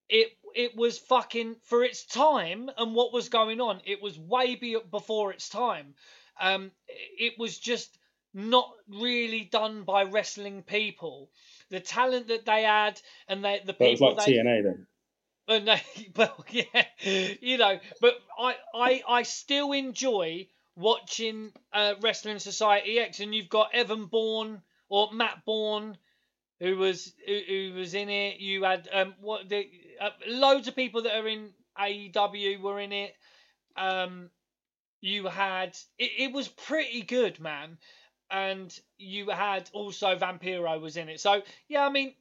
It 0.10 0.38
it 0.56 0.76
was 0.76 1.00
fucking 1.00 1.56
for 1.64 1.84
its 1.84 2.06
time 2.06 2.70
and 2.78 2.94
what 2.94 3.14
was 3.14 3.30
going 3.30 3.60
on. 3.60 3.82
It 3.86 4.02
was 4.02 4.20
way 4.20 4.56
be, 4.56 4.78
before 4.92 5.32
its 5.32 5.50
time. 5.50 5.96
Um, 6.40 6.72
it 6.88 7.40
was 7.40 7.58
just 7.58 7.98
not 8.34 8.72
really 8.88 9.42
done 9.42 9.84
by 9.84 10.04
wrestling 10.04 10.64
people. 10.64 11.30
The 11.74 11.80
talent 11.80 12.28
that 12.28 12.46
they 12.46 12.62
had 12.62 13.02
and 13.28 13.44
they, 13.44 13.60
the 13.66 13.74
that 13.74 13.80
was 13.80 14.00
people 14.00 14.14
like 14.16 14.28
they 14.28 14.34
TNA 14.34 14.64
then. 14.64 14.88
uh, 15.48 15.58
no, 15.58 15.76
well, 16.16 16.46
yeah, 16.52 16.86
you 17.42 17.58
know, 17.58 17.80
but 18.00 18.14
I, 18.38 18.56
I, 18.76 19.02
I 19.10 19.24
still 19.24 19.72
enjoy 19.72 20.50
watching 20.76 21.52
uh, 21.74 21.96
Wrestling 22.00 22.38
Society 22.38 23.00
X, 23.00 23.22
and 23.22 23.34
you've 23.34 23.50
got 23.50 23.74
Evan 23.74 24.06
Bourne 24.06 24.62
or 24.88 25.12
Matt 25.14 25.46
Bourne, 25.48 25.98
who 26.60 26.78
was 26.78 27.12
who, 27.26 27.40
who 27.48 27.74
was 27.74 27.96
in 27.96 28.08
it. 28.08 28.40
You 28.40 28.66
had 28.66 28.88
um 28.94 29.16
what 29.20 29.50
the 29.50 29.68
uh, 30.00 30.12
loads 30.28 30.68
of 30.68 30.76
people 30.76 31.02
that 31.02 31.16
are 31.16 31.28
in 31.28 31.50
AEW 31.76 32.62
were 32.62 32.80
in 32.80 32.92
it. 32.92 33.16
Um, 33.76 34.30
you 35.02 35.26
had 35.26 35.76
it, 35.98 36.12
it 36.20 36.34
was 36.34 36.48
pretty 36.48 37.02
good, 37.02 37.40
man, 37.40 37.80
and 38.34 38.78
you 38.98 39.30
had 39.30 39.70
also 39.72 40.18
Vampiro 40.18 40.82
was 40.82 40.98
in 40.98 41.08
it. 41.08 41.22
So 41.22 41.42
yeah, 41.70 41.86
I 41.86 41.90
mean. 41.90 42.14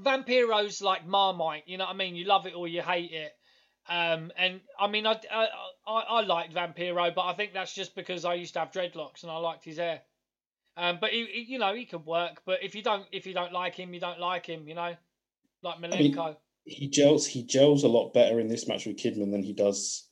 Vampiro's 0.00 0.80
like 0.80 1.06
Marmite, 1.06 1.64
you 1.66 1.76
know 1.76 1.84
what 1.84 1.94
I 1.94 1.96
mean? 1.96 2.14
You 2.14 2.24
love 2.24 2.46
it 2.46 2.54
or 2.54 2.68
you 2.68 2.80
hate 2.82 3.10
it. 3.12 3.32
Um, 3.88 4.30
and 4.38 4.60
I 4.78 4.86
mean, 4.86 5.06
I, 5.06 5.20
I, 5.30 5.48
I, 5.86 6.00
I 6.00 6.20
liked 6.22 6.54
Vampiro, 6.54 7.12
but 7.14 7.22
I 7.26 7.34
think 7.34 7.52
that's 7.52 7.74
just 7.74 7.94
because 7.94 8.24
I 8.24 8.34
used 8.34 8.54
to 8.54 8.60
have 8.60 8.70
dreadlocks 8.70 9.22
and 9.22 9.30
I 9.30 9.36
liked 9.38 9.64
his 9.64 9.78
hair. 9.78 10.00
Um, 10.76 10.98
but 11.00 11.10
he, 11.10 11.26
he- 11.26 11.52
you 11.52 11.58
know, 11.58 11.74
he 11.74 11.84
could 11.84 12.06
work. 12.06 12.42
But 12.46 12.62
if 12.62 12.74
you 12.74 12.82
don't, 12.82 13.06
if 13.12 13.26
you 13.26 13.34
don't 13.34 13.52
like 13.52 13.74
him, 13.74 13.92
you 13.92 14.00
don't 14.00 14.20
like 14.20 14.46
him. 14.46 14.66
You 14.68 14.76
know, 14.76 14.94
like 15.62 15.80
mean, 16.00 16.14
He 16.64 16.88
gels. 16.88 17.26
He 17.26 17.42
gels 17.42 17.82
a 17.82 17.88
lot 17.88 18.14
better 18.14 18.40
in 18.40 18.48
this 18.48 18.68
match 18.68 18.86
with 18.86 18.96
Kidman 18.96 19.32
than 19.32 19.42
he 19.42 19.52
does 19.52 20.06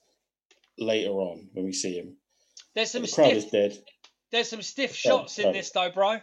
later 0.79 1.13
on 1.13 1.49
when 1.53 1.65
we 1.65 1.73
see 1.73 1.97
him. 1.97 2.17
There's 2.75 2.91
some 2.91 3.03
the 3.03 3.09
crowd 3.09 3.31
stiff, 3.31 3.45
is 3.45 3.51
dead. 3.51 3.79
There's 4.32 4.48
some 4.48 4.62
stiff 4.62 4.94
shots 4.94 5.39
in 5.39 5.52
this 5.52 5.70
though, 5.70 5.90
bro. 5.90 6.19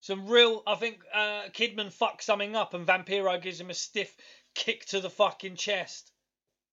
Some 0.00 0.26
real. 0.26 0.62
I 0.66 0.74
think 0.74 0.98
uh, 1.14 1.44
Kidman 1.52 1.92
fucks 1.92 2.22
something 2.22 2.54
up, 2.54 2.74
and 2.74 2.86
Vampiro 2.86 3.40
gives 3.40 3.60
him 3.60 3.70
a 3.70 3.74
stiff 3.74 4.14
kick 4.54 4.84
to 4.86 5.00
the 5.00 5.10
fucking 5.10 5.56
chest. 5.56 6.12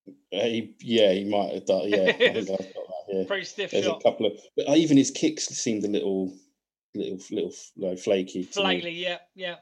Uh, 0.08 0.44
he, 0.44 0.76
yeah, 0.82 1.14
he 1.14 1.26
might 1.26 1.54
have 1.54 1.66
done. 1.66 1.88
Yeah, 1.88 1.98
I 2.08 2.12
think 2.12 2.38
I've 2.38 2.48
got 2.48 2.58
that 2.58 2.74
Yeah, 3.10 3.24
Pretty 3.28 3.46
stiff 3.46 3.72
there's 3.72 3.86
shot. 3.86 4.02
a 4.02 4.04
couple 4.04 4.26
of, 4.26 4.34
but 4.58 4.68
even 4.78 4.98
his 4.98 5.12
kicks 5.12 5.46
seemed 5.46 5.84
a 5.86 5.88
little, 5.88 6.34
little, 6.96 7.20
little 7.32 7.54
like, 7.78 8.00
flaky. 8.00 8.46
Flaily, 8.46 9.00
yeah, 9.00 9.18
yeah. 9.36 9.56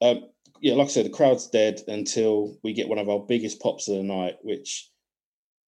Um, 0.00 0.28
yeah, 0.60 0.74
like 0.74 0.86
I 0.86 0.90
said, 0.90 1.06
the 1.06 1.10
crowd's 1.10 1.48
dead 1.48 1.80
until 1.88 2.56
we 2.62 2.72
get 2.72 2.88
one 2.88 2.98
of 2.98 3.08
our 3.08 3.18
biggest 3.18 3.60
pops 3.60 3.88
of 3.88 3.96
the 3.96 4.02
night, 4.02 4.36
which 4.42 4.90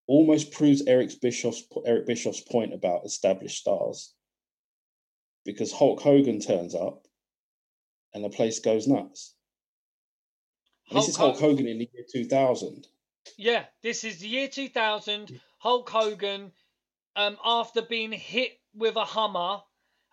almost 0.07 0.53
proves 0.53 0.83
Eric 0.87 1.11
Bischoff's 1.21 1.63
Eric 1.85 2.07
Bischoff's 2.07 2.41
point 2.41 2.73
about 2.73 3.05
established 3.05 3.59
stars, 3.59 4.15
because 5.49 5.73
Hulk 5.73 6.03
Hogan 6.03 6.41
turns 6.41 6.75
up, 6.75 7.07
and 8.13 8.23
the 8.23 8.29
place 8.29 8.59
goes 8.59 8.87
nuts. 8.87 9.35
And 10.91 10.99
this 10.99 11.09
is 11.09 11.17
Hulk 11.17 11.39
Ho- 11.39 11.49
Hogan 11.49 11.67
in 11.67 11.79
the 11.79 11.89
year 11.91 12.05
two 12.13 12.27
thousand. 12.27 12.87
Yeah, 13.39 13.65
this 13.83 14.05
is 14.05 14.19
the 14.19 14.29
year 14.29 14.49
2000. 14.49 15.41
Hulk 15.59 15.89
Hogan, 15.89 16.53
um, 17.17 17.39
after 17.43 17.81
being 17.81 18.13
hit 18.13 18.53
with 18.75 18.97
a 18.97 19.05
Hummer, 19.07 19.63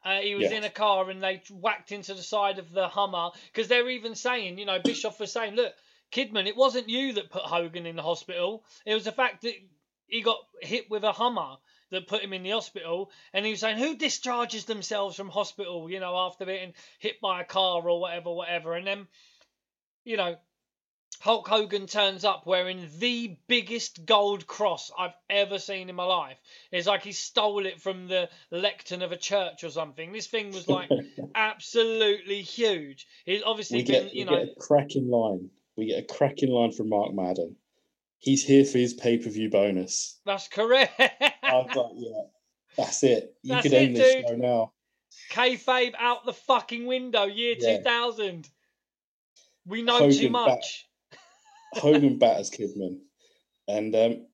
uh, 0.05 0.19
he 0.21 0.35
was 0.35 0.51
Yeah. 0.51 0.57
in 0.57 0.63
a 0.63 0.69
car 0.69 1.09
and 1.09 1.21
they 1.21 1.41
whacked 1.49 1.91
into 1.91 2.13
the 2.13 2.23
side 2.23 2.57
of 2.57 2.71
the 2.71 2.87
Hummer. 2.87 3.31
Because 3.47 3.67
they're 3.67 3.89
even 3.89 4.15
saying, 4.15 4.57
you 4.57 4.65
know, 4.65 4.79
Bischoff 4.79 5.19
was 5.19 5.31
saying, 5.33 5.55
look, 5.55 5.73
Kidman, 6.13 6.47
it 6.47 6.55
wasn't 6.55 6.87
you 6.89 7.13
that 7.13 7.29
put 7.29 7.41
Hogan 7.43 7.85
in 7.85 7.95
the 7.97 8.01
hospital. 8.03 8.63
It 8.85 8.93
was 8.93 9.03
the 9.03 9.11
fact 9.11 9.41
that 9.41 9.55
he 10.07 10.21
got 10.21 10.39
hit 10.61 10.89
with 10.89 11.03
a 11.03 11.11
Hummer 11.11 11.57
that 11.91 12.07
put 12.07 12.21
him 12.21 12.33
in 12.33 12.43
the 12.43 12.51
hospital. 12.51 13.11
And 13.33 13.45
he 13.45 13.51
was 13.51 13.59
saying, 13.59 13.77
who 13.77 13.95
discharges 13.95 14.65
themselves 14.65 15.15
from 15.15 15.29
hospital, 15.29 15.89
you 15.89 15.99
know, 15.99 16.15
after 16.17 16.45
being 16.45 16.73
hit 16.99 17.21
by 17.21 17.41
a 17.41 17.45
car 17.45 17.87
or 17.87 17.99
whatever, 17.99 18.31
whatever. 18.31 18.73
And 18.73 18.87
then, 18.87 19.07
you 20.03 20.17
know, 20.17 20.37
Hulk 21.19 21.47
Hogan 21.47 21.87
turns 21.87 22.25
up 22.25 22.45
wearing 22.45 22.87
the 22.99 23.37
biggest 23.47 24.05
gold 24.05 24.45
cross 24.45 24.91
I've 24.97 25.15
ever 25.29 25.59
seen 25.59 25.89
in 25.89 25.95
my 25.95 26.03
life. 26.03 26.37
It's 26.71 26.87
like 26.87 27.03
he 27.03 27.13
stole 27.13 27.65
it 27.65 27.81
from 27.81 28.07
the 28.07 28.29
lectern 28.51 29.01
of 29.01 29.11
a 29.11 29.17
church 29.17 29.63
or 29.63 29.69
something. 29.69 30.11
This 30.11 30.27
thing 30.27 30.51
was 30.51 30.67
like 30.67 30.89
absolutely 31.35 32.41
huge. 32.41 33.07
He's 33.25 33.43
obviously 33.43 33.79
we 33.79 33.83
been, 33.85 34.09
you 34.09 34.25
we 34.25 34.31
know, 34.31 34.45
get 34.45 34.55
a 34.57 34.59
cracking 34.59 35.09
line. 35.09 35.49
We 35.77 35.87
get 35.87 36.03
a 36.03 36.13
cracking 36.13 36.51
line 36.51 36.71
from 36.71 36.89
Mark 36.89 37.13
Madden. 37.13 37.55
He's 38.26 38.43
here 38.43 38.65
for 38.65 38.77
his 38.80 38.93
pay 38.93 39.18
per 39.19 39.30
view 39.30 39.49
bonus. 39.49 40.19
that's 40.26 40.47
correct. 40.49 40.99
I 40.99 41.53
was 41.53 41.76
like, 41.76 41.91
yeah, 41.95 42.22
that's 42.76 43.03
it. 43.03 43.35
You 43.43 43.52
That's 43.53 43.64
could 43.64 43.73
it, 43.73 43.77
end 43.77 43.95
this 43.95 44.14
dude. 44.15 44.27
show 44.27 44.35
now. 44.35 44.72
Kayfabe 45.31 45.93
out 45.97 46.26
the 46.26 46.34
fucking 46.34 46.88
window, 46.88 47.26
year 47.26 47.56
Yeah. 47.57 47.77
2000. 47.77 48.49
We 49.68 49.84
know 49.84 49.99
Hogan 49.99 50.18
too 50.18 50.30
much. 50.31 50.88
Hogan 51.73 52.18
batters 52.19 52.49
Kidman, 52.49 52.97
and 53.68 53.95
um, 53.95 54.27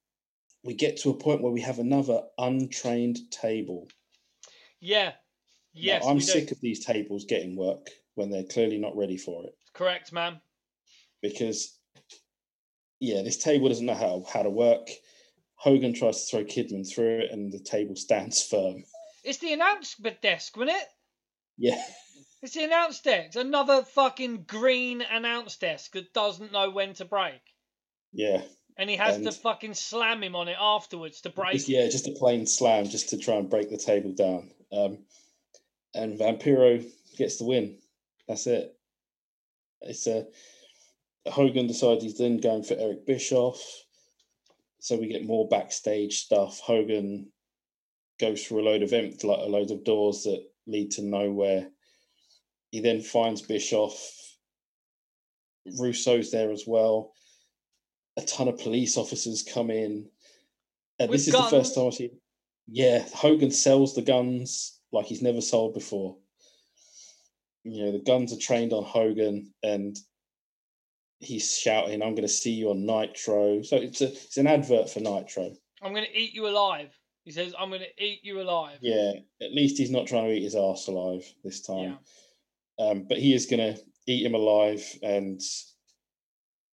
we 0.63 0.73
get 0.73 0.97
to 1.01 1.09
a 1.09 1.13
point 1.13 1.41
where 1.41 1.51
we 1.51 1.61
have 1.61 1.79
another 1.79 2.21
untrained 2.37 3.19
table. 3.29 3.87
Yeah. 4.79 5.09
Now, 5.09 5.13
Yes, 5.73 6.05
I'm 6.05 6.17
do. 6.17 6.23
sick 6.23 6.51
of 6.51 6.59
these 6.61 6.85
tables 6.85 7.25
getting 7.25 7.55
work 7.57 7.87
when 8.15 8.29
they're 8.29 8.43
clearly 8.43 8.77
not 8.77 8.95
ready 8.95 9.17
for 9.17 9.45
it. 9.45 9.53
Correct, 9.73 10.11
man. 10.13 10.39
Because, 11.21 11.77
yeah, 13.01 13.21
this 13.23 13.37
table 13.37 13.67
doesn't 13.67 13.85
know 13.85 13.93
how, 13.95 14.23
how 14.31 14.43
to 14.43 14.49
work. 14.49 14.87
Hogan 15.55 15.93
tries 15.93 16.23
to 16.23 16.31
throw 16.31 16.43
Kidman 16.45 16.89
through 16.89 17.19
it, 17.19 17.31
and 17.31 17.51
the 17.51 17.59
table 17.59 17.95
stands 17.97 18.41
firm. 18.49 18.83
It's 19.25 19.39
the 19.39 19.51
announcement 19.53 20.21
desk, 20.21 20.55
wasn't 20.55 20.77
it? 20.77 20.87
Yeah, 21.57 21.83
It's 22.41 22.53
the 22.55 22.63
announce 22.63 23.01
desk. 23.01 23.35
Another 23.37 23.83
fucking 23.83 24.45
green 24.47 25.01
announce 25.01 25.57
desk 25.57 25.91
that 25.93 26.13
doesn't 26.13 26.51
know 26.51 26.69
when 26.71 26.93
to 26.95 27.05
break. 27.05 27.41
yeah, 28.13 28.41
And 28.77 28.89
he 28.89 28.95
has 28.95 29.21
to 29.21 29.31
fucking 29.31 29.75
slam 29.75 30.23
him 30.23 30.35
on 30.35 30.47
it 30.47 30.57
afterwards 30.59 31.21
to 31.21 31.29
break 31.29 31.51
Just- 31.53 31.69
yeah, 31.69 31.87
just 31.89 32.07
a 32.07 32.11
plain 32.13 32.47
slam, 32.47 32.85
just 32.85 33.09
to 33.09 33.17
try 33.17 33.35
and 33.35 33.49
break 33.49 33.69
the 33.69 33.77
table 33.77 34.13
down. 34.13 34.51
Um, 34.71 34.99
and 35.93 36.17
Vampiro 36.17 36.83
gets 37.17 37.37
the 37.37 37.45
win. 37.45 37.77
That's 38.27 38.47
it. 38.47 38.75
It's 39.81 40.07
a 40.07 40.25
Hogan 41.27 41.67
decides 41.67 42.03
he's 42.03 42.17
then 42.17 42.37
going 42.37 42.63
for 42.63 42.75
Eric 42.75 43.05
Bischoff, 43.05 43.61
so 44.79 44.97
we 44.97 45.07
get 45.07 45.25
more 45.25 45.47
backstage 45.47 46.19
stuff. 46.19 46.59
Hogan 46.59 47.31
goes 48.19 48.43
through 48.43 48.61
a 48.61 48.67
load 48.67 48.83
of 48.83 48.93
empty, 48.93 49.27
like 49.27 49.39
a 49.39 49.49
load 49.49 49.71
of 49.71 49.83
doors 49.83 50.23
that 50.23 50.43
lead 50.67 50.91
to 50.91 51.03
nowhere. 51.03 51.67
He 52.71 52.79
then 52.79 53.01
finds 53.01 53.41
Bischoff. 53.41 53.93
Russo's 55.79 56.31
there 56.31 56.51
as 56.51 56.63
well. 56.65 57.13
A 58.17 58.21
ton 58.23 58.47
of 58.47 58.57
police 58.57 58.97
officers 58.97 59.43
come 59.43 59.69
in. 59.69 60.09
And 60.99 61.09
With 61.09 61.19
this 61.19 61.27
is 61.27 61.33
the 61.33 61.43
first 61.43 61.75
time 61.75 61.87
I 61.87 61.89
see. 61.91 62.11
Yeah, 62.67 63.05
Hogan 63.13 63.51
sells 63.51 63.95
the 63.95 64.01
guns 64.01 64.79
like 64.91 65.05
he's 65.05 65.21
never 65.21 65.41
sold 65.41 65.73
before. 65.73 66.17
You 67.63 67.85
know, 67.85 67.91
the 67.91 68.03
guns 68.03 68.33
are 68.33 68.39
trained 68.39 68.73
on 68.73 68.83
Hogan, 68.83 69.53
and 69.61 69.95
he's 71.21 71.55
shouting, 71.57 72.01
"I'm 72.01 72.15
going 72.15 72.21
to 72.23 72.27
see 72.27 72.51
you 72.51 72.69
on 72.71 72.85
Nitro." 72.85 73.61
So 73.61 73.77
it's 73.77 74.01
a 74.01 74.07
it's 74.07 74.37
an 74.37 74.47
advert 74.47 74.89
for 74.89 74.99
Nitro. 74.99 75.51
I'm 75.81 75.93
going 75.93 76.05
to 76.05 76.17
eat 76.17 76.33
you 76.33 76.47
alive. 76.47 76.95
He 77.23 77.31
says, 77.31 77.53
I'm 77.57 77.69
going 77.69 77.81
to 77.81 78.03
eat 78.03 78.21
you 78.23 78.41
alive. 78.41 78.79
Yeah, 78.81 79.13
at 79.41 79.53
least 79.53 79.77
he's 79.77 79.91
not 79.91 80.07
trying 80.07 80.25
to 80.25 80.31
eat 80.33 80.43
his 80.43 80.55
ass 80.55 80.87
alive 80.87 81.23
this 81.43 81.61
time. 81.61 81.97
Yeah. 82.79 82.87
Um, 82.87 83.05
but 83.07 83.17
he 83.19 83.33
is 83.33 83.45
going 83.45 83.75
to 83.75 83.81
eat 84.07 84.25
him 84.25 84.33
alive, 84.33 84.83
and 85.03 85.39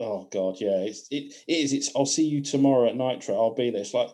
oh 0.01 0.29
god, 0.33 0.57
yeah, 0.61 0.79
it's 0.81 1.07
it, 1.11 1.35
it 1.47 1.53
is. 1.53 1.73
It's 1.73 1.91
I'll 1.95 2.07
see 2.07 2.25
you 2.27 2.43
tomorrow 2.43 2.89
at 2.89 2.97
Nitro. 2.97 3.35
I'll 3.35 3.55
be 3.55 3.71
there. 3.71 3.83
It's 3.83 3.95
like 3.95 4.09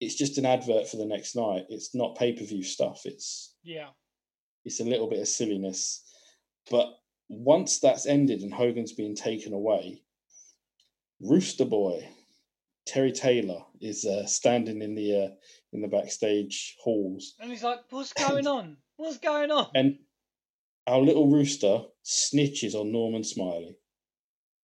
it's 0.00 0.14
just 0.14 0.38
an 0.38 0.46
advert 0.46 0.88
for 0.88 0.96
the 0.96 1.04
next 1.06 1.36
night. 1.36 1.64
It's 1.68 1.94
not 1.94 2.16
pay 2.16 2.32
per 2.32 2.44
view 2.44 2.62
stuff. 2.62 3.02
It's 3.04 3.54
Yeah. 3.62 3.88
it's 4.64 4.80
a 4.80 4.84
little 4.84 5.08
bit 5.08 5.20
of 5.20 5.28
silliness. 5.28 6.02
But 6.70 6.97
once 7.28 7.78
that's 7.78 8.06
ended 8.06 8.40
and 8.40 8.52
Hogan's 8.52 8.92
been 8.92 9.14
taken 9.14 9.52
away, 9.52 10.02
Rooster 11.20 11.64
Boy, 11.64 12.08
Terry 12.86 13.12
Taylor 13.12 13.64
is 13.80 14.04
uh, 14.04 14.26
standing 14.26 14.82
in 14.82 14.94
the 14.94 15.24
uh, 15.24 15.28
in 15.72 15.82
the 15.82 15.88
backstage 15.88 16.76
halls, 16.80 17.34
And 17.40 17.50
he's 17.50 17.62
like, 17.62 17.80
what's 17.90 18.12
going 18.12 18.46
on? 18.46 18.76
What's 18.96 19.18
going 19.18 19.50
on? 19.50 19.66
and 19.74 19.98
our 20.86 21.00
little 21.00 21.30
rooster 21.30 21.82
snitches 22.04 22.74
on 22.74 22.90
Norman 22.90 23.22
Smiley. 23.22 23.76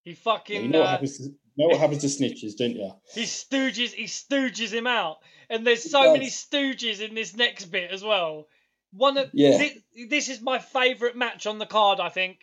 He 0.03 0.13
Now, 0.13 0.17
fucking, 0.17 0.63
you 0.63 0.69
know 0.71 0.81
what 0.81 0.87
uh, 0.87 0.91
happens? 0.93 1.19
To, 1.19 1.25
you 1.25 1.35
know 1.59 1.69
what 1.69 1.81
happens 1.81 2.01
to 2.01 2.07
snitches, 2.07 2.57
don't 2.57 2.77
you? 2.77 2.91
he 3.15 3.25
stooges, 3.25 3.93
he 3.93 4.05
stooges 4.05 4.71
him 4.73 4.87
out. 4.87 5.19
And 5.51 5.67
there's 5.67 5.91
so 5.91 6.13
many 6.13 6.29
stooges 6.29 7.01
in 7.07 7.15
this 7.15 7.37
next 7.37 7.67
bit 7.67 7.91
as 7.91 8.03
well. 8.03 8.47
One 8.93 9.19
of, 9.19 9.31
Yeah. 9.35 9.59
thi- 9.59 10.07
this 10.09 10.29
is 10.29 10.41
my 10.41 10.59
favourite 10.59 11.17
match 11.17 11.47
on 11.47 11.59
the 11.59 11.67
card, 11.67 12.01
I 12.01 12.09
think. 12.09 12.39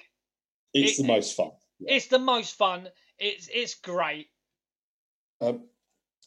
It's 0.74 1.00
It- 1.00 1.02
the 1.04 1.08
most 1.08 1.36
fun. 1.36 1.52
Yeah. 1.80 1.96
It's 1.96 2.08
the 2.08 2.20
most 2.20 2.56
fun. 2.56 2.90
It's 3.20 3.48
it's 3.54 3.76
great. 3.76 4.28
Um, 5.40 5.68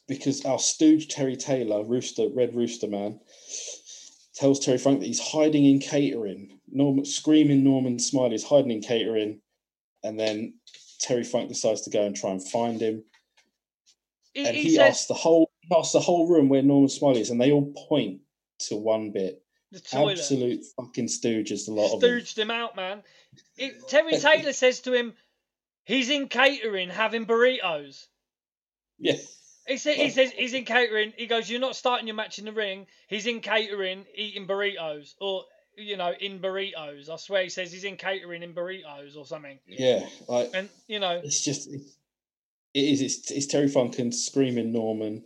because 0.07 0.45
our 0.45 0.59
stooge 0.59 1.07
Terry 1.07 1.35
Taylor, 1.35 1.83
Rooster, 1.83 2.27
Red 2.29 2.55
Rooster 2.55 2.87
Man, 2.87 3.19
tells 4.35 4.59
Terry 4.59 4.77
Funk 4.77 4.99
that 4.99 5.05
he's 5.07 5.19
hiding 5.19 5.65
in 5.65 5.79
catering. 5.79 6.59
Norman 6.67 7.05
screaming 7.05 7.63
Norman 7.63 7.99
Smiley 7.99 8.35
is 8.35 8.43
hiding 8.43 8.71
in 8.71 8.81
catering, 8.81 9.41
and 10.03 10.19
then 10.19 10.59
Terry 10.99 11.23
Funk 11.23 11.47
decides 11.49 11.81
to 11.81 11.89
go 11.89 12.03
and 12.05 12.15
try 12.15 12.31
and 12.31 12.45
find 12.49 12.81
him. 12.81 13.05
And 14.35 14.55
he 14.55 14.71
says 14.71 14.79
asks 14.79 15.05
the 15.07 15.13
whole 15.13 15.49
he 15.61 15.75
asks 15.75 15.93
the 15.93 15.99
whole 16.01 16.27
room 16.27 16.49
where 16.49 16.61
Norman 16.61 16.89
Smiley 16.89 17.21
is, 17.21 17.29
and 17.29 17.39
they 17.39 17.51
all 17.51 17.73
point 17.87 18.21
to 18.67 18.75
one 18.75 19.11
bit. 19.11 19.44
The 19.75 19.81
toilet. 19.81 20.19
Absolute 20.19 20.63
fucking 20.77 21.07
stooges, 21.07 21.67
a 21.67 21.71
lot 21.71 21.93
of 21.93 22.01
them. 22.01 22.09
stooged 22.09 22.37
him 22.37 22.51
out, 22.51 22.75
man. 22.75 23.03
It, 23.57 23.87
Terry 23.87 24.17
Taylor 24.17 24.53
says 24.53 24.79
to 24.81 24.93
him, 24.93 25.13
he's 25.83 26.09
in 26.09 26.27
catering 26.27 26.89
having 26.89 27.25
burritos. 27.25 28.05
Yeah, 28.97 29.17
He, 29.67 29.77
sa- 29.77 29.91
he 29.91 30.09
says 30.09 30.31
he's 30.31 30.53
in 30.53 30.65
catering. 30.65 31.13
He 31.17 31.27
goes, 31.27 31.49
you're 31.49 31.59
not 31.59 31.75
starting 31.75 32.07
your 32.07 32.15
match 32.15 32.39
in 32.39 32.45
the 32.45 32.53
ring. 32.53 32.87
He's 33.07 33.25
in 33.25 33.41
catering 33.41 34.05
eating 34.15 34.47
burritos. 34.47 35.13
Or, 35.19 35.43
you 35.77 35.97
know, 35.97 36.13
in 36.17 36.39
burritos. 36.39 37.09
I 37.09 37.17
swear 37.17 37.43
he 37.43 37.49
says 37.49 37.71
he's 37.73 37.83
in 37.83 37.97
catering 37.97 38.41
in 38.43 38.53
burritos 38.53 39.17
or 39.17 39.25
something. 39.25 39.59
yeah. 39.67 40.07
Like 40.27 40.51
And, 40.53 40.69
you 40.87 40.99
know, 40.99 41.19
it's 41.23 41.43
just 41.43 41.67
it 41.67 41.83
is 42.73 43.01
it's, 43.01 43.31
it's 43.31 43.47
Terry 43.47 43.67
Funk 43.67 43.99
and 43.99 44.15
screaming 44.15 44.71
Norman 44.71 45.23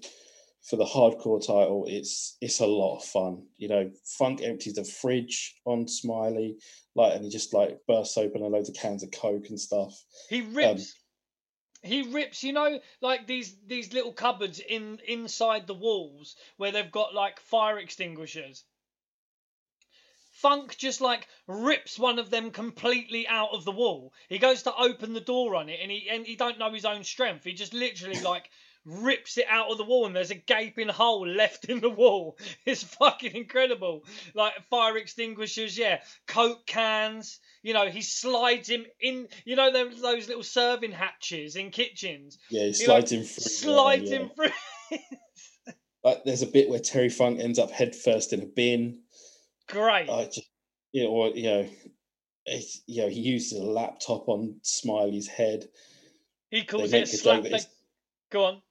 for 0.61 0.75
the 0.75 0.85
hardcore 0.85 1.39
title. 1.45 1.85
It's 1.87 2.37
it's 2.41 2.59
a 2.59 2.67
lot 2.67 2.97
of 2.97 3.05
fun. 3.05 3.47
You 3.57 3.67
know, 3.69 3.91
Funk 4.17 4.41
empties 4.41 4.75
the 4.75 4.83
fridge 4.83 5.55
on 5.65 5.87
Smiley, 5.87 6.57
like, 6.95 7.15
and 7.15 7.23
he 7.23 7.29
just 7.29 7.53
like 7.53 7.79
bursts 7.87 8.17
open 8.17 8.41
a 8.41 8.47
load 8.47 8.67
of 8.67 8.75
cans 8.75 9.03
of 9.03 9.11
Coke 9.11 9.49
and 9.49 9.59
stuff. 9.59 9.93
he 10.29 10.41
um, 10.41 10.53
rips. 10.53 10.93
he 11.83 12.01
rips, 12.01 12.43
you 12.43 12.53
know, 12.53 12.79
like 13.01 13.27
these 13.27 13.55
these 13.65 13.93
little 13.93 14.13
cupboards 14.13 14.59
in 14.59 14.99
inside 15.07 15.67
the 15.67 15.73
walls 15.73 16.35
where 16.57 16.71
they've 16.71 16.91
got 16.91 17.13
like 17.13 17.39
fire 17.39 17.79
extinguishers. 17.79 18.63
Funk 20.33 20.77
just 20.77 21.01
like 21.01 21.27
rips 21.47 21.99
one 21.99 22.17
of 22.17 22.29
them 22.29 22.51
completely 22.51 23.27
out 23.27 23.49
of 23.51 23.65
the 23.65 23.73
wall. 23.73 24.13
He 24.29 24.37
goes 24.37 24.63
to 24.63 24.73
open 24.73 25.11
the 25.11 25.19
door 25.19 25.55
on 25.55 25.67
it, 25.67 25.79
and 25.81 25.91
he 25.91 26.09
and 26.09 26.25
he 26.25 26.37
don't 26.37 26.59
know 26.59 26.71
his 26.71 26.85
own 26.85 27.03
strength. 27.03 27.43
He 27.43 27.53
just 27.53 27.73
literally 27.73 28.21
like 28.21 28.49
rips 28.89 29.37
it 29.37 29.45
out 29.49 29.71
of 29.71 29.77
the 29.77 29.83
wall, 29.83 30.05
and 30.05 30.15
there's 30.15 30.31
a 30.31 30.35
gaping 30.35 30.89
hole 30.89 31.27
left 31.27 31.65
in 31.65 31.79
the 31.79 31.89
wall. 31.89 32.37
It's 32.65 32.83
fucking 32.83 33.35
incredible. 33.35 34.03
Like 34.33 34.53
fire 34.69 34.97
extinguishers, 34.97 35.77
yeah, 35.77 36.01
coke 36.27 36.65
cans. 36.65 37.39
You 37.63 37.73
know, 37.73 37.87
he 37.87 38.01
slides 38.01 38.69
him 38.69 38.85
in. 38.99 39.27
You 39.45 39.55
know, 39.55 39.71
those 39.71 40.01
those 40.01 40.27
little 40.27 40.43
serving 40.43 40.91
hatches 40.91 41.55
in 41.55 41.71
kitchens. 41.71 42.37
Yeah, 42.49 42.65
he 42.65 42.73
slides 42.73 43.11
him 43.11 43.23
through. 43.23 43.43
Slides 43.43 44.11
yeah. 44.11 44.17
him 44.17 44.29
through. 44.35 44.51
Like, 46.03 46.23
there's 46.23 46.41
a 46.41 46.47
bit 46.47 46.69
where 46.69 46.79
Terry 46.79 47.09
Funk 47.09 47.39
ends 47.39 47.59
up 47.59 47.71
headfirst 47.71 48.31
in 48.33 48.41
a 48.41 48.45
bin. 48.45 48.99
Great. 49.67 50.09
I 50.09 50.25
just, 50.25 50.49
you 50.91 51.03
know, 51.03 51.09
or, 51.09 51.29
you 51.29 51.43
know, 51.43 51.69
it's, 52.45 52.81
you 52.87 53.01
know, 53.01 53.09
he 53.09 53.19
uses 53.19 53.59
a 53.59 53.63
laptop 53.63 54.29
on 54.29 54.59
Smiley's 54.63 55.27
head. 55.27 55.65
he 56.49 56.63
calls 56.63 56.91
they 56.91 57.01
it 57.01 57.13
a 57.13 57.17
slap. 57.17 57.43
They, 57.43 57.59
go 58.31 58.45
on. 58.45 58.61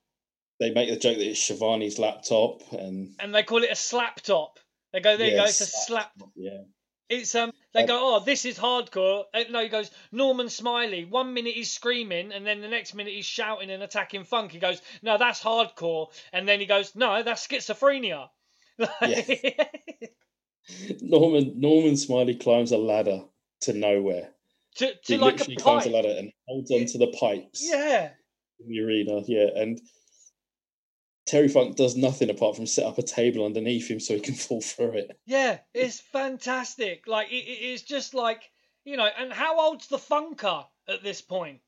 They 0.61 0.71
make 0.73 0.89
the 0.89 0.97
joke 0.97 1.19
that 1.19 1.29
it's 1.29 1.41
Schiavone's 1.41 1.99
laptop, 1.99 2.63
and 2.73 3.15
And 3.21 3.35
they 3.35 3.43
call 3.45 3.63
it 3.63 3.71
a 3.71 3.77
slap 3.77 4.21
top. 4.23 4.59
They 4.93 5.01
go, 5.01 5.17
there 5.17 5.31
you 5.31 5.37
go, 5.37 5.45
it's 5.45 5.61
a 5.61 5.67
slap 5.67 6.13
slap 6.17 6.31
yeah, 6.35 6.63
It's 7.09 7.35
um. 7.35 7.53
They 7.75 7.83
Um, 7.83 7.87
go, 7.87 8.17
oh, 8.17 8.21
this 8.25 8.45
is 8.47 8.59
hardcore. 8.59 9.25
Uh, 9.35 9.45
no, 9.51 9.61
he 9.63 9.69
goes 9.69 9.91
Norman 10.11 10.49
Smiley. 10.49 11.05
One 11.05 11.35
minute 11.35 11.55
he's 11.55 11.71
screaming, 11.71 12.33
and 12.33 12.47
then 12.47 12.61
the 12.63 12.69
next 12.69 12.95
minute 12.95 13.13
he's 13.13 13.27
shouting 13.27 13.71
and 13.71 13.83
attacking 13.83 14.25
Funk. 14.25 14.53
He 14.53 14.59
goes, 14.59 14.81
no, 15.03 15.19
that's 15.19 15.43
hardcore. 15.43 16.09
And 16.33 16.49
then 16.49 16.59
he 16.61 16.67
goes, 16.67 16.97
no, 16.97 17.23
that's 17.23 17.47
schizophrenia. 17.47 18.29
yeah. 19.03 19.65
Norman 21.01 21.55
Norman 21.61 21.97
Smiley 21.97 22.35
climbs 22.35 22.73
a 22.73 22.79
ladder 22.79 23.23
to 23.63 23.73
nowhere. 23.73 24.29
to 24.77 24.87
He 25.07 25.17
to 25.17 25.19
like 25.25 25.35
literally 25.39 25.57
climbs 25.57 25.87
a 25.87 25.91
ladder 25.91 26.15
and 26.19 26.33
holds 26.49 26.71
onto 26.71 26.99
the 26.99 27.09
pipes 27.19 27.63
Yeah. 27.71 28.11
in 28.61 28.69
the 28.69 28.81
arena. 28.81 29.23
Yeah, 29.27 29.47
and 29.57 29.81
Terry 31.29 31.49
Funk 31.49 31.77
does 31.77 31.95
nothing 31.95 32.31
apart 32.31 32.57
from 32.57 32.67
set 32.67 32.87
up 32.87 32.97
a 32.97 33.03
table 33.03 33.45
underneath 33.45 33.89
him 33.91 34.01
so 34.01 34.15
he 34.15 34.21
can 34.21 34.35
fall 34.47 34.63
through 34.63 34.93
it. 34.95 35.21
Yeah, 35.27 35.59
it's 35.75 36.01
fantastic. 36.01 37.07
Like 37.07 37.31
it, 37.31 37.45
it- 37.45 37.63
it's 37.73 37.83
just 37.83 38.15
like 38.15 38.51
you 38.85 38.97
know. 38.97 39.09
And 39.19 39.31
how 39.33 39.61
old's 39.61 39.89
the 39.89 39.99
Funker 39.99 40.65
at 40.89 41.03
this 41.03 41.21
point? 41.21 41.61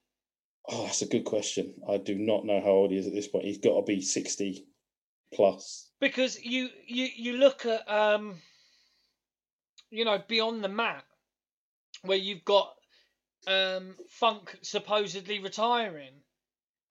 Oh, 0.69 0.85
that's 0.85 1.03
a 1.03 1.07
good 1.07 1.25
question. 1.25 1.75
I 1.89 1.99
do 1.99 2.15
not 2.15 2.47
know 2.47 2.61
how 2.61 2.71
old 2.71 2.91
he 2.91 2.97
is 2.97 3.07
at 3.07 3.13
this 3.13 3.29
point. 3.29 3.45
He's 3.45 3.59
got 3.59 3.77
to 3.77 3.83
be 3.83 4.01
sixty 4.01 4.67
plus. 5.35 5.91
Because 6.01 6.43
you 6.43 6.71
you 6.87 7.09
you 7.15 7.33
look 7.35 7.67
at 7.67 7.87
um, 7.91 8.37
you 9.91 10.07
know, 10.07 10.23
beyond 10.27 10.65
the 10.65 10.69
mat, 10.69 11.05
where 12.03 12.17
you've 12.19 12.45
got 12.47 12.73
um 13.47 13.95
Funk 14.09 14.59
supposedly 14.63 15.39
retiring 15.39 16.13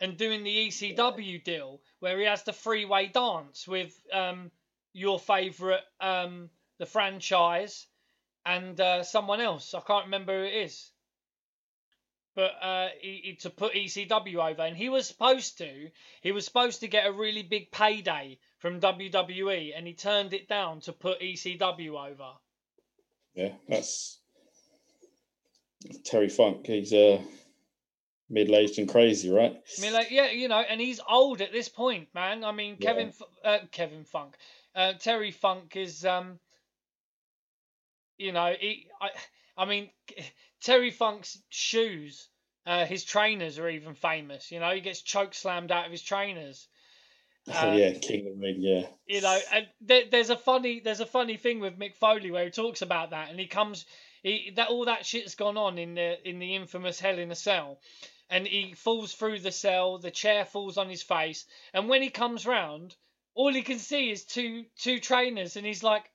and 0.02 0.18
doing 0.18 0.44
the 0.44 0.68
ECW 0.68 1.44
deal 1.44 1.82
where 2.00 2.18
he 2.20 2.26
has 2.26 2.44
the 2.44 2.54
freeway 2.54 3.08
dance 3.08 3.68
with 3.68 3.94
um 4.14 4.52
your 4.94 5.20
favourite 5.20 5.84
um 6.02 6.50
the 6.80 6.86
franchise 6.86 7.86
and 8.46 8.80
uh, 8.80 9.04
someone 9.04 9.42
else. 9.42 9.74
I 9.74 9.82
can't 9.82 10.06
remember 10.06 10.40
who 10.40 10.46
it 10.46 10.64
is. 10.66 10.92
But 12.36 12.54
uh, 12.62 12.88
he, 13.02 13.22
he- 13.24 13.36
to 13.42 13.50
put 13.50 13.74
ECW 13.74 14.52
over, 14.52 14.62
and 14.62 14.78
he 14.78 14.88
was 14.88 15.08
supposed 15.08 15.58
to, 15.58 15.90
he 16.22 16.32
was 16.32 16.46
supposed 16.46 16.80
to 16.80 16.88
get 16.88 17.06
a 17.06 17.12
really 17.12 17.44
big 17.44 17.70
payday 17.72 18.40
from 18.60 18.80
WWE, 18.80 19.74
and 19.76 19.86
he 19.86 19.94
turned 19.94 20.34
it 20.34 20.48
down 20.48 20.80
to 20.82 20.94
put 20.94 21.20
ECW 21.20 22.12
over. 22.12 22.32
Yeah, 23.36 23.52
that's 23.68 24.20
Terry 26.06 26.30
Funk. 26.30 26.66
He's 26.66 26.94
uh, 26.94 27.22
middle 28.30 28.56
aged 28.56 28.80
and 28.80 28.90
crazy, 28.90 29.30
right? 29.30 29.52
I 29.78 29.82
mean, 29.82 29.94
like, 29.94 30.12
yeah, 30.12 30.30
you 30.30 30.48
know, 30.48 30.60
and 30.60 30.80
he's 30.80 31.00
old 31.08 31.42
at 31.42 31.52
this 31.52 31.70
point, 31.70 32.10
man. 32.14 32.44
I 32.44 32.52
mean, 32.52 32.78
Kevin, 32.78 33.10
F- 33.10 33.22
uh, 33.44 33.66
Kevin 33.72 34.04
Funk, 34.04 34.36
uh, 34.76 34.94
Terry 34.94 35.32
Funk 35.32 35.76
is, 35.76 36.06
um, 36.06 36.40
you 38.18 38.32
know, 38.32 38.54
he, 38.60 38.88
I, 39.02 39.10
I 39.58 39.66
mean, 39.66 39.90
Terry 40.62 40.92
Funk's 40.92 41.42
shoes, 41.50 42.28
uh, 42.66 42.86
his 42.86 43.04
trainers 43.04 43.60
are 43.60 43.70
even 43.70 43.96
famous. 43.96 44.52
You 44.52 44.60
know, 44.60 44.72
he 44.72 44.82
gets 44.82 45.02
choke 45.02 45.34
slammed 45.34 45.72
out 45.72 45.86
of 45.86 45.92
his 45.92 46.04
trainers. 46.04 46.68
oh 47.48 47.52
Uh, 47.70 47.76
yeah, 47.76 47.92
King 47.94 48.28
of 48.28 48.36
the 48.36 48.42
Ring. 48.42 48.58
Yeah, 48.60 48.88
you 49.10 49.22
know 49.22 49.40
and 49.52 49.68
there, 49.82 50.04
there's 50.10 50.30
a 50.30 50.38
funny 50.38 50.80
there's 50.80 51.00
a 51.00 51.06
funny 51.06 51.36
thing 51.36 51.60
with 51.60 51.80
Mick 51.80 51.96
Foley 51.96 52.32
where 52.32 52.46
he 52.46 52.52
talks 52.52 52.82
about 52.82 53.10
that 53.10 53.30
and 53.32 53.40
he 53.40 53.48
comes 53.48 53.86
he 54.22 54.54
that 54.56 54.70
all 54.70 54.86
that 54.86 55.06
shit's 55.06 55.36
gone 55.36 55.58
on 55.58 55.78
in 55.78 55.96
the 55.96 56.30
in 56.30 56.40
the 56.40 56.56
infamous 56.56 57.00
Hell 57.00 57.18
in 57.18 57.32
a 57.32 57.36
Cell 57.36 57.80
and 58.30 58.48
he 58.48 58.74
falls 58.74 59.14
through 59.14 59.40
the 59.40 59.52
cell 59.52 59.98
the 59.98 60.12
chair 60.12 60.46
falls 60.46 60.78
on 60.78 60.90
his 60.90 61.04
face 61.04 61.46
and 61.74 61.90
when 61.90 62.02
he 62.02 62.10
comes 62.10 62.46
round 62.46 62.96
all 63.36 63.54
he 63.54 63.62
can 63.62 63.80
see 63.80 64.12
is 64.12 64.26
two 64.26 64.66
two 64.78 65.00
trainers 65.00 65.56
and 65.56 65.66
he's 65.66 65.84
like 65.84 66.10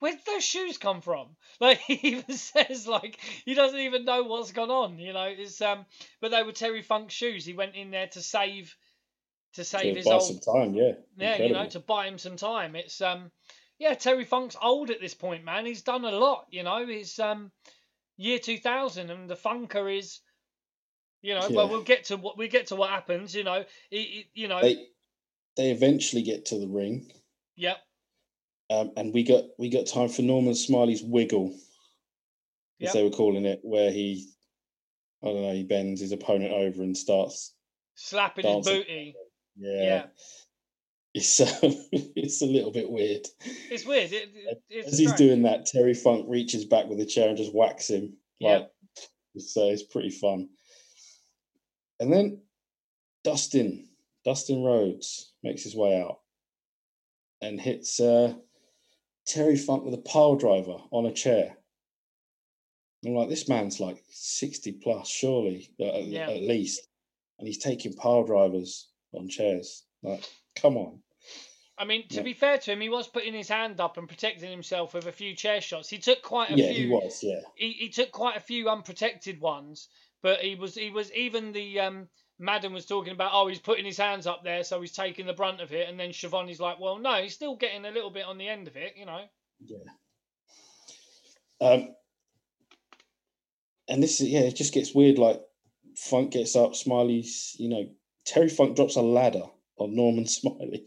where 0.00 0.12
did 0.12 0.24
those 0.26 0.44
shoes 0.44 0.78
come 0.78 1.00
from 1.00 1.28
like 1.60 1.78
he 1.78 1.94
even 1.94 2.36
says 2.36 2.86
like 2.86 3.18
he 3.44 3.54
doesn't 3.54 3.80
even 3.80 4.04
know 4.04 4.22
what's 4.22 4.52
gone 4.52 4.70
on 4.70 4.98
you 4.98 5.12
know 5.12 5.24
it's 5.24 5.60
um 5.62 5.84
but 6.20 6.30
they 6.30 6.42
were 6.42 6.52
Terry 6.52 6.82
Funk's 6.82 7.14
shoes 7.14 7.44
he 7.44 7.54
went 7.54 7.74
in 7.74 7.90
there 7.90 8.08
to 8.08 8.20
save 8.20 8.76
to 9.54 9.64
save 9.64 9.82
to 9.82 9.94
his 9.94 10.04
buy 10.04 10.12
old 10.12 10.22
some 10.22 10.54
time. 10.54 10.74
Yeah, 10.74 10.92
yeah, 11.16 11.42
you 11.42 11.52
know, 11.52 11.66
to 11.66 11.80
buy 11.80 12.06
him 12.06 12.18
some 12.18 12.36
time. 12.36 12.76
It's 12.76 13.00
um, 13.00 13.30
yeah, 13.78 13.94
Terry 13.94 14.24
Funk's 14.24 14.56
old 14.60 14.90
at 14.90 15.00
this 15.00 15.14
point, 15.14 15.44
man. 15.44 15.66
He's 15.66 15.82
done 15.82 16.04
a 16.04 16.10
lot. 16.10 16.46
You 16.50 16.62
know, 16.62 16.86
he's 16.86 17.18
um, 17.18 17.50
year 18.16 18.38
two 18.38 18.58
thousand, 18.58 19.10
and 19.10 19.28
the 19.28 19.36
Funker 19.36 19.96
is, 19.96 20.20
you 21.24 21.34
know, 21.34 21.48
well, 21.50 21.68
we'll 21.70 21.82
get 21.82 22.04
to 22.04 22.16
what 22.18 22.36
we 22.36 22.48
get 22.48 22.66
to 22.68 22.76
what 22.76 22.90
happens. 22.90 23.34
You 23.34 23.44
know, 23.44 23.64
he, 23.90 24.26
you 24.34 24.46
know, 24.46 24.60
they 24.60 24.86
they 25.56 25.70
eventually 25.70 26.22
get 26.22 26.44
to 26.46 26.58
the 26.58 26.68
ring, 26.68 27.10
yep, 27.56 27.78
um, 28.70 28.92
and 28.96 29.12
we 29.14 29.22
got 29.22 29.44
we 29.58 29.70
got 29.70 29.86
time 29.86 30.08
for 30.10 30.20
Norman 30.22 30.54
Smiley's 30.54 31.02
wiggle, 31.02 31.48
as 31.54 31.60
Yep. 32.80 32.92
they 32.92 33.02
were 33.04 33.10
calling 33.10 33.46
it, 33.46 33.60
where 33.62 33.90
he, 33.90 34.28
I 35.22 35.28
don't 35.28 35.42
know, 35.42 35.54
he 35.54 35.64
bends 35.64 36.00
his 36.02 36.12
opponent 36.12 36.52
over 36.52 36.82
and 36.82 36.96
starts. 36.96 37.54
slapping 37.94 38.44
his 38.46 38.66
Dancing. 38.66 38.80
booty. 38.82 39.14
Yeah, 39.56 39.82
Yeah. 39.82 40.06
it's 41.14 41.40
uh, 41.40 41.46
it's 41.92 42.42
a 42.42 42.46
little 42.46 42.70
bit 42.72 42.90
weird. 42.90 43.26
It's 43.70 43.86
weird. 43.86 44.12
It, 44.12 44.28
it, 44.34 44.62
it's 44.68 44.88
As 44.88 44.98
he's 44.98 45.08
strange. 45.12 45.18
doing 45.30 45.42
that, 45.44 45.64
Terry 45.66 45.94
Funk 45.94 46.26
reaches 46.28 46.64
back 46.66 46.86
with 46.86 47.00
a 47.00 47.06
chair 47.06 47.28
and 47.28 47.38
just 47.38 47.54
whacks 47.54 47.88
him. 47.88 48.18
Yeah. 48.40 48.58
Like, 48.58 48.70
so 49.38 49.68
it's 49.70 49.82
pretty 49.84 50.10
fun. 50.10 50.48
And 52.00 52.12
then 52.12 52.40
Dustin, 53.22 53.88
Dustin 54.24 54.62
Rhodes 54.62 55.32
makes 55.42 55.62
his 55.62 55.76
way 55.76 56.00
out 56.00 56.20
and 57.40 57.60
hits 57.60 58.00
uh, 58.00 58.34
Terry 59.26 59.56
Funk 59.56 59.84
with 59.84 59.94
a 59.94 59.98
pile 59.98 60.36
driver 60.36 60.76
on 60.90 61.06
a 61.06 61.12
chair. 61.12 61.56
I'm 63.04 63.14
like, 63.14 63.28
this 63.28 63.48
man's 63.48 63.80
like 63.80 64.02
60 64.10 64.72
plus, 64.82 65.08
surely, 65.08 65.70
at, 65.80 66.04
Yeah. 66.04 66.30
at 66.30 66.42
least. 66.42 66.88
And 67.38 67.46
he's 67.46 67.58
taking 67.58 67.92
pile 67.94 68.24
drivers 68.24 68.88
on 69.12 69.28
chairs. 69.28 69.84
Like, 70.02 70.24
come 70.56 70.76
on. 70.76 71.00
I 71.76 71.84
mean, 71.84 72.06
to 72.08 72.16
Yeah. 72.16 72.22
be 72.22 72.32
fair 72.32 72.56
to 72.58 72.72
him, 72.72 72.80
he 72.80 72.88
was 72.88 73.08
putting 73.08 73.34
his 73.34 73.48
hand 73.48 73.80
up 73.80 73.98
and 73.98 74.08
protecting 74.08 74.50
himself 74.50 74.94
with 74.94 75.06
a 75.06 75.12
few 75.12 75.34
chair 75.34 75.60
shots. 75.60 75.88
He 75.90 75.98
took 75.98 76.22
quite 76.22 76.50
a 76.50 76.56
yeah, 76.56 76.72
few. 76.72 76.86
he 76.86 76.88
was, 76.88 77.22
yeah. 77.22 77.40
he, 77.56 77.72
he 77.72 77.88
took 77.88 78.12
quite 78.12 78.36
a 78.36 78.40
few 78.40 78.68
unprotected 78.70 79.40
ones, 79.40 79.88
but 80.24 80.40
he 80.40 80.56
was 80.56 80.74
he 80.74 80.90
was 80.90 81.12
even 81.12 81.52
the 81.52 81.78
um 81.78 82.08
Madden 82.40 82.72
was 82.72 82.84
talking 82.86 83.12
about 83.12 83.30
oh 83.32 83.46
he's 83.46 83.60
putting 83.60 83.84
his 83.84 83.96
hands 83.96 84.26
up 84.26 84.42
there 84.42 84.64
so 84.64 84.80
he's 84.80 84.90
taking 84.90 85.26
the 85.26 85.32
brunt 85.32 85.60
of 85.60 85.72
it 85.72 85.88
and 85.88 86.00
then 86.00 86.10
Schiavone's 86.10 86.58
like 86.58 86.80
well 86.80 86.98
no 86.98 87.22
he's 87.22 87.34
still 87.34 87.54
getting 87.54 87.84
a 87.84 87.90
little 87.92 88.10
bit 88.10 88.24
on 88.26 88.38
the 88.38 88.48
end 88.48 88.66
of 88.66 88.76
it 88.76 88.94
you 88.96 89.06
know 89.06 89.20
Yeah. 89.64 89.76
Um, 91.60 91.94
and 93.88 94.02
this 94.02 94.20
is 94.20 94.28
yeah, 94.28 94.40
it 94.40 94.56
just 94.56 94.74
gets 94.74 94.94
weird. 94.94 95.18
Like 95.18 95.40
Funk 95.96 96.32
gets 96.32 96.56
up, 96.56 96.74
Smiley's, 96.74 97.54
you 97.58 97.68
know, 97.68 97.86
Terry 98.26 98.48
Funk 98.48 98.76
drops 98.76 98.96
a 98.96 99.02
ladder 99.02 99.44
on 99.78 99.94
Norman 99.94 100.26
Smiley 100.38 100.86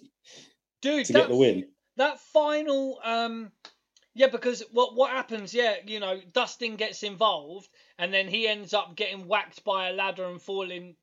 dude 0.82 1.06
to 1.06 1.14
that, 1.14 1.20
get 1.22 1.30
the 1.30 1.36
win. 1.36 1.68
that 1.98 2.20
final 2.20 3.00
um 3.04 3.52
yeah 4.18 4.28
because 4.28 4.64
what 4.72 4.96
what 4.96 5.12
happens 5.12 5.54
yeah 5.54 5.76
you 5.86 6.00
know 6.00 6.20
Dustin 6.34 6.76
gets 6.76 7.04
involved 7.04 7.70
and 7.98 8.14
then 8.14 8.28
he 8.28 8.48
ends 8.48 8.74
up 8.74 8.96
getting 8.96 9.28
whacked 9.28 9.64
by 9.64 9.90
a 9.90 9.94
ladder 9.94 10.26
and 10.26 10.42
falling 10.42 10.96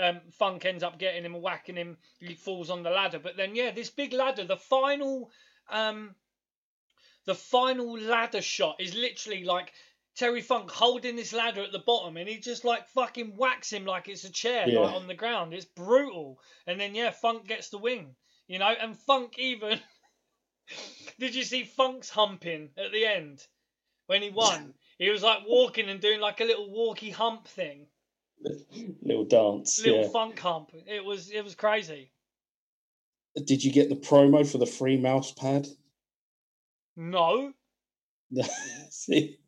um, 0.00 0.20
Funk 0.32 0.64
ends 0.64 0.82
up 0.82 0.98
getting 0.98 1.24
him 1.24 1.40
whacking 1.40 1.76
him. 1.76 1.96
He 2.18 2.34
falls 2.34 2.68
on 2.68 2.82
the 2.82 2.90
ladder. 2.90 3.20
But 3.20 3.36
then, 3.36 3.54
yeah, 3.54 3.70
this 3.70 3.90
big 3.90 4.12
ladder, 4.12 4.44
the 4.44 4.56
final, 4.56 5.30
um, 5.70 6.16
the 7.26 7.34
final 7.34 7.96
ladder 7.98 8.42
shot 8.42 8.80
is 8.80 8.94
literally 8.94 9.44
like 9.44 9.72
Terry 10.16 10.40
Funk 10.42 10.70
holding 10.70 11.16
this 11.16 11.32
ladder 11.32 11.62
at 11.62 11.72
the 11.72 11.78
bottom, 11.78 12.16
and 12.16 12.28
he 12.28 12.38
just 12.38 12.64
like 12.64 12.88
fucking 12.88 13.36
whacks 13.36 13.72
him 13.72 13.84
like 13.84 14.08
it's 14.08 14.24
a 14.24 14.32
chair, 14.32 14.68
Yeah. 14.68 14.80
like 14.80 14.94
on 14.94 15.06
the 15.06 15.14
ground. 15.14 15.54
It's 15.54 15.64
brutal. 15.64 16.40
And 16.66 16.80
then 16.80 16.94
yeah, 16.96 17.10
Funk 17.10 17.46
gets 17.46 17.68
the 17.68 17.78
win. 17.78 18.16
You 18.48 18.58
know, 18.58 18.74
and 18.80 18.98
Funk 18.98 19.38
even. 19.38 19.78
Did 21.18 21.34
you 21.34 21.44
see 21.44 21.64
Funk's 21.64 22.10
humping 22.10 22.70
at 22.76 22.92
the 22.92 23.06
end 23.06 23.46
when 24.06 24.22
he 24.22 24.30
won? 24.30 24.74
He 24.98 25.10
was 25.10 25.22
like 25.22 25.40
walking 25.46 25.88
and 25.88 26.00
doing 26.00 26.20
like 26.20 26.40
a 26.40 26.44
little 26.44 26.70
walkie 26.70 27.10
hump 27.10 27.46
thing 27.46 27.86
Little 29.02 29.24
dance. 29.24 29.80
little 29.82 30.02
yeah. 30.02 30.08
funk 30.08 30.38
hump. 30.38 30.70
It 30.86 31.04
was 31.04 31.30
it 31.30 31.42
was 31.42 31.54
crazy. 31.54 32.10
Did 33.46 33.64
you 33.64 33.72
get 33.72 33.88
the 33.88 33.96
promo 33.96 34.46
for 34.46 34.58
the 34.58 34.66
free 34.66 34.96
mouse 34.96 35.32
pad? 35.32 35.66
No. 36.96 37.52
See, 38.90 39.38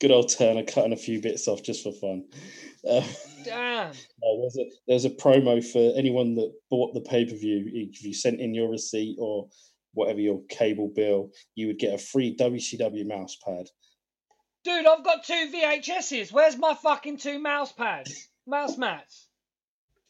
good 0.00 0.10
old 0.10 0.28
Turner 0.28 0.62
cutting 0.62 0.92
a 0.92 0.96
few 0.96 1.20
bits 1.20 1.48
off 1.48 1.62
just 1.62 1.82
for 1.82 1.92
fun. 1.92 2.24
Uh, 2.88 3.02
Damn. 3.44 3.92
no, 4.22 4.40
there's 4.40 4.58
a 4.58 4.70
there's 4.86 5.04
a 5.04 5.10
promo 5.10 5.64
for 5.64 5.92
anyone 5.96 6.34
that 6.36 6.52
bought 6.70 6.94
the 6.94 7.00
pay 7.00 7.24
per 7.24 7.36
view. 7.36 7.64
If 7.72 8.02
you 8.04 8.12
sent 8.12 8.40
in 8.40 8.54
your 8.54 8.68
receipt 8.68 9.16
or 9.18 9.48
whatever 9.94 10.20
your 10.20 10.42
cable 10.48 10.88
bill, 10.94 11.30
you 11.54 11.68
would 11.68 11.78
get 11.78 11.94
a 11.94 11.98
free 11.98 12.36
WCW 12.36 13.06
mouse 13.06 13.36
pad. 13.44 13.66
Dude, 14.64 14.86
I've 14.86 15.04
got 15.04 15.24
two 15.24 15.50
VHSs. 15.54 16.32
Where's 16.32 16.56
my 16.56 16.74
fucking 16.74 17.18
two 17.18 17.38
mouse 17.38 17.72
pads? 17.72 18.28
Mouse 18.46 18.76
mats. 18.76 19.28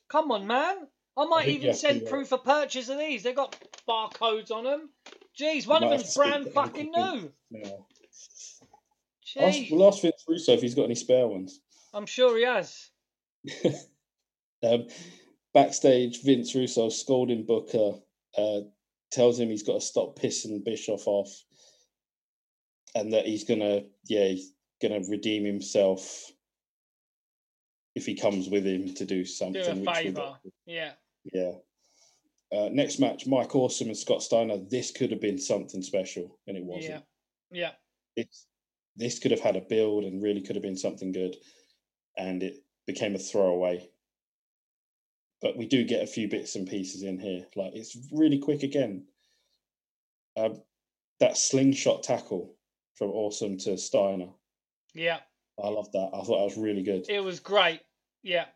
Come 0.08 0.30
on, 0.30 0.46
man. 0.46 0.76
I 1.16 1.26
might 1.26 1.46
you 1.48 1.54
even 1.54 1.74
send 1.74 2.06
proof 2.06 2.32
of 2.32 2.44
purchase 2.44 2.88
of 2.88 2.98
these. 2.98 3.22
They've 3.22 3.36
got 3.36 3.56
barcodes 3.88 4.50
on 4.50 4.64
them. 4.64 4.90
Jeez, 5.38 5.66
one 5.66 5.84
of 5.84 5.90
them's 5.90 6.14
brand 6.14 6.48
fucking 6.52 6.90
new. 6.90 7.32
Jeez. 9.36 9.70
we'll 9.70 9.86
ask 9.86 10.02
Vince 10.02 10.24
Russo 10.26 10.52
if 10.52 10.62
he's 10.62 10.74
got 10.74 10.84
any 10.84 10.94
spare 10.94 11.28
ones. 11.28 11.60
I'm 11.92 12.06
sure 12.06 12.36
he 12.36 12.44
has. 12.44 12.90
Um, 14.62 14.88
backstage, 15.54 16.22
Vince 16.22 16.54
Russo 16.54 16.88
scolding 16.88 17.46
Booker, 17.46 17.92
uh, 18.36 18.60
tells 19.10 19.38
him 19.38 19.48
he's 19.48 19.62
got 19.62 19.74
to 19.74 19.80
stop 19.80 20.18
pissing 20.18 20.64
Bischoff 20.64 21.06
off, 21.06 21.30
and 22.94 23.12
that 23.12 23.26
he's 23.26 23.44
gonna, 23.44 23.82
yeah, 24.06 24.26
he's 24.28 24.52
gonna 24.82 25.00
redeem 25.08 25.44
himself 25.44 26.30
if 27.94 28.06
he 28.06 28.14
comes 28.14 28.48
with 28.48 28.66
him 28.66 28.94
to 28.94 29.04
do 29.04 29.24
something. 29.24 29.62
Do 29.62 29.68
a 29.70 29.74
which 29.74 29.84
we'll 29.86 29.94
favour. 29.94 30.38
get- 30.44 30.52
Yeah. 30.66 30.92
Yeah. 31.32 31.52
Uh, 32.50 32.68
next 32.72 32.98
match, 32.98 33.26
Mike 33.26 33.54
Awesome 33.54 33.88
and 33.88 33.96
Scott 33.96 34.22
Steiner. 34.22 34.56
This 34.56 34.90
could 34.90 35.10
have 35.10 35.20
been 35.20 35.38
something 35.38 35.82
special, 35.82 36.38
and 36.46 36.56
it 36.56 36.64
wasn't. 36.64 36.94
Yeah. 36.94 37.00
Yeah. 37.50 37.72
It's, 38.16 38.46
this 38.96 39.18
could 39.18 39.30
have 39.32 39.40
had 39.40 39.56
a 39.56 39.60
build 39.60 40.04
and 40.04 40.22
really 40.22 40.40
could 40.40 40.56
have 40.56 40.62
been 40.62 40.76
something 40.76 41.12
good, 41.12 41.36
and 42.16 42.42
it 42.42 42.64
became 42.86 43.14
a 43.14 43.18
throwaway. 43.18 43.90
But 45.40 45.56
we 45.56 45.66
do 45.66 45.84
get 45.84 46.02
a 46.02 46.06
few 46.06 46.28
bits 46.28 46.56
and 46.56 46.68
pieces 46.68 47.02
in 47.02 47.18
here. 47.18 47.46
Like 47.54 47.72
it's 47.74 47.96
really 48.12 48.38
quick 48.38 48.62
again. 48.62 49.04
Um, 50.36 50.62
that 51.20 51.36
slingshot 51.36 52.02
tackle 52.02 52.54
from 52.94 53.10
Awesome 53.10 53.58
to 53.58 53.76
Steiner. 53.78 54.28
Yeah. 54.94 55.20
I 55.62 55.68
love 55.68 55.90
that. 55.92 56.10
I 56.14 56.22
thought 56.22 56.38
that 56.38 56.44
was 56.44 56.56
really 56.56 56.82
good. 56.82 57.06
It 57.08 57.22
was 57.22 57.40
great. 57.40 57.80
Yeah. 58.22 58.46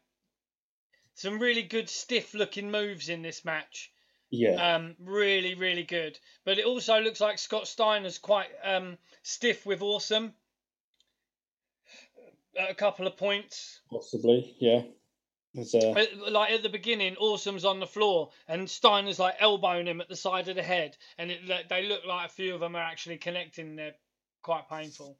Some 1.14 1.38
really 1.38 1.62
good 1.62 1.88
stiff 1.88 2.34
looking 2.34 2.70
moves 2.70 3.08
in 3.08 3.22
this 3.22 3.44
match. 3.44 3.92
Yeah, 4.30 4.76
Um, 4.76 4.96
really, 4.98 5.54
really 5.54 5.82
good. 5.82 6.18
But 6.44 6.58
it 6.58 6.64
also 6.64 6.98
looks 7.00 7.20
like 7.20 7.38
Scott 7.38 7.68
Steiner's 7.68 8.16
quite 8.16 8.48
um, 8.64 8.96
stiff 9.22 9.66
with 9.66 9.82
awesome. 9.82 10.32
At 12.58 12.70
a 12.70 12.74
couple 12.74 13.06
of 13.06 13.16
points. 13.16 13.80
possibly. 13.90 14.56
Yeah. 14.58 14.82
There's 15.54 15.74
a, 15.74 15.94
like 16.30 16.50
at 16.52 16.62
the 16.62 16.68
beginning, 16.70 17.14
Awesome's 17.20 17.64
on 17.66 17.78
the 17.78 17.86
floor 17.86 18.30
and 18.48 18.68
Steiner's 18.68 19.18
like 19.18 19.34
elbowing 19.38 19.86
him 19.86 20.00
at 20.00 20.08
the 20.08 20.16
side 20.16 20.48
of 20.48 20.56
the 20.56 20.62
head, 20.62 20.96
and 21.18 21.30
it, 21.30 21.40
they- 21.68 21.86
look 21.86 22.06
like 22.06 22.26
a 22.26 22.32
few 22.32 22.54
of 22.54 22.60
them 22.60 22.74
are 22.74 22.82
actually 22.82 23.18
connecting. 23.18 23.76
They're 23.76 23.94
quite 24.42 24.68
painful. 24.68 25.18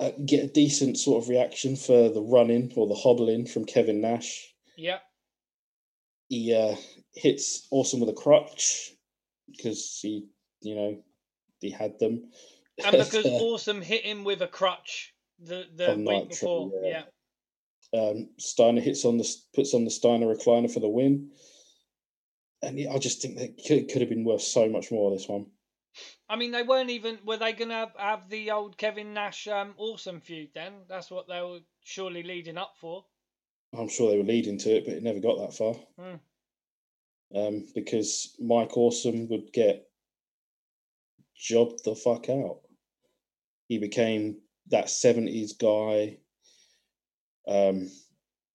uh, 0.00 0.10
get 0.24 0.44
a 0.44 0.48
decent 0.48 0.98
sort 0.98 1.22
of 1.22 1.28
reaction 1.28 1.76
for 1.76 2.08
the 2.10 2.22
running 2.22 2.72
or 2.76 2.86
the 2.86 2.94
hobbling 2.94 3.46
from 3.46 3.64
Kevin 3.64 4.00
Nash. 4.00 4.54
Yeah, 4.76 4.98
He 6.28 6.54
uh, 6.54 6.76
hits 7.14 7.66
Awesome 7.70 8.00
with 8.00 8.08
a 8.08 8.14
crutch 8.14 8.90
because 9.50 9.98
he, 10.00 10.26
you 10.60 10.74
know, 10.74 11.02
he 11.60 11.70
had 11.70 11.98
them. 11.98 12.30
and 12.84 12.92
because 12.98 13.26
Awesome 13.26 13.82
hit 13.82 14.04
him 14.04 14.24
with 14.24 14.42
a 14.42 14.48
crutch 14.48 15.12
the 15.38 15.66
the 15.74 15.94
week 15.96 16.30
before. 16.30 16.70
yeah. 16.82 16.88
Yeah. 16.90 17.02
Um, 17.94 18.28
Steiner 18.38 18.80
hits 18.80 19.04
on 19.04 19.18
the 19.18 19.28
puts 19.54 19.74
on 19.74 19.84
the 19.84 19.90
Steiner 19.90 20.26
recliner 20.26 20.72
for 20.72 20.80
the 20.80 20.88
win, 20.88 21.30
and 22.62 22.78
yeah, 22.78 22.92
I 22.92 22.98
just 22.98 23.22
think 23.22 23.38
that 23.38 23.62
could, 23.66 23.90
could 23.90 24.02
have 24.02 24.10
been 24.10 24.24
worth 24.24 24.42
so 24.42 24.68
much 24.68 24.90
more. 24.90 25.10
This 25.10 25.28
one, 25.28 25.46
I 26.28 26.36
mean, 26.36 26.52
they 26.52 26.62
weren't 26.62 26.90
even. 26.90 27.18
Were 27.24 27.36
they 27.36 27.52
gonna 27.52 27.74
have, 27.74 27.92
have 27.98 28.28
the 28.28 28.50
old 28.50 28.78
Kevin 28.78 29.12
Nash 29.12 29.46
um, 29.48 29.74
Awesome 29.76 30.20
feud 30.20 30.50
then? 30.54 30.72
That's 30.88 31.10
what 31.10 31.28
they 31.28 31.40
were 31.40 31.60
surely 31.84 32.22
leading 32.22 32.58
up 32.58 32.74
for. 32.80 33.04
I'm 33.76 33.88
sure 33.88 34.10
they 34.10 34.18
were 34.18 34.24
leading 34.24 34.58
to 34.58 34.70
it, 34.76 34.84
but 34.84 34.94
it 34.94 35.02
never 35.02 35.20
got 35.20 35.38
that 35.38 35.54
far. 35.54 35.74
Hmm. 35.98 37.36
Um, 37.36 37.66
because 37.74 38.36
Mike 38.38 38.76
Awesome 38.76 39.28
would 39.28 39.52
get 39.52 39.88
jobbed 41.34 41.84
the 41.84 41.94
fuck 41.94 42.28
out. 42.28 42.60
He 43.68 43.78
became 43.78 44.36
that 44.68 44.86
70s 44.86 45.58
guy. 45.58 46.18
Um, 47.46 47.90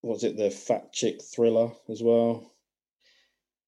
was 0.02 0.24
it 0.24 0.38
the 0.38 0.50
fat 0.50 0.94
chick 0.94 1.22
thriller 1.24 1.72
as 1.90 2.02
well? 2.02 2.52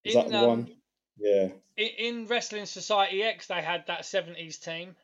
Is 0.03 0.13
that 0.13 0.27
In, 0.27 0.31
the 0.31 0.37
um, 0.39 0.47
one? 0.47 0.71
Yeah. 1.17 1.49
In 1.77 2.27
Wrestling 2.27 2.65
Society 2.65 3.23
X, 3.23 3.47
they 3.47 3.61
had 3.61 3.85
that 3.87 4.01
'70s 4.01 4.59
team. 4.59 4.95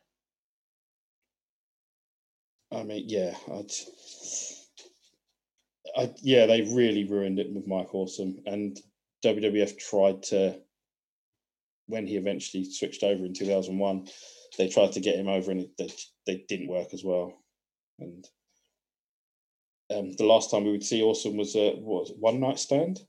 I 2.71 2.83
mean, 2.83 3.05
yeah, 3.07 3.35
I'd, 3.51 3.71
I 5.95 6.13
yeah, 6.21 6.45
they 6.45 6.61
really 6.61 7.05
ruined 7.05 7.39
it 7.39 7.53
with 7.53 7.67
Mike 7.67 7.93
Awesome, 7.93 8.41
and 8.45 8.77
WWF 9.23 9.77
tried 9.77 10.23
to, 10.23 10.59
when 11.87 12.07
he 12.07 12.17
eventually 12.17 12.65
switched 12.65 13.03
over 13.03 13.25
in 13.25 13.33
two 13.33 13.45
thousand 13.45 13.77
one, 13.77 14.07
they 14.57 14.67
tried 14.67 14.93
to 14.93 14.99
get 14.99 15.15
him 15.15 15.27
over, 15.27 15.51
and 15.51 15.61
it, 15.61 15.77
they 15.77 15.89
they 16.25 16.45
didn't 16.47 16.67
work 16.67 16.93
as 16.93 17.03
well, 17.03 17.33
and 17.99 18.27
um, 19.93 20.13
the 20.13 20.25
last 20.25 20.51
time 20.51 20.63
we 20.63 20.71
would 20.71 20.83
see 20.83 21.01
Awesome 21.01 21.37
was 21.37 21.55
a 21.55 21.75
what 21.75 22.01
was 22.01 22.09
it, 22.11 22.17
one 22.19 22.39
night 22.39 22.59
stand, 22.59 22.99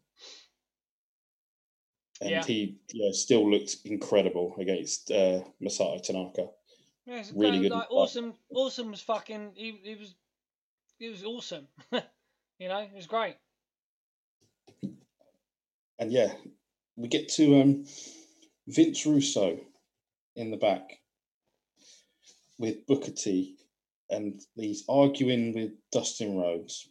and 2.20 2.30
Yeah. 2.30 2.44
he 2.44 2.78
yeah 2.92 3.12
still 3.12 3.50
looked 3.50 3.76
incredible 3.84 4.54
against 4.58 5.10
uh, 5.10 5.42
Masato 5.62 6.02
Tanaka. 6.02 6.48
Yeah, 7.06 7.22
Really 7.34 7.60
good 7.60 7.70
Like 7.72 7.90
awesome, 7.90 8.34
awesome 8.50 8.90
was 8.90 9.00
fucking. 9.00 9.52
He, 9.54 9.78
he 9.82 9.94
was, 9.94 10.14
he 10.98 11.08
was 11.08 11.22
awesome. 11.24 11.68
you 11.92 12.68
know, 12.68 12.78
it 12.80 12.94
was 12.94 13.06
great. 13.06 13.36
and 15.98 16.10
yeah, 16.12 16.32
we 16.96 17.08
get 17.08 17.28
to 17.30 17.60
um, 17.60 17.84
Vince 18.66 19.06
Russo 19.06 19.58
in 20.34 20.50
the 20.50 20.56
back 20.56 20.98
with 22.58 22.86
Booker 22.86 23.12
T, 23.12 23.56
and 24.10 24.40
he's 24.54 24.84
arguing 24.88 25.54
with 25.54 25.72
Dustin 25.90 26.36
Rhodes, 26.36 26.88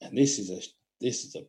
and 0.00 0.16
this 0.16 0.38
is 0.38 0.50
a 0.50 0.60
this 1.00 1.24
is 1.24 1.36
a 1.36 1.46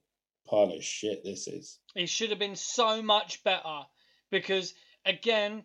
pile 0.49 0.71
of 0.71 0.83
shit. 0.83 1.23
This 1.23 1.47
is 1.47 1.79
It 1.95 2.09
should 2.09 2.29
have 2.29 2.39
been 2.39 2.55
so 2.55 3.01
much 3.01 3.43
better 3.43 3.81
because 4.29 4.73
again, 5.05 5.63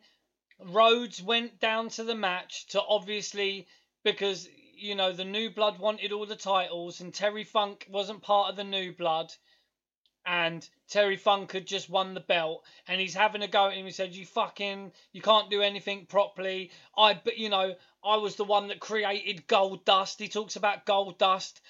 Rhodes 0.59 1.23
went 1.23 1.61
down 1.61 1.89
to 1.91 2.05
the 2.05 2.15
match 2.15 2.67
to 2.69 2.83
obviously 2.83 3.67
because 4.05 4.49
you 4.75 4.95
know 4.95 5.13
the 5.13 5.25
New 5.25 5.51
Blood 5.51 5.79
wanted 5.79 6.13
all 6.13 6.27
the 6.27 6.37
titles 6.37 7.01
and 7.01 7.13
Terry 7.13 7.45
Funk 7.45 7.87
wasn't 7.91 8.23
part 8.23 8.51
of 8.51 8.57
the 8.57 8.65
New 8.65 8.95
Blood. 8.95 9.33
And 10.27 10.69
Terry 10.89 11.17
Funk 11.17 11.53
had 11.53 11.67
just 11.67 11.89
won 11.89 12.15
the 12.15 12.21
belt, 12.21 12.65
and 12.89 13.01
he's 13.01 13.15
having 13.15 13.43
a 13.43 13.49
go 13.49 13.69
at 13.69 13.75
him. 13.75 13.87
He 13.87 13.93
said, 13.93 14.13
"You 14.13 14.27
fucking, 14.27 14.93
you 15.13 15.23
can't 15.23 15.51
do 15.51 15.63
anything 15.63 16.07
properly. 16.07 16.73
I, 16.97 17.15
but 17.15 17.39
you 17.39 17.49
know, 17.49 17.77
I 18.05 18.17
was 18.17 18.35
the 18.35 18.45
one 18.45 18.69
that 18.69 18.81
created 18.81 19.47
Gold 19.47 19.85
Dust." 19.85 20.19
He 20.19 20.29
talks 20.29 20.57
about 20.57 20.85
Gold 20.85 21.19
Dust. 21.19 21.61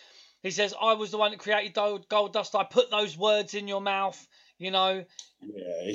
He 0.42 0.50
says, 0.50 0.74
"I 0.80 0.94
was 0.94 1.10
the 1.10 1.18
one 1.18 1.32
that 1.32 1.40
created 1.40 1.74
Gold 1.74 2.32
Dust. 2.32 2.54
I 2.54 2.64
put 2.64 2.90
those 2.90 3.16
words 3.16 3.52
in 3.52 3.68
your 3.68 3.82
mouth." 3.82 4.26
You 4.58 4.70
know, 4.70 5.04
yeah, 5.42 5.92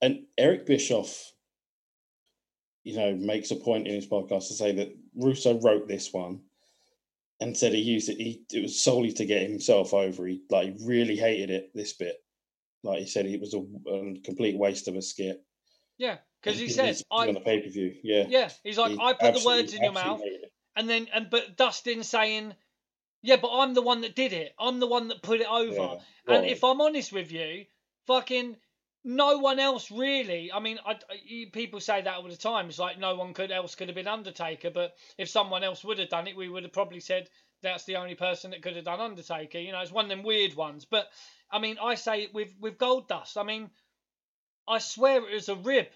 and 0.00 0.26
Eric 0.38 0.64
Bischoff, 0.64 1.32
you 2.82 2.96
know, 2.96 3.14
makes 3.14 3.50
a 3.50 3.56
point 3.56 3.86
in 3.86 3.94
his 3.94 4.06
podcast 4.06 4.48
to 4.48 4.54
say 4.54 4.72
that 4.72 4.96
Russo 5.14 5.60
wrote 5.60 5.86
this 5.86 6.12
one 6.14 6.40
and 7.40 7.56
said 7.56 7.72
he 7.72 7.80
used 7.80 8.08
it. 8.08 8.18
He 8.18 8.42
it 8.52 8.62
was 8.62 8.80
solely 8.80 9.12
to 9.12 9.24
get 9.24 9.42
himself 9.42 9.94
over. 9.94 10.26
He 10.26 10.42
like 10.50 10.78
he 10.78 10.86
really 10.86 11.16
hated 11.16 11.50
it. 11.50 11.70
This 11.74 11.92
bit, 11.92 12.16
like 12.82 13.00
he 13.00 13.06
said, 13.06 13.26
it 13.26 13.40
was 13.40 13.54
a, 13.54 13.58
a 13.58 14.20
complete 14.24 14.56
waste 14.58 14.88
of 14.88 14.96
a 14.96 15.02
skit. 15.02 15.42
yeah, 15.98 16.18
because 16.42 16.58
he 16.58 16.66
didn't 16.66 16.76
said, 16.76 16.86
need 16.86 16.96
to 16.96 17.04
be 17.04 17.16
"I, 17.16 17.28
on 17.28 17.34
the 17.34 17.40
pay 17.40 17.60
per 17.60 17.68
view. 17.70 17.94
Yeah, 18.02 18.26
yeah." 18.28 18.50
He's 18.62 18.78
like, 18.78 18.92
He 18.92 18.98
"I 19.00 19.12
put 19.14 19.34
the 19.34 19.46
words 19.46 19.74
in 19.74 19.82
your 19.82 19.92
mouth," 19.92 20.20
and 20.76 20.88
then 20.88 21.08
and 21.12 21.28
but 21.30 21.56
Dustin 21.56 22.02
saying, 22.02 22.54
"Yeah, 23.22 23.36
but 23.36 23.50
I'm 23.52 23.74
the 23.74 23.82
one 23.82 24.02
that 24.02 24.14
did 24.14 24.32
it. 24.32 24.54
I'm 24.58 24.80
the 24.80 24.86
one 24.86 25.08
that 25.08 25.22
put 25.22 25.40
it 25.40 25.48
over." 25.50 25.74
Yeah, 26.28 26.34
And 26.36 26.46
if 26.46 26.62
I'm 26.62 26.80
honest 26.80 27.12
with 27.12 27.32
you, 27.32 27.66
fucking 28.06 28.56
no 29.04 29.38
one 29.38 29.58
else 29.58 29.90
really. 29.90 30.52
I 30.52 30.60
mean, 30.60 30.78
I, 30.84 30.92
I- 31.10 31.50
people 31.52 31.80
say 31.80 32.02
that 32.02 32.16
all 32.16 32.28
the 32.28 32.36
time. 32.36 32.68
It's 32.68 32.78
like 32.78 32.98
no 32.98 33.14
one 33.14 33.34
could 33.34 33.50
else 33.50 33.74
could 33.74 33.88
have 33.88 33.94
been 33.94 34.06
Undertaker, 34.08 34.70
but 34.70 34.94
if 35.18 35.28
someone 35.28 35.64
else 35.64 35.82
would 35.84 35.98
have 35.98 36.08
done 36.10 36.26
it, 36.28 36.36
we 36.36 36.48
would 36.48 36.64
have 36.64 36.72
probably 36.72 37.00
said 37.00 37.28
that's 37.62 37.84
the 37.84 37.96
only 37.96 38.14
person 38.14 38.50
that 38.50 38.62
could 38.62 38.76
have 38.76 38.84
done 38.84 39.00
Undertaker. 39.00 39.58
You 39.58 39.72
know, 39.72 39.80
it's 39.80 39.92
one 39.92 40.04
of 40.06 40.08
them 40.10 40.22
weird 40.22 40.54
ones. 40.54 40.84
But 40.84 41.08
I 41.50 41.58
mean, 41.58 41.78
I 41.82 41.94
say 41.94 42.28
with 42.32 42.54
with 42.60 42.78
Gold 42.78 43.08
Dust. 43.08 43.36
I 43.38 43.42
mean, 43.42 43.70
I 44.68 44.78
swear 44.78 45.28
it 45.28 45.34
was 45.34 45.48
a 45.48 45.56
rib. 45.56 45.88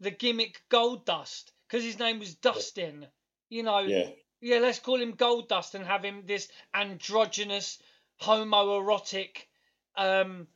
The 0.00 0.10
gimmick 0.10 0.62
Gold 0.70 1.04
Dust, 1.04 1.52
because 1.68 1.84
his 1.84 1.98
name 1.98 2.20
was 2.20 2.34
Dustin. 2.34 3.06
You 3.50 3.62
know, 3.62 3.80
Yeah. 3.80 4.10
yeah, 4.40 4.58
let's 4.58 4.78
call 4.78 5.00
him 5.00 5.12
Gold 5.12 5.48
Dust 5.48 5.74
and 5.74 5.84
have 5.86 6.04
him 6.04 6.24
this 6.26 6.48
androgynous, 6.72 7.78
homoerotic 8.22 9.46
um, 9.96 10.46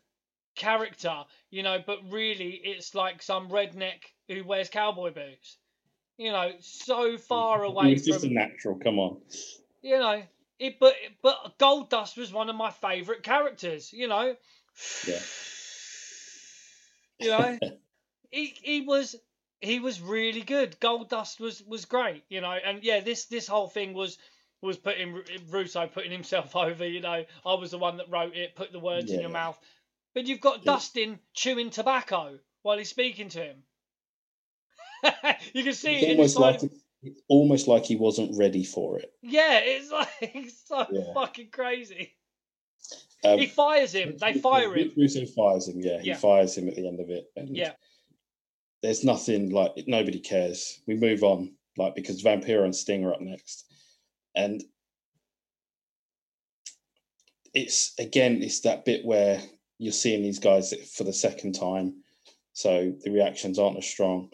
character, 0.55 1.25
you 1.51 1.63
know, 1.63 1.83
but 1.85 1.99
really 2.11 2.61
it's 2.65 2.95
like 2.95 3.23
some 3.23 3.49
redneck 3.49 4.01
who 4.29 4.45
wears 4.45 4.69
cowboy 4.69 5.13
boots. 5.13 5.59
You 6.17 6.31
know, 6.31 6.53
so 6.61 7.19
far 7.19 7.65
away 7.65 7.93
It's 7.93 8.07
just 8.07 8.25
a 8.25 8.33
natural. 8.33 8.77
Come 8.77 8.99
on. 9.01 9.21
you 9.83 9.99
know, 9.99 10.23
it 10.59 10.79
but 10.79 10.95
but 11.23 11.59
Gold 11.59 11.91
Dust 11.91 12.17
was 12.17 12.33
one 12.33 12.49
of 12.49 12.57
my 12.57 12.71
favourite 12.71 13.23
characters, 13.23 13.93
you 13.93 14.07
know. 14.09 14.37
Yeah. 15.07 15.19
You 17.19 17.31
know, 17.31 17.59
he 18.31 18.55
he 18.63 18.81
was 18.83 19.17
he 19.61 19.81
was 19.81 20.01
really 20.01 20.43
good. 20.43 20.79
Gold 20.81 21.09
Dust 21.09 21.41
was 21.41 21.63
was 21.65 21.85
great, 21.85 22.25
you 22.29 22.41
know, 22.41 22.53
and 22.53 22.83
yeah, 22.83 23.01
this 23.01 23.25
this 23.27 23.47
whole 23.47 23.69
thing 23.69 23.93
was 23.93 24.19
was 24.61 24.77
putting 24.77 25.21
Russo 25.51 25.87
putting 25.87 26.13
himself 26.13 26.55
over. 26.57 26.87
You 26.87 27.01
know, 27.01 27.25
I 27.45 27.55
was 27.55 27.71
the 27.71 27.79
one 27.79 27.97
that 27.99 28.11
wrote 28.11 28.35
it, 28.37 28.55
put 28.55 28.73
the 28.73 28.79
words 28.81 29.11
in 29.11 29.21
your 29.21 29.31
mouth, 29.31 29.59
but 30.15 30.27
you've 30.27 30.41
got 30.41 30.65
Yeah. 30.65 30.73
Dustin 30.73 31.19
chewing 31.35 31.71
tobacco 31.71 32.39
while 32.63 32.79
he's 32.79 32.89
speaking 32.89 33.29
to 33.31 33.41
him. 33.45 33.63
you 35.53 35.65
can 35.65 35.75
see 35.75 35.97
It's 35.97 36.05
it 36.05 36.11
almost 36.11 36.37
like, 36.37 36.63
like 36.63 36.73
it's 37.03 37.21
almost 37.29 37.69
like 37.69 37.85
he 37.85 37.97
wasn't 37.97 38.37
ready 38.39 38.65
for 38.65 38.99
it. 38.99 39.13
yeah, 39.23 39.59
it's 39.63 39.91
like 39.91 40.51
so 40.67 40.87
Yeah. 40.91 41.13
fucking 41.13 41.51
crazy. 41.51 42.17
Um, 43.25 43.39
he 43.39 43.47
fires 43.47 43.93
him. 43.95 44.17
They 44.19 44.35
fire 44.35 44.75
him. 44.75 44.93
Russo 44.97 45.25
fires 45.27 45.69
him. 45.69 45.81
Yeah, 45.81 45.99
he 46.01 46.09
Yeah. 46.09 46.17
fires 46.17 46.57
him 46.57 46.69
at 46.69 46.77
the 46.77 46.87
end 46.87 47.01
of 47.01 47.09
it. 47.11 47.31
And 47.37 47.57
Yeah. 47.57 47.73
there's 48.83 49.03
nothing 49.05 49.51
like 49.51 49.73
nobody 49.87 50.21
cares. 50.21 50.81
We 50.87 50.95
move 50.95 51.23
on, 51.23 51.57
like 51.79 51.95
because 51.95 52.23
Vampiro 52.23 52.65
and 52.65 52.77
Sting 52.77 53.05
are 53.05 53.15
up 53.15 53.21
next, 53.23 53.65
and 54.35 54.63
it's 57.55 57.95
again 57.99 58.43
it's 58.43 58.61
that 58.61 58.85
bit 58.85 59.05
where 59.05 59.41
you're 59.85 59.93
seeing 59.93 60.23
these 60.23 60.39
guys 60.39 60.73
for 60.97 61.05
the 61.05 61.13
second 61.13 61.55
time, 61.55 62.03
so 62.55 62.95
the 63.03 63.11
reactions 63.11 63.59
aren't 63.59 63.77
as 63.77 63.87
strong. 63.87 64.31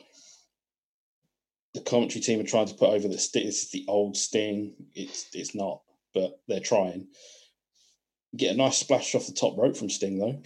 The 1.75 1.81
commentary 1.81 2.21
team 2.21 2.41
are 2.41 2.45
trying 2.45 2.67
to 2.67 2.75
put 2.75 2.91
over 2.91 3.09
that. 3.09 3.29
This 3.33 3.35
is 3.35 3.71
the 3.71 3.85
old 3.89 4.17
Sting. 4.17 4.75
It's 4.95 5.27
it's 5.35 5.55
not, 5.55 5.83
but 6.15 6.41
they're 6.47 6.61
trying. 6.61 7.09
Get 8.37 8.55
a 8.55 8.57
nice 8.57 8.79
splash 8.79 9.15
off 9.17 9.27
the 9.27 9.33
top 9.33 9.59
rope 9.59 9.77
from 9.77 9.91
Sting 9.91 10.19
though. 10.19 10.41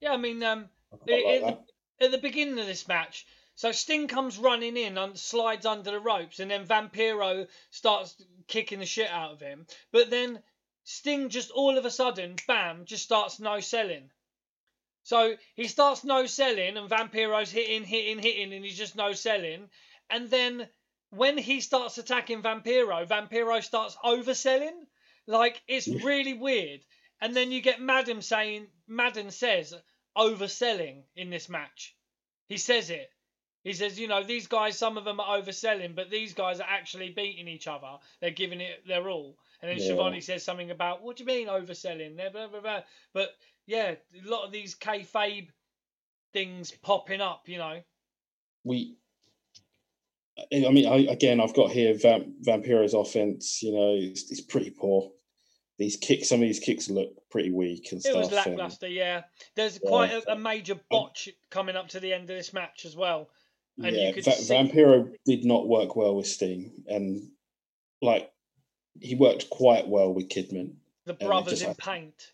Yeah, 0.00 0.12
I 0.12 0.18
mean, 0.18 0.42
um, 0.42 0.68
I 0.92 0.96
quite 0.96 1.42
like 1.42 1.58
the, 1.98 2.04
at 2.04 2.10
the 2.10 2.18
beginning 2.18 2.58
of 2.58 2.66
this 2.66 2.86
match, 2.86 3.26
so 3.54 3.72
Sting 3.72 4.08
comes 4.08 4.36
running 4.36 4.76
in 4.76 4.98
and 4.98 5.18
slides 5.18 5.64
under 5.64 5.90
the 5.90 6.00
ropes, 6.00 6.38
and 6.38 6.50
then 6.50 6.66
Vampiro 6.66 7.48
starts 7.70 8.14
kicking 8.46 8.78
the 8.78 8.86
shit 8.86 9.10
out 9.10 9.32
of 9.32 9.40
him. 9.40 9.66
But 9.90 10.10
then 10.10 10.42
Sting 10.84 11.30
just 11.30 11.50
all 11.50 11.78
of 11.78 11.86
a 11.86 11.90
sudden, 11.90 12.36
bam, 12.46 12.84
just 12.84 13.04
starts 13.04 13.40
no 13.40 13.60
selling. 13.60 14.10
So 15.08 15.36
he 15.54 15.68
starts 15.68 16.04
no 16.04 16.26
selling, 16.26 16.76
and 16.76 16.90
Vampiro's 16.90 17.50
hitting, 17.50 17.82
hitting, 17.82 18.18
hitting, 18.18 18.52
and 18.52 18.62
he's 18.62 18.76
just 18.76 18.94
no 18.94 19.14
selling. 19.14 19.70
And 20.10 20.28
then 20.28 20.68
when 21.08 21.38
he 21.38 21.62
starts 21.62 21.96
attacking 21.96 22.42
Vampiro, 22.42 23.08
Vampiro 23.08 23.62
starts 23.62 23.96
overselling. 24.04 24.76
Like 25.26 25.62
it's 25.66 25.88
really 25.88 26.34
weird. 26.34 26.80
And 27.22 27.34
then 27.34 27.52
you 27.52 27.62
get 27.62 27.80
Madden 27.80 28.20
saying, 28.20 28.66
Madden 28.86 29.30
says 29.30 29.72
overselling 30.14 31.04
in 31.16 31.30
this 31.30 31.48
match. 31.48 31.96
He 32.46 32.58
says 32.58 32.90
it. 32.90 33.08
He 33.64 33.72
says, 33.72 33.98
you 33.98 34.08
know, 34.08 34.22
these 34.22 34.46
guys, 34.46 34.76
some 34.76 34.98
of 34.98 35.06
them 35.06 35.20
are 35.20 35.38
overselling, 35.38 35.96
but 35.96 36.10
these 36.10 36.34
guys 36.34 36.60
are 36.60 36.68
actually 36.68 37.08
beating 37.08 37.48
each 37.48 37.66
other. 37.66 37.96
They're 38.20 38.30
giving 38.30 38.60
it 38.60 38.86
their 38.86 39.08
all. 39.08 39.38
And 39.62 39.70
then 39.70 39.78
Yeah. 39.78 39.84
Schiavone 39.84 40.20
says 40.20 40.44
something 40.44 40.70
about, 40.70 41.02
what 41.02 41.16
do 41.16 41.22
you 41.22 41.26
mean 41.26 41.48
overselling? 41.48 42.18
They're 42.18 42.30
blah, 42.30 42.48
blah, 42.48 42.60
blah. 42.60 42.82
But 43.14 43.30
yeah, 43.68 43.90
a 43.92 44.28
lot 44.28 44.44
of 44.46 44.50
these 44.50 44.74
kayfabe 44.74 45.48
things 46.32 46.72
popping 46.82 47.20
up, 47.20 47.42
you 47.46 47.58
know. 47.58 47.80
we 48.64 48.96
I 50.52 50.70
mean, 50.70 50.86
I, 50.86 50.98
again, 51.12 51.40
I've 51.40 51.54
got 51.54 51.70
here 51.72 51.94
Vamp, 51.94 52.28
Vampiro's 52.46 52.94
offense. 52.94 53.60
You 53.62 53.72
know, 53.72 53.94
it's, 53.98 54.30
it's 54.30 54.40
pretty 54.40 54.70
poor. 54.70 55.10
These 55.78 55.96
kicks, 55.96 56.28
some 56.28 56.36
of 56.40 56.46
these 56.46 56.60
kicks 56.60 56.88
look 56.88 57.10
pretty 57.30 57.50
weak 57.50 57.88
and 57.90 57.98
It 57.98 58.04
stuff. 58.04 58.30
was 58.30 58.46
and- 58.82 58.92
yeah. 58.92 59.22
There's 59.56 59.80
Yeah. 59.82 59.88
quite 59.88 60.12
a, 60.12 60.32
a 60.32 60.38
major 60.38 60.78
botch 60.90 61.28
coming 61.50 61.76
up 61.76 61.88
to 61.88 62.00
the 62.00 62.12
end 62.12 62.30
of 62.30 62.36
this 62.36 62.52
match 62.52 62.84
as 62.84 62.96
well. 62.96 63.30
And 63.82 63.94
you 63.94 64.02
yeah, 64.02 64.12
could 64.12 64.24
Va- 64.24 64.32
see- 64.32 64.52
Vampiro 64.54 65.12
did 65.24 65.44
not 65.44 65.68
work 65.68 65.94
well 65.96 66.14
with 66.16 66.26
Sting, 66.26 66.84
and 66.86 67.30
like 68.00 68.30
he 69.00 69.14
worked 69.16 69.50
quite 69.50 69.86
well 69.88 70.12
with 70.14 70.28
Kidman. 70.28 70.74
The 71.04 71.12
it 71.12 71.20
brothers 71.20 71.62
in 71.62 71.74
paint. 71.74 72.32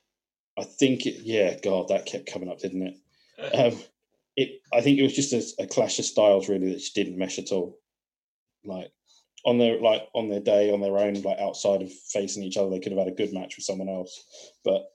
I 0.59 0.65
think 0.65 1.07
it. 1.07 1.21
Yeah, 1.23 1.57
God, 1.63 1.89
that 1.89 2.07
kept 2.07 2.31
coming 2.33 2.49
up, 2.49 2.59
didn't 2.59 2.83
it? 2.83 2.97
Um, 3.53 3.77
it. 4.37 4.61
I 4.73 4.81
think 4.81 4.99
it 4.99 5.03
was 5.03 5.15
just 5.15 5.33
a, 5.33 5.65
a 5.65 5.67
clash 5.67 5.99
of 5.99 6.05
styles, 6.05 6.49
really, 6.49 6.69
that 6.69 6.79
just 6.79 6.95
didn't 6.95 7.19
mesh 7.19 7.39
at 7.39 7.51
all. 7.51 7.79
Like 8.65 8.93
on 9.45 9.59
their 9.59 9.81
like 9.81 10.03
on 10.15 10.29
their 10.29 10.41
day, 10.41 10.73
on 10.73 10.81
their 10.81 10.97
own, 10.99 11.15
like 11.23 11.39
outside 11.39 11.83
of 11.83 11.93
facing 11.93 12.43
each 12.43 12.57
other, 12.57 12.71
they 12.71 12.81
could 12.81 12.93
have 12.93 12.99
had 12.99 13.09
a 13.09 13.17
good 13.17 13.33
match 13.33 13.57
with 13.57 13.65
someone 13.65 13.89
else, 13.89 14.53
but 14.65 14.87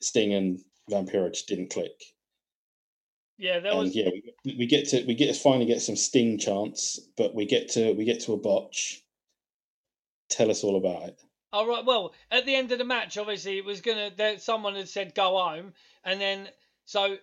Sting 0.00 0.34
and 0.34 0.60
Vampiro 0.90 1.30
just 1.32 1.46
didn't 1.48 1.70
click. 1.70 1.92
yeah, 3.38 3.60
there 3.60 3.72
and 3.72 3.80
was. 3.80 3.94
yeah, 3.94 4.08
we, 4.44 4.56
we 4.58 4.66
get 4.66 4.88
to 4.88 5.04
we 5.06 5.14
get 5.14 5.32
to 5.32 5.40
finally 5.40 5.66
get 5.66 5.82
some 5.82 5.96
Sting 5.96 6.38
chance, 6.38 6.98
but 7.16 7.34
we 7.34 7.46
get 7.46 7.68
to 7.70 7.92
we 7.92 8.04
get 8.04 8.20
to 8.20 8.32
a 8.32 8.36
botch. 8.36 9.02
Tell 10.28 10.50
us 10.50 10.64
all 10.64 10.76
about 10.76 11.08
it. 11.08 11.20
All 11.52 11.66
right. 11.66 11.84
Well, 11.84 12.14
at 12.30 12.46
the 12.46 12.54
end 12.54 12.70
of 12.70 12.78
the 12.78 12.84
match, 12.84 13.18
obviously, 13.18 13.58
it 13.58 13.64
was 13.64 13.80
gonna. 13.80 14.10
There, 14.10 14.38
someone 14.38 14.76
had 14.76 14.88
said 14.88 15.14
go 15.14 15.36
home, 15.36 15.74
and 16.04 16.20
then 16.20 16.48
so 16.84 17.18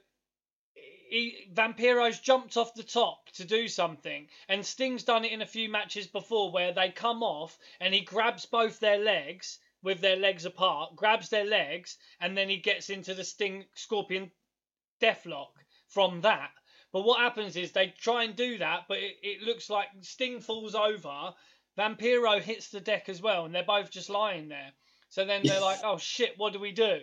he, 1.10 1.48
Vampiro's 1.54 2.20
jumped 2.20 2.58
off 2.58 2.74
the 2.74 2.84
top 2.84 3.30
to 3.32 3.46
do 3.46 3.68
something, 3.70 4.28
and 4.50 4.66
Sting's 4.66 5.04
done 5.04 5.24
it 5.24 5.32
in 5.32 5.42
a 5.42 5.46
few 5.46 5.70
matches 5.70 6.08
before, 6.08 6.52
where 6.52 6.74
they 6.74 6.90
come 6.92 7.24
off 7.24 7.58
and 7.80 7.94
he 7.94 8.02
grabs 8.02 8.46
both 8.46 8.80
their 8.80 8.98
legs 8.98 9.60
with 9.82 10.02
their 10.02 10.18
legs 10.18 10.44
apart, 10.44 10.96
grabs 10.96 11.30
their 11.30 11.46
legs, 11.46 11.98
and 12.20 12.38
then 12.38 12.50
he 12.50 12.58
gets 12.58 12.90
into 12.90 13.14
the 13.14 13.24
Sting 13.24 13.66
Scorpion 13.74 14.32
Deathlock 15.00 15.54
from 15.88 16.22
that. 16.22 16.52
But 16.92 17.04
what 17.04 17.20
happens 17.20 17.56
is 17.56 17.72
they 17.72 17.88
try 17.88 18.24
and 18.24 18.36
do 18.36 18.58
that, 18.58 18.86
but 18.88 18.98
it, 18.98 19.18
it 19.22 19.42
looks 19.42 19.70
like 19.70 19.88
Sting 20.02 20.42
falls 20.42 20.76
over. 20.76 21.34
Vampiro 21.78 22.42
hits 22.42 22.70
the 22.70 22.80
deck 22.80 23.10
as 23.10 23.22
well, 23.22 23.46
and 23.46 23.54
they're 23.54 23.64
both 23.64 23.92
just 23.92 24.10
lying 24.10 24.48
there. 24.50 24.72
So 25.10 25.26
then 25.26 25.42
they're 25.44 25.62
like, 25.62 25.80
"Oh 25.84 25.98
shit, 25.98 26.34
what 26.38 26.54
do 26.54 26.60
we 26.60 26.72
do?" 26.72 27.00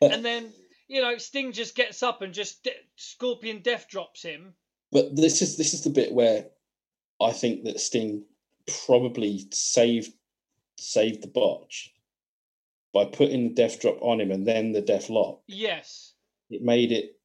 And 0.00 0.24
then 0.24 0.52
you 0.88 1.00
know, 1.02 1.16
Sting 1.18 1.52
just 1.52 1.74
gets 1.74 2.02
up 2.02 2.22
and 2.22 2.32
just 2.32 2.64
de- 2.64 2.72
Scorpion 2.96 3.60
Death 3.60 3.88
drops 3.88 4.22
him. 4.22 4.54
But 4.92 5.16
this 5.16 5.42
is 5.42 5.56
this 5.56 5.74
is 5.74 5.82
the 5.82 5.90
bit 5.90 6.12
where 6.12 6.46
I 7.20 7.32
think 7.32 7.64
that 7.64 7.80
Sting 7.80 8.24
probably 8.86 9.46
saved 9.50 10.12
saved 10.78 11.22
the 11.22 11.28
botch 11.28 11.92
by 12.92 13.04
putting 13.04 13.48
the 13.48 13.54
death 13.54 13.80
drop 13.80 13.98
on 14.00 14.20
him 14.20 14.30
and 14.30 14.46
then 14.46 14.72
the 14.72 14.80
death 14.80 15.10
lock. 15.10 15.40
Yes, 15.46 16.14
It 16.50 16.62
made 16.62 16.92
it 16.92 17.18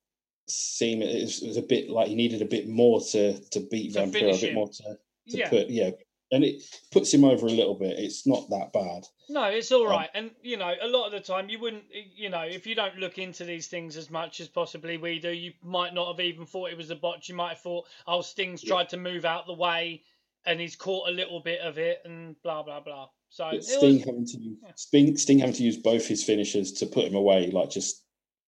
seem 0.47 1.01
it 1.03 1.21
was, 1.21 1.43
it 1.43 1.47
was 1.47 1.57
a 1.57 1.61
bit 1.61 1.89
like 1.89 2.07
he 2.07 2.15
needed 2.15 2.41
a 2.41 2.45
bit 2.45 2.67
more 2.67 3.01
to 3.11 3.39
to 3.39 3.59
beat 3.59 3.93
To 3.93 3.99
Vampiro, 4.01 4.29
a 4.35 4.39
bit 4.41 4.43
him. 4.43 4.55
more 4.55 4.69
to, 4.69 4.83
to 4.83 4.97
yeah. 5.37 5.49
put 5.49 5.69
yeah, 5.69 5.91
and 6.31 6.43
it 6.43 6.63
puts 6.91 7.13
him 7.13 7.23
over 7.23 7.47
a 7.47 7.51
little 7.51 7.75
bit. 7.75 7.97
It's 7.97 8.27
not 8.27 8.49
that 8.49 8.71
bad. 8.73 9.03
No, 9.29 9.45
it's 9.45 9.71
all 9.71 9.87
right. 9.87 10.09
Um. 10.15 10.25
And 10.25 10.31
you 10.41 10.57
know, 10.57 10.73
a 10.81 10.87
lot 10.87 11.05
of 11.05 11.11
the 11.11 11.19
time, 11.19 11.49
you 11.49 11.59
wouldn't, 11.59 11.83
you 12.15 12.29
know, 12.29 12.41
if 12.41 12.65
you 12.67 12.75
don't 12.75 12.97
look 12.97 13.17
into 13.17 13.43
these 13.43 13.67
things 13.67 13.97
as 13.97 14.09
much 14.09 14.39
as 14.39 14.47
possibly 14.47 14.97
we 14.97 15.19
do, 15.19 15.29
you 15.31 15.53
might 15.63 15.93
not 15.93 16.07
have 16.07 16.19
even 16.19 16.45
thought 16.45 16.71
it 16.71 16.77
was 16.77 16.89
a 16.89 16.95
botch. 16.95 17.29
You 17.29 17.35
might 17.35 17.49
have 17.49 17.59
thought, 17.61 17.85
oh, 18.07 18.21
Sting's 18.21 18.63
Yeah. 18.63 18.69
tried 18.69 18.89
to 18.89 18.97
move 18.97 19.25
out 19.25 19.47
the 19.47 19.53
way, 19.53 20.03
and 20.45 20.59
he's 20.59 20.75
caught 20.75 21.09
a 21.09 21.11
little 21.11 21.39
bit 21.39 21.59
of 21.61 21.77
it, 21.77 22.01
and 22.05 22.35
blah 22.43 22.63
blah 22.63 22.79
blah. 22.79 23.09
So 23.29 23.59
Sting 23.59 23.95
was, 23.97 24.03
having 24.05 24.25
to 24.25 24.37
use, 24.39 24.57
yeah. 24.63 24.71
Sting, 24.75 25.17
Sting 25.17 25.39
having 25.39 25.53
to 25.55 25.63
use 25.63 25.77
both 25.77 26.07
his 26.07 26.23
finishers 26.23 26.71
to 26.73 26.87
put 26.87 27.05
him 27.05 27.15
away, 27.15 27.51
like 27.51 27.69
just 27.69 28.03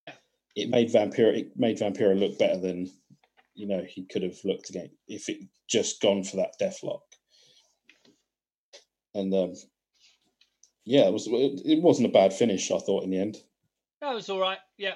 Yeah. 0.07 0.13
it 0.55 0.69
made 0.69 0.89
Vampiro 0.91 1.37
it 1.37 1.51
made 1.55 1.77
Vampiro 1.77 2.17
look 2.19 2.39
better 2.39 2.57
than 2.59 2.89
you 3.53 3.67
know 3.67 3.83
he 3.83 4.05
could 4.05 4.23
have 4.23 4.37
looked 4.43 4.69
again 4.71 4.89
if 5.07 5.29
it 5.29 5.37
just 5.67 6.01
gone 6.01 6.23
for 6.23 6.37
that 6.37 6.55
death 6.57 6.81
lock. 6.81 7.03
And 9.13 9.33
um, 9.33 9.53
yeah, 10.85 11.07
it 11.07 11.13
was 11.13 11.27
it, 11.27 11.61
it 11.65 11.81
wasn't 11.81 12.07
a 12.09 12.11
bad 12.11 12.33
finish. 12.33 12.71
I 12.71 12.79
thought 12.79 13.03
in 13.03 13.11
the 13.11 13.19
end. 13.19 13.37
that 14.01 14.13
was 14.13 14.29
all 14.29 14.39
right. 14.39 14.59
Yeah, 14.77 14.95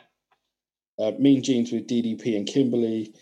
Uh, 0.97 1.11
Mean 1.19 1.43
Gene's 1.43 1.71
with 1.71 1.87
DDP 1.87 2.37
and 2.37 2.47
Kimberly. 2.47 3.13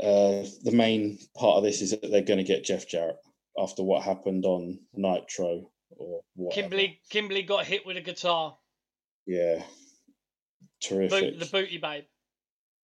Uh, 0.00 0.42
the 0.64 0.72
main 0.72 1.18
part 1.36 1.56
of 1.56 1.62
this 1.62 1.80
is 1.80 1.92
that 1.92 2.10
they're 2.10 2.22
going 2.22 2.38
to 2.38 2.44
get 2.44 2.64
Jeff 2.64 2.88
Jarrett 2.88 3.16
after 3.56 3.84
what 3.84 4.02
happened 4.02 4.44
on 4.44 4.80
Nitro 4.92 5.70
or 5.90 6.22
what. 6.34 6.52
Kimberly, 6.52 7.00
Kimberly 7.10 7.42
got 7.42 7.64
hit 7.64 7.86
with 7.86 7.96
a 7.96 8.00
guitar. 8.00 8.56
Yeah. 9.26 9.62
terrific. 10.82 11.38
The 11.38 11.46
booty 11.46 11.78
babe. 11.78 12.04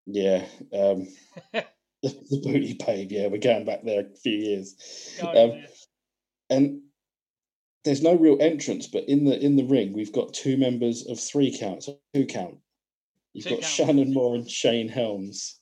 Yeah. 0.06 0.44
Um, 0.72 1.08
the, 1.52 1.64
the 2.02 2.40
booty 2.44 2.76
babe. 2.86 3.10
Yeah, 3.10 3.28
we're 3.28 3.38
going 3.38 3.64
back 3.64 3.82
there 3.84 4.02
a 4.02 4.16
few 4.22 4.36
years. 4.36 5.18
Um, 5.22 5.64
and 6.50 6.82
there's 7.89 8.02
no 8.02 8.15
real 8.15 8.36
entrance, 8.40 8.86
but 8.86 9.05
in 9.09 9.24
the 9.24 9.39
in 9.39 9.56
the 9.56 9.65
ring, 9.65 9.93
we've 9.93 10.12
got 10.12 10.35
two 10.35 10.56
members 10.56 11.06
of 11.06 11.19
three 11.19 11.56
count, 11.59 11.85
so 11.85 11.98
two 12.15 12.27
count. 12.27 12.59
You've 13.32 13.47
Two 13.47 13.56
got. 13.56 13.65
Shannon 13.65 14.12
Moore 14.12 14.35
and 14.35 14.48
Shane 14.48 14.89
Helms. 14.89 15.59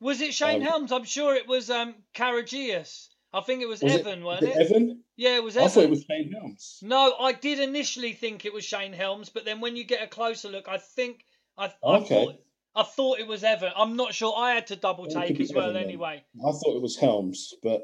Was 0.00 0.20
it 0.20 0.34
Shane 0.34 0.62
um, 0.62 0.68
Helms? 0.68 0.92
I'm 0.92 1.04
sure 1.04 1.34
it 1.34 1.46
was 1.48 1.70
um 1.70 1.94
Karagias. 2.14 3.08
I 3.34 3.40
think 3.40 3.62
it 3.62 3.68
was, 3.68 3.80
Was 3.80 3.94
Evan, 3.94 4.24
Was 4.24 4.42
wasn't 4.42 4.56
it 4.56 4.60
it? 4.60 4.70
Evan? 4.70 5.02
Yeah, 5.16 5.36
it 5.36 5.42
was 5.42 5.56
Evan. 5.56 5.66
I 5.66 5.70
thought 5.70 5.84
it 5.84 5.90
was 5.90 6.04
Shane 6.04 6.32
Helms. 6.32 6.78
No, 6.82 7.14
I 7.18 7.32
did 7.32 7.60
initially 7.60 8.12
think 8.12 8.44
it 8.44 8.52
was 8.52 8.64
Shane 8.64 8.92
Helms, 8.92 9.30
but 9.30 9.46
then 9.46 9.60
when 9.60 9.74
you 9.74 9.84
get 9.84 10.02
a 10.02 10.06
closer 10.06 10.50
look, 10.50 10.68
I 10.68 10.76
think 10.76 11.24
I, 11.56 11.72
I 11.86 12.00
thought 12.00 12.34
I 12.74 12.82
thought 12.82 13.20
it 13.20 13.26
was 13.26 13.42
Evan. 13.44 13.72
I'm 13.76 13.96
not 13.96 14.14
sure. 14.14 14.34
I 14.36 14.52
had 14.52 14.66
to 14.66 14.76
double 14.76 15.06
take 15.06 15.40
as 15.40 15.52
well 15.54 15.64
Evan 15.70 15.74
then. 15.74 15.84
anyway. 15.84 16.24
I 16.46 16.50
thought 16.52 16.76
it 16.76 16.82
was 16.82 16.96
Helms, 16.96 17.54
but 17.62 17.82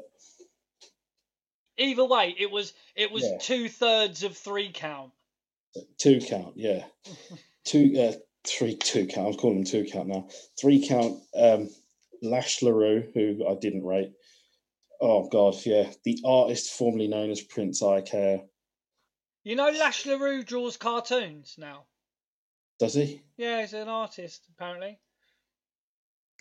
Either 1.79 2.05
way, 2.05 2.35
it 2.37 2.51
was 2.51 2.73
it 2.95 3.11
was 3.11 3.23
Yeah. 3.23 3.37
two 3.39 3.69
thirds 3.69 4.23
of 4.23 4.37
three 4.37 4.71
count. 4.71 5.11
two 5.97 6.19
count, 6.19 6.53
yeah. 6.57 6.85
two, 7.65 7.93
uh, 7.97 8.13
three, 8.45 8.75
two 8.75 9.07
count. 9.07 9.27
I'm 9.27 9.33
calling 9.39 9.63
two 9.63 9.85
count 9.85 10.07
now. 10.09 10.27
Three 10.59 10.85
count. 10.87 11.21
Um, 11.35 11.69
Lash 12.21 12.61
LaRue, 12.61 13.09
who 13.13 13.47
I 13.47 13.55
didn't 13.55 13.85
rate. 13.85 14.11
Oh 14.99 15.29
God, 15.29 15.55
yeah. 15.65 15.89
The 16.03 16.19
artist 16.25 16.71
formerly 16.71 17.07
known 17.07 17.31
as 17.31 17.39
Prince 17.41 17.81
Iaukea. 17.81 18.45
You 19.45 19.55
know, 19.55 19.69
Lash 19.69 20.05
LaRue 20.05 20.43
draws 20.43 20.75
cartoons 20.75 21.55
now. 21.57 21.85
Does 22.79 22.93
he? 22.95 23.21
Yeah, 23.37 23.61
he's 23.61 23.73
an 23.73 23.87
artist 23.87 24.45
apparently. 24.51 24.99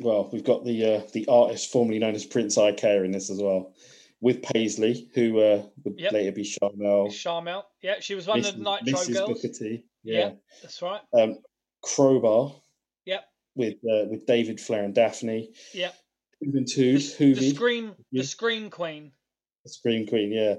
Well, 0.00 0.28
we've 0.32 0.44
got 0.44 0.64
the 0.64 0.84
uh, 0.96 1.02
the 1.12 1.26
artist 1.28 1.70
formerly 1.70 1.98
known 2.00 2.14
as 2.16 2.24
Prince 2.26 2.56
Iaukea 2.56 3.04
in 3.04 3.12
this 3.12 3.30
as 3.30 3.40
well, 3.40 3.72
with 4.20 4.42
Paisley, 4.42 5.08
who 5.14 5.38
uh, 5.40 5.62
would 5.84 5.98
Yep. 6.00 6.12
later 6.12 6.32
be 6.32 6.42
Sharmell. 6.42 7.08
Sharmell. 7.08 7.64
Yeah, 7.82 8.00
she 8.00 8.14
was 8.14 8.26
one 8.26 8.40
of 8.40 8.44
the 8.46 8.52
Nitro 8.58 9.00
Mrs. 9.00 9.12
girls. 9.12 9.42
Booker 9.42 9.54
T. 9.54 9.84
Yeah. 10.02 10.18
Yeah. 10.18 10.30
That's 10.62 10.82
right. 10.82 11.00
Um, 11.12 11.38
Crowbar. 11.82 12.54
Yep. 13.06 13.24
With 13.54 13.74
uh, 13.76 14.06
with 14.10 14.26
David 14.26 14.60
Flair 14.60 14.84
and 14.84 14.94
Daphne. 14.94 15.50
Yep. 15.74 15.94
Juventud, 16.44 17.16
The, 17.18 17.32
the 17.34 17.50
scream, 17.50 17.94
Yeah. 18.12 18.22
the 18.22 18.26
scream 18.26 18.70
queen. 18.70 19.12
the 19.64 19.70
Scream 19.70 20.06
Queen, 20.06 20.32
yeah. 20.32 20.54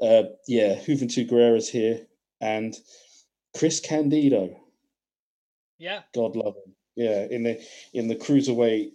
Uh, 0.00 0.28
yeah, 0.46 0.76
Juventud 0.76 1.28
Guerrera's 1.28 1.68
here. 1.68 2.06
And 2.40 2.74
Chris 3.56 3.80
Candido, 3.80 4.56
Yeah. 5.78 6.02
God 6.14 6.36
love 6.36 6.54
him. 6.64 6.74
Yeah, 6.96 7.26
in 7.30 7.42
the 7.42 7.60
in 7.92 8.08
the 8.08 8.14
cruiserweight 8.16 8.92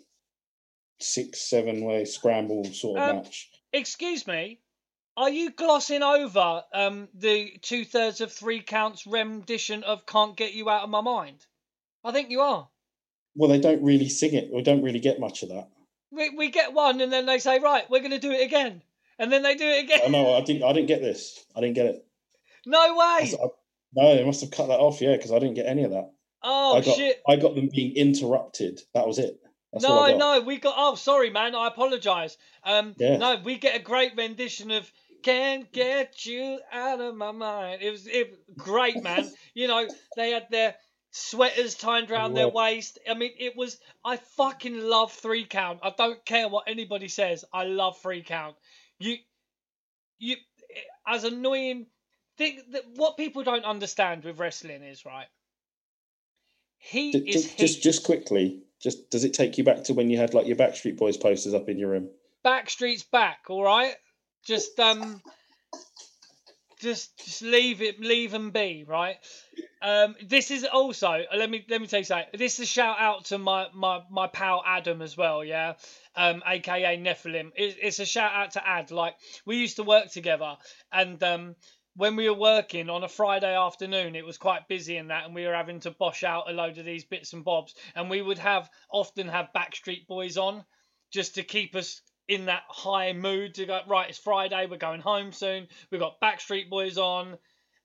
six, 1.00 1.42
seven 1.50 1.84
way 1.84 2.06
scramble 2.06 2.64
sort 2.66 3.00
of 3.00 3.10
Um, 3.10 3.16
match. 3.24 3.50
Excuse 3.76 4.26
me. 4.26 4.62
Are 5.18 5.30
you 5.30 5.52
glossing 5.52 6.02
over 6.02 6.64
um, 6.74 7.10
the 7.14 7.58
two 7.62 7.84
thirds 7.84 8.22
of 8.22 8.32
three 8.32 8.62
counts 8.62 9.06
rendition 9.06 9.84
of 9.84 10.06
"Can't 10.06 10.38
Get 10.38 10.54
You 10.54 10.70
Out 10.70 10.84
of 10.84 10.90
My 10.90 11.02
Mind"? 11.02 11.46
I 12.02 12.14
think 12.14 12.30
you 12.30 12.40
are. 12.40 12.70
Well, 13.36 13.50
they 13.50 13.60
don't 13.60 13.84
really 13.84 14.08
sing 14.08 14.34
it. 14.34 14.50
We 14.50 14.62
don't 14.62 14.82
really 14.82 15.02
get 15.02 15.20
much 15.20 15.44
of 15.44 15.50
that. 15.50 15.68
We, 16.10 16.30
we 16.30 16.52
get 16.52 16.72
one, 16.72 17.02
and 17.02 17.12
then 17.12 17.26
they 17.26 17.38
say, 17.38 17.60
"Right, 17.60 17.84
we're 17.90 18.00
going 18.00 18.12
to 18.12 18.20
do 18.20 18.32
it 18.32 18.46
again," 18.46 18.82
and 19.20 19.30
then 19.30 19.44
they 19.44 19.56
do 19.56 19.68
it 19.68 19.84
again. 19.84 20.00
I 20.06 20.08
know. 20.08 20.36
I 20.36 20.42
didn't. 20.42 20.64
I 20.64 20.72
didn't 20.72 20.88
get 20.88 21.02
this. 21.02 21.44
I 21.54 21.60
didn't 21.60 21.76
get 21.76 21.88
it. 21.88 22.06
No 22.66 22.80
I, 22.80 22.92
way! 22.92 23.34
I- 23.34 23.48
no, 23.98 24.16
they 24.16 24.26
must 24.26 24.40
have 24.40 24.52
cut 24.52 24.68
that 24.68 24.80
off. 24.80 25.02
Yeah, 25.02 25.18
because 25.18 25.34
I 25.34 25.40
didn't 25.40 25.56
get 25.56 25.66
any 25.66 25.84
of 25.84 25.92
that. 25.92 26.12
Oh 26.42 26.78
I 26.78 26.82
got. 26.82 26.96
shit! 26.96 27.22
I 27.28 27.36
got 27.36 27.56
them 27.56 27.70
being 27.74 27.94
interrupted. 27.98 28.80
That 28.94 29.06
was 29.06 29.20
it. 29.20 29.38
That's 29.76 29.84
No, 29.84 30.16
no, 30.16 30.40
we 30.40 30.58
got. 30.58 30.74
Oh, 30.78 30.96
sorry, 30.96 31.30
man. 31.30 31.54
I 31.54 31.68
apologise. 31.68 32.38
Um, 32.64 32.96
Yeah. 32.98 33.18
no, 33.18 33.36
we 33.44 33.58
get 33.58 33.76
a 33.76 33.84
great 33.84 34.16
rendition 34.16 34.72
of 34.72 34.90
"Can't 35.22 35.70
Get 35.74 36.26
You 36.26 36.62
Out 36.72 37.02
of 37.02 37.16
My 37.16 37.32
Mind." 37.32 37.82
It 37.82 37.92
was 37.92 38.08
it 38.08 38.56
great, 38.56 39.04
man. 39.04 39.30
you 39.54 39.68
know, 39.68 39.86
they 40.16 40.32
had 40.32 40.48
their 40.50 40.76
sweaters 41.12 41.76
tied 41.76 42.10
around 42.10 42.36
their 42.36 42.48
waist. 42.48 43.00
I 43.10 43.16
mean, 43.16 43.34
it 43.38 43.58
was. 43.58 43.78
I 44.06 44.16
fucking 44.16 44.80
love 44.80 45.12
three 45.12 45.44
count. 45.44 45.80
I 45.84 45.90
don't 45.90 46.24
care 46.24 46.48
what 46.48 46.70
anybody 46.70 47.10
says. 47.10 47.44
I 47.52 47.66
love 47.66 48.00
three 48.02 48.24
count. 48.24 48.56
You, 48.98 49.18
you, 50.20 50.38
as 51.06 51.26
annoying. 51.26 51.88
Think 52.38 52.72
that 52.72 52.84
what 52.96 53.16
people 53.16 53.44
don't 53.44 53.64
understand 53.64 54.26
with 54.26 54.40
wrestling 54.40 54.84
is 54.84 55.06
right. 55.06 55.28
He 56.78 57.12
is 57.12 57.46
Just, 57.46 57.58
just, 57.58 57.82
just 57.82 58.04
quickly. 58.04 58.65
Just 58.86 59.10
does 59.10 59.24
it 59.24 59.34
take 59.34 59.58
you 59.58 59.64
back 59.64 59.86
to 59.86 59.96
when 59.96 60.12
you 60.12 60.18
had 60.20 60.36
like 60.36 60.46
your 60.46 60.58
Backstreet 60.58 60.96
Boys 60.96 61.18
posters 61.18 61.56
up 61.56 61.70
in 61.70 61.80
your 61.80 61.90
room? 61.90 62.08
Backstreet's 62.46 63.02
back, 63.02 63.40
all 63.50 63.64
right. 63.64 63.96
Just 64.46 64.80
um, 64.80 65.24
just 66.82 67.18
just 67.26 67.42
leave 67.42 67.82
it, 67.82 68.00
leave 68.00 68.30
them 68.30 68.52
be, 68.52 68.86
right. 68.88 69.16
Um, 69.82 70.14
this 70.28 70.52
is 70.52 70.66
also 70.66 71.08
uh, 71.08 71.36
let 71.36 71.50
me 71.50 71.66
let 71.68 71.82
me 71.82 71.88
tell 71.88 72.02
you 72.02 72.06
something. 72.06 72.28
This 72.38 72.60
is 72.60 72.60
a 72.60 72.72
shout 72.72 72.98
out 73.00 73.26
to 73.26 73.40
my 73.40 73.70
my 73.74 74.02
my 74.12 74.28
pal 74.28 74.62
Adam 74.64 75.02
as 75.02 75.18
well, 75.18 75.44
yeah. 75.44 75.74
Um, 76.16 76.44
aka 76.46 76.96
Nephilim. 76.96 77.54
It, 77.56 77.78
it's 77.82 77.98
a 77.98 78.06
shout 78.06 78.34
out 78.34 78.52
to 78.52 78.68
Ad. 78.68 78.92
Like 78.92 79.16
we 79.48 79.58
used 79.58 79.78
to 79.78 79.84
work 79.84 80.12
together, 80.12 80.58
and 80.92 81.24
um, 81.24 81.56
when 81.96 82.16
we 82.16 82.30
were 82.30 82.38
working 82.38 82.90
on 82.90 83.04
a 83.04 83.10
Friday 83.10 83.56
afternoon, 83.56 84.16
it 84.16 84.26
was 84.26 84.38
quite 84.38 84.68
busy 84.68 84.98
in 84.98 85.08
that, 85.08 85.26
and 85.26 85.34
we 85.34 85.46
were 85.46 85.54
having 85.54 85.80
to 85.82 85.92
bosh 85.92 86.24
out 86.24 86.50
a 86.50 86.54
load 86.54 86.78
of 86.78 86.86
these 86.86 87.06
bits 87.06 87.34
and 87.34 87.46
bobs, 87.46 87.74
and 87.96 88.10
we 88.10 88.22
would 88.22 88.38
have 88.40 88.70
often 88.90 89.28
have 89.30 89.54
Backstreet 89.56 90.06
Boys 90.08 90.38
on, 90.38 90.64
just 91.12 91.36
to 91.36 91.44
keep 91.44 91.76
us 91.76 92.02
in 92.28 92.46
that 92.46 92.64
high 92.68 93.14
mood 93.14 93.56
to 93.56 93.66
go 93.66 93.80
right. 93.88 94.10
It's 94.10 94.18
Friday, 94.18 94.68
we're 94.70 94.78
going 94.78 95.02
home 95.02 95.32
soon. 95.32 95.68
We've 95.90 96.02
got 96.02 96.20
Backstreet 96.20 96.70
Boys 96.70 96.98
on. 96.98 97.38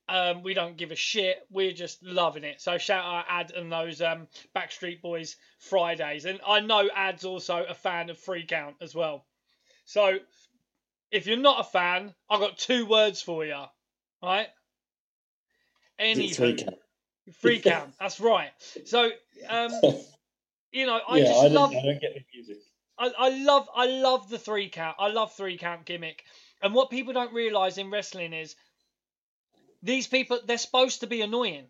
Um, 0.09 0.43
we 0.43 0.55
don't 0.55 0.77
give 0.77 0.91
a 0.91 0.97
shit. 0.97 1.37
We're 1.51 1.73
just 1.73 2.03
loving 2.03 2.43
it. 2.43 2.61
So 2.61 2.79
shout 2.79 3.05
out 3.05 3.27
Ad 3.29 3.53
and 3.53 3.71
those 3.71 4.03
um, 4.03 4.27
Backstreet 4.57 5.01
Boys 5.03 5.37
Fridays, 5.59 6.25
and 6.25 6.41
I 6.45 6.59
know 6.59 6.89
Ad's 6.93 7.25
also 7.25 7.65
a 7.69 7.75
fan 7.75 8.11
of 8.11 8.19
Free 8.19 8.45
Count 8.45 8.75
as 8.81 8.93
well. 8.93 9.25
So 9.85 10.19
if 11.13 11.29
you're 11.29 11.37
not 11.37 11.61
a 11.61 11.71
fan, 11.71 12.13
I've 12.29 12.41
got 12.41 12.59
two 12.59 12.87
words 12.87 13.23
for 13.23 13.45
you. 13.45 13.63
Right? 14.23 14.49
Is 15.99 16.19
it 16.19 16.35
three 16.35 16.55
count? 16.55 16.77
free 17.41 17.61
count. 17.61 17.95
That's 17.99 18.21
right. 18.21 18.51
So, 18.85 19.11
um, 19.49 19.71
you 20.73 20.87
know, 20.87 21.01
I 21.09 21.19
yeah, 21.19 21.25
just 21.25 21.41
I, 21.41 21.45
don't, 21.45 21.55
love, 21.55 21.71
I 21.71 21.83
don't 21.83 22.01
get 22.01 22.15
the 22.15 22.25
music. 22.35 22.57
I, 22.99 23.11
I 23.19 23.29
love, 23.31 23.69
I 23.75 23.87
love 23.87 24.29
the 24.29 24.39
three 24.39 24.69
count. 24.69 24.97
I 24.99 25.09
love 25.09 25.35
three 25.35 25.57
count 25.57 25.85
gimmick. 25.85 26.25
And 26.63 26.75
what 26.75 26.91
people 26.91 27.13
don't 27.13 27.33
realize 27.33 27.79
in 27.79 27.91
wrestling 27.91 28.33
is 28.33 28.55
these 29.83 30.07
people 30.07 30.41
they're 30.45 30.59
supposed 30.59 31.01
to 31.01 31.07
be 31.07 31.23
annoying. 31.23 31.67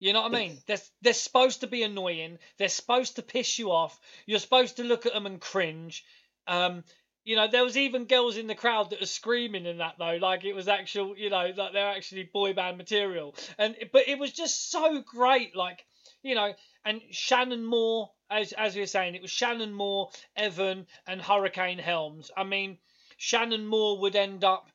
You 0.00 0.12
know 0.12 0.22
what 0.22 0.34
I 0.34 0.38
mean? 0.38 0.58
They're, 0.66 0.78
they're 1.02 1.12
supposed 1.12 1.60
to 1.60 1.66
be 1.66 1.82
annoying. 1.82 2.38
They're 2.58 2.68
supposed 2.68 3.16
to 3.16 3.22
piss 3.22 3.58
you 3.58 3.70
off. 3.70 3.98
You're 4.26 4.40
supposed 4.40 4.76
to 4.76 4.84
look 4.84 5.06
at 5.06 5.14
them 5.14 5.24
and 5.24 5.40
cringe. 5.40 6.04
Um, 6.46 6.84
you 7.24 7.36
know, 7.36 7.48
there 7.48 7.64
was 7.64 7.76
even 7.76 8.04
girls 8.04 8.36
in 8.36 8.46
the 8.46 8.54
crowd 8.54 8.90
that 8.90 9.00
were 9.00 9.06
screaming 9.06 9.64
in 9.64 9.78
that 9.78 9.94
though, 9.98 10.18
like 10.20 10.44
it 10.44 10.54
was 10.54 10.68
actual, 10.68 11.16
you 11.16 11.30
know, 11.30 11.52
like 11.56 11.72
they're 11.72 11.88
actually 11.88 12.28
boy 12.32 12.52
band 12.52 12.76
material. 12.76 13.34
And 13.58 13.74
but 13.92 14.08
it 14.08 14.18
was 14.18 14.30
just 14.30 14.70
so 14.70 15.00
great, 15.00 15.56
like 15.56 15.84
you 16.22 16.34
know, 16.34 16.52
and 16.84 17.00
Shannon 17.10 17.64
Moore, 17.64 18.10
as 18.30 18.52
as 18.52 18.74
we 18.74 18.82
were 18.82 18.86
saying, 18.86 19.14
it 19.14 19.22
was 19.22 19.30
Shannon 19.30 19.72
Moore, 19.72 20.10
Evan, 20.36 20.86
and 21.06 21.20
Hurricane 21.20 21.78
Helms. 21.78 22.30
I 22.36 22.44
mean, 22.44 22.78
Shannon 23.16 23.66
Moore 23.66 24.00
would 24.00 24.16
end 24.16 24.44
up 24.44 24.68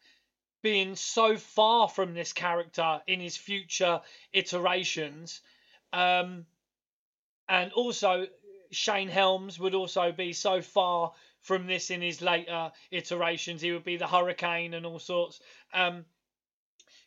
being 0.62 0.96
so 0.96 1.38
far 1.38 1.88
from 1.88 2.14
this 2.14 2.34
character 2.34 3.02
in 3.08 3.20
his 3.20 3.38
future 3.38 4.02
iterations. 4.34 5.42
Um, 5.94 6.46
and 7.48 7.72
also, 7.74 8.28
Shane 8.72 9.08
Helms 9.08 9.60
would 9.60 9.74
also 9.74 10.12
be 10.12 10.34
so 10.34 10.62
far 10.62 11.14
from 11.42 11.68
this 11.68 11.90
in 11.90 12.02
his 12.02 12.22
later 12.22 12.72
iterations. 12.92 13.62
He 13.62 13.72
would 13.72 13.84
be 13.84 13.98
the 13.98 14.08
Hurricane 14.08 14.74
and 14.74 14.86
all 14.86 15.00
sorts. 15.00 15.40
Um, 15.74 16.06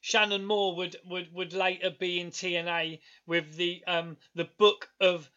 Shannon 0.01 0.45
Moore 0.45 0.75
would, 0.77 0.97
would, 1.05 1.33
would 1.33 1.53
later 1.53 1.91
be 1.91 2.21
in 2.21 2.31
TNA 2.31 3.01
with 3.27 3.55
the 3.57 3.83
um 3.87 4.17
the 4.35 4.49
book 4.59 4.91
of 5.01 5.31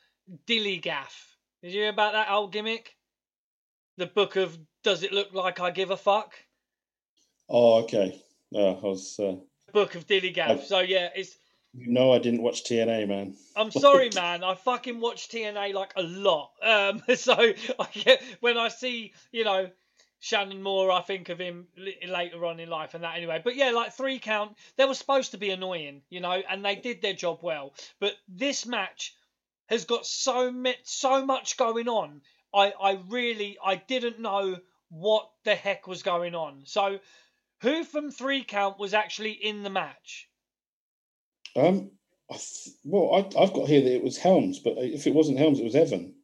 DILLIGAF. 0.48 1.14
Did 1.62 1.74
you 1.74 1.82
hear 1.82 1.90
about 1.90 2.14
that 2.14 2.32
old 2.32 2.52
gimmick? 2.52 2.96
The 3.98 4.08
book 4.08 4.36
of 4.36 4.58
Does 4.84 5.04
it 5.04 5.14
look 5.14 5.34
like 5.34 5.60
I 5.60 5.72
give 5.72 5.92
a 5.92 5.98
fuck? 5.98 6.34
Oh, 7.48 7.84
okay. 7.84 8.22
Yeah, 8.52 8.70
I 8.70 8.80
was. 8.82 9.20
Uh, 9.20 9.36
Book 9.72 9.96
of 9.96 10.08
DILLIGAF. 10.08 10.64
So 10.64 10.80
yeah, 10.80 11.10
it's 11.16 11.38
you 11.78 11.92
know, 11.92 12.14
I 12.14 12.20
didn't 12.20 12.42
watch 12.42 12.64
TNA, 12.64 13.08
man. 13.08 13.36
I'm 13.56 13.72
sorry, 13.72 14.10
man. 14.16 14.44
I 14.44 14.56
fucking 14.56 15.00
watch 15.00 15.28
TNA 15.30 15.74
like 15.74 15.94
a 15.96 16.04
lot. 16.04 16.52
Um, 16.62 17.04
so 17.16 17.34
I 17.34 17.88
get 17.94 18.22
when 18.40 18.58
I 18.58 18.70
see, 18.70 19.14
you 19.32 19.44
know, 19.44 19.70
Shannon 20.20 20.64
Moore, 20.64 20.92
I 20.92 21.02
think 21.02 21.30
of 21.30 21.38
him 21.38 21.68
later 22.08 22.46
on 22.46 22.60
in 22.60 22.70
life 22.70 22.94
and 22.94 23.04
that 23.04 23.18
anyway. 23.18 23.42
But 23.44 23.56
yeah, 23.56 23.72
like 23.72 23.94
three 23.94 24.20
count, 24.20 24.56
they 24.78 24.86
were 24.86 24.94
supposed 24.94 25.32
to 25.32 25.38
be 25.38 25.52
annoying, 25.52 26.02
you 26.10 26.22
know, 26.22 26.42
and 26.50 26.64
they 26.64 26.76
did 26.76 27.02
their 27.02 27.14
job 27.14 27.40
well. 27.42 27.74
But 28.00 28.14
this 28.28 28.66
match 28.66 29.14
has 29.68 29.86
got 29.86 30.06
so 30.06 30.52
met 30.52 30.80
so 30.84 31.26
much 31.26 31.58
going 31.58 31.88
on. 31.88 32.22
I 32.54 32.72
I 32.72 33.00
really 33.10 33.58
I 33.64 33.76
didn't 33.76 34.20
know 34.20 34.58
what 34.90 35.30
the 35.44 35.56
heck 35.56 35.88
was 35.88 36.04
going 36.04 36.36
on. 36.36 36.64
So, 36.66 37.00
who 37.62 37.84
from 37.84 38.12
three 38.12 38.44
count 38.44 38.80
was 38.80 38.94
actually 38.94 39.32
in 39.32 39.64
the 39.64 39.70
match? 39.70 40.30
Um, 41.56 41.92
I 42.30 42.34
th- 42.38 42.76
well, 42.84 43.14
I, 43.14 43.42
I've 43.42 43.54
got 43.54 43.68
here 43.68 43.82
that 43.82 43.96
it 43.96 44.04
was 44.04 44.18
Helms, 44.18 44.60
but 44.60 44.74
if 44.78 45.08
it 45.08 45.14
wasn't 45.14 45.38
Helms, 45.40 45.60
it 45.60 45.64
was 45.64 45.76
Evan. 45.76 46.16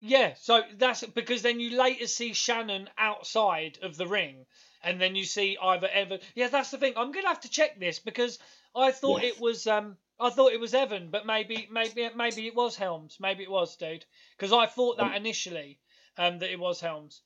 Yeah, 0.00 0.34
so 0.34 0.62
that's 0.76 1.04
because 1.04 1.42
then 1.42 1.58
you 1.58 1.76
later 1.78 2.06
see 2.06 2.32
Shannon 2.34 2.88
outside 2.98 3.78
of 3.82 3.96
the 3.96 4.06
ring, 4.06 4.44
and 4.82 5.00
then 5.00 5.16
you 5.16 5.24
see 5.24 5.56
either 5.60 5.88
Evan. 5.88 6.20
Yeah, 6.34 6.48
that's 6.48 6.70
the 6.70 6.78
thing. 6.78 6.92
I'm 6.96 7.12
gonna 7.12 7.28
have 7.28 7.40
to 7.40 7.50
check 7.50 7.80
this 7.80 7.98
because 7.98 8.38
I 8.74 8.92
thought 8.92 9.22
Yeah. 9.22 9.30
it 9.30 9.40
was 9.40 9.66
um 9.66 9.96
I 10.20 10.30
thought 10.30 10.52
it 10.52 10.60
was 10.60 10.74
Evan, 10.74 11.10
but 11.10 11.26
maybe 11.26 11.66
maybe 11.70 12.08
maybe 12.14 12.46
it 12.46 12.54
was 12.54 12.76
Helms. 12.76 13.16
Maybe 13.18 13.42
it 13.42 13.50
was, 13.50 13.76
dude. 13.76 14.04
Because 14.36 14.52
I 14.52 14.66
thought 14.66 14.98
that 14.98 15.06
Um, 15.08 15.14
initially, 15.14 15.80
um, 16.18 16.38
that 16.38 16.52
it 16.52 16.60
was 16.60 16.78
Helms. 16.80 17.22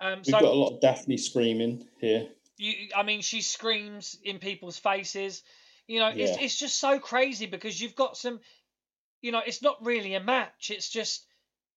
Um, 0.00 0.18
We've 0.18 0.26
so 0.26 0.40
got 0.40 0.44
a 0.44 0.52
lot 0.52 0.74
of 0.74 0.80
Daphne 0.80 1.16
screaming 1.16 1.88
here. 2.00 2.28
you, 2.56 2.88
I 2.96 3.02
mean, 3.02 3.20
she 3.20 3.40
screams 3.42 4.16
in 4.24 4.38
people's 4.38 4.78
faces. 4.78 5.42
You 5.86 6.00
know, 6.00 6.08
it's 6.08 6.38
Yeah. 6.38 6.44
it's 6.44 6.58
just 6.58 6.78
so 6.78 6.98
crazy 6.98 7.46
because 7.46 7.80
you've 7.80 7.96
got 7.96 8.16
some. 8.16 8.40
You 9.20 9.30
know, 9.32 9.42
it's 9.44 9.62
not 9.62 9.84
really 9.84 10.14
a 10.14 10.20
match. 10.20 10.70
It's 10.70 10.88
just 10.88 11.26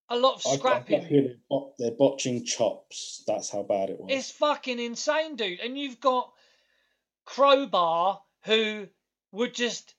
a 0.09 0.17
lot 0.17 0.35
of 0.35 0.41
I've 0.45 0.53
I've 0.53 0.59
scrapping. 0.59 1.07
they're, 1.09 1.35
bot- 1.49 1.77
they're 1.77 1.91
botching 1.91 2.43
chops. 2.45 3.23
That's 3.27 3.49
how 3.49 3.63
bad 3.63 3.89
it 3.89 3.99
was. 3.99 4.11
It's 4.11 4.31
fucking 4.31 4.79
insane, 4.79 5.35
dude. 5.35 5.59
And 5.59 5.77
you've 5.77 5.99
got 5.99 6.31
Crowbar 7.25 8.21
who 8.45 8.87
would 9.31 9.53
just 9.53 9.95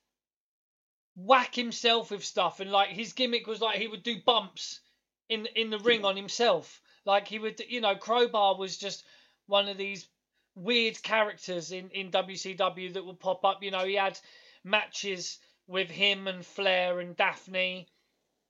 whack 1.16 1.54
himself 1.54 2.10
with 2.10 2.24
stuff, 2.24 2.60
and 2.60 2.70
like 2.70 2.90
his 2.90 3.12
gimmick 3.12 3.46
was 3.46 3.60
like 3.60 3.78
he 3.78 3.88
would 3.88 4.02
do 4.02 4.16
bumps 4.24 4.80
in 5.28 5.46
in 5.56 5.70
the 5.70 5.78
ring 5.78 6.04
on 6.04 6.16
himself. 6.16 6.80
Like 7.04 7.28
he 7.28 7.38
would, 7.38 7.60
you 7.68 7.80
know, 7.80 7.96
Crowbar 7.96 8.56
was 8.56 8.76
just 8.76 9.04
one 9.46 9.68
of 9.68 9.76
these 9.76 10.06
weird 10.56 11.00
characters 11.02 11.70
in 11.70 11.90
in 11.90 12.10
WCW 12.10 12.94
that 12.94 13.06
would 13.06 13.20
pop 13.20 13.44
up. 13.44 13.62
You 13.62 13.70
know, 13.70 13.84
he 13.84 13.94
had 13.94 14.18
matches 14.64 15.38
with 15.68 15.90
him 15.90 16.26
and 16.26 16.44
Flair 16.44 16.98
and 17.00 17.16
Daphne, 17.16 17.86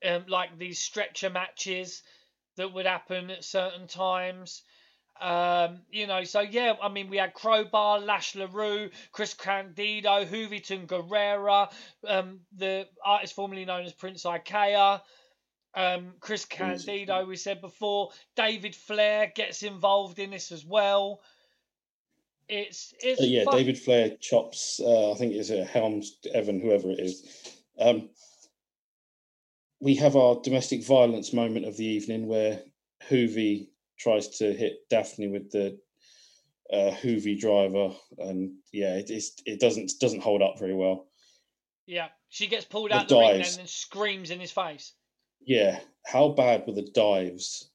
um, 0.06 0.24
like 0.28 0.56
these 0.58 0.78
stretcher 0.78 1.30
matches 1.30 2.02
that 2.56 2.72
would 2.72 2.86
happen 2.86 3.30
at 3.30 3.44
certain 3.44 3.86
times. 3.86 4.62
Um, 5.20 5.80
you 5.90 6.06
know, 6.06 6.24
so 6.24 6.40
yeah, 6.40 6.74
I 6.82 6.88
mean, 6.90 7.08
we 7.08 7.16
had 7.16 7.32
Crowbar, 7.32 8.00
Lash 8.00 8.34
LaRue, 8.34 8.90
Chris 9.12 9.32
Candido, 9.32 10.24
Juventud 10.26 10.86
Guerrera, 10.86 11.72
um, 12.06 12.40
the 12.54 12.86
artist 13.02 13.34
formerly 13.34 13.64
known 13.64 13.86
as 13.86 13.94
Prince 13.94 14.24
Iaukea, 14.24 15.00
um, 15.74 16.12
Chris 16.20 16.44
Candido, 16.44 17.24
we 17.24 17.36
said 17.36 17.62
before, 17.62 18.10
David 18.34 18.74
Flair 18.74 19.32
gets 19.34 19.62
involved 19.62 20.18
in 20.18 20.30
this 20.30 20.52
as 20.52 20.64
well. 20.64 21.20
It's 22.48 22.94
it's 23.00 23.20
Uh, 23.20 23.24
yeah, 23.24 23.44
fuck- 23.44 23.54
David 23.54 23.78
Flair 23.78 24.16
chops. 24.20 24.80
Uh, 24.80 25.12
I 25.12 25.14
think 25.16 25.34
it's 25.34 25.50
a 25.50 25.64
Helms, 25.64 26.18
Evan, 26.32 26.60
whoever 26.60 26.90
it 26.90 27.00
is. 27.00 27.56
Um, 27.78 28.10
we 29.80 29.94
have 29.96 30.16
our 30.16 30.40
domestic 30.42 30.84
violence 30.84 31.32
moment 31.32 31.66
of 31.66 31.76
the 31.76 31.84
evening 31.84 32.26
where 32.26 32.62
Juvi 33.10 33.68
tries 33.98 34.28
to 34.38 34.52
hit 34.54 34.88
Daphne 34.88 35.28
with 35.28 35.50
the 35.50 35.78
uh, 36.72 36.92
Juvi 37.02 37.38
driver, 37.38 37.94
and 38.18 38.54
yeah, 38.72 38.96
it 38.96 39.10
is, 39.10 39.32
it 39.44 39.60
doesn't 39.60 39.92
doesn't 40.00 40.22
hold 40.22 40.42
up 40.42 40.58
very 40.58 40.74
well. 40.74 41.08
yeah. 41.86 42.08
She 42.28 42.48
gets 42.48 42.64
pulled 42.64 42.90
out 42.90 43.08
the 43.08 43.16
ring 43.16 43.36
and 43.36 43.44
then 43.44 43.66
screams 43.68 44.30
in 44.30 44.40
his 44.40 44.50
face. 44.50 44.92
Yeah, 45.40 45.78
how 46.04 46.30
bad 46.30 46.64
were 46.66 46.72
the 46.72 46.90
dives? 46.92 47.70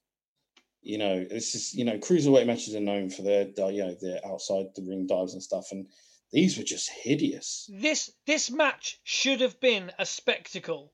You 0.82 0.98
know, 0.98 1.24
this 1.24 1.54
is 1.54 1.76
you 1.76 1.86
know 1.86 1.98
cruiserweight 1.98 2.48
matches 2.48 2.76
are 2.76 2.82
known 2.82 3.10
for 3.10 3.22
their 3.22 3.48
you 3.72 3.84
know 3.86 3.96
their 4.02 4.20
outside 4.26 4.68
the 4.76 4.82
ring 4.82 5.06
dives 5.08 5.34
and 5.34 5.44
stuff, 5.44 5.68
and 5.72 5.88
these 6.32 6.58
were 6.58 6.64
just 6.64 6.90
hideous. 6.90 7.70
This 7.72 8.12
this 8.26 8.50
match 8.50 9.00
should 9.04 9.42
have 9.42 9.60
been 9.60 9.92
a 10.00 10.06
spectacle. 10.06 10.92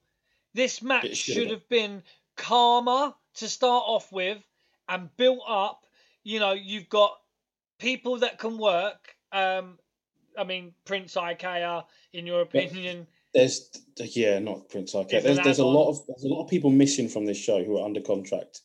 This 0.54 0.82
match 0.82 1.16
should 1.16 1.36
should 1.36 1.52
have 1.52 1.68
been 1.70 2.04
calmer 2.36 3.14
to 3.36 3.48
start 3.48 3.84
off 3.88 4.12
with 4.12 4.40
and 4.90 5.10
built 5.16 5.44
up. 5.48 5.86
You 6.24 6.40
know, 6.40 6.52
you've 6.52 6.90
got 6.90 7.16
people 7.80 8.20
that 8.20 8.40
can 8.40 8.58
work. 8.58 9.16
Um, 9.32 9.78
I 10.38 10.44
mean, 10.44 10.74
Prince 10.86 11.16
Iaukea, 11.16 11.86
in 12.14 12.26
your 12.26 12.42
opinion, 12.42 13.08
There's 13.34 13.70
yeah, 13.98 14.40
not 14.40 14.70
Prince 14.70 14.96
Arcade. 14.96 15.24
There's 15.24 15.40
there's 15.40 15.60
a 15.60 15.66
lot 15.66 15.90
of 15.90 16.06
there's 16.08 16.24
a 16.24 16.28
lot 16.28 16.44
of 16.44 16.50
people 16.50 16.72
missing 16.72 17.08
from 17.08 17.26
this 17.26 17.38
show 17.38 17.64
who 17.64 17.78
are 17.78 17.86
under 17.86 18.02
contract 18.02 18.62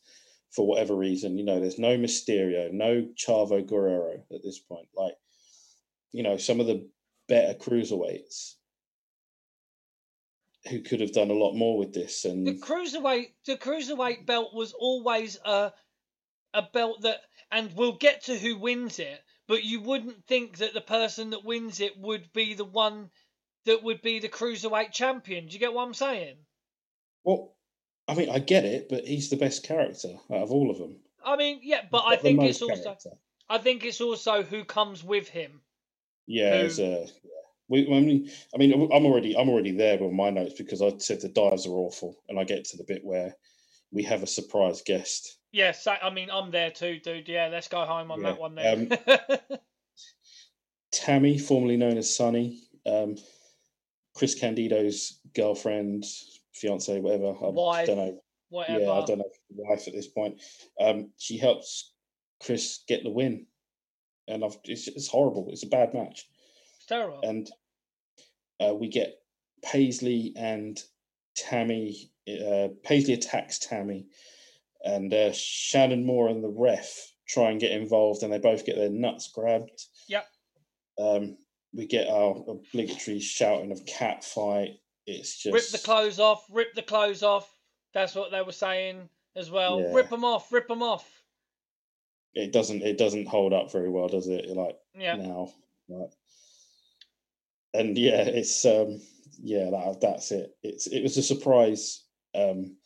for 0.53 0.67
whatever 0.67 0.95
reason. 0.95 1.37
You 1.37 1.45
know, 1.45 1.59
there's 1.59 1.79
no 1.79 1.97
Mysterio, 1.97 2.71
no 2.71 3.07
Chavo 3.15 3.65
Guerrero 3.65 4.23
at 4.33 4.43
this 4.43 4.59
point. 4.59 4.87
Like, 4.95 5.15
you 6.11 6.23
know, 6.23 6.37
some 6.37 6.59
of 6.59 6.67
the 6.67 6.87
better 7.27 7.53
cruiserweights 7.57 8.53
who 10.69 10.81
could 10.81 11.01
have 11.01 11.11
done 11.11 11.29
a 11.29 11.33
lot 11.33 11.53
more 11.53 11.77
with 11.77 11.93
this. 11.93 12.25
And 12.25 12.45
the 12.47 12.59
cruiserweight 12.59 13.31
the 13.45 13.57
cruiserweight 13.57 14.25
belt 14.25 14.53
was 14.53 14.73
always 14.73 15.37
a 15.43 15.73
a 16.53 16.61
belt 16.61 17.01
that, 17.01 17.21
and 17.51 17.75
we'll 17.75 17.97
get 17.97 18.25
to 18.25 18.37
who 18.37 18.57
wins 18.57 18.99
it. 18.99 19.19
But 19.47 19.63
you 19.63 19.81
wouldn't 19.81 20.25
think 20.25 20.57
that 20.59 20.73
the 20.73 20.81
person 20.81 21.31
that 21.31 21.43
wins 21.43 21.81
it 21.81 21.97
would 21.97 22.31
be 22.31 22.53
the 22.53 22.63
one 22.63 23.09
that 23.65 23.83
would 23.83 24.01
be 24.01 24.19
the 24.19 24.29
cruiserweight 24.29 24.91
champion. 24.91 25.47
Do 25.47 25.53
you 25.53 25.59
get 25.59 25.73
what 25.73 25.85
I'm 25.85 25.93
saying? 25.93 26.37
well, 27.23 27.55
I 28.07 28.15
mean, 28.15 28.29
I 28.29 28.39
get 28.39 28.65
it, 28.65 28.89
but 28.89 29.05
he's 29.05 29.29
the 29.29 29.37
best 29.37 29.63
character 29.63 30.09
out 30.31 30.43
of 30.43 30.51
all 30.51 30.69
of 30.69 30.77
them. 30.77 30.97
I 31.23 31.37
mean, 31.37 31.59
yeah, 31.63 31.81
but 31.89 32.03
I 32.05 32.17
think 32.17 32.41
it's 32.43 32.61
also 32.61 32.83
character. 32.83 33.11
I 33.49 33.57
think 33.57 33.85
it's 33.85 34.01
also 34.01 34.43
who 34.43 34.65
comes 34.65 35.03
with 35.03 35.29
him. 35.29 35.61
Yeah, 36.27 36.59
Who- 36.59 36.65
it's 36.65 36.79
a. 36.79 37.05
Yeah. 37.23 37.29
We, 37.69 37.87
I 37.87 38.01
mean, 38.01 38.29
I 38.53 38.57
mean, 38.57 38.73
I'm 38.73 39.05
already, 39.05 39.37
I'm 39.37 39.49
already 39.49 39.71
there 39.71 39.97
with 39.97 40.11
my 40.11 40.29
notes 40.29 40.53
because 40.57 40.81
I 40.81 40.97
said 40.97 41.21
the 41.21 41.29
dives 41.29 41.65
are 41.65 41.71
awful, 41.71 42.17
and 42.27 42.37
I 42.37 42.43
get 42.43 42.65
to 42.65 42.77
the 42.77 42.83
bit 42.83 43.05
where 43.05 43.35
we 43.89 44.03
have 44.03 44.21
a 44.21 44.27
surprise 44.27 44.81
guest. 44.85 45.37
Yes, 45.53 45.87
I 45.87 46.09
mean 46.09 46.29
I'm 46.29 46.51
there 46.51 46.71
too, 46.71 46.99
dude. 46.99 47.29
Yeah, 47.29 47.47
let's 47.51 47.67
go 47.67 47.85
home 47.85 48.11
on 48.11 48.19
Yeah, 48.21 48.31
that 48.31 48.39
one 48.39 48.55
then. 48.55 48.97
Tammy, 50.91 51.37
formerly 51.37 51.77
known 51.77 51.97
as 51.97 52.13
Sunny, 52.13 52.63
um, 52.85 53.15
Chris 54.15 54.35
Candido's 54.35 55.19
girlfriend, 55.35 56.05
fiance, 56.53 56.99
whatever. 56.99 57.29
I 57.29 57.49
Wife, 57.49 57.87
don't 57.87 57.97
know. 57.97 58.19
Whatever. 58.49 58.79
Yeah, 58.79 58.91
I 58.91 59.05
don't 59.05 59.17
know 59.17 59.25
if 59.25 59.33
she's 59.47 59.57
the 59.57 59.63
wife 59.63 59.87
at 59.87 59.93
this 59.93 60.07
point. 60.07 60.41
Um, 60.79 61.11
she 61.17 61.37
helps 61.37 61.93
Chris 62.41 62.83
get 62.87 63.03
the 63.03 63.09
win, 63.09 63.47
and 64.27 64.43
I've, 64.43 64.57
it's, 64.65 64.87
it's 64.87 65.07
horrible. 65.07 65.47
It's 65.49 65.63
a 65.63 65.67
bad 65.67 65.93
match. 65.93 66.27
It's 66.77 66.85
terrible. 66.85 67.19
and 67.23 67.49
uh, 68.59 68.73
we 68.73 68.87
get 68.89 69.15
Paisley 69.63 70.33
and 70.35 70.79
Tammy. 71.35 72.11
Uh, 72.27 72.69
Paisley 72.83 73.13
attacks 73.15 73.59
Tammy, 73.59 74.05
and 74.83 75.13
uh, 75.13 75.31
Shannon 75.33 76.05
Moore 76.05 76.29
and 76.29 76.43
the 76.43 76.53
ref 76.55 77.11
try 77.27 77.49
and 77.49 77.59
get 77.59 77.71
involved, 77.71 78.23
and 78.23 78.31
they 78.31 78.37
both 78.37 78.65
get 78.65 78.75
their 78.75 78.89
nuts 78.89 79.31
grabbed. 79.33 79.81
Yep. 80.07 80.25
Um, 80.99 81.37
we 81.73 81.87
get 81.87 82.07
our 82.07 82.35
obligatory 82.47 83.19
shouting 83.19 83.71
of 83.71 83.85
cat 83.85 84.23
fight. 84.23 84.75
It's 85.05 85.37
just 85.37 85.53
Rip 85.53 85.81
the 85.81 85.85
clothes 85.85 86.19
off. 86.19 86.45
Rip 86.49 86.73
the 86.73 86.81
clothes 86.81 87.23
off. 87.23 87.49
That's 87.93 88.15
what 88.15 88.31
they 88.31 88.41
were 88.41 88.51
saying 88.51 89.09
as 89.35 89.51
well. 89.51 89.81
Yeah. 89.81 89.93
Rip 89.93 90.09
them 90.09 90.23
off. 90.23 90.51
Rip 90.51 90.67
them 90.67 90.81
off. 90.81 91.07
It 92.33 92.51
doesn't. 92.51 92.81
It 92.81 92.97
doesn't 92.97 93.27
hold 93.27 93.53
up 93.53 93.71
very 93.71 93.89
well, 93.89 94.07
does 94.07 94.27
it? 94.27 94.47
Like 94.49 94.77
Yeah. 94.97 95.15
now, 95.15 95.51
like, 95.87 96.09
and 97.73 97.97
yeah, 97.97 98.21
it's 98.23 98.65
um, 98.65 99.01
yeah, 99.41 99.69
that 99.69 99.99
that's 100.01 100.31
it. 100.31 100.55
It's 100.63 100.87
it 100.87 101.01
was 101.01 101.17
a 101.17 101.23
surprise 101.23 102.05
um, 102.33 102.77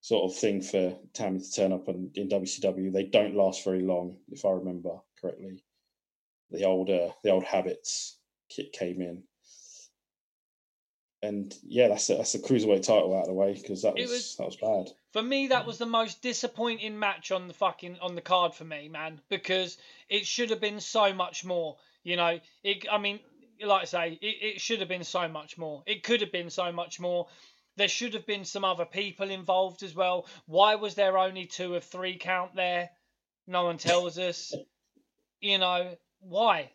sort 0.00 0.30
of 0.30 0.36
thing 0.36 0.62
for 0.62 0.96
Tammy 1.14 1.40
to 1.40 1.52
turn 1.52 1.72
up 1.72 1.88
in, 1.88 2.10
in 2.14 2.28
WCW. 2.28 2.92
They 2.92 3.04
don't 3.04 3.34
last 3.34 3.64
very 3.64 3.82
long, 3.82 4.18
if 4.30 4.44
I 4.44 4.50
remember 4.50 4.98
correctly. 5.20 5.64
The 6.50 6.64
older 6.64 7.08
uh, 7.08 7.12
the 7.24 7.30
old 7.30 7.44
habits 7.44 8.18
kit 8.48 8.72
came 8.72 9.00
in, 9.00 9.22
and 11.22 11.54
yeah, 11.62 11.88
that's 11.88 12.08
a, 12.10 12.16
that's 12.16 12.32
the 12.32 12.38
cruiserweight 12.38 12.82
title 12.82 13.14
out 13.14 13.22
of 13.22 13.26
the 13.28 13.34
way 13.34 13.52
because 13.54 13.82
that 13.82 13.94
was, 13.94 14.10
was- 14.10 14.36
that 14.36 14.46
was 14.46 14.56
bad. 14.56 14.92
For 15.12 15.22
me, 15.22 15.48
that 15.48 15.66
was 15.66 15.78
the 15.78 15.86
most 15.86 16.22
disappointing 16.22 16.98
match 16.98 17.32
on 17.32 17.48
the 17.48 17.54
fucking 17.54 17.98
on 18.00 18.14
the 18.14 18.20
card 18.20 18.54
for 18.54 18.64
me, 18.64 18.88
man, 18.88 19.20
because 19.28 19.76
it 20.08 20.24
should 20.24 20.50
have 20.50 20.60
been 20.60 20.80
so 20.80 21.12
much 21.12 21.44
more. 21.44 21.76
You 22.04 22.16
know, 22.16 22.38
it. 22.62 22.86
I 22.90 22.98
mean, 22.98 23.20
like 23.62 23.82
I 23.82 23.84
say, 23.86 24.18
it, 24.22 24.54
it 24.54 24.60
should 24.60 24.78
have 24.80 24.88
been 24.88 25.04
so 25.04 25.28
much 25.28 25.58
more. 25.58 25.82
It 25.86 26.04
could 26.04 26.20
have 26.20 26.32
been 26.32 26.48
so 26.50 26.70
much 26.72 27.00
more. 27.00 27.26
There 27.76 27.88
should 27.88 28.14
have 28.14 28.26
been 28.26 28.44
some 28.44 28.64
other 28.64 28.84
people 28.84 29.30
involved 29.30 29.82
as 29.82 29.94
well. 29.94 30.26
Why 30.46 30.76
was 30.76 30.94
there 30.94 31.18
only 31.18 31.46
two 31.46 31.74
of 31.74 31.84
three 31.84 32.16
count 32.16 32.54
there? 32.54 32.90
No 33.46 33.64
one 33.64 33.78
tells 33.78 34.18
us. 34.18 34.54
You 35.40 35.58
know 35.58 35.96
why? 36.20 36.70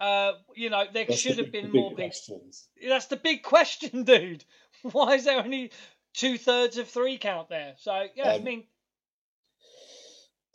Uh, 0.00 0.32
you 0.56 0.70
know, 0.70 0.84
there 0.92 1.04
That's 1.06 1.22
the 1.22 1.28
should 1.28 1.38
have 1.38 1.46
the 1.46 1.52
been 1.52 1.66
big 1.66 1.74
more 1.74 1.90
people. 1.90 2.04
questions. 2.04 2.68
That's 2.86 3.06
the 3.06 3.16
big 3.16 3.42
question, 3.42 4.04
dude. 4.04 4.44
Why 4.82 5.14
is 5.14 5.24
there 5.24 5.38
only 5.42 5.72
two 6.14 6.38
thirds 6.38 6.78
of 6.78 6.88
three 6.88 7.18
count 7.18 7.50
there? 7.50 7.74
So 7.78 8.06
yeah, 8.14 8.30
I 8.32 8.36
Um, 8.36 8.44
mean, 8.44 8.64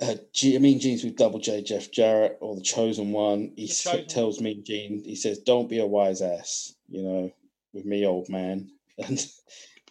uh, 0.02 0.16
G, 0.34 0.58
Mean 0.58 0.80
Gene's 0.80 1.04
with 1.04 1.16
Double 1.16 1.40
J, 1.40 1.62
Jeff 1.62 1.92
Jarrett, 1.92 2.38
or 2.42 2.56
the 2.56 2.62
Chosen 2.62 3.12
One. 3.12 3.54
He 3.56 3.66
s- 3.70 3.84
Chosen 3.84 4.08
tells 4.08 4.42
Mean 4.42 4.64
Gene, 4.64 5.04
he 5.06 5.16
says, 5.16 5.40
"Don't 5.40 5.70
be 5.70 5.80
a 5.80 5.86
wise 5.86 6.22
ass," 6.22 6.76
you 6.90 7.04
know, 7.04 7.32
with 7.72 7.86
me, 7.86 8.06
old 8.06 8.28
man, 8.28 8.72
and 8.98 9.26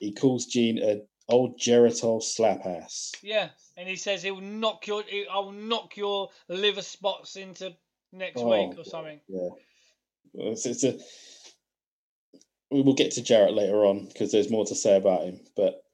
he 0.01 0.13
calls 0.13 0.47
Gene 0.47 0.83
a 0.83 1.03
old 1.29 1.59
Geritol 1.59 2.23
slap 2.23 2.67
ass. 2.67 3.13
yeah, 3.23 3.49
and 3.79 3.89
he 3.89 3.97
says 3.97 4.23
he'll 4.23 4.41
knock 4.41 4.87
your, 4.87 5.03
I'll 5.31 5.53
knock 5.53 5.97
your 5.97 6.29
liver 6.49 6.83
spots 6.83 7.37
into 7.37 7.75
next 8.15 8.41
Oh, 8.41 8.49
week 8.69 8.79
or 8.79 8.85
something. 8.85 9.21
Yeah, 9.29 9.49
it's, 10.35 10.67
it's 10.67 10.85
a. 10.85 10.99
We 12.71 12.83
will 12.83 12.95
get 12.95 13.13
to 13.13 13.23
Jarrett 13.23 13.55
later 13.55 13.85
on 13.85 14.07
because 14.07 14.33
there's 14.33 14.51
more 14.51 14.65
to 14.67 14.75
say 14.75 14.97
about 14.97 15.23
him, 15.25 15.41
but 15.57 15.85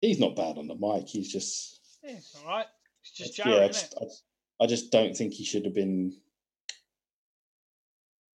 he's 0.00 0.20
not 0.20 0.36
bad 0.36 0.58
on 0.58 0.68
the 0.68 0.74
mic. 0.76 1.08
He's 1.08 1.32
just 1.32 1.80
Yeah, 2.04 2.12
it's 2.12 2.36
all 2.36 2.48
right. 2.48 2.66
It's 3.02 3.12
just 3.12 3.38
yeah. 3.38 3.44
Jarrett, 3.44 3.60
I 3.62 3.66
isn't 3.68 3.72
just? 3.90 3.94
I, 4.00 4.04
just- 4.04 4.24
I 4.62 4.66
just 4.66 4.92
don't 4.92 5.16
think 5.16 5.32
he 5.32 5.44
should 5.44 5.64
have 5.64 5.74
been. 5.74 6.14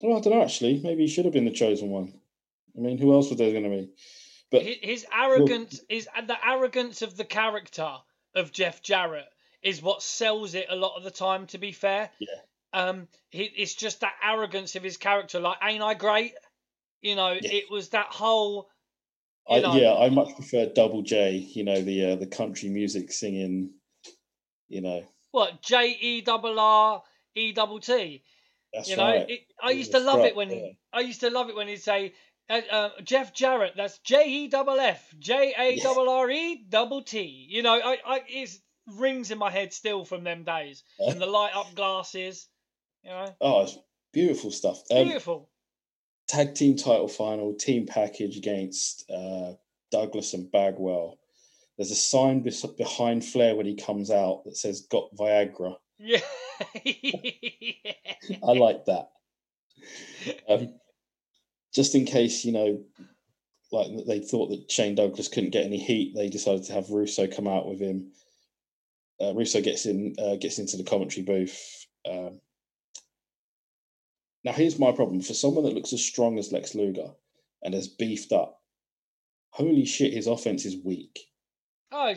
Well, 0.02 0.18
I 0.18 0.22
don't 0.22 0.34
know. 0.34 0.42
Actually, 0.44 0.82
maybe 0.84 1.04
he 1.04 1.08
should 1.08 1.26
have 1.26 1.34
been 1.34 1.46
the 1.46 1.52
chosen 1.52 1.90
one. 1.90 2.14
I 2.76 2.82
mean, 2.82 2.98
who 2.98 3.14
else 3.14 3.30
was 3.30 3.38
there 3.38 3.52
going 3.52 3.64
to 3.64 3.70
be? 3.70 3.90
But 4.52 4.64
His, 4.64 5.06
arrogance 5.14 5.82
is 5.90 6.08
uh, 6.16 6.26
the 6.26 6.38
arrogance 6.46 7.02
of 7.02 7.16
the 7.16 7.26
character 7.26 7.90
of 8.36 8.52
Jeff 8.52 8.82
Jarrett 8.82 9.28
is 9.62 9.82
what 9.82 10.02
sells 10.04 10.54
it 10.56 10.68
a 10.70 10.76
lot 10.76 10.96
of 10.98 11.04
the 11.04 11.12
time. 11.12 11.48
To 11.48 11.58
be 11.58 11.72
fair, 11.72 12.10
Yeah. 12.20 12.28
Um, 12.76 13.08
he, 13.30 13.44
it's 13.44 13.74
just 13.74 14.02
that 14.02 14.14
arrogance 14.24 14.76
of 14.76 14.84
his 14.84 14.98
character. 14.98 15.40
Like, 15.40 15.58
ain't 15.64 15.82
I 15.82 15.94
great? 15.94 16.34
You 17.02 17.16
know, 17.16 17.32
Yeah. 17.32 17.40
it 17.54 17.72
was 17.72 17.90
that 17.90 18.08
whole. 18.08 18.70
I, 19.50 19.60
know- 19.60 19.76
yeah, 19.76 19.94
I 19.94 20.10
much 20.10 20.36
prefer 20.36 20.66
Double 20.68 21.02
J. 21.02 21.38
You 21.38 21.64
know, 21.64 21.82
the 21.82 22.12
uh, 22.12 22.16
the 22.18 22.28
country 22.28 22.70
music 22.70 23.12
singing. 23.12 23.72
You 24.68 24.82
know, 24.82 25.04
What 25.32 25.62
J 25.62 25.96
E 26.02 26.22
double 26.22 26.60
R 26.60 27.04
E 27.36 27.52
double 27.54 27.80
T. 27.80 28.24
that's 28.74 28.90
You 28.90 28.98
know, 28.98 29.04
right. 29.06 29.30
it, 29.30 29.42
I 29.64 29.72
used 29.72 29.92
to 29.92 30.00
love 30.00 30.22
it 30.26 30.36
when 30.36 30.50
yeah. 30.50 30.56
he. 30.56 30.78
I 30.92 31.00
used 31.02 31.22
to 31.22 31.30
love 31.30 31.50
it 31.50 31.56
when 31.56 31.68
he'd 31.68 31.78
say, 31.82 32.14
uh, 32.50 32.62
uh, 32.72 32.90
"Jeff 33.04 33.34
Jarrett." 33.34 33.74
That's 33.78 34.00
J 34.00 34.28
E 34.28 34.48
double 34.48 34.80
F 34.80 35.14
J 35.20 35.54
A 35.58 35.80
double 35.80 36.10
R 36.10 36.30
E 36.32 36.66
double 36.68 37.04
T. 37.04 37.48
You 37.50 37.62
know, 37.62 37.76
I, 37.80 37.98
I 38.06 38.22
it 38.28 38.50
rings 38.88 39.32
in 39.32 39.38
my 39.38 39.52
head 39.52 39.72
still 39.72 40.04
from 40.04 40.24
them 40.24 40.44
days. 40.44 40.84
And 41.00 41.22
the 41.22 41.26
light 41.28 41.56
up 41.56 41.74
glasses. 41.76 42.48
You 43.06 43.12
know, 43.12 43.36
Oh, 43.40 43.62
it's 43.62 43.78
beautiful 44.12 44.50
stuff. 44.52 44.82
Um, 44.92 45.06
beautiful. 45.06 45.50
tag 46.28 46.56
team 46.56 46.76
title 46.76 47.08
final, 47.08 47.54
team 47.54 47.86
package 47.86 48.36
against 48.38 49.10
uh, 49.12 49.54
Douglas 49.92 50.34
and 50.34 50.52
Bagwell. 50.52 51.20
There's 51.78 51.92
a 51.92 51.96
sign 51.96 52.44
behind 52.78 53.24
Flair 53.24 53.56
when 53.56 53.66
he 53.66 53.76
comes 53.76 54.10
out 54.10 54.44
that 54.46 54.58
says 54.58 54.88
"Got 54.90 55.16
Viagra." 55.16 55.76
Yeah. 56.00 56.22
I 56.84 58.52
like 58.54 58.86
that. 58.86 59.10
Um, 60.50 60.74
just 61.74 61.94
in 61.96 62.06
case, 62.06 62.44
you 62.46 62.54
know, 62.54 62.82
like 63.72 63.88
they 64.08 64.20
thought 64.20 64.50
that 64.50 64.72
Shane 64.72 64.96
Douglas 64.96 65.28
couldn't 65.28 65.50
get 65.52 65.66
any 65.66 65.78
heat, 65.78 66.16
they 66.16 66.30
decided 66.30 66.64
to 66.66 66.74
have 66.74 66.90
Russo 66.90 67.28
come 67.28 67.48
out 67.48 67.68
with 67.68 67.80
him. 67.80 68.12
Uh, 69.22 69.34
Russo 69.34 69.62
gets 69.62 69.86
in, 69.86 70.16
uh, 70.18 70.36
gets 70.38 70.60
into 70.60 70.78
the 70.78 70.84
commentary 70.84 71.24
booth. 71.26 71.86
Um, 72.10 72.40
now, 74.46 74.54
here's 74.54 74.80
my 74.80 74.92
problem: 74.94 75.20
for 75.22 75.34
someone 75.34 75.66
that 75.66 75.74
looks 75.74 75.92
as 75.92 76.06
strong 76.06 76.38
as 76.40 76.52
Lex 76.54 76.74
Luger 76.76 77.10
and 77.64 77.74
has 77.74 77.88
beefed 77.90 78.32
up, 78.32 78.62
holy 79.50 79.86
shit, 79.86 80.14
his 80.14 80.28
offense 80.28 80.66
is 80.66 80.78
weak. 80.78 81.20
oh, 81.92 82.14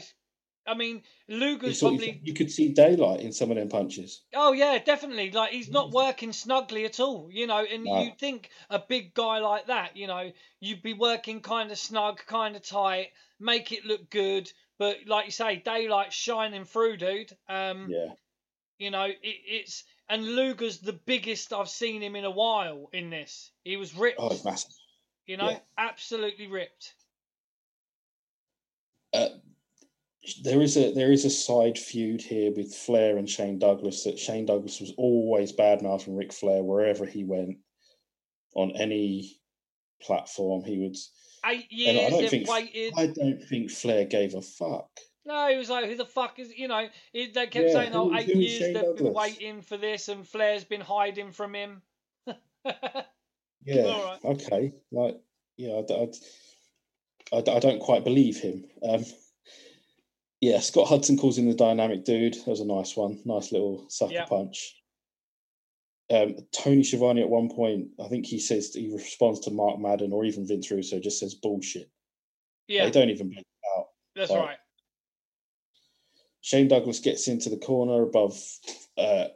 I 0.67 0.75
mean, 0.75 1.03
Luger's 1.29 1.81
sort 1.81 1.95
of- 1.95 2.01
probably. 2.01 2.21
you 2.23 2.35
could 2.35 2.51
see 2.53 2.75
daylight 2.75 3.21
in 3.21 3.33
some 3.33 3.51
of 3.51 3.57
them 3.57 3.71
punches. 3.71 4.21
Oh 4.35 4.53
yeah, 4.53 4.77
definitely. 4.79 5.31
Like 5.31 5.51
he's 5.51 5.71
not 5.71 5.93
working 5.93 6.31
snugly 6.35 6.85
at 6.85 7.01
all, 7.01 7.31
you 7.33 7.47
know. 7.47 7.65
And 7.65 7.85
No. 7.85 8.03
you'd 8.03 8.19
think 8.19 8.51
a 8.69 8.79
big 8.79 9.15
guy 9.15 9.39
like 9.39 9.69
that, 9.69 9.97
you 9.97 10.07
know, 10.07 10.31
you'd 10.61 10.83
be 10.83 10.93
working 10.93 11.41
kind 11.41 11.71
of 11.73 11.79
snug, 11.79 12.19
kind 12.27 12.55
of 12.55 12.61
tight, 12.61 13.13
make 13.41 13.73
it 13.73 13.87
look 13.87 14.11
good. 14.11 14.53
But 14.79 15.07
like 15.07 15.25
you 15.25 15.33
say, 15.33 15.57
daylight 15.57 16.13
shining 16.13 16.67
through, 16.67 16.99
dude. 16.99 17.35
Um, 17.49 17.89
Yeah, 17.89 18.13
you 18.79 18.91
know, 18.91 19.05
it, 19.05 19.17
it's 19.23 19.85
and 20.09 20.25
Luger's 20.25 20.79
the 20.79 20.93
biggest 20.93 21.53
I've 21.53 21.69
seen 21.69 22.03
him 22.03 22.17
in 22.17 22.25
a 22.25 22.31
while 22.31 22.89
in 22.93 23.11
this. 23.11 23.51
He 23.65 23.77
was 23.77 23.95
ripped, 23.95 24.19
oh, 24.21 24.39
massive. 24.45 24.73
you 25.27 25.37
know, 25.37 25.51
yeah. 25.51 25.59
absolutely 25.77 26.47
ripped. 26.47 26.95
uh, 29.15 29.29
there 30.43 30.61
is 30.61 30.77
a 30.77 30.93
there 30.93 31.13
is 31.13 31.25
a 31.25 31.31
side 31.31 31.79
feud 31.79 32.21
here 32.21 32.53
with 32.53 32.75
Flair 32.75 33.17
and 33.17 33.29
Shane 33.29 33.59
Douglas 33.59 34.05
that 34.05 34.19
Shane 34.19 34.47
Douglas 34.47 34.81
was 34.81 34.93
always 34.99 35.53
bad 35.53 35.83
mouthing 35.83 36.17
Ric 36.17 36.33
Flair 36.33 36.63
wherever 36.63 37.07
he 37.07 37.25
went 37.25 37.59
on 38.55 38.73
any 38.77 39.41
platform 40.03 40.65
he 40.65 40.79
would 40.79 40.97
Eight 41.47 41.67
and 41.87 41.99
I 41.99 42.11
don't 42.11 42.29
think 42.29 42.49
waited. 42.49 42.93
I 42.97 43.07
don't 43.07 43.43
think 43.43 43.71
Flair 43.71 44.05
gave 44.05 44.35
a 44.35 44.43
fuck. 44.43 44.91
No, 45.29 45.47
he 45.51 45.59
was 45.59 45.69
like, 45.69 45.85
who 45.85 45.95
the 45.95 46.07
fuck 46.07 46.39
is, 46.39 46.57
you 46.57 46.69
know, 46.69 46.89
he, 47.13 47.27
they 47.27 47.47
kept 47.49 47.67
Yeah, 47.69 47.73
saying, 47.75 47.91
oh, 47.93 48.11
eight 48.17 48.29
years 48.35 48.73
they've 48.73 48.97
been 48.97 49.13
waiting 49.13 49.61
for 49.61 49.77
this 49.77 50.09
and 50.09 50.27
Flair's 50.27 50.65
been 50.65 50.81
hiding 50.81 51.33
from 51.33 51.55
him. 51.55 51.83
Yeah, 53.63 54.17
okay, 54.25 54.73
like 54.91 55.21
yeah, 55.59 55.83
I, 57.31 57.37
I 57.37 57.59
don't 57.59 57.81
quite 57.81 58.05
believe 58.05 58.39
him. 58.39 58.65
Um, 58.83 59.05
yeah, 60.41 60.61
Scott 60.61 60.89
Hudson 60.89 61.19
calls 61.19 61.37
him 61.37 61.47
the 61.47 61.55
dynamic 61.55 62.07
dude. 62.07 62.35
That 62.35 62.47
was 62.47 62.61
a 62.61 62.65
nice 62.65 62.97
one, 62.97 63.21
nice 63.27 63.53
little 63.53 63.85
sucker 63.91 64.15
Yeah. 64.15 64.25
punch. 64.25 64.81
Um, 66.11 66.37
Tony 66.53 66.85
Schiavone 66.85 67.21
at 67.21 67.29
one 67.29 67.51
point, 67.51 67.89
I 68.03 68.09
think 68.09 68.25
he 68.25 68.39
says 68.39 68.73
he 68.73 68.91
responds 68.91 69.41
to 69.41 69.51
Mark 69.51 69.79
Madden 69.79 70.13
or 70.15 70.25
even 70.25 70.47
Vince 70.47 70.71
Russo, 70.71 70.99
just 71.01 71.21
says 71.21 71.35
bullshit. 71.35 71.91
yeah, 72.67 72.87
They 72.87 72.91
don't 72.93 73.11
even 73.11 73.29
blink 73.29 73.47
out. 73.77 73.89
that's 74.17 74.31
right. 74.31 74.57
Shane 76.41 76.69
Douglas 76.69 77.01
gets 77.01 77.29
into 77.29 77.51
the 77.51 77.57
corner 77.57 78.03
above. 78.03 78.41
Uh, 78.97 79.29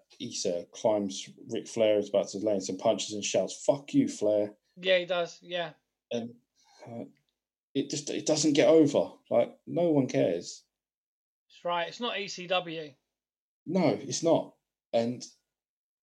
uh, 0.46 0.62
climbs. 0.70 1.28
Ric 1.50 1.66
Flair 1.66 1.98
is 1.98 2.08
about 2.08 2.28
to 2.28 2.38
land 2.38 2.62
some 2.62 2.76
punches 2.76 3.12
and 3.14 3.24
shouts, 3.24 3.64
"Fuck 3.66 3.92
you, 3.92 4.08
Flair!" 4.08 4.54
Yeah, 4.80 4.98
he 4.98 5.04
does. 5.04 5.38
Yeah. 5.42 5.70
and 6.12 6.30
uh, 6.86 7.04
it 7.74 7.90
just 7.90 8.10
it 8.10 8.26
doesn't 8.26 8.52
get 8.52 8.68
over. 8.68 9.10
Like 9.30 9.56
no 9.66 9.90
one 9.90 10.06
cares. 10.06 10.62
That's 11.48 11.64
right. 11.64 11.88
It's 11.88 12.00
not 12.00 12.16
ECW. 12.16 12.94
No, 13.66 13.98
it's 14.00 14.22
not. 14.22 14.54
And 14.92 15.24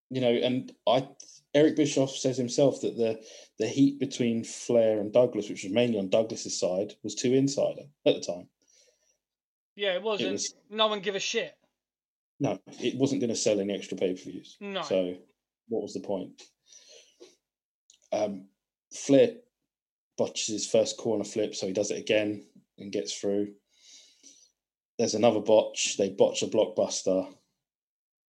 you 0.09 0.21
know, 0.21 0.31
and 0.31 0.71
I 0.87 1.07
Eric 1.53 1.75
Bischoff 1.75 2.11
says 2.11 2.37
himself 2.37 2.81
that 2.81 2.97
the 2.97 3.21
the 3.57 3.67
heat 3.67 3.99
between 3.99 4.43
Flair 4.43 4.99
and 4.99 5.13
Douglas, 5.13 5.49
which 5.49 5.63
was 5.63 5.73
mainly 5.73 5.99
on 5.99 6.09
Douglas's 6.09 6.59
side, 6.59 6.93
was 7.03 7.15
too 7.15 7.33
insider 7.33 7.83
at 8.05 8.15
the 8.15 8.21
time. 8.21 8.47
Yeah, 9.79 9.93
it 9.93 10.03
wasn't. 10.03 10.33
was- 10.33 10.53
No 10.69 10.87
one 10.87 10.99
give 10.99 11.15
a 11.15 11.19
shit. 11.19 11.55
No, 12.41 12.59
it 12.81 12.95
wasn't 12.95 13.21
going 13.21 13.29
to 13.29 13.35
sell 13.35 13.59
any 13.61 13.73
extra 13.73 13.97
pay 13.97 14.13
per 14.13 14.19
views. 14.29 14.57
No. 14.59 14.81
So 14.81 15.15
what 15.69 15.81
was 15.81 15.93
the 15.93 16.01
point? 16.01 16.41
Um, 18.11 18.47
Flair 18.93 19.35
botches 20.17 20.47
his 20.47 20.67
first 20.67 20.97
corner 20.97 21.23
flip, 21.23 21.55
so 21.55 21.67
he 21.67 21.73
does 21.73 21.91
it 21.91 21.97
again 21.99 22.45
and 22.77 22.91
gets 22.91 23.13
through. 23.13 23.53
There's 24.97 25.13
another 25.15 25.39
botch. 25.39 25.95
They 25.97 26.09
botch 26.09 26.41
a 26.43 26.47
blockbuster. 26.47 27.33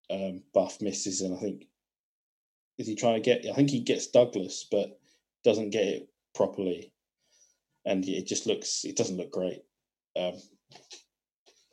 Um, 0.09 0.43
Buff 0.55 0.81
misses, 0.81 1.21
and 1.21 1.37
I 1.37 1.41
think 1.41 1.67
is 2.79 2.87
he 2.87 2.95
trying 2.95 3.15
to 3.15 3.21
get? 3.21 3.45
I 3.51 3.55
think 3.55 3.71
he 3.71 3.81
gets 3.81 4.07
Douglas, 4.09 4.67
but 4.71 4.99
doesn't 5.45 5.71
get 5.71 5.87
it 5.87 6.09
properly, 6.35 6.93
and 7.85 8.05
it 8.09 8.27
just 8.27 8.47
looks. 8.47 8.85
It 8.85 8.97
doesn't 8.97 9.17
look 9.17 9.31
great. 9.33 9.63
Um, 10.17 10.35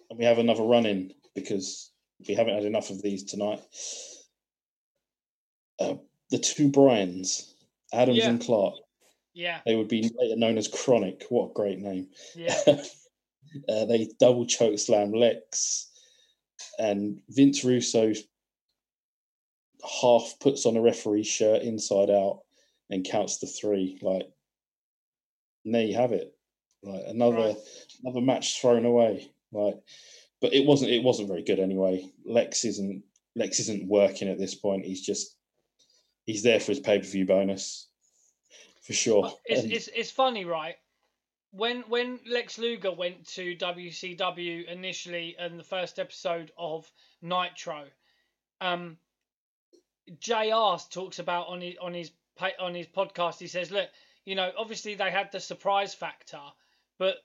and 0.10 0.20
we 0.20 0.26
have 0.26 0.38
another 0.38 0.64
run 0.64 0.86
in 0.86 1.14
because 1.36 1.92
we 2.28 2.34
haven't 2.34 2.56
had 2.56 2.66
enough 2.66 2.90
of 2.90 3.02
these 3.02 3.24
tonight. 3.24 3.62
Uh, 5.80 5.96
the 6.32 6.40
two 6.40 6.70
Bryans, 6.70 7.54
Adams 7.94 8.18
Yeah. 8.18 8.30
and 8.30 8.42
Clark, 8.42 8.76
Yeah. 9.34 9.62
they 9.66 9.76
would 9.76 9.88
be 9.88 10.10
later 10.16 10.36
known 10.36 10.58
as 10.58 10.68
KroniK. 10.68 11.24
What 11.30 11.52
a 11.52 11.54
great 11.54 11.80
name. 11.80 12.10
Yeah. 12.36 12.56
uh, 13.70 13.86
they 13.86 14.10
double 14.20 14.46
choke 14.46 14.80
slam 14.80 15.12
Lex, 15.12 15.92
and 16.80 17.22
Vince 17.30 17.64
Russo 17.64 18.14
half 20.02 20.34
puts 20.40 20.66
on 20.66 20.76
a 20.76 20.82
referee 20.82 21.24
shirt 21.24 21.62
inside 21.62 22.10
out 22.10 22.42
and 22.90 23.06
counts 23.06 23.38
the 23.38 23.48
three. 23.48 24.00
Like, 24.02 24.28
and 25.66 25.76
there 25.76 25.84
you 25.86 25.96
have 25.96 26.14
it. 26.14 26.34
Like 26.82 27.04
another 27.08 27.36
Right. 27.38 27.58
another 28.04 28.22
match 28.22 28.60
thrown 28.60 28.86
away. 28.86 29.30
Like, 29.58 29.82
but 30.42 30.54
it 30.54 30.66
wasn't 30.66 30.92
it 30.92 31.04
wasn't 31.04 31.28
very 31.28 31.44
good 31.44 31.60
anyway. 31.60 32.10
Lex 32.26 32.66
isn't 32.66 33.04
Lex 33.36 33.60
isn't 33.60 33.88
working 33.88 34.30
at 34.30 34.40
this 34.40 34.56
point. 34.56 34.86
He's 34.86 35.02
just 35.02 35.36
he's 36.26 36.44
there 36.44 36.60
for 36.60 36.72
his 36.72 36.80
pay 36.80 37.00
per 37.00 37.06
view 37.06 37.26
bonus 37.26 37.88
for 38.84 38.94
sure. 38.94 39.32
It's, 39.46 39.64
it's 39.64 39.90
it's 39.96 40.12
funny, 40.12 40.46
right? 40.46 40.76
when 41.52 41.82
when 41.88 42.20
Lex 42.28 42.58
Luger 42.58 42.92
went 42.92 43.26
to 43.30 43.56
WCW 43.56 44.66
initially 44.68 45.36
in 45.40 45.58
the 45.58 45.64
first 45.64 45.98
episode 46.00 46.52
of 46.58 46.90
Nitro, 47.22 47.86
um, 48.62 48.98
JR 50.20 50.78
talks 50.90 51.20
about 51.20 51.48
on 51.48 51.62
his 51.62 51.76
on 51.82 51.94
his 51.94 52.12
on 52.60 52.76
his 52.76 52.88
podcast. 52.88 53.40
He 53.40 53.48
says, 53.48 53.72
look, 53.72 53.90
you 54.26 54.36
know, 54.36 54.52
obviously 54.58 54.96
they 54.96 55.10
had 55.10 55.32
the 55.32 55.40
surprise 55.40 55.94
factor, 55.94 56.42
but 57.00 57.18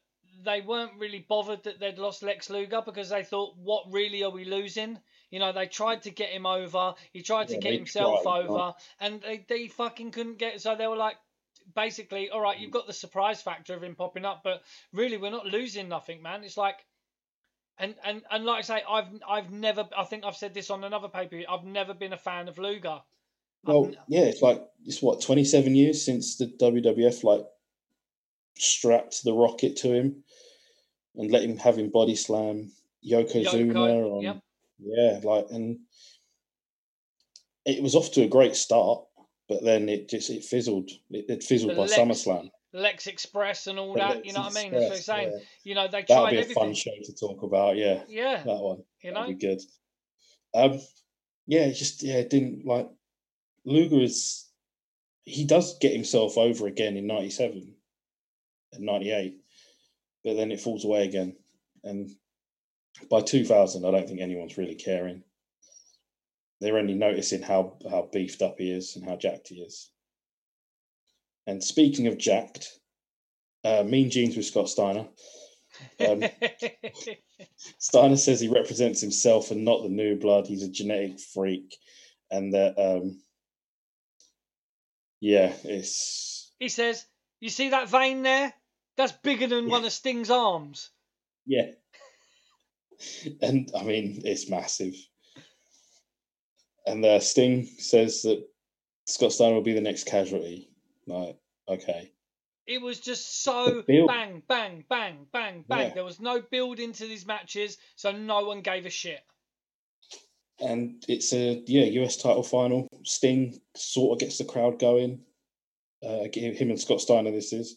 they 0.45 0.61
weren't 0.61 0.99
really 0.99 1.25
bothered 1.29 1.65
that 1.65 1.81
they'd 1.81 1.99
lost 1.99 2.23
Lex 2.23 2.51
Luger 2.51 2.83
because 2.85 3.11
they 3.11 3.23
thought, 3.23 3.57
what 3.57 3.85
really 3.91 4.25
are 4.25 4.31
we 4.31 4.45
losing? 4.45 4.99
You 5.31 5.39
know, 5.39 5.53
they 5.53 5.67
tried 5.67 6.03
to 6.03 6.11
get 6.11 6.31
him 6.31 6.47
over. 6.47 6.95
He 7.13 7.23
tried 7.23 7.49
to 7.49 7.59
get 7.59 7.75
himself 7.75 8.23
tried, 8.23 8.47
over, 8.47 8.75
and 9.01 9.23
they, 9.23 9.45
they 9.49 9.69
fucking 9.69 10.11
couldn't 10.11 10.39
get. 10.39 10.61
So 10.61 10.77
they 10.77 10.87
were 10.87 10.97
like, 10.97 11.17
basically, 11.75 12.31
all 12.31 12.41
right, 12.41 12.59
you've 12.59 12.71
got 12.71 12.87
the 12.87 12.93
surprise 12.93 13.41
factor 13.41 13.75
of 13.75 13.83
him 13.83 13.95
popping 13.95 14.25
up, 14.25 14.43
but 14.45 14.63
really, 14.93 15.17
we're 15.17 15.31
not 15.31 15.47
losing 15.47 15.89
nothing, 15.89 16.23
man. 16.23 16.45
It's 16.45 16.57
like, 16.57 16.77
and 17.79 17.95
and 18.05 18.23
and 18.31 18.45
like 18.45 18.59
I 18.59 18.63
say, 18.63 18.83
I've 18.89 19.07
I've 19.27 19.51
never. 19.51 19.89
I 19.97 20.05
think 20.05 20.25
I've 20.25 20.37
said 20.37 20.55
this 20.55 20.71
on 20.71 20.85
another 20.85 21.09
paper. 21.09 21.41
I've 21.49 21.65
never 21.65 21.95
been 21.95 22.13
a 22.13 22.19
fan 22.19 22.49
of 22.49 22.59
Luger. 22.59 23.01
Well, 23.65 23.87
n- 23.87 23.97
yeah, 24.09 24.23
it's 24.25 24.43
like 24.43 24.63
it's 24.85 25.01
what 25.01 25.23
twenty 25.23 25.45
seven 25.45 25.75
years 25.75 26.05
since 26.05 26.37
the 26.37 26.47
WWF 26.47 27.25
like 27.25 27.47
strapped 28.59 29.25
the 29.25 29.33
rocket 29.33 29.77
to 29.77 29.93
him 29.93 30.23
and 31.17 31.31
let 31.31 31.43
him 31.43 31.57
have 31.59 31.77
him 31.79 31.91
body 31.91 32.17
slam 32.17 32.71
Yokozuna 33.09 33.73
Yoko, 33.75 34.17
on 34.19 34.23
yep. 34.23 34.41
yeah, 34.81 35.21
like 35.25 35.47
and 35.51 35.79
it 37.65 37.83
was 37.83 37.95
off 37.95 38.13
to 38.13 38.23
a 38.23 38.29
great 38.29 38.57
start, 38.57 39.05
but 39.49 39.63
then 39.63 39.89
it 39.89 40.09
just 40.09 40.31
it 40.31 40.45
fizzled. 40.45 40.91
It, 41.11 41.27
it 41.29 41.43
fizzled 41.43 41.73
The 41.73 41.77
by 41.77 41.83
Lex- 41.83 41.97
SummerSlam. 41.97 42.49
Lex 42.75 43.07
Express 43.07 43.67
and 43.67 43.79
all 43.79 43.93
The 43.95 44.01
that. 44.01 44.25
You 44.25 44.33
know 44.33 44.41
what 44.43 44.57
I 44.57 44.63
mean? 44.63 44.73
That's 44.73 44.85
what 44.85 44.93
I'm 44.97 44.99
saying. 45.03 45.33
yeah. 45.33 45.45
You 45.65 45.75
know, 45.75 45.89
they 45.89 46.05
That'll 46.09 46.25
tried 46.25 46.31
be 46.31 46.37
a 46.37 46.41
everything. 46.41 46.63
fun 46.63 46.75
show 46.75 46.91
to 47.05 47.13
talk 47.15 47.43
about. 47.43 47.77
Yeah, 47.77 48.03
Yeah, 48.09 48.43
that 48.45 48.57
one. 48.59 48.83
you 49.03 49.13
That'd 49.13 49.29
know. 49.29 49.35
be 49.35 49.47
good. 49.47 49.61
Um, 50.55 50.81
yeah, 51.47 51.67
it 51.67 51.75
just 51.75 52.03
yeah, 52.03 52.15
it 52.17 52.31
didn't 52.31 52.65
like 52.67 52.89
Luger 53.65 54.01
is 54.01 54.49
he 55.25 55.45
does 55.45 55.79
get 55.79 55.93
himself 55.93 56.37
over 56.39 56.67
again 56.67 56.97
in 56.97 57.07
'97 57.07 57.75
and 58.73 58.85
'98, 58.85 59.41
but 60.25 60.37
then 60.37 60.51
it 60.51 60.61
falls 60.61 60.85
away 60.85 61.05
again, 61.05 61.37
and 61.85 62.11
by 63.11 63.21
2000, 63.21 63.85
I 63.85 63.91
don't 63.91 64.07
think 64.07 64.21
anyone's 64.21 64.59
really 64.59 64.75
caring. 64.75 65.23
They're 66.61 66.79
only 66.79 66.95
noticing 66.95 67.43
how 67.43 67.77
how 67.91 68.09
beefed 68.13 68.43
up 68.43 68.57
he 68.59 68.71
is 68.71 68.97
and 68.97 69.05
how 69.05 69.17
jacked 69.17 69.49
he 69.49 69.57
is. 69.57 69.91
And 71.47 71.63
speaking 71.63 72.07
of 72.07 72.19
jacked, 72.19 72.69
uh, 73.65 73.83
Mean 73.83 74.11
Gene's 74.11 74.37
with 74.37 74.47
Scott 74.47 74.69
Steiner. 74.69 75.09
Um, 75.99 76.23
Steiner 77.79 78.17
says 78.17 78.41
he 78.41 78.49
represents 78.49 79.01
himself 79.01 79.51
and 79.51 79.65
not 79.65 79.83
the 79.83 79.89
new 79.89 80.17
blood. 80.17 80.47
He's 80.47 80.63
a 80.63 80.71
genetic 80.71 81.19
freak, 81.19 81.77
and 82.31 82.55
that 82.55 82.79
um, 82.79 83.21
yeah, 85.21 85.53
it's 85.65 86.53
he 86.61 86.69
says, 86.69 87.05
"You 87.41 87.49
see 87.49 87.71
that 87.71 87.89
vein 87.89 88.23
there? 88.23 88.55
That's 88.97 89.13
bigger 89.13 89.47
than 89.47 89.69
one 89.69 89.85
of 89.85 89.93
Sting's 89.93 90.31
arms." 90.31 90.91
yeah, 91.47 91.71
and 93.43 93.71
I 93.79 93.83
mean 93.85 94.23
it's 94.25 94.49
massive. 94.51 94.95
And 96.87 97.05
uh, 97.05 97.21
Sting 97.21 97.65
says 97.79 98.23
that 98.23 98.45
Scott 99.07 99.33
Steiner 99.33 99.55
will 99.55 99.63
be 99.63 99.73
the 99.73 99.81
next 99.81 100.05
casualty. 100.05 100.69
Like, 101.07 101.37
okay, 101.69 102.13
It 102.67 102.81
was 102.81 103.01
just 103.01 103.43
so 103.43 103.83
bang, 103.87 104.43
bang, 104.49 104.85
bang, 104.89 105.27
bang, 105.33 105.65
bang. 105.69 105.89
Yeah. 105.89 105.95
There 105.95 106.05
was 106.05 106.21
no 106.21 106.41
build 106.41 106.79
into 106.81 107.07
these 107.07 107.27
matches, 107.27 107.79
so 107.97 108.13
no 108.13 108.45
one 108.45 108.61
gave 108.63 108.87
a 108.87 108.91
shit. 108.91 109.21
and 110.61 111.03
it's 111.09 111.33
a 111.33 111.63
yeah 111.67 111.85
US 112.03 112.17
title 112.17 112.43
final. 112.43 112.89
Sting 113.05 113.59
sort 113.77 114.15
of 114.17 114.21
gets 114.21 114.39
the 114.39 114.45
crowd 114.45 114.79
going. 114.79 115.21
Uh, 116.05 116.25
him 116.35 116.71
and 116.71 116.81
Scott 116.81 117.01
Steiner. 117.01 117.31
This 117.31 117.53
is 117.53 117.77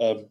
um, 0.00 0.26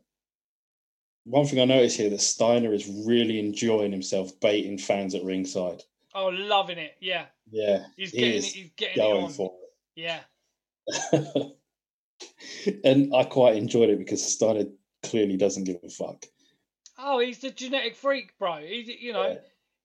one 1.25 1.45
thing 1.45 1.59
I 1.59 1.65
noticed 1.65 1.97
here 1.97 2.09
that 2.09 2.21
Steiner 2.21 2.73
is 2.73 2.87
really 3.05 3.39
enjoying 3.39 3.91
himself 3.91 4.39
baiting 4.39 4.77
fans 4.77 5.15
at 5.15 5.23
ringside. 5.23 5.81
Oh, 6.13 6.27
loving 6.27 6.77
it. 6.77 6.95
Yeah, 7.01 7.25
Yeah, 7.51 7.85
he's 7.97 8.11
he 8.11 8.19
getting 8.19 8.37
is 8.37 8.45
it. 8.47 8.53
He's 8.53 8.69
getting 8.77 9.03
it 9.03 9.05
going 9.07 9.23
on. 9.25 9.29
for 9.31 9.53
Yeah, 9.95 10.19
and 12.83 13.13
I 13.15 13.23
quite 13.23 13.55
enjoyed 13.57 13.89
it 13.89 13.97
because 13.99 14.23
Steiner 14.23 14.65
clearly 15.03 15.37
doesn't 15.37 15.63
give 15.65 15.77
a 15.83 15.89
fuck. 15.89 16.25
Oh, 16.97 17.19
he's 17.19 17.39
the 17.39 17.51
genetic 17.51 17.95
freak, 17.95 18.37
bro. 18.37 18.57
He's, 18.57 18.87
you 18.87 19.13
know, 19.13 19.27
Yeah. 19.31 19.37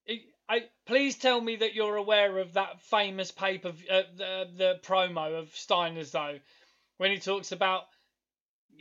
he, 0.05 0.27
I, 0.49 0.65
please 0.87 1.17
tell 1.17 1.41
me 1.41 1.57
that 1.57 1.75
you're 1.75 1.97
aware 1.97 2.39
of 2.39 2.53
that 2.55 2.81
famous 2.83 3.31
paper, 3.33 3.73
uh, 3.91 4.03
the, 4.17 4.49
the 4.57 4.81
promo 4.83 5.39
of 5.39 5.55
Steiner's, 5.57 6.13
though, 6.13 6.39
when 6.99 7.11
he 7.11 7.19
talks 7.19 7.51
about, 7.53 7.85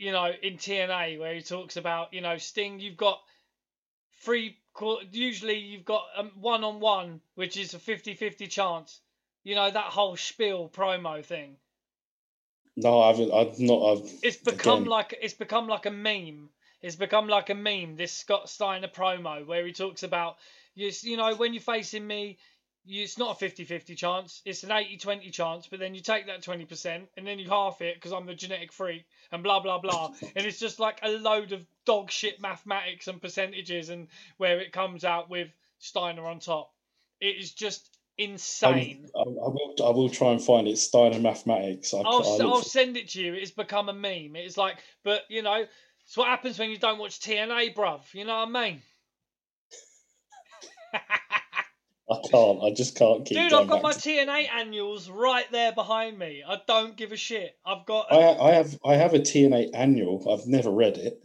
you 0.00 0.12
know, 0.12 0.32
in 0.42 0.56
TNA, 0.56 1.18
where 1.18 1.34
he 1.34 1.42
talks 1.42 1.76
about, 1.76 2.14
you 2.14 2.22
know, 2.22 2.38
Sting, 2.38 2.80
you've 2.80 2.96
got 2.96 3.20
three, 4.22 4.56
usually 5.12 5.58
you've 5.58 5.84
got 5.84 6.04
one 6.36 6.64
on 6.64 6.80
one, 6.80 7.20
which 7.34 7.58
is 7.58 7.74
a 7.74 7.78
50 7.78 8.14
50 8.14 8.46
chance. 8.46 9.00
You 9.44 9.54
know, 9.54 9.70
that 9.70 9.84
whole 9.84 10.16
spiel 10.16 10.70
promo 10.72 11.22
thing. 11.22 11.56
No, 12.76 13.02
I 13.02 13.08
haven't. 13.08 13.32
I've 13.32 13.60
not. 13.60 13.92
I've 13.92 14.12
It's 14.22 14.38
become 14.38 14.82
again, 14.82 14.90
like 14.90 15.18
it's 15.20 15.34
become 15.34 15.68
like 15.68 15.84
a 15.84 15.90
meme. 15.90 16.48
It's 16.80 16.96
become 16.96 17.28
like 17.28 17.50
a 17.50 17.54
meme. 17.54 17.96
This 17.96 18.12
Scott 18.12 18.48
Steiner 18.48 18.88
promo 18.88 19.46
where 19.46 19.66
he 19.66 19.72
talks 19.72 20.02
about 20.02 20.36
you, 20.74 20.90
you 21.02 21.16
know 21.18 21.34
when 21.34 21.52
you're 21.52 21.62
facing 21.62 22.06
me, 22.06 22.38
it's 22.86 23.18
not 23.18 23.40
a 23.40 23.44
50-50 23.44 23.96
chance. 23.96 24.42
It's 24.44 24.62
an 24.64 24.70
80-20 24.70 25.32
chance. 25.32 25.66
But 25.66 25.80
then 25.80 25.94
you 25.94 26.00
take 26.00 26.26
that 26.26 26.42
twenty 26.42 26.64
percent 26.64 27.08
and 27.16 27.26
then 27.26 27.38
you 27.38 27.48
half 27.48 27.80
it 27.82 27.94
because 27.96 28.12
I'm 28.12 28.26
the 28.26 28.34
genetic 28.34 28.72
freak 28.72 29.04
and 29.32 29.42
blah 29.42 29.60
blah 29.60 29.78
blah. 29.78 30.12
and 30.36 30.46
it's 30.46 30.58
just 30.58 30.80
like 30.80 30.98
a 31.02 31.10
load 31.10 31.52
of 31.52 31.64
dog 31.84 32.10
shit 32.10 32.40
mathematics 32.40 33.08
and 33.08 33.20
percentages 33.20 33.88
and 33.88 34.08
where 34.38 34.60
it 34.60 34.72
comes 34.72 35.04
out 35.04 35.28
with 35.30 35.48
Steiner 35.78 36.26
on 36.26 36.40
top. 36.40 36.72
It 37.20 37.36
is 37.38 37.52
just 37.52 37.88
insane. 38.16 39.08
I, 39.16 39.20
I 39.20 39.24
will. 39.24 39.74
I 39.84 39.90
will 39.90 40.08
try 40.10 40.28
and 40.32 40.42
find 40.42 40.68
it. 40.68 40.76
Steiner 40.78 41.18
mathematics. 41.18 41.94
I, 41.94 41.98
I'll, 41.98 42.16
I 42.18 42.20
s- 42.34 42.40
I'll 42.40 42.58
for- 42.58 42.64
send 42.64 42.96
it 42.96 43.08
to 43.10 43.22
you. 43.22 43.34
It's 43.34 43.50
become 43.50 43.88
a 43.88 43.92
meme. 43.94 44.36
It's 44.36 44.56
like, 44.56 44.78
but 45.04 45.22
you 45.28 45.42
know, 45.42 45.64
it's 46.06 46.16
what 46.16 46.28
happens 46.28 46.58
when 46.58 46.70
you 46.70 46.78
don't 46.78 46.98
watch 46.98 47.20
TNA, 47.20 47.74
bruv. 47.74 48.00
You 48.14 48.24
know 48.24 48.36
what 48.44 48.56
I 48.56 48.70
mean? 48.70 48.82
I 52.10 52.18
can't. 52.28 52.62
I 52.62 52.72
just 52.72 52.96
can't 52.96 53.24
keep. 53.24 53.38
Dude, 53.38 53.52
I've 53.52 53.68
got 53.68 53.82
my 53.82 53.92
to- 53.92 53.98
TNA 53.98 54.50
annuals 54.50 55.08
right 55.08 55.50
there 55.52 55.72
behind 55.72 56.18
me. 56.18 56.42
I 56.46 56.60
don't 56.66 56.96
give 56.96 57.12
a 57.12 57.16
shit. 57.16 57.56
I've 57.64 57.86
got. 57.86 58.06
I, 58.10 58.36
I 58.36 58.50
have. 58.52 58.78
I 58.84 58.94
have 58.94 59.14
a 59.14 59.20
TNA 59.20 59.70
annual. 59.74 60.26
I've 60.32 60.46
never 60.46 60.70
read 60.70 60.98
it, 60.98 61.22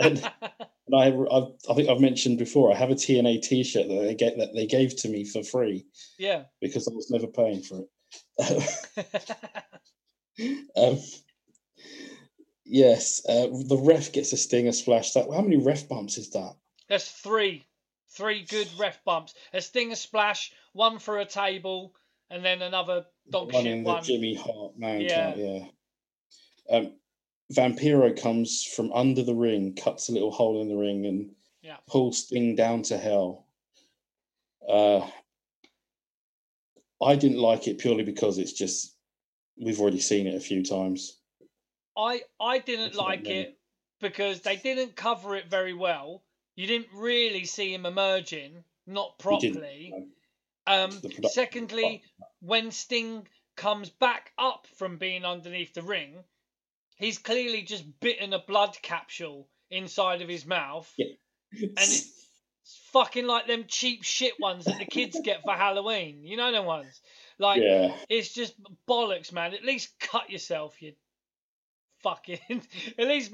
and 0.00 0.22
I. 0.94 1.06
I've, 1.08 1.52
I 1.70 1.74
think 1.74 1.88
I've 1.88 2.00
mentioned 2.00 2.38
before. 2.38 2.72
I 2.72 2.76
have 2.76 2.90
a 2.90 2.94
TNA 2.94 3.42
T-shirt 3.42 3.88
that 3.88 3.94
they 3.94 4.14
get 4.14 4.36
that 4.38 4.54
they 4.54 4.66
gave 4.66 4.96
to 4.96 5.08
me 5.08 5.24
for 5.24 5.42
free 5.42 5.86
yeah. 6.18 6.44
because 6.60 6.86
I 6.86 6.94
was 6.94 7.10
never 7.10 7.26
paying 7.26 7.62
for 7.62 7.80
it. 7.80 7.88
um, 10.76 10.98
yes, 12.64 13.22
uh, 13.28 13.46
the 13.66 13.80
ref 13.82 14.12
gets 14.12 14.32
a 14.32 14.36
stinger 14.36 14.72
splash. 14.72 15.12
That 15.12 15.30
how 15.32 15.40
many 15.40 15.56
ref 15.56 15.88
bumps 15.88 16.18
is 16.18 16.30
that? 16.30 16.54
That's 16.88 17.10
three, 17.10 17.66
three 18.18 18.42
good 18.42 18.68
ref 18.78 19.02
bumps. 19.04 19.32
A 19.54 19.62
stinger 19.62 19.94
splash, 19.94 20.52
one 20.72 20.98
for 20.98 21.18
a 21.18 21.24
table, 21.24 21.94
and 22.28 22.44
then 22.44 22.60
another 22.60 23.06
dog 23.30 23.52
one 23.52 23.62
shit 23.64 23.72
in 23.72 23.84
the 23.84 23.90
one. 23.90 24.02
Jimmy 24.02 24.34
Hart 24.34 24.76
man 24.76 25.02
Yeah. 25.02 25.14
count, 25.14 25.38
yeah. 25.38 26.76
Um, 26.76 26.92
Vampiro 27.52 28.20
comes 28.20 28.62
from 28.64 28.92
under 28.92 29.22
the 29.22 29.34
ring, 29.34 29.74
cuts 29.74 30.10
a 30.10 30.12
little 30.12 30.32
hole 30.32 30.60
in 30.60 30.68
the 30.68 30.76
ring, 30.76 31.06
and 31.06 31.34
Yeah. 31.62 31.78
pulls 31.86 32.26
Sting 32.26 32.56
down 32.56 32.82
to 32.82 32.98
hell. 32.98 33.46
Uh, 34.68 35.08
I 37.00 37.14
didn't 37.16 37.38
like 37.38 37.68
it 37.68 37.78
purely 37.78 38.02
because 38.02 38.36
it's 38.36 38.52
just 38.52 38.96
we've 39.56 39.80
already 39.80 40.00
seen 40.00 40.26
it 40.26 40.34
a 40.34 40.40
few 40.40 40.62
times. 40.64 41.20
I 41.96 42.22
I 42.38 42.58
didn't 42.58 42.96
not 42.96 43.04
like 43.06 43.28
it 43.28 43.58
because 44.00 44.42
they 44.42 44.56
didn't 44.56 44.94
cover 44.96 45.36
it 45.36 45.46
very 45.46 45.72
well. 45.72 46.24
You 46.58 46.66
didn't 46.66 46.88
really 46.92 47.44
see 47.44 47.72
him 47.72 47.86
emerging, 47.86 48.64
not 48.84 49.16
properly. 49.20 49.94
Um, 50.66 50.90
secondly, 51.30 52.02
when 52.40 52.72
Sting 52.72 53.28
comes 53.54 53.90
back 53.90 54.32
up 54.36 54.66
from 54.74 54.98
being 54.98 55.24
underneath 55.24 55.72
the 55.72 55.82
ring, 55.82 56.16
he's 56.96 57.16
clearly 57.16 57.62
just 57.62 57.84
bitten 58.00 58.32
a 58.32 58.40
blood 58.40 58.76
capsule 58.82 59.46
inside 59.70 60.20
of 60.20 60.28
his 60.28 60.46
mouth. 60.46 60.92
Yeah. 60.98 61.14
And 61.52 61.78
It's 61.78 62.10
fucking 62.92 63.28
like 63.28 63.46
them 63.46 63.66
cheap 63.68 64.02
shit 64.02 64.34
ones 64.40 64.64
that 64.64 64.80
the 64.80 64.84
kids 64.84 65.16
get 65.22 65.42
for 65.44 65.52
Halloween. 65.52 66.24
You 66.24 66.36
know 66.36 66.50
them 66.50 66.64
ones? 66.64 67.00
Like, 67.38 67.62
yeah, 67.62 67.94
it's 68.08 68.34
just 68.34 68.54
bollocks, 68.88 69.32
man. 69.32 69.54
At 69.54 69.64
least 69.64 69.96
cut 70.00 70.28
yourself, 70.28 70.82
you 70.82 70.94
fucking. 72.00 72.40
At 72.98 73.06
least 73.06 73.32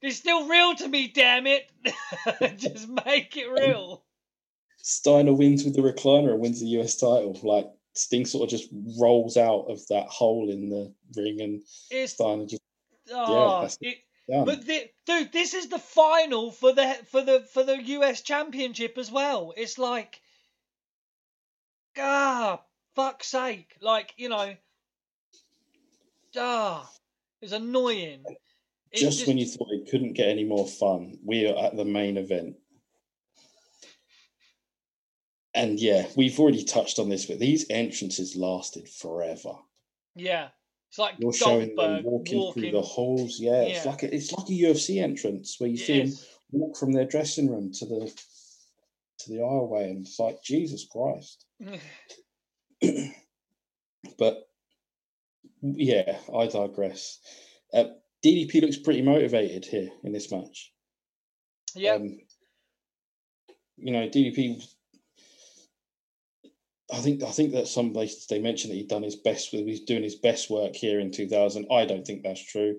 It's 0.00 0.16
still 0.16 0.46
real 0.46 0.74
to 0.76 0.88
me, 0.88 1.08
damn 1.08 1.46
it. 1.46 1.70
Just 2.56 2.88
make 2.88 3.36
it 3.36 3.48
real. 3.50 4.04
Steiner 4.76 5.32
wins 5.32 5.64
with 5.64 5.74
the 5.74 5.82
recliner 5.82 6.30
and 6.30 6.40
wins 6.40 6.60
the 6.60 6.66
US 6.80 6.96
title. 6.96 7.38
Like 7.42 7.66
Sting 7.94 8.24
sort 8.24 8.44
of 8.44 8.50
just 8.50 8.70
rolls 8.98 9.36
out 9.36 9.66
of 9.68 9.84
that 9.88 10.06
hole 10.06 10.50
in 10.50 10.68
the 10.68 10.94
ring 11.16 11.40
and 11.40 11.62
It's 11.90 12.12
Steiner 12.12 12.46
just 12.46 12.62
oh, 13.12 13.62
that's 13.62 13.78
it, 13.80 13.98
done. 14.30 14.44
but 14.44 14.64
the, 14.64 14.88
dude, 15.04 15.32
this 15.32 15.52
is 15.52 15.68
the 15.68 15.80
final 15.80 16.52
for 16.52 16.72
the 16.72 16.94
for 17.10 17.22
the 17.22 17.40
for 17.40 17.64
the 17.64 17.82
US 17.82 18.22
Championship 18.22 18.98
as 18.98 19.10
well. 19.10 19.52
It's 19.56 19.78
like, 19.78 20.20
ah, 21.98 22.62
fuck's 22.94 23.26
sake! 23.28 23.76
Like 23.80 24.14
you 24.16 24.28
know, 24.28 24.54
ah, 26.36 26.88
it's 27.42 27.52
annoying. 27.52 28.24
It's 28.92 29.02
just, 29.02 29.26
when 29.26 29.38
you 29.38 29.46
thought 29.46 29.68
it 29.70 29.90
couldn't 29.90 30.14
get 30.14 30.28
any 30.28 30.44
more 30.44 30.66
fun, 30.66 31.18
we 31.24 31.46
are 31.46 31.66
at 31.66 31.76
the 31.76 31.84
main 31.84 32.16
event. 32.16 32.56
And 35.54 35.78
yeah, 35.80 36.06
we've 36.16 36.38
already 36.38 36.64
touched 36.64 36.98
on 36.98 37.08
this, 37.08 37.26
but 37.26 37.38
these 37.38 37.66
entrances 37.68 38.36
lasted 38.36 38.88
forever. 38.88 39.54
yeah, 40.14 40.48
it's 40.88 40.98
like 40.98 41.14
You're 41.18 41.32
showing 41.32 41.74
them 41.74 42.02
walking, 42.04 42.38
walking. 42.38 42.62
through 42.62 42.72
the 42.72 42.82
halls. 42.82 43.38
Yeah, 43.40 43.62
it's 43.62 43.84
like 43.86 44.02
a, 44.04 44.14
it's 44.14 44.32
like 44.32 44.48
a 44.48 44.52
UFC 44.52 45.02
entrance 45.02 45.56
where 45.58 45.68
you 45.68 45.74
It 45.74 45.78
see 45.80 46.02
them 46.02 46.12
walk 46.52 46.76
from 46.76 46.92
their 46.92 47.04
dressing 47.06 47.50
room 47.50 47.72
to 47.72 47.86
the 47.86 48.12
to 49.18 49.30
the 49.30 49.38
aisleway, 49.38 49.90
and 49.90 50.06
it's 50.06 50.18
like 50.18 50.42
Jesus 50.42 50.86
Christ. 50.90 51.44
But 54.18 54.48
yeah, 55.60 56.18
I 56.34 56.46
digress. 56.46 57.18
Uh, 57.72 57.84
DDP 58.24 58.60
looks 58.62 58.78
pretty 58.78 59.02
motivated 59.02 59.64
here 59.64 59.90
in 60.02 60.12
this 60.12 60.30
match. 60.30 60.72
yeah, 61.74 61.94
Um, 61.94 62.18
you 63.76 63.92
know, 63.92 64.08
DDP. 64.08 64.62
I 66.92 66.96
think 66.98 67.22
I 67.22 67.30
think 67.30 67.52
that 67.52 67.68
some 67.68 67.92
places 67.92 68.26
they 68.26 68.40
mentioned 68.40 68.72
that 68.72 68.76
he'd 68.76 68.88
done 68.88 69.02
his 69.02 69.16
best 69.16 69.52
with 69.52 69.66
he's 69.66 69.84
doing 69.84 70.02
his 70.02 70.16
best 70.16 70.50
work 70.50 70.74
here 70.74 70.98
in 71.00 71.12
2000. 71.12 71.66
I 71.70 71.84
don't 71.84 72.06
think 72.06 72.22
that's 72.22 72.44
true. 72.44 72.76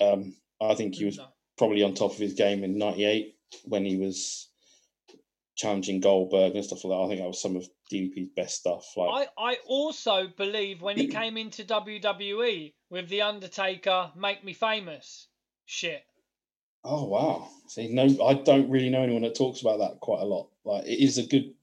Um, 0.00 0.34
I 0.60 0.74
think 0.74 0.94
he 0.94 1.04
was 1.06 1.18
probably 1.56 1.82
on 1.82 1.94
top 1.94 2.12
of 2.12 2.18
his 2.18 2.34
game 2.34 2.62
in 2.64 2.78
'98 2.78 3.34
when 3.64 3.84
he 3.84 3.96
was 3.96 4.48
challenging 5.56 6.00
Goldberg 6.00 6.54
and 6.54 6.64
stuff 6.64 6.84
like 6.84 6.96
that. 6.96 7.04
I 7.04 7.08
think 7.08 7.20
that 7.20 7.26
was 7.26 7.42
some 7.42 7.56
of 7.56 7.68
DDP's 7.88 8.28
best 8.36 8.56
stuff. 8.56 8.96
Like, 8.96 9.28
I, 9.38 9.52
I 9.52 9.56
also 9.66 10.28
believe 10.28 10.82
when 10.82 10.96
he 10.96 11.08
came 11.08 11.36
into 11.36 11.64
WWE 11.64 12.72
with 12.90 13.08
The 13.08 13.22
Undertaker, 13.22 14.10
Make 14.16 14.44
Me 14.44 14.52
Famous 14.52 15.28
shit. 15.66 16.02
oh 16.84 17.04
wow, 17.04 17.48
see, 17.66 17.88
no, 17.88 18.04
I 18.24 18.34
don't 18.34 18.70
really 18.70 18.90
know 18.90 19.02
anyone 19.02 19.22
that 19.22 19.34
talks 19.36 19.60
about 19.60 19.78
that 19.78 20.00
quite 20.00 20.20
a 20.20 20.24
lot. 20.24 20.48
Like, 20.64 20.84
it 20.84 21.02
is 21.02 21.18
a 21.18 21.26
good. 21.26 21.54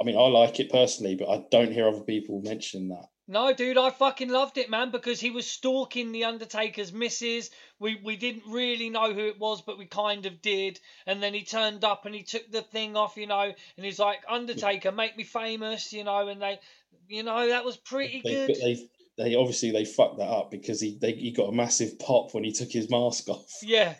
I 0.00 0.04
mean, 0.04 0.16
I 0.16 0.28
like 0.28 0.60
it 0.60 0.70
personally, 0.70 1.14
but 1.14 1.28
I 1.28 1.44
don't 1.50 1.72
hear 1.72 1.86
other 1.86 2.00
people 2.00 2.40
mention 2.40 2.88
that. 2.88 3.06
No, 3.30 3.52
dude, 3.52 3.78
I 3.78 3.90
fucking 3.90 4.28
loved 4.28 4.58
it, 4.58 4.70
man, 4.70 4.90
because 4.90 5.20
he 5.20 5.30
was 5.30 5.46
stalking 5.46 6.10
The 6.10 6.24
Undertaker's 6.24 6.92
missus. 6.92 7.48
We 7.78 7.94
we 8.02 8.16
didn't 8.16 8.42
really 8.50 8.90
know 8.90 9.14
who 9.14 9.28
it 9.28 9.38
was, 9.38 9.62
but 9.62 9.78
we 9.78 9.86
kind 9.86 10.26
of 10.26 10.42
did. 10.42 10.80
And 11.06 11.22
then 11.22 11.32
he 11.32 11.44
turned 11.44 11.84
up 11.84 12.06
and 12.06 12.14
he 12.14 12.24
took 12.24 12.50
the 12.50 12.62
thing 12.62 12.96
off, 12.96 13.16
you 13.16 13.28
know, 13.28 13.42
and 13.42 13.86
he's 13.86 14.00
like, 14.00 14.24
Undertaker, 14.28 14.90
make 14.90 15.16
me 15.16 15.22
famous, 15.22 15.92
you 15.92 16.02
know, 16.02 16.26
and 16.26 16.42
they, 16.42 16.58
you 17.06 17.22
know, 17.22 17.46
that 17.46 17.64
was 17.64 17.76
pretty 17.76 18.20
They, 18.24 18.34
good. 18.34 18.56
they, 18.60 18.88
they 19.16 19.34
obviously 19.36 19.70
they 19.70 19.84
fucked 19.84 20.18
that 20.18 20.28
up 20.28 20.50
because 20.50 20.80
he 20.80 20.98
they, 21.00 21.12
he 21.12 21.30
got 21.30 21.50
a 21.50 21.52
massive 21.52 22.00
pop 22.00 22.34
when 22.34 22.42
he 22.42 22.50
took 22.50 22.72
his 22.72 22.90
mask 22.90 23.28
off. 23.28 23.46
Yeah. 23.62 23.94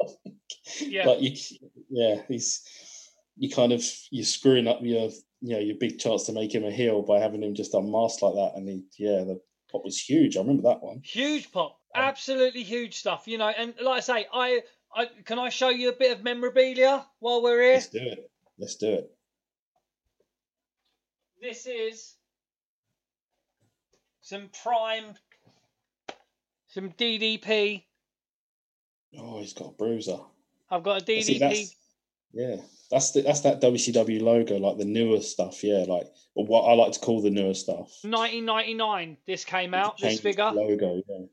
Yeah. 0.80 1.06
Like 1.06 1.22
you, 1.22 1.36
yeah, 1.88 2.22
he's 2.26 2.62
you 3.36 3.48
kind 3.48 3.72
of 3.72 3.84
you're 4.10 4.24
screwing 4.24 4.66
up 4.66 4.80
your 4.82 5.10
you 5.40 5.54
know 5.54 5.58
your 5.60 5.76
big 5.76 5.98
chance 5.98 6.24
to 6.24 6.32
make 6.32 6.54
him 6.54 6.64
a 6.64 6.70
heel 6.70 7.02
by 7.02 7.18
having 7.18 7.42
him 7.42 7.54
just 7.54 7.74
unmasked 7.74 8.22
like 8.22 8.34
that. 8.34 8.52
And 8.56 8.68
he, 8.68 8.82
yeah, 8.98 9.24
the 9.24 9.40
pop 9.70 9.84
was 9.84 10.00
huge. 10.00 10.36
I 10.36 10.40
remember 10.40 10.62
that 10.64 10.82
one. 10.82 11.02
Huge 11.04 11.50
pop, 11.52 11.78
Um, 11.94 12.02
absolutely 12.04 12.62
huge 12.62 12.96
stuff. 12.96 13.24
You 13.26 13.38
know, 13.38 13.48
and 13.48 13.74
like 13.80 13.98
I 13.98 14.00
say, 14.00 14.26
I, 14.32 14.62
I 14.94 15.06
can 15.24 15.38
I 15.38 15.48
show 15.50 15.68
you 15.68 15.88
a 15.90 15.92
bit 15.96 16.16
of 16.16 16.24
memorabilia 16.24 17.04
while 17.20 17.42
we're 17.42 17.60
here. 17.62 17.72
Let's 17.74 17.88
do 17.88 17.98
it. 18.00 18.30
Let's 18.58 18.76
do 18.76 18.92
it. 18.92 19.10
This 21.42 21.66
is 21.66 22.14
some 24.22 24.48
prime, 24.62 25.14
some 26.68 26.90
DDP. 26.92 27.84
Oh, 29.18 29.40
he's 29.40 29.52
got 29.52 29.68
a 29.68 29.72
bruiser. 29.72 30.18
I've 30.70 30.82
got 30.82 31.02
a 31.02 31.04
see, 31.22 31.34
DDP. 31.34 31.38
that's- 31.38 31.76
yeah, 32.36 32.56
that's 32.90 33.12
the, 33.12 33.22
that's 33.22 33.40
that 33.40 33.60
WCW 33.60 34.20
logo, 34.20 34.58
like 34.58 34.76
the 34.76 34.84
newer 34.84 35.20
stuff. 35.20 35.64
Yeah, 35.64 35.84
like 35.88 36.06
or 36.34 36.44
what 36.44 36.62
I 36.62 36.74
like 36.74 36.92
to 36.92 37.00
call 37.00 37.22
the 37.22 37.30
newer 37.30 37.54
stuff. 37.54 37.98
1999. 38.02 39.16
This 39.26 39.44
came 39.44 39.72
out. 39.72 39.98
This 39.98 40.20
figure. 40.20 40.50
logo. 40.50 41.02
Yeah. 41.08 41.26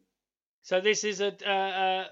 So 0.61 0.79
this 0.79 1.03
is 1.03 1.19
a, 1.19 1.35
a, 1.45 1.51
a, 1.51 2.07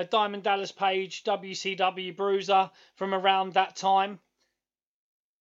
a 0.00 0.04
Diamond 0.04 0.42
Dallas 0.42 0.72
Page 0.72 1.22
WCW 1.24 2.16
Bruiser 2.16 2.70
from 2.96 3.12
around 3.12 3.52
that 3.54 3.76
time. 3.76 4.18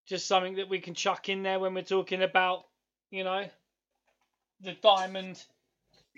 Just 0.06 0.28
something 0.28 0.56
that 0.56 0.70
we 0.70 0.80
can 0.80 0.94
chuck 0.94 1.30
in 1.30 1.42
there 1.42 1.60
when 1.60 1.74
we're 1.74 1.84
talking 1.84 2.22
about, 2.22 2.66
you 3.12 3.24
know, 3.24 3.46
the 4.60 4.74
Diamond 4.74 5.42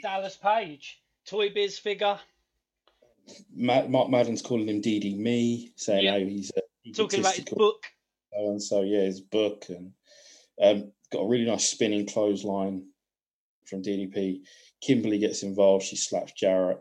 Dallas 0.02 0.36
Page 0.36 0.99
Toy 1.28 1.49
Biz 1.53 1.78
figure. 1.78 2.20
Ma- 3.53 3.88
Mark 3.88 4.10
Madden's 4.10 4.41
calling 4.41 4.68
him 4.68 4.82
DD 4.82 5.16
Me, 5.18 5.72
saying 5.76 6.08
how 6.08 6.18
he's 6.18 6.52
uh, 6.58 6.62
Talking 6.95 7.20
about 7.20 7.36
his 7.36 7.45
book. 7.45 7.86
and 8.34 8.62
so 8.62 8.82
yeah, 8.82 9.02
his 9.02 9.22
book 9.22 9.66
and 9.70 9.94
um, 10.62 10.91
got 11.12 11.22
a 11.22 11.28
really 11.28 11.45
nice 11.45 11.70
spinning 11.70 12.08
clothesline 12.08 12.88
from 13.66 13.84
DDP. 13.84 14.41
Kimberly 14.82 15.20
gets 15.20 15.44
involved. 15.44 15.86
She 15.86 15.95
slaps 15.95 16.34
Jarrett. 16.34 16.80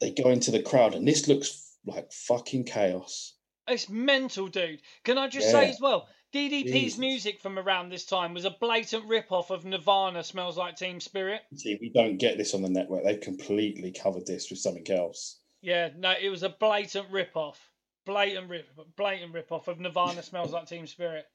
They 0.00 0.10
go 0.10 0.30
into 0.30 0.50
the 0.50 0.62
crowd, 0.62 0.94
and 0.94 1.06
this 1.08 1.26
looks 1.26 1.76
like 1.86 2.12
fucking 2.12 2.64
chaos. 2.64 3.34
It's 3.66 3.88
mental, 3.88 4.48
dude. 4.48 4.80
Can 5.04 5.18
I 5.18 5.28
just 5.28 5.50
say 5.50 5.68
as 5.68 5.80
well, 5.80 6.08
DDP's 6.34 6.72
Jesus. 6.72 6.98
music 6.98 7.40
from 7.40 7.58
around 7.58 7.90
this 7.90 8.04
time 8.04 8.34
was 8.34 8.44
a 8.44 8.50
blatant 8.50 9.04
rip-off 9.06 9.50
of 9.50 9.64
Nirvana 9.64 10.22
Smells 10.22 10.56
Like 10.56 10.76
Teen 10.76 11.00
Spirit. 11.00 11.42
See, 11.54 11.78
we 11.80 11.90
don't 11.90 12.18
get 12.18 12.38
this 12.38 12.54
on 12.54 12.62
the 12.62 12.70
network. 12.70 13.04
They've 13.04 13.20
completely 13.20 13.92
covered 13.92 14.26
this 14.26 14.50
with 14.50 14.58
something 14.58 14.90
else. 14.90 15.38
Yeah, 15.60 15.90
no, 15.96 16.14
it 16.20 16.28
was 16.28 16.42
a 16.42 16.48
blatant 16.48 17.10
rip-off. 17.10 17.70
Blatant 18.08 18.48
rip, 18.48 18.66
blatant 18.96 19.34
rip-off 19.34 19.68
of 19.68 19.78
Nirvana 19.78 20.22
Smells 20.22 20.50
Like 20.50 20.66
Teen 20.66 20.86
Spirit. 20.86 21.26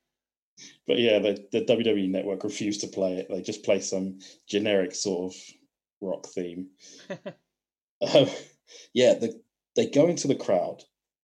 But 0.87 0.97
yeah, 0.97 1.19
the, 1.19 1.45
the 1.51 1.61
WWE 1.61 2.09
network 2.09 2.43
refused 2.43 2.81
to 2.81 2.87
play 2.87 3.17
it. 3.17 3.27
They 3.29 3.43
just 3.43 3.63
play 3.63 3.79
some 3.79 4.17
generic 4.49 4.95
sort 4.95 5.31
of 5.31 5.39
rock 6.01 6.25
theme. 6.27 6.69
Um, 8.13 8.27
yeah, 8.93 9.13
the, 9.13 9.39
they 9.77 9.85
go 9.85 10.07
into 10.07 10.27
the 10.27 10.35
crowd, 10.35 10.81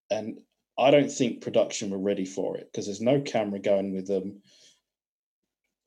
and 0.09 0.39
I 0.77 0.91
don't 0.91 1.11
think 1.11 1.41
production 1.41 1.89
were 1.89 1.99
ready 1.99 2.23
for 2.23 2.55
it 2.55 2.69
because 2.71 2.85
there's 2.85 3.01
no 3.01 3.19
camera 3.19 3.59
going 3.59 3.93
with 3.93 4.07
them, 4.07 4.41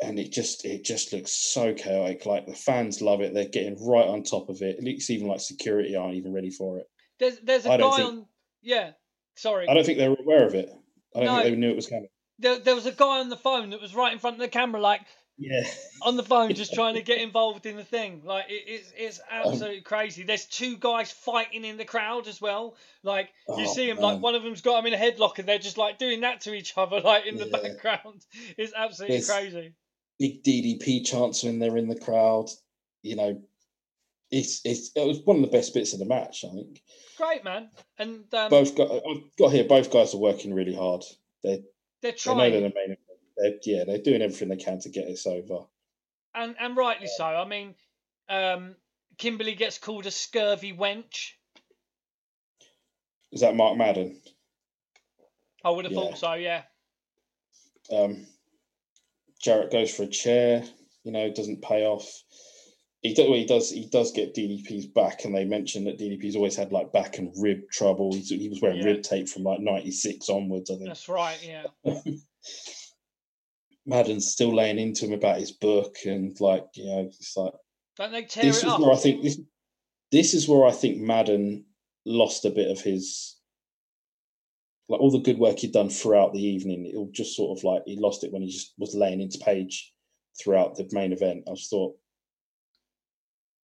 and 0.02 0.18
it 0.18 0.32
just 0.32 0.66
it 0.66 0.84
just 0.84 1.14
looks 1.14 1.32
so 1.32 1.72
chaotic. 1.72 2.26
Like 2.26 2.46
the 2.46 2.54
fans 2.54 3.00
love 3.00 3.22
it; 3.22 3.32
they're 3.32 3.48
getting 3.48 3.82
right 3.88 4.04
on 4.04 4.22
top 4.22 4.50
of 4.50 4.60
it. 4.60 4.76
It 4.80 4.84
looks 4.84 5.08
even 5.08 5.28
like 5.28 5.40
security 5.40 5.96
aren't 5.96 6.16
even 6.16 6.34
ready 6.34 6.50
for 6.50 6.76
it. 6.76 6.86
There's 7.18 7.38
there's 7.38 7.64
a 7.64 7.68
guy 7.78 7.96
think- 7.96 8.08
on 8.08 8.26
yeah, 8.60 8.90
sorry. 9.36 9.68
I 9.68 9.74
don't 9.74 9.84
think 9.84 9.98
they 9.98 10.08
were 10.08 10.16
aware 10.20 10.46
of 10.46 10.54
it. 10.54 10.70
I 11.14 11.20
don't 11.20 11.26
No. 11.26 11.42
think 11.42 11.54
they 11.54 11.60
knew 11.60 11.70
it 11.70 11.76
was 11.76 11.86
coming. 11.88 12.08
There, 12.38 12.58
there 12.58 12.74
was 12.74 12.86
a 12.86 12.92
guy 12.92 13.20
on 13.20 13.28
the 13.28 13.36
phone 13.36 13.70
that 13.70 13.80
was 13.80 13.94
right 13.94 14.12
in 14.12 14.18
front 14.18 14.36
of 14.36 14.40
the 14.40 14.48
camera, 14.48 14.80
like 14.80 15.02
Yeah, 15.38 15.64
on 16.02 16.16
the 16.16 16.22
phone, 16.22 16.52
just 16.54 16.72
trying 16.80 16.94
to 16.94 17.02
get 17.02 17.20
involved 17.20 17.66
in 17.66 17.76
the 17.76 17.84
thing. 17.84 18.22
Like 18.24 18.46
it, 18.48 18.64
it's 18.66 18.92
it's 18.96 19.18
Um, 19.20 19.24
absolutely 19.52 19.82
crazy. 19.82 20.22
There's 20.24 20.46
two 20.46 20.76
guys 20.76 21.12
fighting 21.12 21.64
in 21.64 21.76
the 21.76 21.84
crowd 21.84 22.26
as 22.28 22.40
well. 22.40 22.76
Like 23.02 23.30
you 23.48 23.66
Oh, 23.68 23.74
see 23.74 23.86
them, 23.86 23.98
like 23.98 24.20
one 24.20 24.34
of 24.34 24.42
them's 24.42 24.62
got 24.62 24.82
them 24.82 24.92
in 24.92 24.98
a 24.98 25.02
headlock, 25.02 25.38
and 25.38 25.46
they're 25.48 25.58
just 25.58 25.78
like 25.78 25.98
doing 25.98 26.20
that 26.22 26.40
to 26.42 26.54
each 26.54 26.72
other, 26.76 27.00
like 27.04 27.26
in 27.26 27.36
the 27.36 27.46
Yeah. 27.48 27.58
background. 27.60 28.24
It's 28.56 28.72
absolutely 28.74 29.18
There's- 29.18 29.30
crazy. 29.30 29.74
big 30.18 30.42
DDP 30.42 31.04
chants 31.04 31.42
when 31.44 31.58
they're 31.58 31.76
in 31.76 31.88
the 31.88 31.98
crowd. 31.98 32.48
You 33.02 33.16
know, 33.16 33.42
it's 34.32 34.60
it's 34.64 34.90
it 34.96 35.06
was 35.06 35.20
one 35.24 35.36
of 35.36 35.42
the 35.42 35.56
best 35.56 35.74
bits 35.74 35.92
of 35.92 35.98
the 35.98 36.06
match. 36.06 36.44
I 36.44 36.52
think. 36.52 36.82
Great 37.16 37.44
man, 37.44 37.68
and 37.98 38.24
um, 38.34 38.50
both 38.50 38.74
got 38.74 38.90
I've 38.90 39.36
got 39.38 39.52
here. 39.52 39.64
Both 39.64 39.92
guys 39.92 40.14
are 40.14 40.18
working 40.18 40.54
really 40.54 40.74
hard. 40.74 41.04
They 41.44 41.62
they're 42.00 42.12
they 42.24 42.34
know 42.34 42.50
they're 42.50 42.60
trying, 42.70 42.88
the. 42.88 42.96
They're, 43.36 43.52
yeah, 43.64 43.84
they're 43.84 43.98
doing 43.98 44.22
everything 44.22 44.48
they 44.48 44.56
can 44.56 44.80
to 44.80 44.88
get 44.88 45.06
this 45.06 45.26
over. 45.26 45.66
and 46.34 46.56
and 46.58 46.76
rightly 46.76 47.06
so. 47.06 47.24
I 47.24 47.44
mean, 47.44 47.74
um, 48.28 48.74
Kimberly 49.18 49.54
gets 49.54 49.78
called 49.78 50.06
a 50.06 50.10
scurvy 50.10 50.72
wench. 50.76 51.32
Is 53.30 53.40
that 53.42 53.54
Mark 53.56 53.76
Madden? 53.76 54.20
I 55.64 55.70
would 55.70 55.84
have 55.84 55.92
Yeah. 55.92 56.00
thought 56.00 56.18
so. 56.18 56.32
Yeah. 56.34 56.62
Um, 57.90 58.26
Jarrett 59.40 59.70
goes 59.70 59.94
for 59.94 60.02
a 60.04 60.08
chair. 60.08 60.64
You 61.04 61.12
know, 61.12 61.30
doesn't 61.32 61.62
pay 61.62 61.84
off. 61.84 62.22
He 63.02 63.14
does. 63.14 63.26
He 63.26 63.44
does. 63.46 63.70
He 63.70 63.86
does 63.86 64.12
get 64.12 64.34
DDP's 64.34 64.86
back, 64.86 65.24
and 65.24 65.34
they 65.34 65.44
mentioned 65.44 65.86
that 65.86 65.98
DDP's 65.98 66.36
always 66.36 66.56
had 66.56 66.72
like 66.72 66.92
back 66.92 67.18
and 67.18 67.32
rib 67.36 67.68
trouble. 67.70 68.12
He's, 68.14 68.28
he 68.30 68.48
was 68.48 68.60
wearing 68.62 68.78
Yeah. 68.78 68.86
rib 68.86 69.02
tape 69.02 69.28
from 69.28 69.42
like 69.42 69.60
'96 69.60 70.28
onwards. 70.28 70.70
I 70.70 70.74
think 70.76 70.86
That's 70.86 71.08
right. 71.08 71.38
Yeah. 71.44 71.64
Madden's 73.86 74.28
still 74.30 74.54
laying 74.54 74.78
into 74.78 75.06
him 75.06 75.12
about 75.12 75.40
his 75.40 75.50
book, 75.52 75.96
and 76.06 76.38
like 76.40 76.66
you 76.74 76.84
know, 76.86 77.00
it's 77.00 77.36
like 77.36 77.52
Don't 77.96 78.12
they 78.12 78.22
tear 78.24 78.44
this 78.44 78.62
it 78.62 78.66
is 78.66 78.72
up? 78.72 78.80
where 78.80 78.92
I 78.92 78.96
think 78.96 79.22
this. 79.22 79.40
This 80.12 80.34
is 80.34 80.46
where 80.46 80.66
I 80.66 80.72
think 80.72 80.98
Madden 80.98 81.64
lost 82.04 82.44
a 82.44 82.50
bit 82.50 82.70
of 82.70 82.80
his. 82.80 83.36
Like 84.88 85.00
all 85.00 85.10
the 85.10 85.20
good 85.20 85.38
work 85.38 85.58
he'd 85.60 85.72
done 85.72 85.88
throughout 85.88 86.34
the 86.34 86.42
evening, 86.42 86.84
it 86.86 86.96
all 86.96 87.08
just 87.12 87.34
sort 87.34 87.56
of 87.58 87.64
like 87.64 87.82
he 87.86 87.96
lost 87.98 88.24
it 88.24 88.32
when 88.32 88.42
he 88.42 88.48
just 88.50 88.74
was 88.78 88.94
laying 88.94 89.20
into 89.22 89.38
Page 89.38 89.92
throughout 90.40 90.76
the 90.76 90.86
main 90.92 91.12
event. 91.12 91.44
I 91.48 91.54
just 91.54 91.70
thought, 91.70 91.96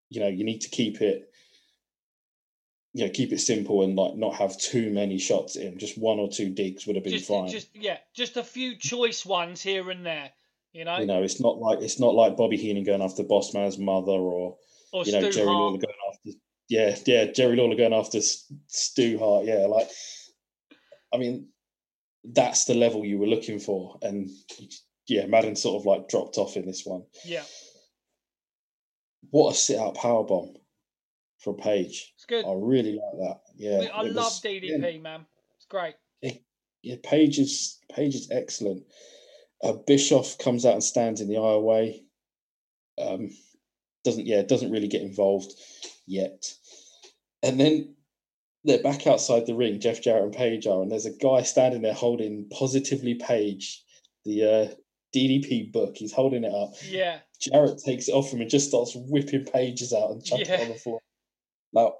you 0.09 0.19
know, 0.19 0.27
you 0.27 0.43
need 0.43 0.61
to 0.61 0.69
keep 0.69 1.01
it, 1.01 1.29
you 2.93 3.05
know, 3.05 3.11
keep 3.11 3.31
it 3.31 3.39
simple 3.39 3.83
and 3.83 3.95
like 3.95 4.15
not 4.15 4.35
have 4.35 4.57
too 4.57 4.91
many 4.91 5.17
shots 5.17 5.55
in. 5.55 5.77
Just 5.77 5.97
one 5.97 6.19
or 6.19 6.29
two 6.29 6.49
digs 6.49 6.87
would 6.87 6.95
have 6.95 7.03
been 7.03 7.13
just, 7.13 7.27
fine. 7.27 7.49
just 7.49 7.69
yeah, 7.75 7.97
just 8.13 8.37
a 8.37 8.43
few 8.43 8.75
choice 8.75 9.25
ones 9.25 9.61
here 9.61 9.89
and 9.89 10.05
there. 10.05 10.31
You 10.73 10.85
know, 10.85 10.99
you 10.99 11.05
know, 11.05 11.23
it's 11.23 11.39
not 11.39 11.57
like 11.57 11.79
it's 11.81 11.99
not 11.99 12.13
like 12.13 12.37
Bobby 12.37 12.57
Heenan 12.57 12.83
going 12.83 13.01
after 13.01 13.23
Boss 13.23 13.53
Man's 13.53 13.77
mother 13.77 14.11
or 14.11 14.57
or 14.91 15.05
you 15.05 15.11
know 15.11 15.21
Stu 15.21 15.31
Jerry 15.31 15.47
Hart. 15.47 15.57
Lawler 15.57 15.77
going 15.77 15.95
after 16.11 16.39
yeah 16.69 16.95
yeah 17.05 17.31
Jerry 17.31 17.55
Lawler 17.55 17.75
going 17.75 17.93
after 17.93 18.19
Stu 18.21 19.17
Hart 19.19 19.45
yeah 19.45 19.65
like 19.67 19.89
I 21.13 21.17
mean 21.17 21.49
that's 22.23 22.65
the 22.65 22.73
level 22.73 23.05
you 23.05 23.17
were 23.17 23.27
looking 23.27 23.59
for 23.59 23.97
and 24.01 24.29
yeah 25.07 25.25
Madden 25.25 25.55
sort 25.55 25.81
of 25.81 25.85
like 25.85 26.09
dropped 26.09 26.37
off 26.37 26.57
in 26.57 26.65
this 26.65 26.85
one 26.85 27.03
Yeah, 27.25 27.43
what 29.31 29.51
a 29.51 29.55
sit 29.55 29.79
out 29.79 29.95
power 29.95 30.23
bomb 30.23 30.53
for 31.39 31.55
Page 31.55 32.13
it's 32.15 32.25
good. 32.25 32.45
I 32.45 32.53
really 32.55 32.93
like 32.93 33.19
that 33.29 33.39
yeah 33.55 33.89
I 33.93 34.01
love 34.03 34.15
was- 34.25 34.41
DDP, 34.41 35.01
man. 35.01 35.25
It's 35.55 35.65
great. 35.65 35.95
yeah 36.81 36.95
Page 37.03 37.39
is 37.39 37.79
Page 37.91 38.15
is 38.15 38.29
excellent 38.31 38.83
uh, 39.63 39.73
Bischoff 39.73 40.37
comes 40.37 40.65
out 40.65 40.73
and 40.73 40.83
stands 40.83 41.21
in 41.21 41.27
the 41.27 41.37
aisle 41.37 41.63
way 41.63 42.03
um 42.99 43.29
doesn't 44.03 44.25
yeah 44.25 44.41
doesn't 44.41 44.71
really 44.71 44.87
get 44.87 45.01
involved 45.01 45.51
yet 46.05 46.53
and 47.43 47.59
then 47.59 47.93
they're 48.63 48.81
back 48.83 49.05
outside 49.07 49.45
the 49.45 49.55
ring 49.55 49.79
Jeff 49.79 50.01
Jarrett 50.01 50.23
and 50.23 50.33
Page 50.33 50.65
are 50.67 50.81
and 50.81 50.91
there's 50.91 51.05
a 51.05 51.11
guy 51.11 51.41
standing 51.43 51.81
there 51.81 51.93
holding 51.93 52.47
positively 52.49 53.15
Page 53.15 53.83
the 54.25 54.43
uh 54.43 54.75
DDP 55.15 55.71
book 55.71 55.95
he's 55.97 56.11
holding 56.13 56.43
it 56.43 56.53
up 56.53 56.73
Yeah, 56.83 57.19
Jarrett 57.39 57.79
takes 57.83 58.07
it 58.07 58.11
off 58.13 58.31
him 58.31 58.41
and 58.41 58.49
just 58.49 58.67
starts 58.69 58.93
whipping 58.95 59.45
pages 59.45 59.93
out 59.93 60.11
and 60.11 60.23
chucking 60.23 60.45
it 60.45 60.49
Yeah. 60.49 60.61
on 60.61 60.67
the 60.69 60.73
floor 60.75 60.99
now 61.73 61.93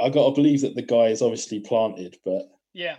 I 0.00 0.08
got 0.10 0.28
to 0.30 0.34
believe 0.34 0.62
that 0.62 0.74
the 0.74 0.82
guy 0.82 1.06
is 1.06 1.22
obviously 1.22 1.60
planted 1.60 2.16
but 2.24 2.42
yeah, 2.72 2.96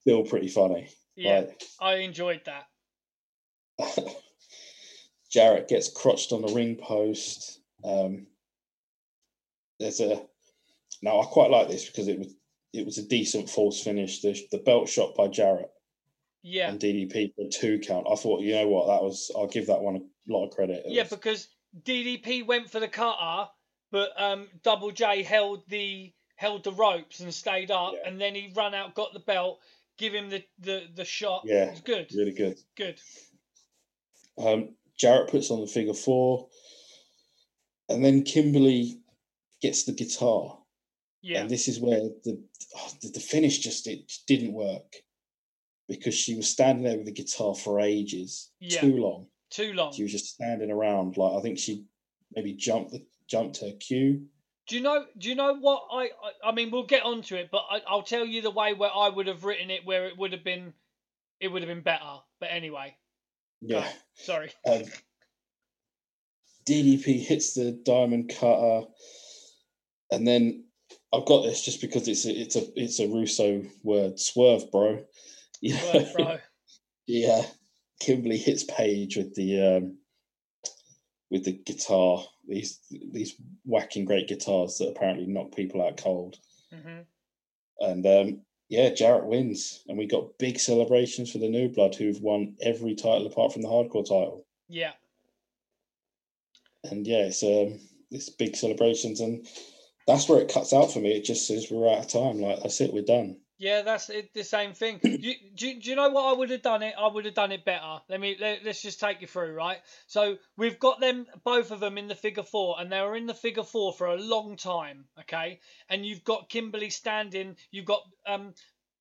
still 0.00 0.24
pretty 0.24 0.48
funny 0.48 0.88
yeah. 1.16 1.40
Like, 1.40 1.62
I 1.80 1.94
enjoyed 1.96 2.42
that. 2.44 2.66
Jarrett 5.32 5.66
gets 5.66 5.90
crotched 5.92 6.30
on 6.30 6.42
the 6.42 6.52
ring 6.54 6.76
post. 6.76 7.60
Um, 7.84 8.28
there's 9.80 9.98
a 10.00 10.22
now 11.02 11.20
I 11.20 11.24
quite 11.26 11.50
like 11.50 11.68
this 11.68 11.86
because 11.86 12.06
it 12.06 12.18
was 12.18 12.34
it 12.72 12.86
was 12.86 12.98
a 12.98 13.02
decent 13.08 13.50
false 13.50 13.82
finish. 13.82 14.20
The 14.20 14.38
the 14.52 14.58
belt 14.58 14.88
shot 14.88 15.16
by 15.16 15.26
Jarrett 15.28 15.70
Yeah, 16.42 16.70
and 16.70 16.78
DDP 16.80 17.34
for 17.34 17.44
two 17.52 17.78
count. 17.80 18.06
I 18.10 18.14
thought 18.14 18.42
you 18.42 18.54
know 18.54 18.68
what 18.68 18.86
that 18.86 19.02
was. 19.02 19.30
I'll 19.36 19.46
give 19.48 19.66
that 19.66 19.80
one 19.80 19.96
a 19.96 20.32
lot 20.32 20.46
of 20.46 20.54
credit. 20.54 20.84
It 20.86 20.92
yeah, 20.92 21.02
was- 21.02 21.10
because 21.10 21.48
DDP 21.84 22.46
went 22.46 22.70
for 22.70 22.80
the 22.80 22.88
cutter, 22.88 23.48
but 23.90 24.10
um, 24.16 24.48
Double 24.62 24.90
J 24.90 25.22
held 25.22 25.62
the 25.68 26.12
held 26.36 26.62
the 26.64 26.72
ropes 26.72 27.20
and 27.20 27.34
stayed 27.34 27.70
up, 27.70 27.94
Yeah. 27.94 28.08
and 28.08 28.20
then 28.20 28.34
he 28.34 28.52
ran 28.54 28.72
out, 28.74 28.94
got 28.94 29.12
the 29.12 29.18
belt, 29.20 29.58
give 29.98 30.14
him 30.14 30.30
the 30.30 30.44
the 30.60 30.84
the 30.94 31.04
shot. 31.04 31.42
Yeah. 31.44 31.64
it 31.64 31.70
was 31.72 31.80
good, 31.80 32.06
really 32.14 32.32
good. 32.32 32.58
good. 32.76 33.00
Um, 34.38 34.76
Jarrett 34.96 35.30
puts 35.30 35.50
on 35.50 35.60
the 35.60 35.66
figure 35.66 35.94
four, 35.94 36.48
and 37.88 38.04
then 38.04 38.22
Kimberly 38.22 39.00
gets 39.60 39.84
the 39.84 39.92
guitar. 39.92 40.58
Yeah, 41.20 41.40
And 41.40 41.50
this 41.50 41.66
is 41.66 41.80
where 41.80 41.98
the 42.24 42.40
the, 43.02 43.08
the 43.10 43.20
finish 43.20 43.58
just 43.58 43.88
it 43.88 44.12
didn't 44.28 44.52
work 44.52 44.94
because 45.88 46.14
she 46.14 46.34
was 46.34 46.48
standing 46.48 46.84
there 46.84 46.96
with 46.96 47.06
the 47.06 47.12
guitar 47.12 47.54
for 47.54 47.80
ages, 47.80 48.50
Yeah. 48.60 48.80
too 48.80 48.96
long. 48.98 49.26
too 49.50 49.72
long. 49.72 49.92
She 49.92 50.02
was 50.02 50.12
just 50.12 50.26
standing 50.34 50.70
around. 50.70 51.16
Like 51.16 51.38
I 51.38 51.40
think 51.40 51.58
she 51.58 51.86
maybe 52.34 52.52
jumped 52.52 52.92
the 52.92 53.04
jumped 53.26 53.60
her 53.60 53.72
cue. 53.80 54.26
Do 54.68 54.76
you 54.76 54.82
know? 54.82 55.06
Do 55.16 55.28
you 55.30 55.34
know 55.34 55.54
what 55.56 55.84
I? 55.90 56.04
I, 56.04 56.48
I 56.50 56.52
mean, 56.52 56.70
we'll 56.70 56.84
get 56.86 57.02
onto 57.02 57.34
it, 57.36 57.48
but 57.50 57.64
I, 57.70 57.80
I'll 57.88 58.02
tell 58.02 58.26
you 58.26 58.42
the 58.42 58.50
way 58.50 58.74
where 58.74 58.90
I 58.94 59.08
would 59.08 59.26
have 59.26 59.44
written 59.44 59.70
it, 59.70 59.86
where 59.86 60.06
it 60.06 60.18
would 60.18 60.32
have 60.32 60.44
been, 60.44 60.74
it 61.40 61.48
would 61.48 61.62
have 61.62 61.68
been 61.68 61.80
better. 61.82 62.18
But 62.38 62.50
anyway. 62.52 62.94
Yeah. 63.62 63.88
sorry. 64.14 64.50
Um, 64.66 64.82
DDP 66.66 67.20
hits 67.20 67.54
the 67.54 67.72
diamond 67.72 68.28
cutter, 68.38 68.82
and 70.10 70.26
then 70.28 70.64
I've 71.14 71.24
got 71.24 71.42
this 71.44 71.64
just 71.64 71.80
because 71.80 72.06
it's 72.08 72.26
a 72.26 72.30
it's 72.38 72.56
a 72.56 72.64
it's 72.78 73.00
a 73.00 73.08
Russo 73.08 73.62
word. 73.82 74.20
Swerve, 74.20 74.70
bro. 74.70 75.02
Yeah. 75.60 76.04
Bro. 76.14 76.38
Yeah, 77.10 77.42
Kimberly 78.00 78.36
hits 78.36 78.64
Page 78.64 79.16
with 79.16 79.34
the 79.34 79.78
um, 79.78 79.96
with 81.30 81.44
the 81.44 81.52
guitar. 81.52 82.22
These 82.46 82.80
these 82.90 83.34
whacking 83.64 84.04
great 84.04 84.28
guitars 84.28 84.76
that 84.76 84.90
apparently 84.90 85.26
knock 85.26 85.54
people 85.56 85.82
out 85.84 85.96
cold. 85.96 86.36
hmm 86.70 87.00
And 87.80 88.06
um, 88.06 88.40
yeah, 88.68 88.90
Jarrett 88.90 89.24
wins, 89.24 89.82
and 89.88 89.96
we 89.96 90.06
got 90.06 90.36
big 90.38 90.60
celebrations 90.60 91.32
for 91.32 91.38
the 91.38 91.48
New 91.48 91.70
Blood, 91.70 91.94
who've 91.94 92.20
won 92.20 92.56
every 92.60 92.94
title 92.94 93.26
apart 93.26 93.54
from 93.54 93.62
the 93.62 93.68
Hardcore 93.68 94.04
title. 94.04 94.44
Yeah, 94.68 94.92
And 96.84 97.06
yeah, 97.06 97.24
it's 97.30 97.42
um, 97.42 97.80
it's 98.10 98.28
big 98.28 98.54
celebrations, 98.54 99.20
and 99.20 99.46
that's 100.06 100.28
where 100.28 100.40
it 100.40 100.52
cuts 100.52 100.74
out 100.74 100.92
for 100.92 101.00
me. 101.00 101.12
It 101.16 101.24
just 101.24 101.46
says 101.46 101.68
we're 101.70 101.90
out 101.90 102.04
of 102.04 102.08
time. 102.08 102.38
Like 102.40 102.60
that's 102.62 102.82
it, 102.82 102.92
we're 102.92 103.02
done. 103.02 103.38
Yeah, 103.58 103.82
that's 103.82 104.08
it, 104.08 104.32
the 104.34 104.44
same 104.44 104.72
thing. 104.72 104.98
do, 105.02 105.10
you- 105.10 105.34
do, 105.54 105.80
do 105.80 105.90
you 105.90 105.96
know 105.96 106.10
what 106.10 106.32
I 106.32 106.38
would 106.38 106.50
have 106.50 106.62
done 106.62 106.82
it? 106.82 106.94
I 106.98 107.08
would 107.08 107.24
have 107.24 107.34
done 107.34 107.52
it 107.52 107.64
better. 107.64 108.00
Let 108.08 108.20
me 108.20 108.36
let, 108.40 108.64
let's 108.64 108.80
just 108.82 109.00
take 109.00 109.20
you 109.20 109.26
through, 109.26 109.52
right? 109.54 109.78
So 110.06 110.36
we've 110.56 110.78
got 110.78 111.00
them 111.00 111.26
both 111.44 111.70
of 111.72 111.80
them 111.80 111.98
in 111.98 112.06
the 112.08 112.14
figure 112.14 112.42
four, 112.44 112.76
and 112.80 112.90
they 112.90 113.00
were 113.00 113.16
in 113.16 113.26
the 113.26 113.34
figure 113.34 113.64
four 113.64 113.92
for 113.92 114.06
a 114.06 114.16
long 114.16 114.56
time. 114.56 115.06
Okay, 115.20 115.60
and 115.88 116.06
you've 116.06 116.24
got 116.24 116.48
Kimberly 116.48 116.90
standing. 116.90 117.56
You've 117.70 117.84
got 117.86 118.02
um 118.26 118.54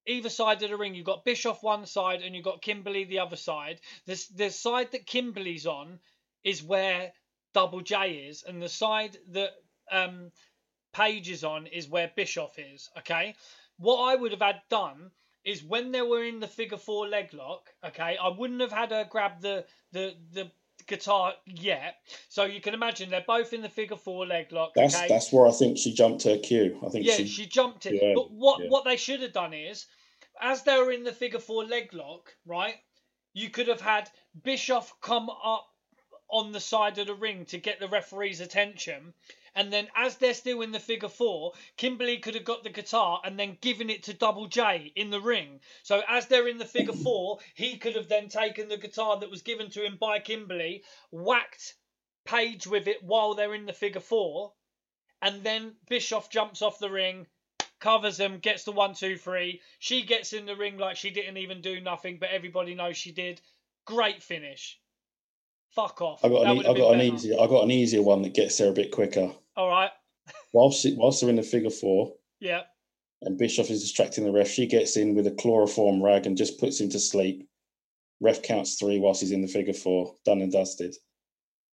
either 0.07 0.29
side 0.29 0.63
of 0.63 0.69
the 0.69 0.77
ring. 0.77 0.95
You've 0.95 1.05
got 1.05 1.25
Bischoff 1.25 1.61
one 1.61 1.85
side, 1.85 2.21
and 2.23 2.35
you've 2.35 2.45
got 2.45 2.61
Kimberly 2.61 3.03
the 3.03 3.19
other 3.19 3.35
side. 3.38 3.79
This 4.07 4.27
the 4.27 4.49
side 4.49 4.91
that 4.91 5.05
Kimberly's 5.05 5.67
on 5.67 5.99
is 6.43 6.63
where 6.63 7.11
Double 7.53 7.81
J 7.81 8.27
is, 8.29 8.43
and 8.43 8.61
the 8.61 8.69
side 8.69 9.17
that 9.31 9.51
um 9.91 10.31
Page 10.93 11.29
is 11.29 11.43
on 11.43 11.67
is 11.67 11.88
where 11.88 12.11
Bischoff 12.15 12.57
is. 12.57 12.89
Okay, 12.97 13.35
what 13.78 14.04
I 14.04 14.16
would 14.16 14.32
have 14.32 14.41
had 14.41 14.62
done 14.70 15.12
is 15.44 15.64
when 15.64 15.91
they 15.91 16.02
were 16.02 16.24
in 16.24 16.40
the 16.40 16.48
figure 16.48 16.78
four 16.78 17.08
leg 17.08 17.34
lock. 17.34 17.70
Okay, 17.86 18.18
I 18.22 18.30
wouldn't 18.30 18.62
have 18.62 18.72
had 18.72 18.91
her 18.91 19.08
grab 19.10 19.41
the 19.41 19.66
the 19.91 20.16
the 20.34 20.52
guitar 20.88 21.34
yet. 21.45 21.95
So 22.30 22.45
you 22.45 22.62
can 22.62 22.74
imagine 22.74 23.10
they're 23.10 23.24
both 23.26 23.54
in 23.54 23.62
the 23.62 23.70
figure 23.70 23.98
four 23.98 24.26
leg 24.26 24.52
lock. 24.52 24.74
That's 24.76 24.95
okay, 24.95 25.08
that's 25.08 25.32
where 25.32 25.48
I 25.48 25.52
think 25.52 25.78
she 25.78 25.94
jumped 25.94 26.24
her 26.24 26.38
cue. 26.38 26.80
I 26.86 26.90
think 26.90 27.06
yeah, 27.06 27.16
she, 27.16 27.28
she 27.28 27.45
jumped 27.45 27.86
it. 27.86 28.02
Yeah, 28.02 28.14
but 28.16 28.32
what 28.32 28.62
yeah. 28.62 28.70
what 28.70 28.86
they 28.86 28.98
should 28.98 29.22
have 29.22 29.34
done 29.34 29.54
is, 29.54 29.86
as 30.41 30.64
they 30.64 30.78
were 30.78 30.91
in 30.91 31.04
the 31.04 31.14
figure 31.14 31.40
four 31.40 31.66
leg 31.66 31.94
lock, 31.94 32.36
right? 32.45 32.76
You 33.34 33.49
could 33.49 33.68
have 33.68 33.82
had 33.82 34.10
Bischoff 34.44 34.99
come 34.99 35.30
up 35.30 35.68
on 36.30 36.52
the 36.52 36.60
side 36.60 36.98
of 36.98 37.08
the 37.08 37.14
ring 37.14 37.45
to 37.45 37.58
get 37.58 37.80
the 37.80 37.88
referee's 37.88 38.41
attention. 38.41 39.14
And 39.57 39.73
then, 39.73 39.89
as 39.95 40.17
they're 40.17 40.35
still 40.35 40.61
in 40.61 40.71
the 40.71 40.79
figure 40.79 41.09
four, 41.09 41.53
Kimberly 41.77 42.19
could 42.19 42.35
have 42.35 42.45
got 42.45 42.63
the 42.63 42.69
guitar 42.69 43.19
and 43.23 43.39
then 43.39 43.57
given 43.59 43.89
it 43.89 44.03
to 44.03 44.13
Double 44.13 44.45
J 44.45 44.93
in 44.95 45.09
the 45.09 45.19
ring. 45.19 45.61
So, 45.81 46.03
as 46.07 46.27
they're 46.27 46.47
in 46.47 46.59
the 46.59 46.65
figure 46.65 46.93
four, 47.03 47.39
he 47.55 47.77
could 47.77 47.95
have 47.95 48.07
then 48.07 48.29
taken 48.29 48.69
the 48.69 48.77
guitar 48.77 49.19
that 49.19 49.31
was 49.31 49.41
given 49.41 49.71
to 49.71 49.84
him 49.84 49.97
by 49.97 50.19
Kimberly, 50.19 50.84
whacked 51.11 51.73
Page 52.23 52.67
with 52.67 52.88
it 52.88 53.01
while 53.01 53.34
they're 53.34 53.55
in 53.55 53.65
the 53.65 53.73
figure 53.73 54.01
four, 54.01 54.53
and 55.21 55.43
then 55.43 55.77
Bischoff 55.88 56.29
jumps 56.29 56.61
off 56.61 56.77
the 56.77 56.91
ring, 56.91 57.25
covers 57.79 58.17
them, 58.17 58.39
gets 58.39 58.65
the 58.65 58.73
one, 58.73 58.93
two, 58.93 59.17
three. 59.17 59.61
She 59.79 60.03
gets 60.03 60.34
in 60.34 60.45
the 60.45 60.57
ring 60.57 60.77
like 60.77 60.97
she 60.97 61.09
didn't 61.09 61.38
even 61.38 61.61
do 61.61 61.79
nothing, 61.79 62.19
but 62.19 62.29
everybody 62.29 62.75
knows 62.75 62.97
she 62.97 63.11
did. 63.11 63.41
Great 63.85 64.21
finish. 64.21 64.77
Fuck 65.78 66.02
off. 66.02 66.26
I 66.26 66.30
got 66.30 66.44
That 66.44 66.49
an, 66.49 66.58
would 66.58 66.66
I 66.66 66.70
have 66.70 66.78
got 66.78 66.94
an 66.95 67.02
easier 67.02 67.36
I 67.40 67.45
got 67.45 67.64
an 67.64 67.70
easier 67.70 68.02
one 68.02 68.24
that 68.24 68.34
gets 68.34 68.58
there 68.58 68.70
a 68.70 68.74
bit 68.74 68.91
quicker. 68.91 69.32
All 69.56 69.70
right. 69.70 69.91
Whilst 70.52 70.84
whilst 70.95 71.22
they're 71.22 71.30
in 71.30 71.36
the 71.36 71.44
figure 71.44 71.70
four 71.70 72.14
Yeah. 72.40 72.64
and 73.22 73.38
Bischoff 73.38 73.70
is 73.70 73.82
distracting 73.82 74.24
the 74.24 74.32
ref, 74.32 74.48
she 74.48 74.66
gets 74.66 74.98
in 74.98 75.14
with 75.14 75.28
a 75.28 75.32
chloroform 75.32 76.02
rag 76.02 76.26
and 76.26 76.36
just 76.36 76.60
puts 76.60 76.82
him 76.82 76.90
to 76.90 76.99
sleep. 76.99 77.48
Ref 78.20 78.41
counts 78.41 78.80
three 78.80 78.98
whilst 78.98 79.22
he's 79.22 79.32
in 79.32 79.44
the 79.44 79.48
figure 79.48 79.74
four, 79.76 80.16
done 80.26 80.41
and 80.41 80.52
dusted. 80.52 80.95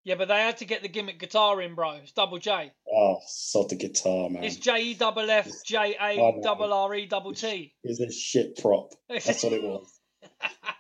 Yeah, 0.04 0.16
but 0.16 0.28
they 0.28 0.34
had 0.40 0.58
to 0.58 0.66
get 0.66 0.82
the 0.82 0.88
gimmick 0.88 1.18
guitar 1.18 1.62
in, 1.62 1.74
bro. 1.74 1.92
It's 1.92 2.12
double 2.12 2.36
J. 2.38 2.72
Oh, 2.94 3.20
sod 3.26 3.70
the 3.70 3.76
guitar, 3.76 4.28
man. 4.28 4.44
It's 4.44 4.56
J 4.56 4.82
E 4.82 4.94
double 4.94 5.30
F 5.30 5.48
J 5.64 5.96
A 5.98 6.40
double 6.42 6.74
R 6.74 6.94
E 6.94 7.06
double 7.06 7.32
T. 7.32 7.72
It's 7.82 8.00
a 8.00 8.12
shit 8.12 8.58
prop. 8.58 8.92
That's 9.08 9.42
what 9.42 9.54
it 9.54 9.62
was. 9.62 9.90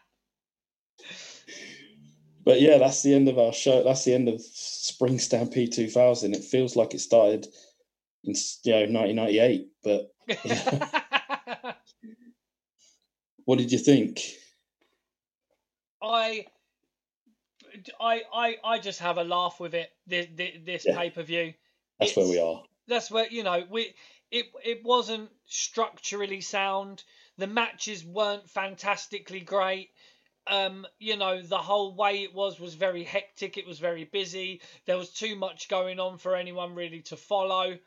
But 2.44 2.60
yeah, 2.60 2.78
that's 2.78 3.02
the 3.02 3.14
end 3.14 3.28
of 3.28 3.38
our 3.38 3.52
show. 3.52 3.82
That's 3.82 4.04
the 4.04 4.14
end 4.14 4.28
of 4.28 4.40
Spring 4.40 5.18
Stampede 5.18 5.72
2000. 5.72 6.34
It 6.34 6.44
feels 6.44 6.76
like 6.76 6.94
it 6.94 7.00
started 7.00 7.46
in 8.22 8.34
you 8.64 8.72
know 8.72 9.00
1998. 9.00 9.68
But 9.82 10.10
what 13.44 13.58
did 13.58 13.72
you 13.72 13.78
think? 13.78 14.20
I, 16.02 16.46
I, 17.98 18.22
I, 18.32 18.56
I 18.62 18.78
just 18.78 19.00
have 19.00 19.16
a 19.16 19.24
laugh 19.24 19.58
with 19.58 19.74
it. 19.74 19.90
This, 20.06 20.26
this 20.36 20.84
Yeah. 20.86 20.96
pay 20.98 21.10
per 21.10 21.22
view. 21.22 21.54
That's 21.98 22.14
where 22.14 22.28
we 22.28 22.38
are. 22.38 22.62
That's 22.86 23.10
where 23.10 23.26
you 23.28 23.42
know 23.42 23.64
we. 23.70 23.94
It 24.30 24.46
it 24.64 24.84
wasn't 24.84 25.30
structurally 25.46 26.40
sound. 26.42 27.04
The 27.38 27.46
matches 27.46 28.04
weren't 28.04 28.50
fantastically 28.50 29.40
great. 29.40 29.90
Um, 30.46 30.86
you 30.98 31.16
know, 31.16 31.40
the 31.42 31.58
whole 31.58 31.94
way 31.94 32.22
it 32.22 32.34
was 32.34 32.60
was 32.60 32.74
very 32.74 33.02
hectic. 33.02 33.56
It 33.56 33.66
was 33.66 33.78
very 33.78 34.04
busy. 34.04 34.60
There 34.86 34.98
was 34.98 35.10
too 35.10 35.36
much 35.36 35.68
going 35.68 35.98
on 35.98 36.18
for 36.18 36.36
anyone 36.36 36.74
really 36.74 37.00
to 37.02 37.16
follow. 37.16 37.78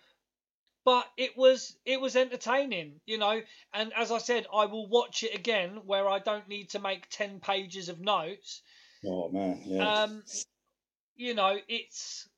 But 0.84 1.06
it 1.18 1.38
was 1.38 1.76
it 1.86 2.00
was 2.00 2.16
entertaining, 2.16 3.02
you 3.06 3.18
know. 3.18 3.42
And 3.74 3.94
as 3.94 4.12
I 4.12 4.20
said, 4.20 4.48
I 4.54 4.66
will 4.66 4.88
watch 4.88 5.24
it 5.24 5.36
again 5.36 5.82
where 5.86 6.10
I 6.10 6.20
don't 6.20 6.48
need 6.48 6.70
to 6.70 6.80
make 6.80 7.10
ten 7.10 7.40
pages 7.40 7.90
of 7.90 8.00
notes. 8.00 8.62
Oh 9.06 9.30
man, 9.30 9.62
yeah. 9.66 10.04
Um, 10.04 10.24
you 11.16 11.34
know, 11.34 11.58
it's 11.68 12.30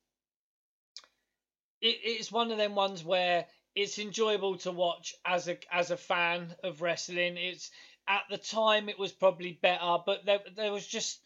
it, 1.80 1.98
it's 2.02 2.32
one 2.32 2.50
of 2.50 2.58
them 2.58 2.74
ones 2.74 3.04
where 3.04 3.46
it's 3.74 3.98
enjoyable 3.98 4.58
to 4.58 4.72
watch 4.72 5.14
as 5.24 5.48
a 5.48 5.56
as 5.72 5.90
a 5.90 5.96
fan 5.96 6.54
of 6.64 6.82
wrestling. 6.82 7.36
It's 7.36 7.70
at 8.10 8.24
the 8.28 8.38
time 8.38 8.88
it 8.88 8.98
was 8.98 9.12
probably 9.12 9.52
better, 9.52 9.98
but 10.04 10.24
there 10.26 10.40
there 10.56 10.72
was 10.72 10.86
just 10.86 11.20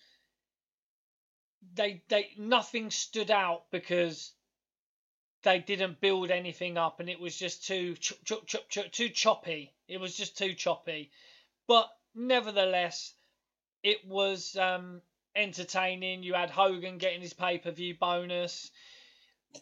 they 1.74 2.02
they 2.08 2.30
nothing 2.36 2.90
stood 2.90 3.30
out 3.30 3.62
because 3.70 4.32
they 5.42 5.58
didn't 5.58 6.00
build 6.00 6.30
anything 6.30 6.76
up 6.76 7.00
and 7.00 7.08
it 7.08 7.18
was 7.18 7.36
just 7.36 7.66
too 7.66 7.94
ch- 7.96 8.12
ch- 8.24 8.68
ch- 8.68 8.90
too 8.92 9.08
choppy. 9.08 9.72
It 9.88 9.98
was 9.98 10.14
just 10.16 10.36
too 10.36 10.52
choppy. 10.54 11.10
But 11.66 11.88
nevertheless, 12.14 13.14
it 13.82 14.06
was 14.06 14.56
um, 14.56 15.00
entertaining. 15.34 16.22
You 16.22 16.34
had 16.34 16.50
Hogan 16.50 16.98
getting 16.98 17.22
his 17.22 17.32
pay 17.32 17.58
per 17.58 17.70
view 17.70 17.94
bonus. 17.98 18.70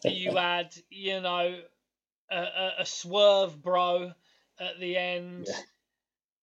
You 0.03 0.31
had, 0.35 0.75
you 0.89 1.21
know, 1.21 1.61
a, 2.29 2.37
a, 2.37 2.73
a 2.79 2.85
swerve 2.85 3.61
bro 3.61 4.11
at 4.59 4.79
the 4.79 4.97
end. 4.97 5.47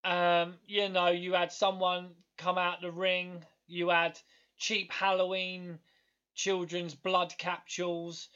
Um, 0.05 0.55
you 0.67 0.89
know, 0.89 1.09
you 1.09 1.35
had 1.35 1.53
someone 1.53 2.11
come 2.39 2.59
out 2.59 2.81
the 2.81 2.91
ring. 2.91 3.45
You 3.67 3.91
had 3.91 4.19
cheap 4.59 4.93
Halloween 4.93 5.79
children's 6.35 6.95
blood 6.95 7.35
capsules. 7.37 8.29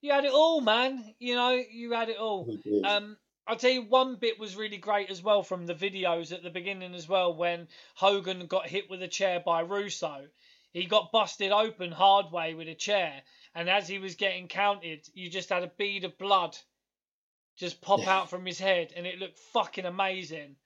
You 0.00 0.12
had 0.12 0.24
it 0.24 0.32
all, 0.32 0.60
man. 0.60 1.14
You 1.18 1.36
know, 1.36 1.50
you 1.52 1.92
had 1.92 2.08
it 2.08 2.16
all. 2.16 2.44
Um, 2.84 3.16
I'll 3.46 3.56
tell 3.56 3.70
you 3.70 3.82
one 3.82 4.16
bit 4.16 4.38
was 4.38 4.56
really 4.56 4.78
great 4.78 5.10
as 5.10 5.22
well 5.22 5.42
from 5.42 5.66
the 5.66 5.74
videos 5.74 6.32
at 6.32 6.42
the 6.42 6.50
beginning 6.50 6.94
as 6.94 7.08
well 7.08 7.34
when 7.34 7.68
Hogan 7.94 8.46
got 8.46 8.66
hit 8.66 8.90
with 8.90 9.02
a 9.02 9.08
chair 9.08 9.40
by 9.44 9.60
Russo. 9.60 10.26
He 10.72 10.86
got 10.86 11.12
busted 11.12 11.52
open 11.52 11.92
hard 11.92 12.32
way 12.32 12.54
with 12.54 12.68
a 12.68 12.74
chair, 12.74 13.22
and 13.54 13.68
as 13.68 13.86
he 13.86 13.98
was 13.98 14.14
getting 14.14 14.48
counted, 14.48 15.06
you 15.12 15.28
just 15.28 15.50
had 15.50 15.62
a 15.62 15.72
bead 15.76 16.04
of 16.04 16.16
blood 16.18 16.56
just 17.56 17.80
pop 17.82 18.00
Yeah. 18.00 18.16
out 18.16 18.30
from 18.30 18.46
his 18.46 18.58
head, 18.58 18.92
and 18.96 19.06
it 19.06 19.18
looked 19.18 19.38
fucking 19.38 19.84
amazing. 19.84 20.56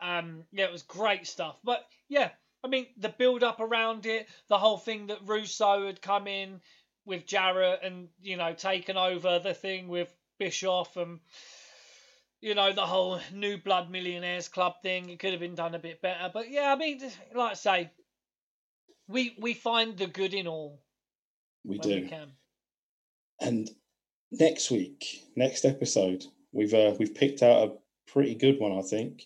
Um, 0.00 0.44
yeah, 0.52 0.64
it 0.64 0.72
was 0.72 0.82
great 0.82 1.26
stuff. 1.26 1.56
But 1.64 1.84
yeah, 2.08 2.30
I 2.62 2.68
mean, 2.68 2.86
the 2.96 3.08
build 3.08 3.42
up 3.42 3.60
around 3.60 4.06
it, 4.06 4.28
the 4.48 4.58
whole 4.58 4.78
thing 4.78 5.08
that 5.08 5.26
Russo 5.26 5.86
had 5.86 6.00
come 6.00 6.26
in 6.26 6.60
with 7.06 7.26
Jarrett 7.26 7.80
and 7.82 8.08
you 8.22 8.36
know 8.36 8.54
taken 8.54 8.96
over 8.96 9.38
the 9.38 9.54
thing 9.54 9.88
with 9.88 10.14
Bischoff 10.38 10.96
and 10.96 11.20
you 12.40 12.54
know 12.54 12.72
the 12.72 12.86
whole 12.86 13.20
New 13.32 13.58
Blood 13.58 13.90
Millionaires 13.90 14.48
Club 14.48 14.74
thing. 14.82 15.08
It 15.10 15.18
could 15.18 15.32
have 15.32 15.40
been 15.40 15.54
done 15.54 15.74
a 15.74 15.78
bit 15.78 16.00
better, 16.00 16.30
but 16.32 16.50
yeah, 16.50 16.72
I 16.72 16.76
mean, 16.76 17.00
like 17.34 17.52
I 17.52 17.54
say, 17.54 17.90
we 19.08 19.34
we 19.38 19.54
find 19.54 19.96
the 19.96 20.06
good 20.06 20.34
in 20.34 20.46
all 20.46 20.80
we 21.64 21.78
do. 21.78 21.88
we. 22.02 22.14
And 23.40 23.70
next 24.30 24.70
week, 24.70 25.24
next 25.36 25.64
episode, 25.64 26.24
we've 26.52 26.74
uh, 26.74 26.94
we've 26.98 27.14
picked 27.14 27.42
out 27.42 27.68
a 27.68 27.72
pretty 28.10 28.34
good 28.34 28.58
one, 28.58 28.72
I 28.72 28.82
think. 28.82 29.24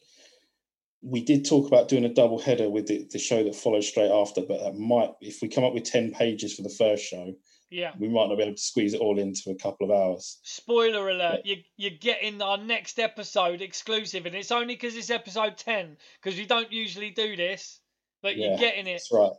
We 1.02 1.22
did 1.22 1.46
talk 1.48 1.66
about 1.68 1.88
doing 1.88 2.04
a 2.04 2.12
double 2.12 2.38
header 2.40 2.68
with 2.68 2.86
the, 2.88 3.06
the 3.10 3.18
show 3.20 3.44
that 3.44 3.54
follows 3.54 3.86
straight 3.88 4.10
after, 4.10 4.40
but 4.40 4.60
that 4.60 4.74
might, 4.76 5.10
if 5.20 5.40
we 5.40 5.48
come 5.48 5.64
up 5.64 5.72
with 5.74 5.84
ten 5.84 6.10
pages 6.12 6.54
for 6.54 6.62
the 6.62 6.74
first 6.76 7.04
show, 7.04 7.34
Yeah. 7.70 7.92
we 8.00 8.08
might 8.08 8.26
not 8.28 8.36
be 8.36 8.42
able 8.42 8.56
to 8.56 8.60
squeeze 8.60 8.94
it 8.94 9.00
all 9.00 9.16
into 9.18 9.50
a 9.50 9.54
couple 9.54 9.88
of 9.88 9.96
hours. 9.96 10.40
Spoiler 10.42 11.08
alert, 11.08 11.42
you, 11.44 11.58
you're 11.76 11.92
getting 12.00 12.42
our 12.42 12.58
next 12.58 12.98
episode 12.98 13.62
exclusive, 13.62 14.26
and 14.26 14.34
it's 14.34 14.50
only 14.50 14.74
because 14.74 14.96
it's 14.96 15.10
episode 15.10 15.56
10, 15.56 15.96
because 16.20 16.36
we 16.38 16.46
don't 16.46 16.72
usually 16.72 17.10
do 17.10 17.36
this, 17.36 17.78
but 18.20 18.36
Yeah, 18.36 18.48
you're 18.48 18.58
getting 18.58 18.88
it. 18.88 18.94
That's 18.94 19.12
right. 19.12 19.32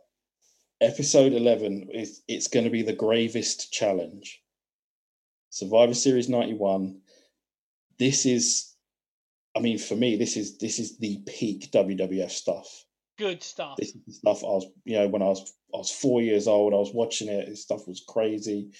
Episode 0.82 1.34
eleven 1.34 1.90
is 1.92 2.22
it's 2.26 2.48
going 2.48 2.64
to 2.64 2.70
be 2.70 2.80
the 2.80 2.94
gravest 2.94 3.70
challenge. 3.70 4.40
Survivor 5.50 5.92
Series 5.92 6.30
ninety 6.30 6.54
one. 6.54 7.02
This 7.98 8.24
is, 8.24 8.69
I 9.60 9.62
mean, 9.62 9.78
for 9.78 9.94
me, 9.94 10.16
this 10.16 10.38
is 10.38 10.56
this 10.56 10.78
is 10.78 10.96
the 10.96 11.18
peak 11.26 11.70
WWF 11.70 12.30
stuff. 12.30 12.86
Good 13.18 13.42
stuff. 13.42 13.76
This 13.76 13.88
is 13.94 14.00
the 14.06 14.12
stuff 14.14 14.42
I 14.42 14.46
was, 14.46 14.66
you 14.86 14.96
know, 14.96 15.06
when 15.08 15.20
I 15.20 15.26
was 15.26 15.52
I 15.74 15.76
was 15.76 15.90
four 15.90 16.22
years 16.22 16.48
old, 16.48 16.72
I 16.72 16.78
was 16.78 16.94
watching 16.94 17.28
it. 17.28 17.46
This 17.46 17.62
stuff 17.62 17.86
was 17.86 18.02
crazy, 18.08 18.70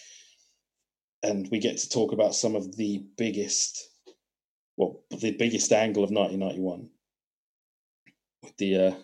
and 1.22 1.46
we 1.50 1.58
get 1.58 1.76
to 1.76 1.88
talk 1.90 2.12
about 2.12 2.34
some 2.34 2.56
of 2.56 2.74
the 2.78 3.04
biggest, 3.18 3.90
well, 4.78 5.02
the 5.10 5.32
biggest 5.32 5.70
angle 5.70 6.02
of 6.02 6.10
nineteen 6.10 6.38
ninety 6.38 6.60
one 6.60 6.88
with 8.42 8.56
the 8.56 8.76
uh, 8.78 8.94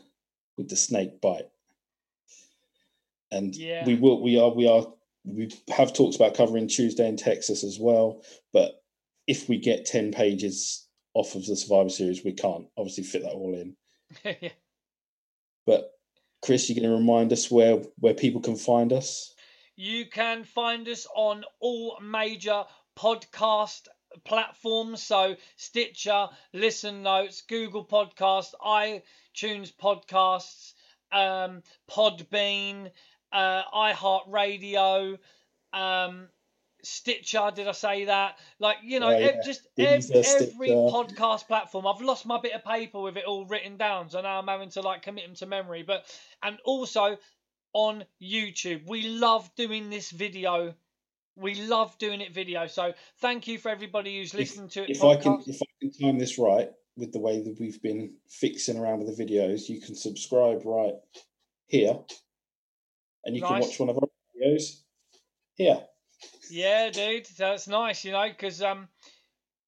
with 0.57 0.71
the 0.71 0.77
snake 0.77 1.21
bite, 1.21 1.51
and 3.31 3.55
Yeah. 3.55 3.85
we 3.85 3.97
will 3.97 4.23
we 4.23 4.39
are 4.41 4.49
we 4.49 4.67
are 4.67 4.87
we 5.25 5.51
have 5.69 5.93
talked 5.93 6.17
about 6.17 6.33
covering 6.33 6.69
Tuesday 6.69 7.07
in 7.07 7.19
Texas 7.19 7.63
as 7.65 7.79
well, 7.79 8.23
but 8.55 8.83
if 9.27 9.47
we 9.47 9.59
get 9.59 9.85
ten 9.85 10.11
pages 10.11 10.86
off 11.17 11.35
of 11.35 11.47
the 11.47 11.57
Survivor 11.57 11.89
Series, 11.89 12.25
we 12.25 12.33
can't 12.33 12.67
obviously 12.77 13.05
fit 13.05 13.23
that 13.23 13.33
all 13.33 13.55
in. 13.55 13.77
Yeah. 14.41 14.51
But 15.67 15.91
Chris, 16.43 16.69
you're 16.69 16.79
going 16.81 16.89
to 16.89 16.97
remind 16.97 17.33
us 17.33 17.51
where 17.51 17.83
where 17.99 18.15
people 18.15 18.41
can 18.41 18.55
find 18.57 18.93
us. 18.93 19.35
You 19.75 20.07
can 20.07 20.45
find 20.45 20.87
us 20.89 21.07
on 21.15 21.45
all 21.59 21.99
major 22.01 22.65
podcast 22.97 23.89
platforms. 24.25 25.03
So 25.03 25.37
Stitcher, 25.57 26.29
Listen 26.53 27.03
Notes, 27.03 27.43
Google 27.43 27.85
Podcasts, 27.85 28.55
iTunes 28.65 29.73
Podcasts, 29.75 30.75
um, 31.11 31.63
Podbean, 31.91 32.91
uh, 33.33 33.63
iHeartRadio, 33.75 35.19
um, 35.73 36.29
Stitcher. 36.87 37.51
Did 37.55 37.67
I 37.67 37.73
say 37.73 38.05
that? 38.05 38.39
Like 38.59 38.79
you 38.83 39.01
know, 39.01 39.11
Yeah, 39.11 39.43
just 39.45 39.67
ev- 39.77 40.11
every 40.11 40.69
podcast 40.69 41.47
platform. 41.47 41.87
I've 41.87 42.01
lost 42.01 42.27
my 42.27 42.41
bit 42.41 42.53
of 42.53 42.65
paper 42.65 43.01
with 43.01 43.17
it 43.17 43.25
all 43.25 43.45
written 43.45 43.77
down, 43.77 44.09
so 44.11 44.21
now 44.21 44.39
I'm 44.39 44.47
having 44.47 44.71
to 44.71 44.83
like 44.83 45.03
commit 45.03 45.27
them 45.27 45.35
to 45.37 45.47
memory. 45.47 45.83
But 45.83 46.05
and 46.43 46.59
also 46.65 47.19
on 47.73 48.05
YouTube. 48.23 48.87
We 48.87 49.09
love 49.09 49.51
doing 49.57 49.91
this 49.91 50.11
video. 50.11 50.75
We 51.35 51.57
love 51.57 51.99
doing 51.99 52.21
it 52.21 52.33
video. 52.33 52.69
So 52.69 52.95
thank 53.19 53.49
you 53.49 53.59
for 53.59 53.69
everybody 53.69 54.19
who's 54.19 54.33
listening 54.33 54.69
to 54.71 54.85
it. 54.85 54.91
If 54.91 55.05
I 55.05 55.17
can 55.17 55.43
if 55.47 55.61
I 55.61 55.67
can 55.81 55.91
time 55.93 56.19
this 56.19 56.39
right 56.39 56.71
with 56.97 57.13
the 57.13 57.19
way 57.19 57.43
that 57.43 57.61
we've 57.61 57.83
been 57.83 58.15
fixing 58.29 58.79
around 58.79 59.01
with 59.01 59.15
the 59.15 59.25
videos, 59.25 59.69
you 59.69 59.81
can 59.81 59.95
subscribe 59.97 60.63
right 60.65 60.95
here, 61.67 61.99
and 63.25 63.35
you 63.35 63.43
can 63.43 63.61
watch 63.61 63.79
one 63.79 63.91
of 63.91 63.97
our 63.97 64.09
videos 64.41 64.83
here. 65.57 65.81
Yeah, 66.51 66.91
dude, 66.91 67.27
that's 67.37 67.69
nice, 67.69 68.05
you 68.05 68.13
know, 68.13 68.29
because 68.29 68.63
um, 68.63 68.89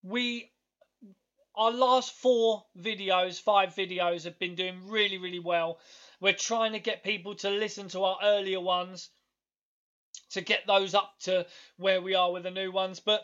we 0.03 0.51
our 1.55 1.73
last 1.73 2.13
four 2.13 2.65
videos, 2.81 3.41
five 3.41 3.75
videos, 3.75 4.25
have 4.25 4.39
been 4.39 4.55
doing 4.55 4.79
really, 4.87 5.19
really 5.19 5.41
well. 5.41 5.79
We're 6.21 6.33
trying 6.33 6.73
to 6.73 6.79
get 6.79 7.03
people 7.03 7.35
to 7.37 7.51
listen 7.51 7.89
to 7.89 8.05
our 8.05 8.19
earlier 8.23 8.61
ones 8.61 9.11
to 10.31 10.41
get 10.41 10.67
those 10.67 10.95
up 10.95 11.15
to 11.21 11.47
where 11.77 12.01
we 12.01 12.15
are 12.15 12.31
with 12.31 12.45
the 12.45 12.51
new 12.51 12.71
ones, 12.71 13.01
but 13.01 13.23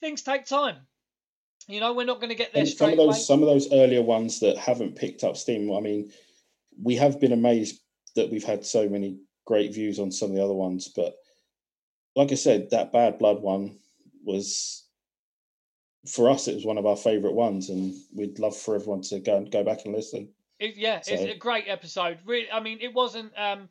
things 0.00 0.22
take 0.22 0.46
time. 0.46 0.76
You 1.66 1.80
know, 1.80 1.92
we're 1.92 2.06
not 2.06 2.20
going 2.20 2.28
to 2.28 2.36
get 2.36 2.52
there 2.52 2.60
And 2.60 2.68
some 2.68 2.76
straight 2.76 2.92
of 2.92 2.98
away. 3.00 3.14
those 3.14 3.26
some 3.26 3.42
of 3.42 3.48
those 3.48 3.72
earlier 3.72 4.02
ones 4.02 4.38
that 4.40 4.56
haven't 4.56 4.94
picked 4.94 5.24
up 5.24 5.36
steam. 5.36 5.72
I 5.72 5.80
mean, 5.80 6.12
we 6.80 6.94
have 6.96 7.20
been 7.20 7.32
amazed 7.32 7.80
that 8.14 8.30
we've 8.30 8.44
had 8.44 8.64
so 8.64 8.88
many 8.88 9.18
great 9.44 9.74
views 9.74 9.98
on 9.98 10.12
some 10.12 10.30
of 10.30 10.36
the 10.36 10.44
other 10.44 10.54
ones, 10.54 10.88
but 10.94 11.16
like 12.16 12.32
I 12.32 12.36
said, 12.36 12.70
that 12.70 12.92
Bad 12.92 13.18
Blood 13.18 13.42
one 13.42 13.78
was 14.24 14.84
for 16.10 16.30
us. 16.30 16.48
It 16.48 16.54
was 16.54 16.64
one 16.64 16.78
of 16.78 16.86
our 16.86 16.96
favourite 16.96 17.36
ones, 17.36 17.68
and 17.68 17.94
we'd 18.14 18.38
love 18.38 18.56
for 18.56 18.74
everyone 18.74 19.02
to 19.02 19.20
go 19.20 19.36
and 19.36 19.50
go 19.50 19.62
back 19.62 19.84
and 19.84 19.94
listen. 19.94 20.30
It, 20.58 20.76
yeah, 20.76 21.02
so. 21.02 21.12
it's 21.12 21.22
a 21.22 21.36
great 21.36 21.68
episode. 21.68 22.18
Really, 22.24 22.50
I 22.50 22.60
mean, 22.60 22.78
it 22.80 22.94
wasn't. 22.94 23.32
Um, 23.38 23.68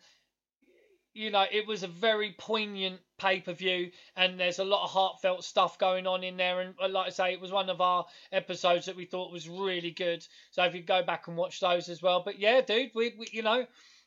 you 1.13 1.31
know, 1.31 1.45
it 1.49 1.65
was 1.65 1.81
a 1.81 1.87
very 1.87 2.35
poignant 2.37 2.99
pay 3.17 3.39
per 3.39 3.53
view, 3.53 3.89
and 4.15 4.39
there's 4.39 4.59
a 4.59 4.65
lot 4.65 4.83
of 4.83 4.91
heartfelt 4.91 5.43
stuff 5.43 5.79
going 5.79 6.05
on 6.05 6.23
in 6.23 6.37
there. 6.37 6.59
And 6.59 6.75
uh, 6.79 6.89
like 6.89 7.07
I 7.07 7.09
say, 7.09 7.33
it 7.33 7.41
was 7.41 7.51
one 7.51 7.69
of 7.69 7.81
our 7.81 8.05
episodes 8.31 8.85
that 8.85 8.95
we 8.97 9.05
thought 9.05 9.31
was 9.31 9.49
really 9.49 9.91
good. 9.91 10.27
So 10.51 10.63
if 10.65 10.75
you 10.75 10.83
go 10.83 11.01
back 11.01 11.27
and 11.27 11.37
watch 11.37 11.61
those 11.61 11.89
as 11.89 12.01
well, 12.01 12.21
but 12.23 12.37
yeah, 12.37 12.61
dude, 12.61 12.91
we, 12.93 13.15
we 13.17 13.29
you 13.31 13.41
know, 13.41 13.65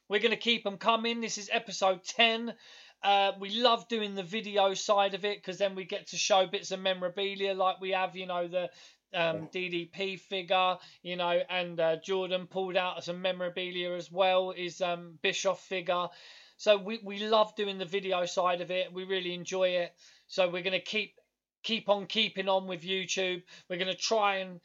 we're 0.09 0.21
gonna 0.21 0.37
keep 0.37 0.63
them 0.65 0.77
coming. 0.77 1.21
This 1.21 1.39
is 1.39 1.51
episode 1.51 2.05
ten. 2.05 2.55
Uh, 3.03 3.33
we 3.39 3.51
love 3.51 3.87
doing 3.89 4.15
the 4.15 4.23
video 4.23 4.75
side 4.75 5.15
of 5.15 5.25
it 5.25 5.39
because 5.39 5.59
then 5.59 5.75
we 5.75 5.85
get 5.85 6.09
to 6.09 6.17
show 6.17 6.47
bits 6.47 6.71
of 6.73 6.81
memorabilia 6.81 7.55
like 7.55 7.81
we 7.81 7.91
have, 7.91 8.17
you 8.17 8.27
know, 8.27 8.49
the 8.49 8.69
um, 9.15 9.49
DDP 9.55 10.19
figure, 10.19 10.77
you 11.03 11.17
know, 11.17 11.41
and 11.49 11.79
uh, 11.81 11.97
Jordan 11.97 12.47
pulled 12.47 12.77
out 12.77 13.05
some 13.05 13.23
memorabilia 13.23 13.93
as 13.93 14.11
well, 14.11 14.51
his 14.51 14.81
um, 14.81 15.19
Bischoff 15.23 15.61
figure. 15.61 16.09
So 16.57 16.77
we, 16.77 17.01
we 17.03 17.21
love 17.21 17.55
doing 17.55 17.79
the 17.79 17.85
video 17.85 18.27
side 18.27 18.61
of 18.61 18.71
it. 18.71 18.93
We 18.93 19.05
really 19.05 19.33
enjoy 19.33 19.69
it. 19.69 19.95
So 20.27 20.49
we're 20.49 20.63
gonna 20.63 20.81
keep 20.81 21.15
keep 21.63 21.89
on 21.89 22.07
keeping 22.07 22.49
on 22.49 22.67
with 22.67 22.83
YouTube. 22.83 23.43
We're 23.69 23.79
gonna 23.79 23.95
try 23.95 24.39
and 24.39 24.61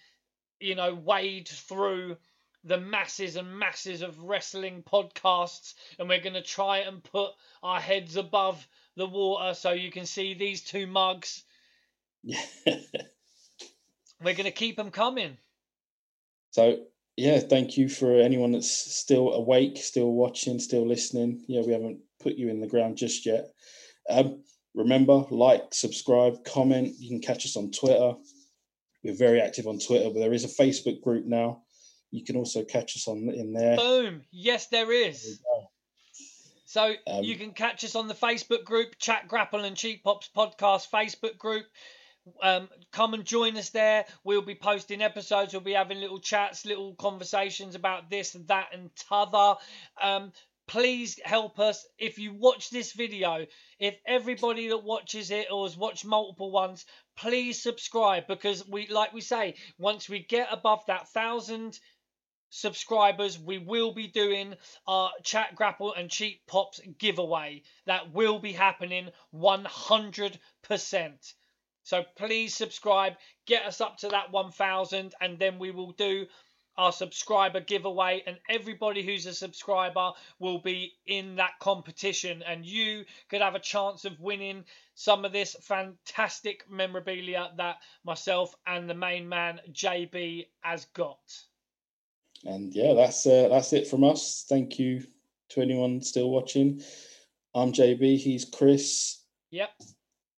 you 0.59 0.75
know 0.75 0.93
wade 0.93 1.47
through 1.47 2.17
the 2.63 2.79
masses 2.79 3.35
and 3.35 3.57
masses 3.57 4.01
of 4.01 4.19
wrestling 4.23 4.83
podcasts, 4.83 5.73
and 5.99 6.07
we're 6.07 6.21
gonna 6.21 6.41
try 6.41 6.79
and 6.79 7.03
put 7.03 7.31
our 7.61 7.79
heads 7.79 8.15
above 8.15 8.67
the 8.95 9.07
water 9.07 9.53
so 9.53 9.71
you 9.71 9.91
can 9.91 10.05
see 10.05 10.33
these 10.33 10.61
two 10.61 10.87
mugs. 10.87 11.43
we're 14.23 14.33
gonna 14.35 14.51
keep 14.51 14.77
them 14.77 14.91
coming. 14.91 15.37
So 16.51 16.85
yeah, 17.17 17.39
thank 17.39 17.77
you 17.77 17.89
for 17.89 18.19
anyone 18.19 18.53
that's 18.53 18.71
still 18.71 19.33
awake, 19.33 19.77
still 19.77 20.11
watching, 20.11 20.59
still 20.59 20.87
listening. 20.87 21.43
Yeah, 21.47 21.61
we 21.61 21.73
haven't 21.73 21.99
put 22.21 22.35
you 22.35 22.49
in 22.49 22.59
the 22.59 22.67
ground 22.67 22.97
just 22.97 23.25
yet. 23.25 23.49
Um, 24.09 24.43
remember, 24.73 25.25
like, 25.29 25.73
subscribe, 25.73 26.43
comment. 26.43 26.95
You 26.97 27.09
can 27.09 27.21
catch 27.21 27.45
us 27.45 27.55
on 27.55 27.71
Twitter. 27.71 28.13
We're 29.03 29.15
very 29.15 29.41
active 29.41 29.67
on 29.67 29.79
Twitter, 29.79 30.09
but 30.09 30.19
there 30.19 30.33
is 30.33 30.45
a 30.45 30.63
Facebook 30.63 31.01
group 31.01 31.25
now. 31.25 31.63
You 32.13 32.23
can 32.23 32.35
also 32.35 32.63
catch 32.63 32.95
us 32.95 33.07
on 33.07 33.27
in 33.29 33.53
there. 33.53 33.75
Boom! 33.75 34.21
Yes, 34.31 34.67
there 34.67 34.91
is. 34.91 35.39
There 35.39 35.67
so 36.67 36.93
um, 37.07 37.23
you 37.23 37.35
can 37.37 37.53
catch 37.53 37.83
us 37.83 37.95
on 37.95 38.07
the 38.07 38.13
Facebook 38.13 38.63
group, 38.65 38.99
Chat 38.99 39.27
Grapple 39.27 39.63
and 39.63 39.75
Cheap 39.75 40.03
Pops 40.03 40.29
Podcast 40.35 40.91
Facebook 40.91 41.39
group. 41.39 41.65
Um, 42.41 42.69
come 42.91 43.15
and 43.15 43.25
join 43.25 43.57
us 43.57 43.71
there. 43.71 44.05
We'll 44.23 44.43
be 44.43 44.53
posting 44.53 45.01
episodes. 45.01 45.53
We'll 45.53 45.61
be 45.61 45.73
having 45.73 45.99
little 45.99 46.19
chats, 46.19 46.65
little 46.65 46.93
conversations 46.95 47.73
about 47.73 48.11
this 48.11 48.35
and 48.35 48.47
that 48.47 48.69
and 48.73 48.89
t'other. 48.95 49.55
Um, 49.99 50.31
please 50.67 51.19
help 51.25 51.59
us 51.59 51.85
if 51.97 52.17
you 52.17 52.33
watch 52.33 52.69
this 52.69 52.93
video 52.93 53.45
if 53.79 53.95
everybody 54.07 54.69
that 54.69 54.83
watches 54.83 55.29
it 55.29 55.47
or 55.51 55.65
has 55.65 55.75
watched 55.75 56.05
multiple 56.05 56.51
ones 56.51 56.85
please 57.17 57.61
subscribe 57.61 58.25
because 58.27 58.65
we 58.69 58.87
like 58.87 59.11
we 59.13 59.19
say 59.19 59.55
once 59.77 60.07
we 60.07 60.19
get 60.19 60.47
above 60.51 60.81
that 60.87 61.07
thousand 61.09 61.77
subscribers 62.55 63.39
we 63.39 63.57
will 63.57 63.93
be 63.93 64.07
doing 64.07 64.53
our 64.87 65.11
chat 65.23 65.55
grapple 65.55 65.93
and 65.93 66.09
cheap 66.09 66.41
pops 66.47 66.79
giveaway 66.97 67.61
that 67.85 68.13
will 68.13 68.39
be 68.39 68.51
happening 68.51 69.09
100% 69.33 71.33
so 71.85 72.05
please 72.15 72.55
subscribe, 72.55 73.17
get 73.45 73.65
us 73.65 73.81
up 73.81 73.97
to 73.97 74.09
that 74.09 74.31
1,000, 74.31 75.13
and 75.19 75.37
then 75.37 75.59
we 75.59 75.71
will 75.71 75.91
do 75.91 76.27
our 76.77 76.93
subscriber 76.93 77.59
giveaway. 77.59 78.23
And 78.25 78.39
everybody 78.47 79.03
who's 79.03 79.25
a 79.25 79.33
subscriber 79.33 80.13
will 80.39 80.59
be 80.59 80.93
in 81.05 81.35
that 81.35 81.59
competition, 81.59 82.41
and 82.41 82.65
you 82.65 83.03
could 83.27 83.41
have 83.41 83.55
a 83.55 83.59
chance 83.59 84.05
of 84.05 84.21
winning 84.21 84.63
some 84.95 85.25
of 85.25 85.33
this 85.33 85.57
fantastic 85.61 86.69
memorabilia 86.69 87.51
that 87.57 87.81
myself 88.05 88.55
and 88.65 88.89
the 88.89 88.95
main 88.95 89.27
man 89.27 89.59
JB 89.69 90.47
has 90.61 90.85
got. 90.85 91.19
And 92.45 92.73
yeah, 92.73 92.93
that's 92.93 93.25
uh, 93.25 93.47
that's 93.49 93.73
it 93.73 93.87
from 93.87 94.03
us. 94.03 94.45
Thank 94.47 94.79
you 94.79 95.03
to 95.49 95.61
anyone 95.61 96.01
still 96.01 96.29
watching. 96.29 96.81
I'm 97.55 97.71
JB. 97.71 98.17
He's 98.17 98.45
Chris. 98.45 99.21
Yep 99.51 99.69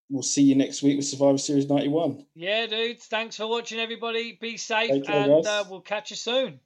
we'll 0.09 0.23
see 0.23 0.43
you 0.43 0.55
next 0.55 0.83
week 0.83 0.97
with 0.97 1.05
Survivor 1.05 1.37
Series 1.37 1.69
91. 1.69 2.25
Yeah, 2.35 2.67
dudes. 2.67 3.05
Thanks 3.05 3.37
for 3.37 3.47
watching, 3.47 3.79
everybody. 3.79 4.37
Be 4.39 4.57
safe, 4.57 5.07
and 5.07 5.45
uh, 5.45 5.65
we'll 5.69 5.81
catch 5.81 6.09
you 6.09 6.15
soon. 6.15 6.59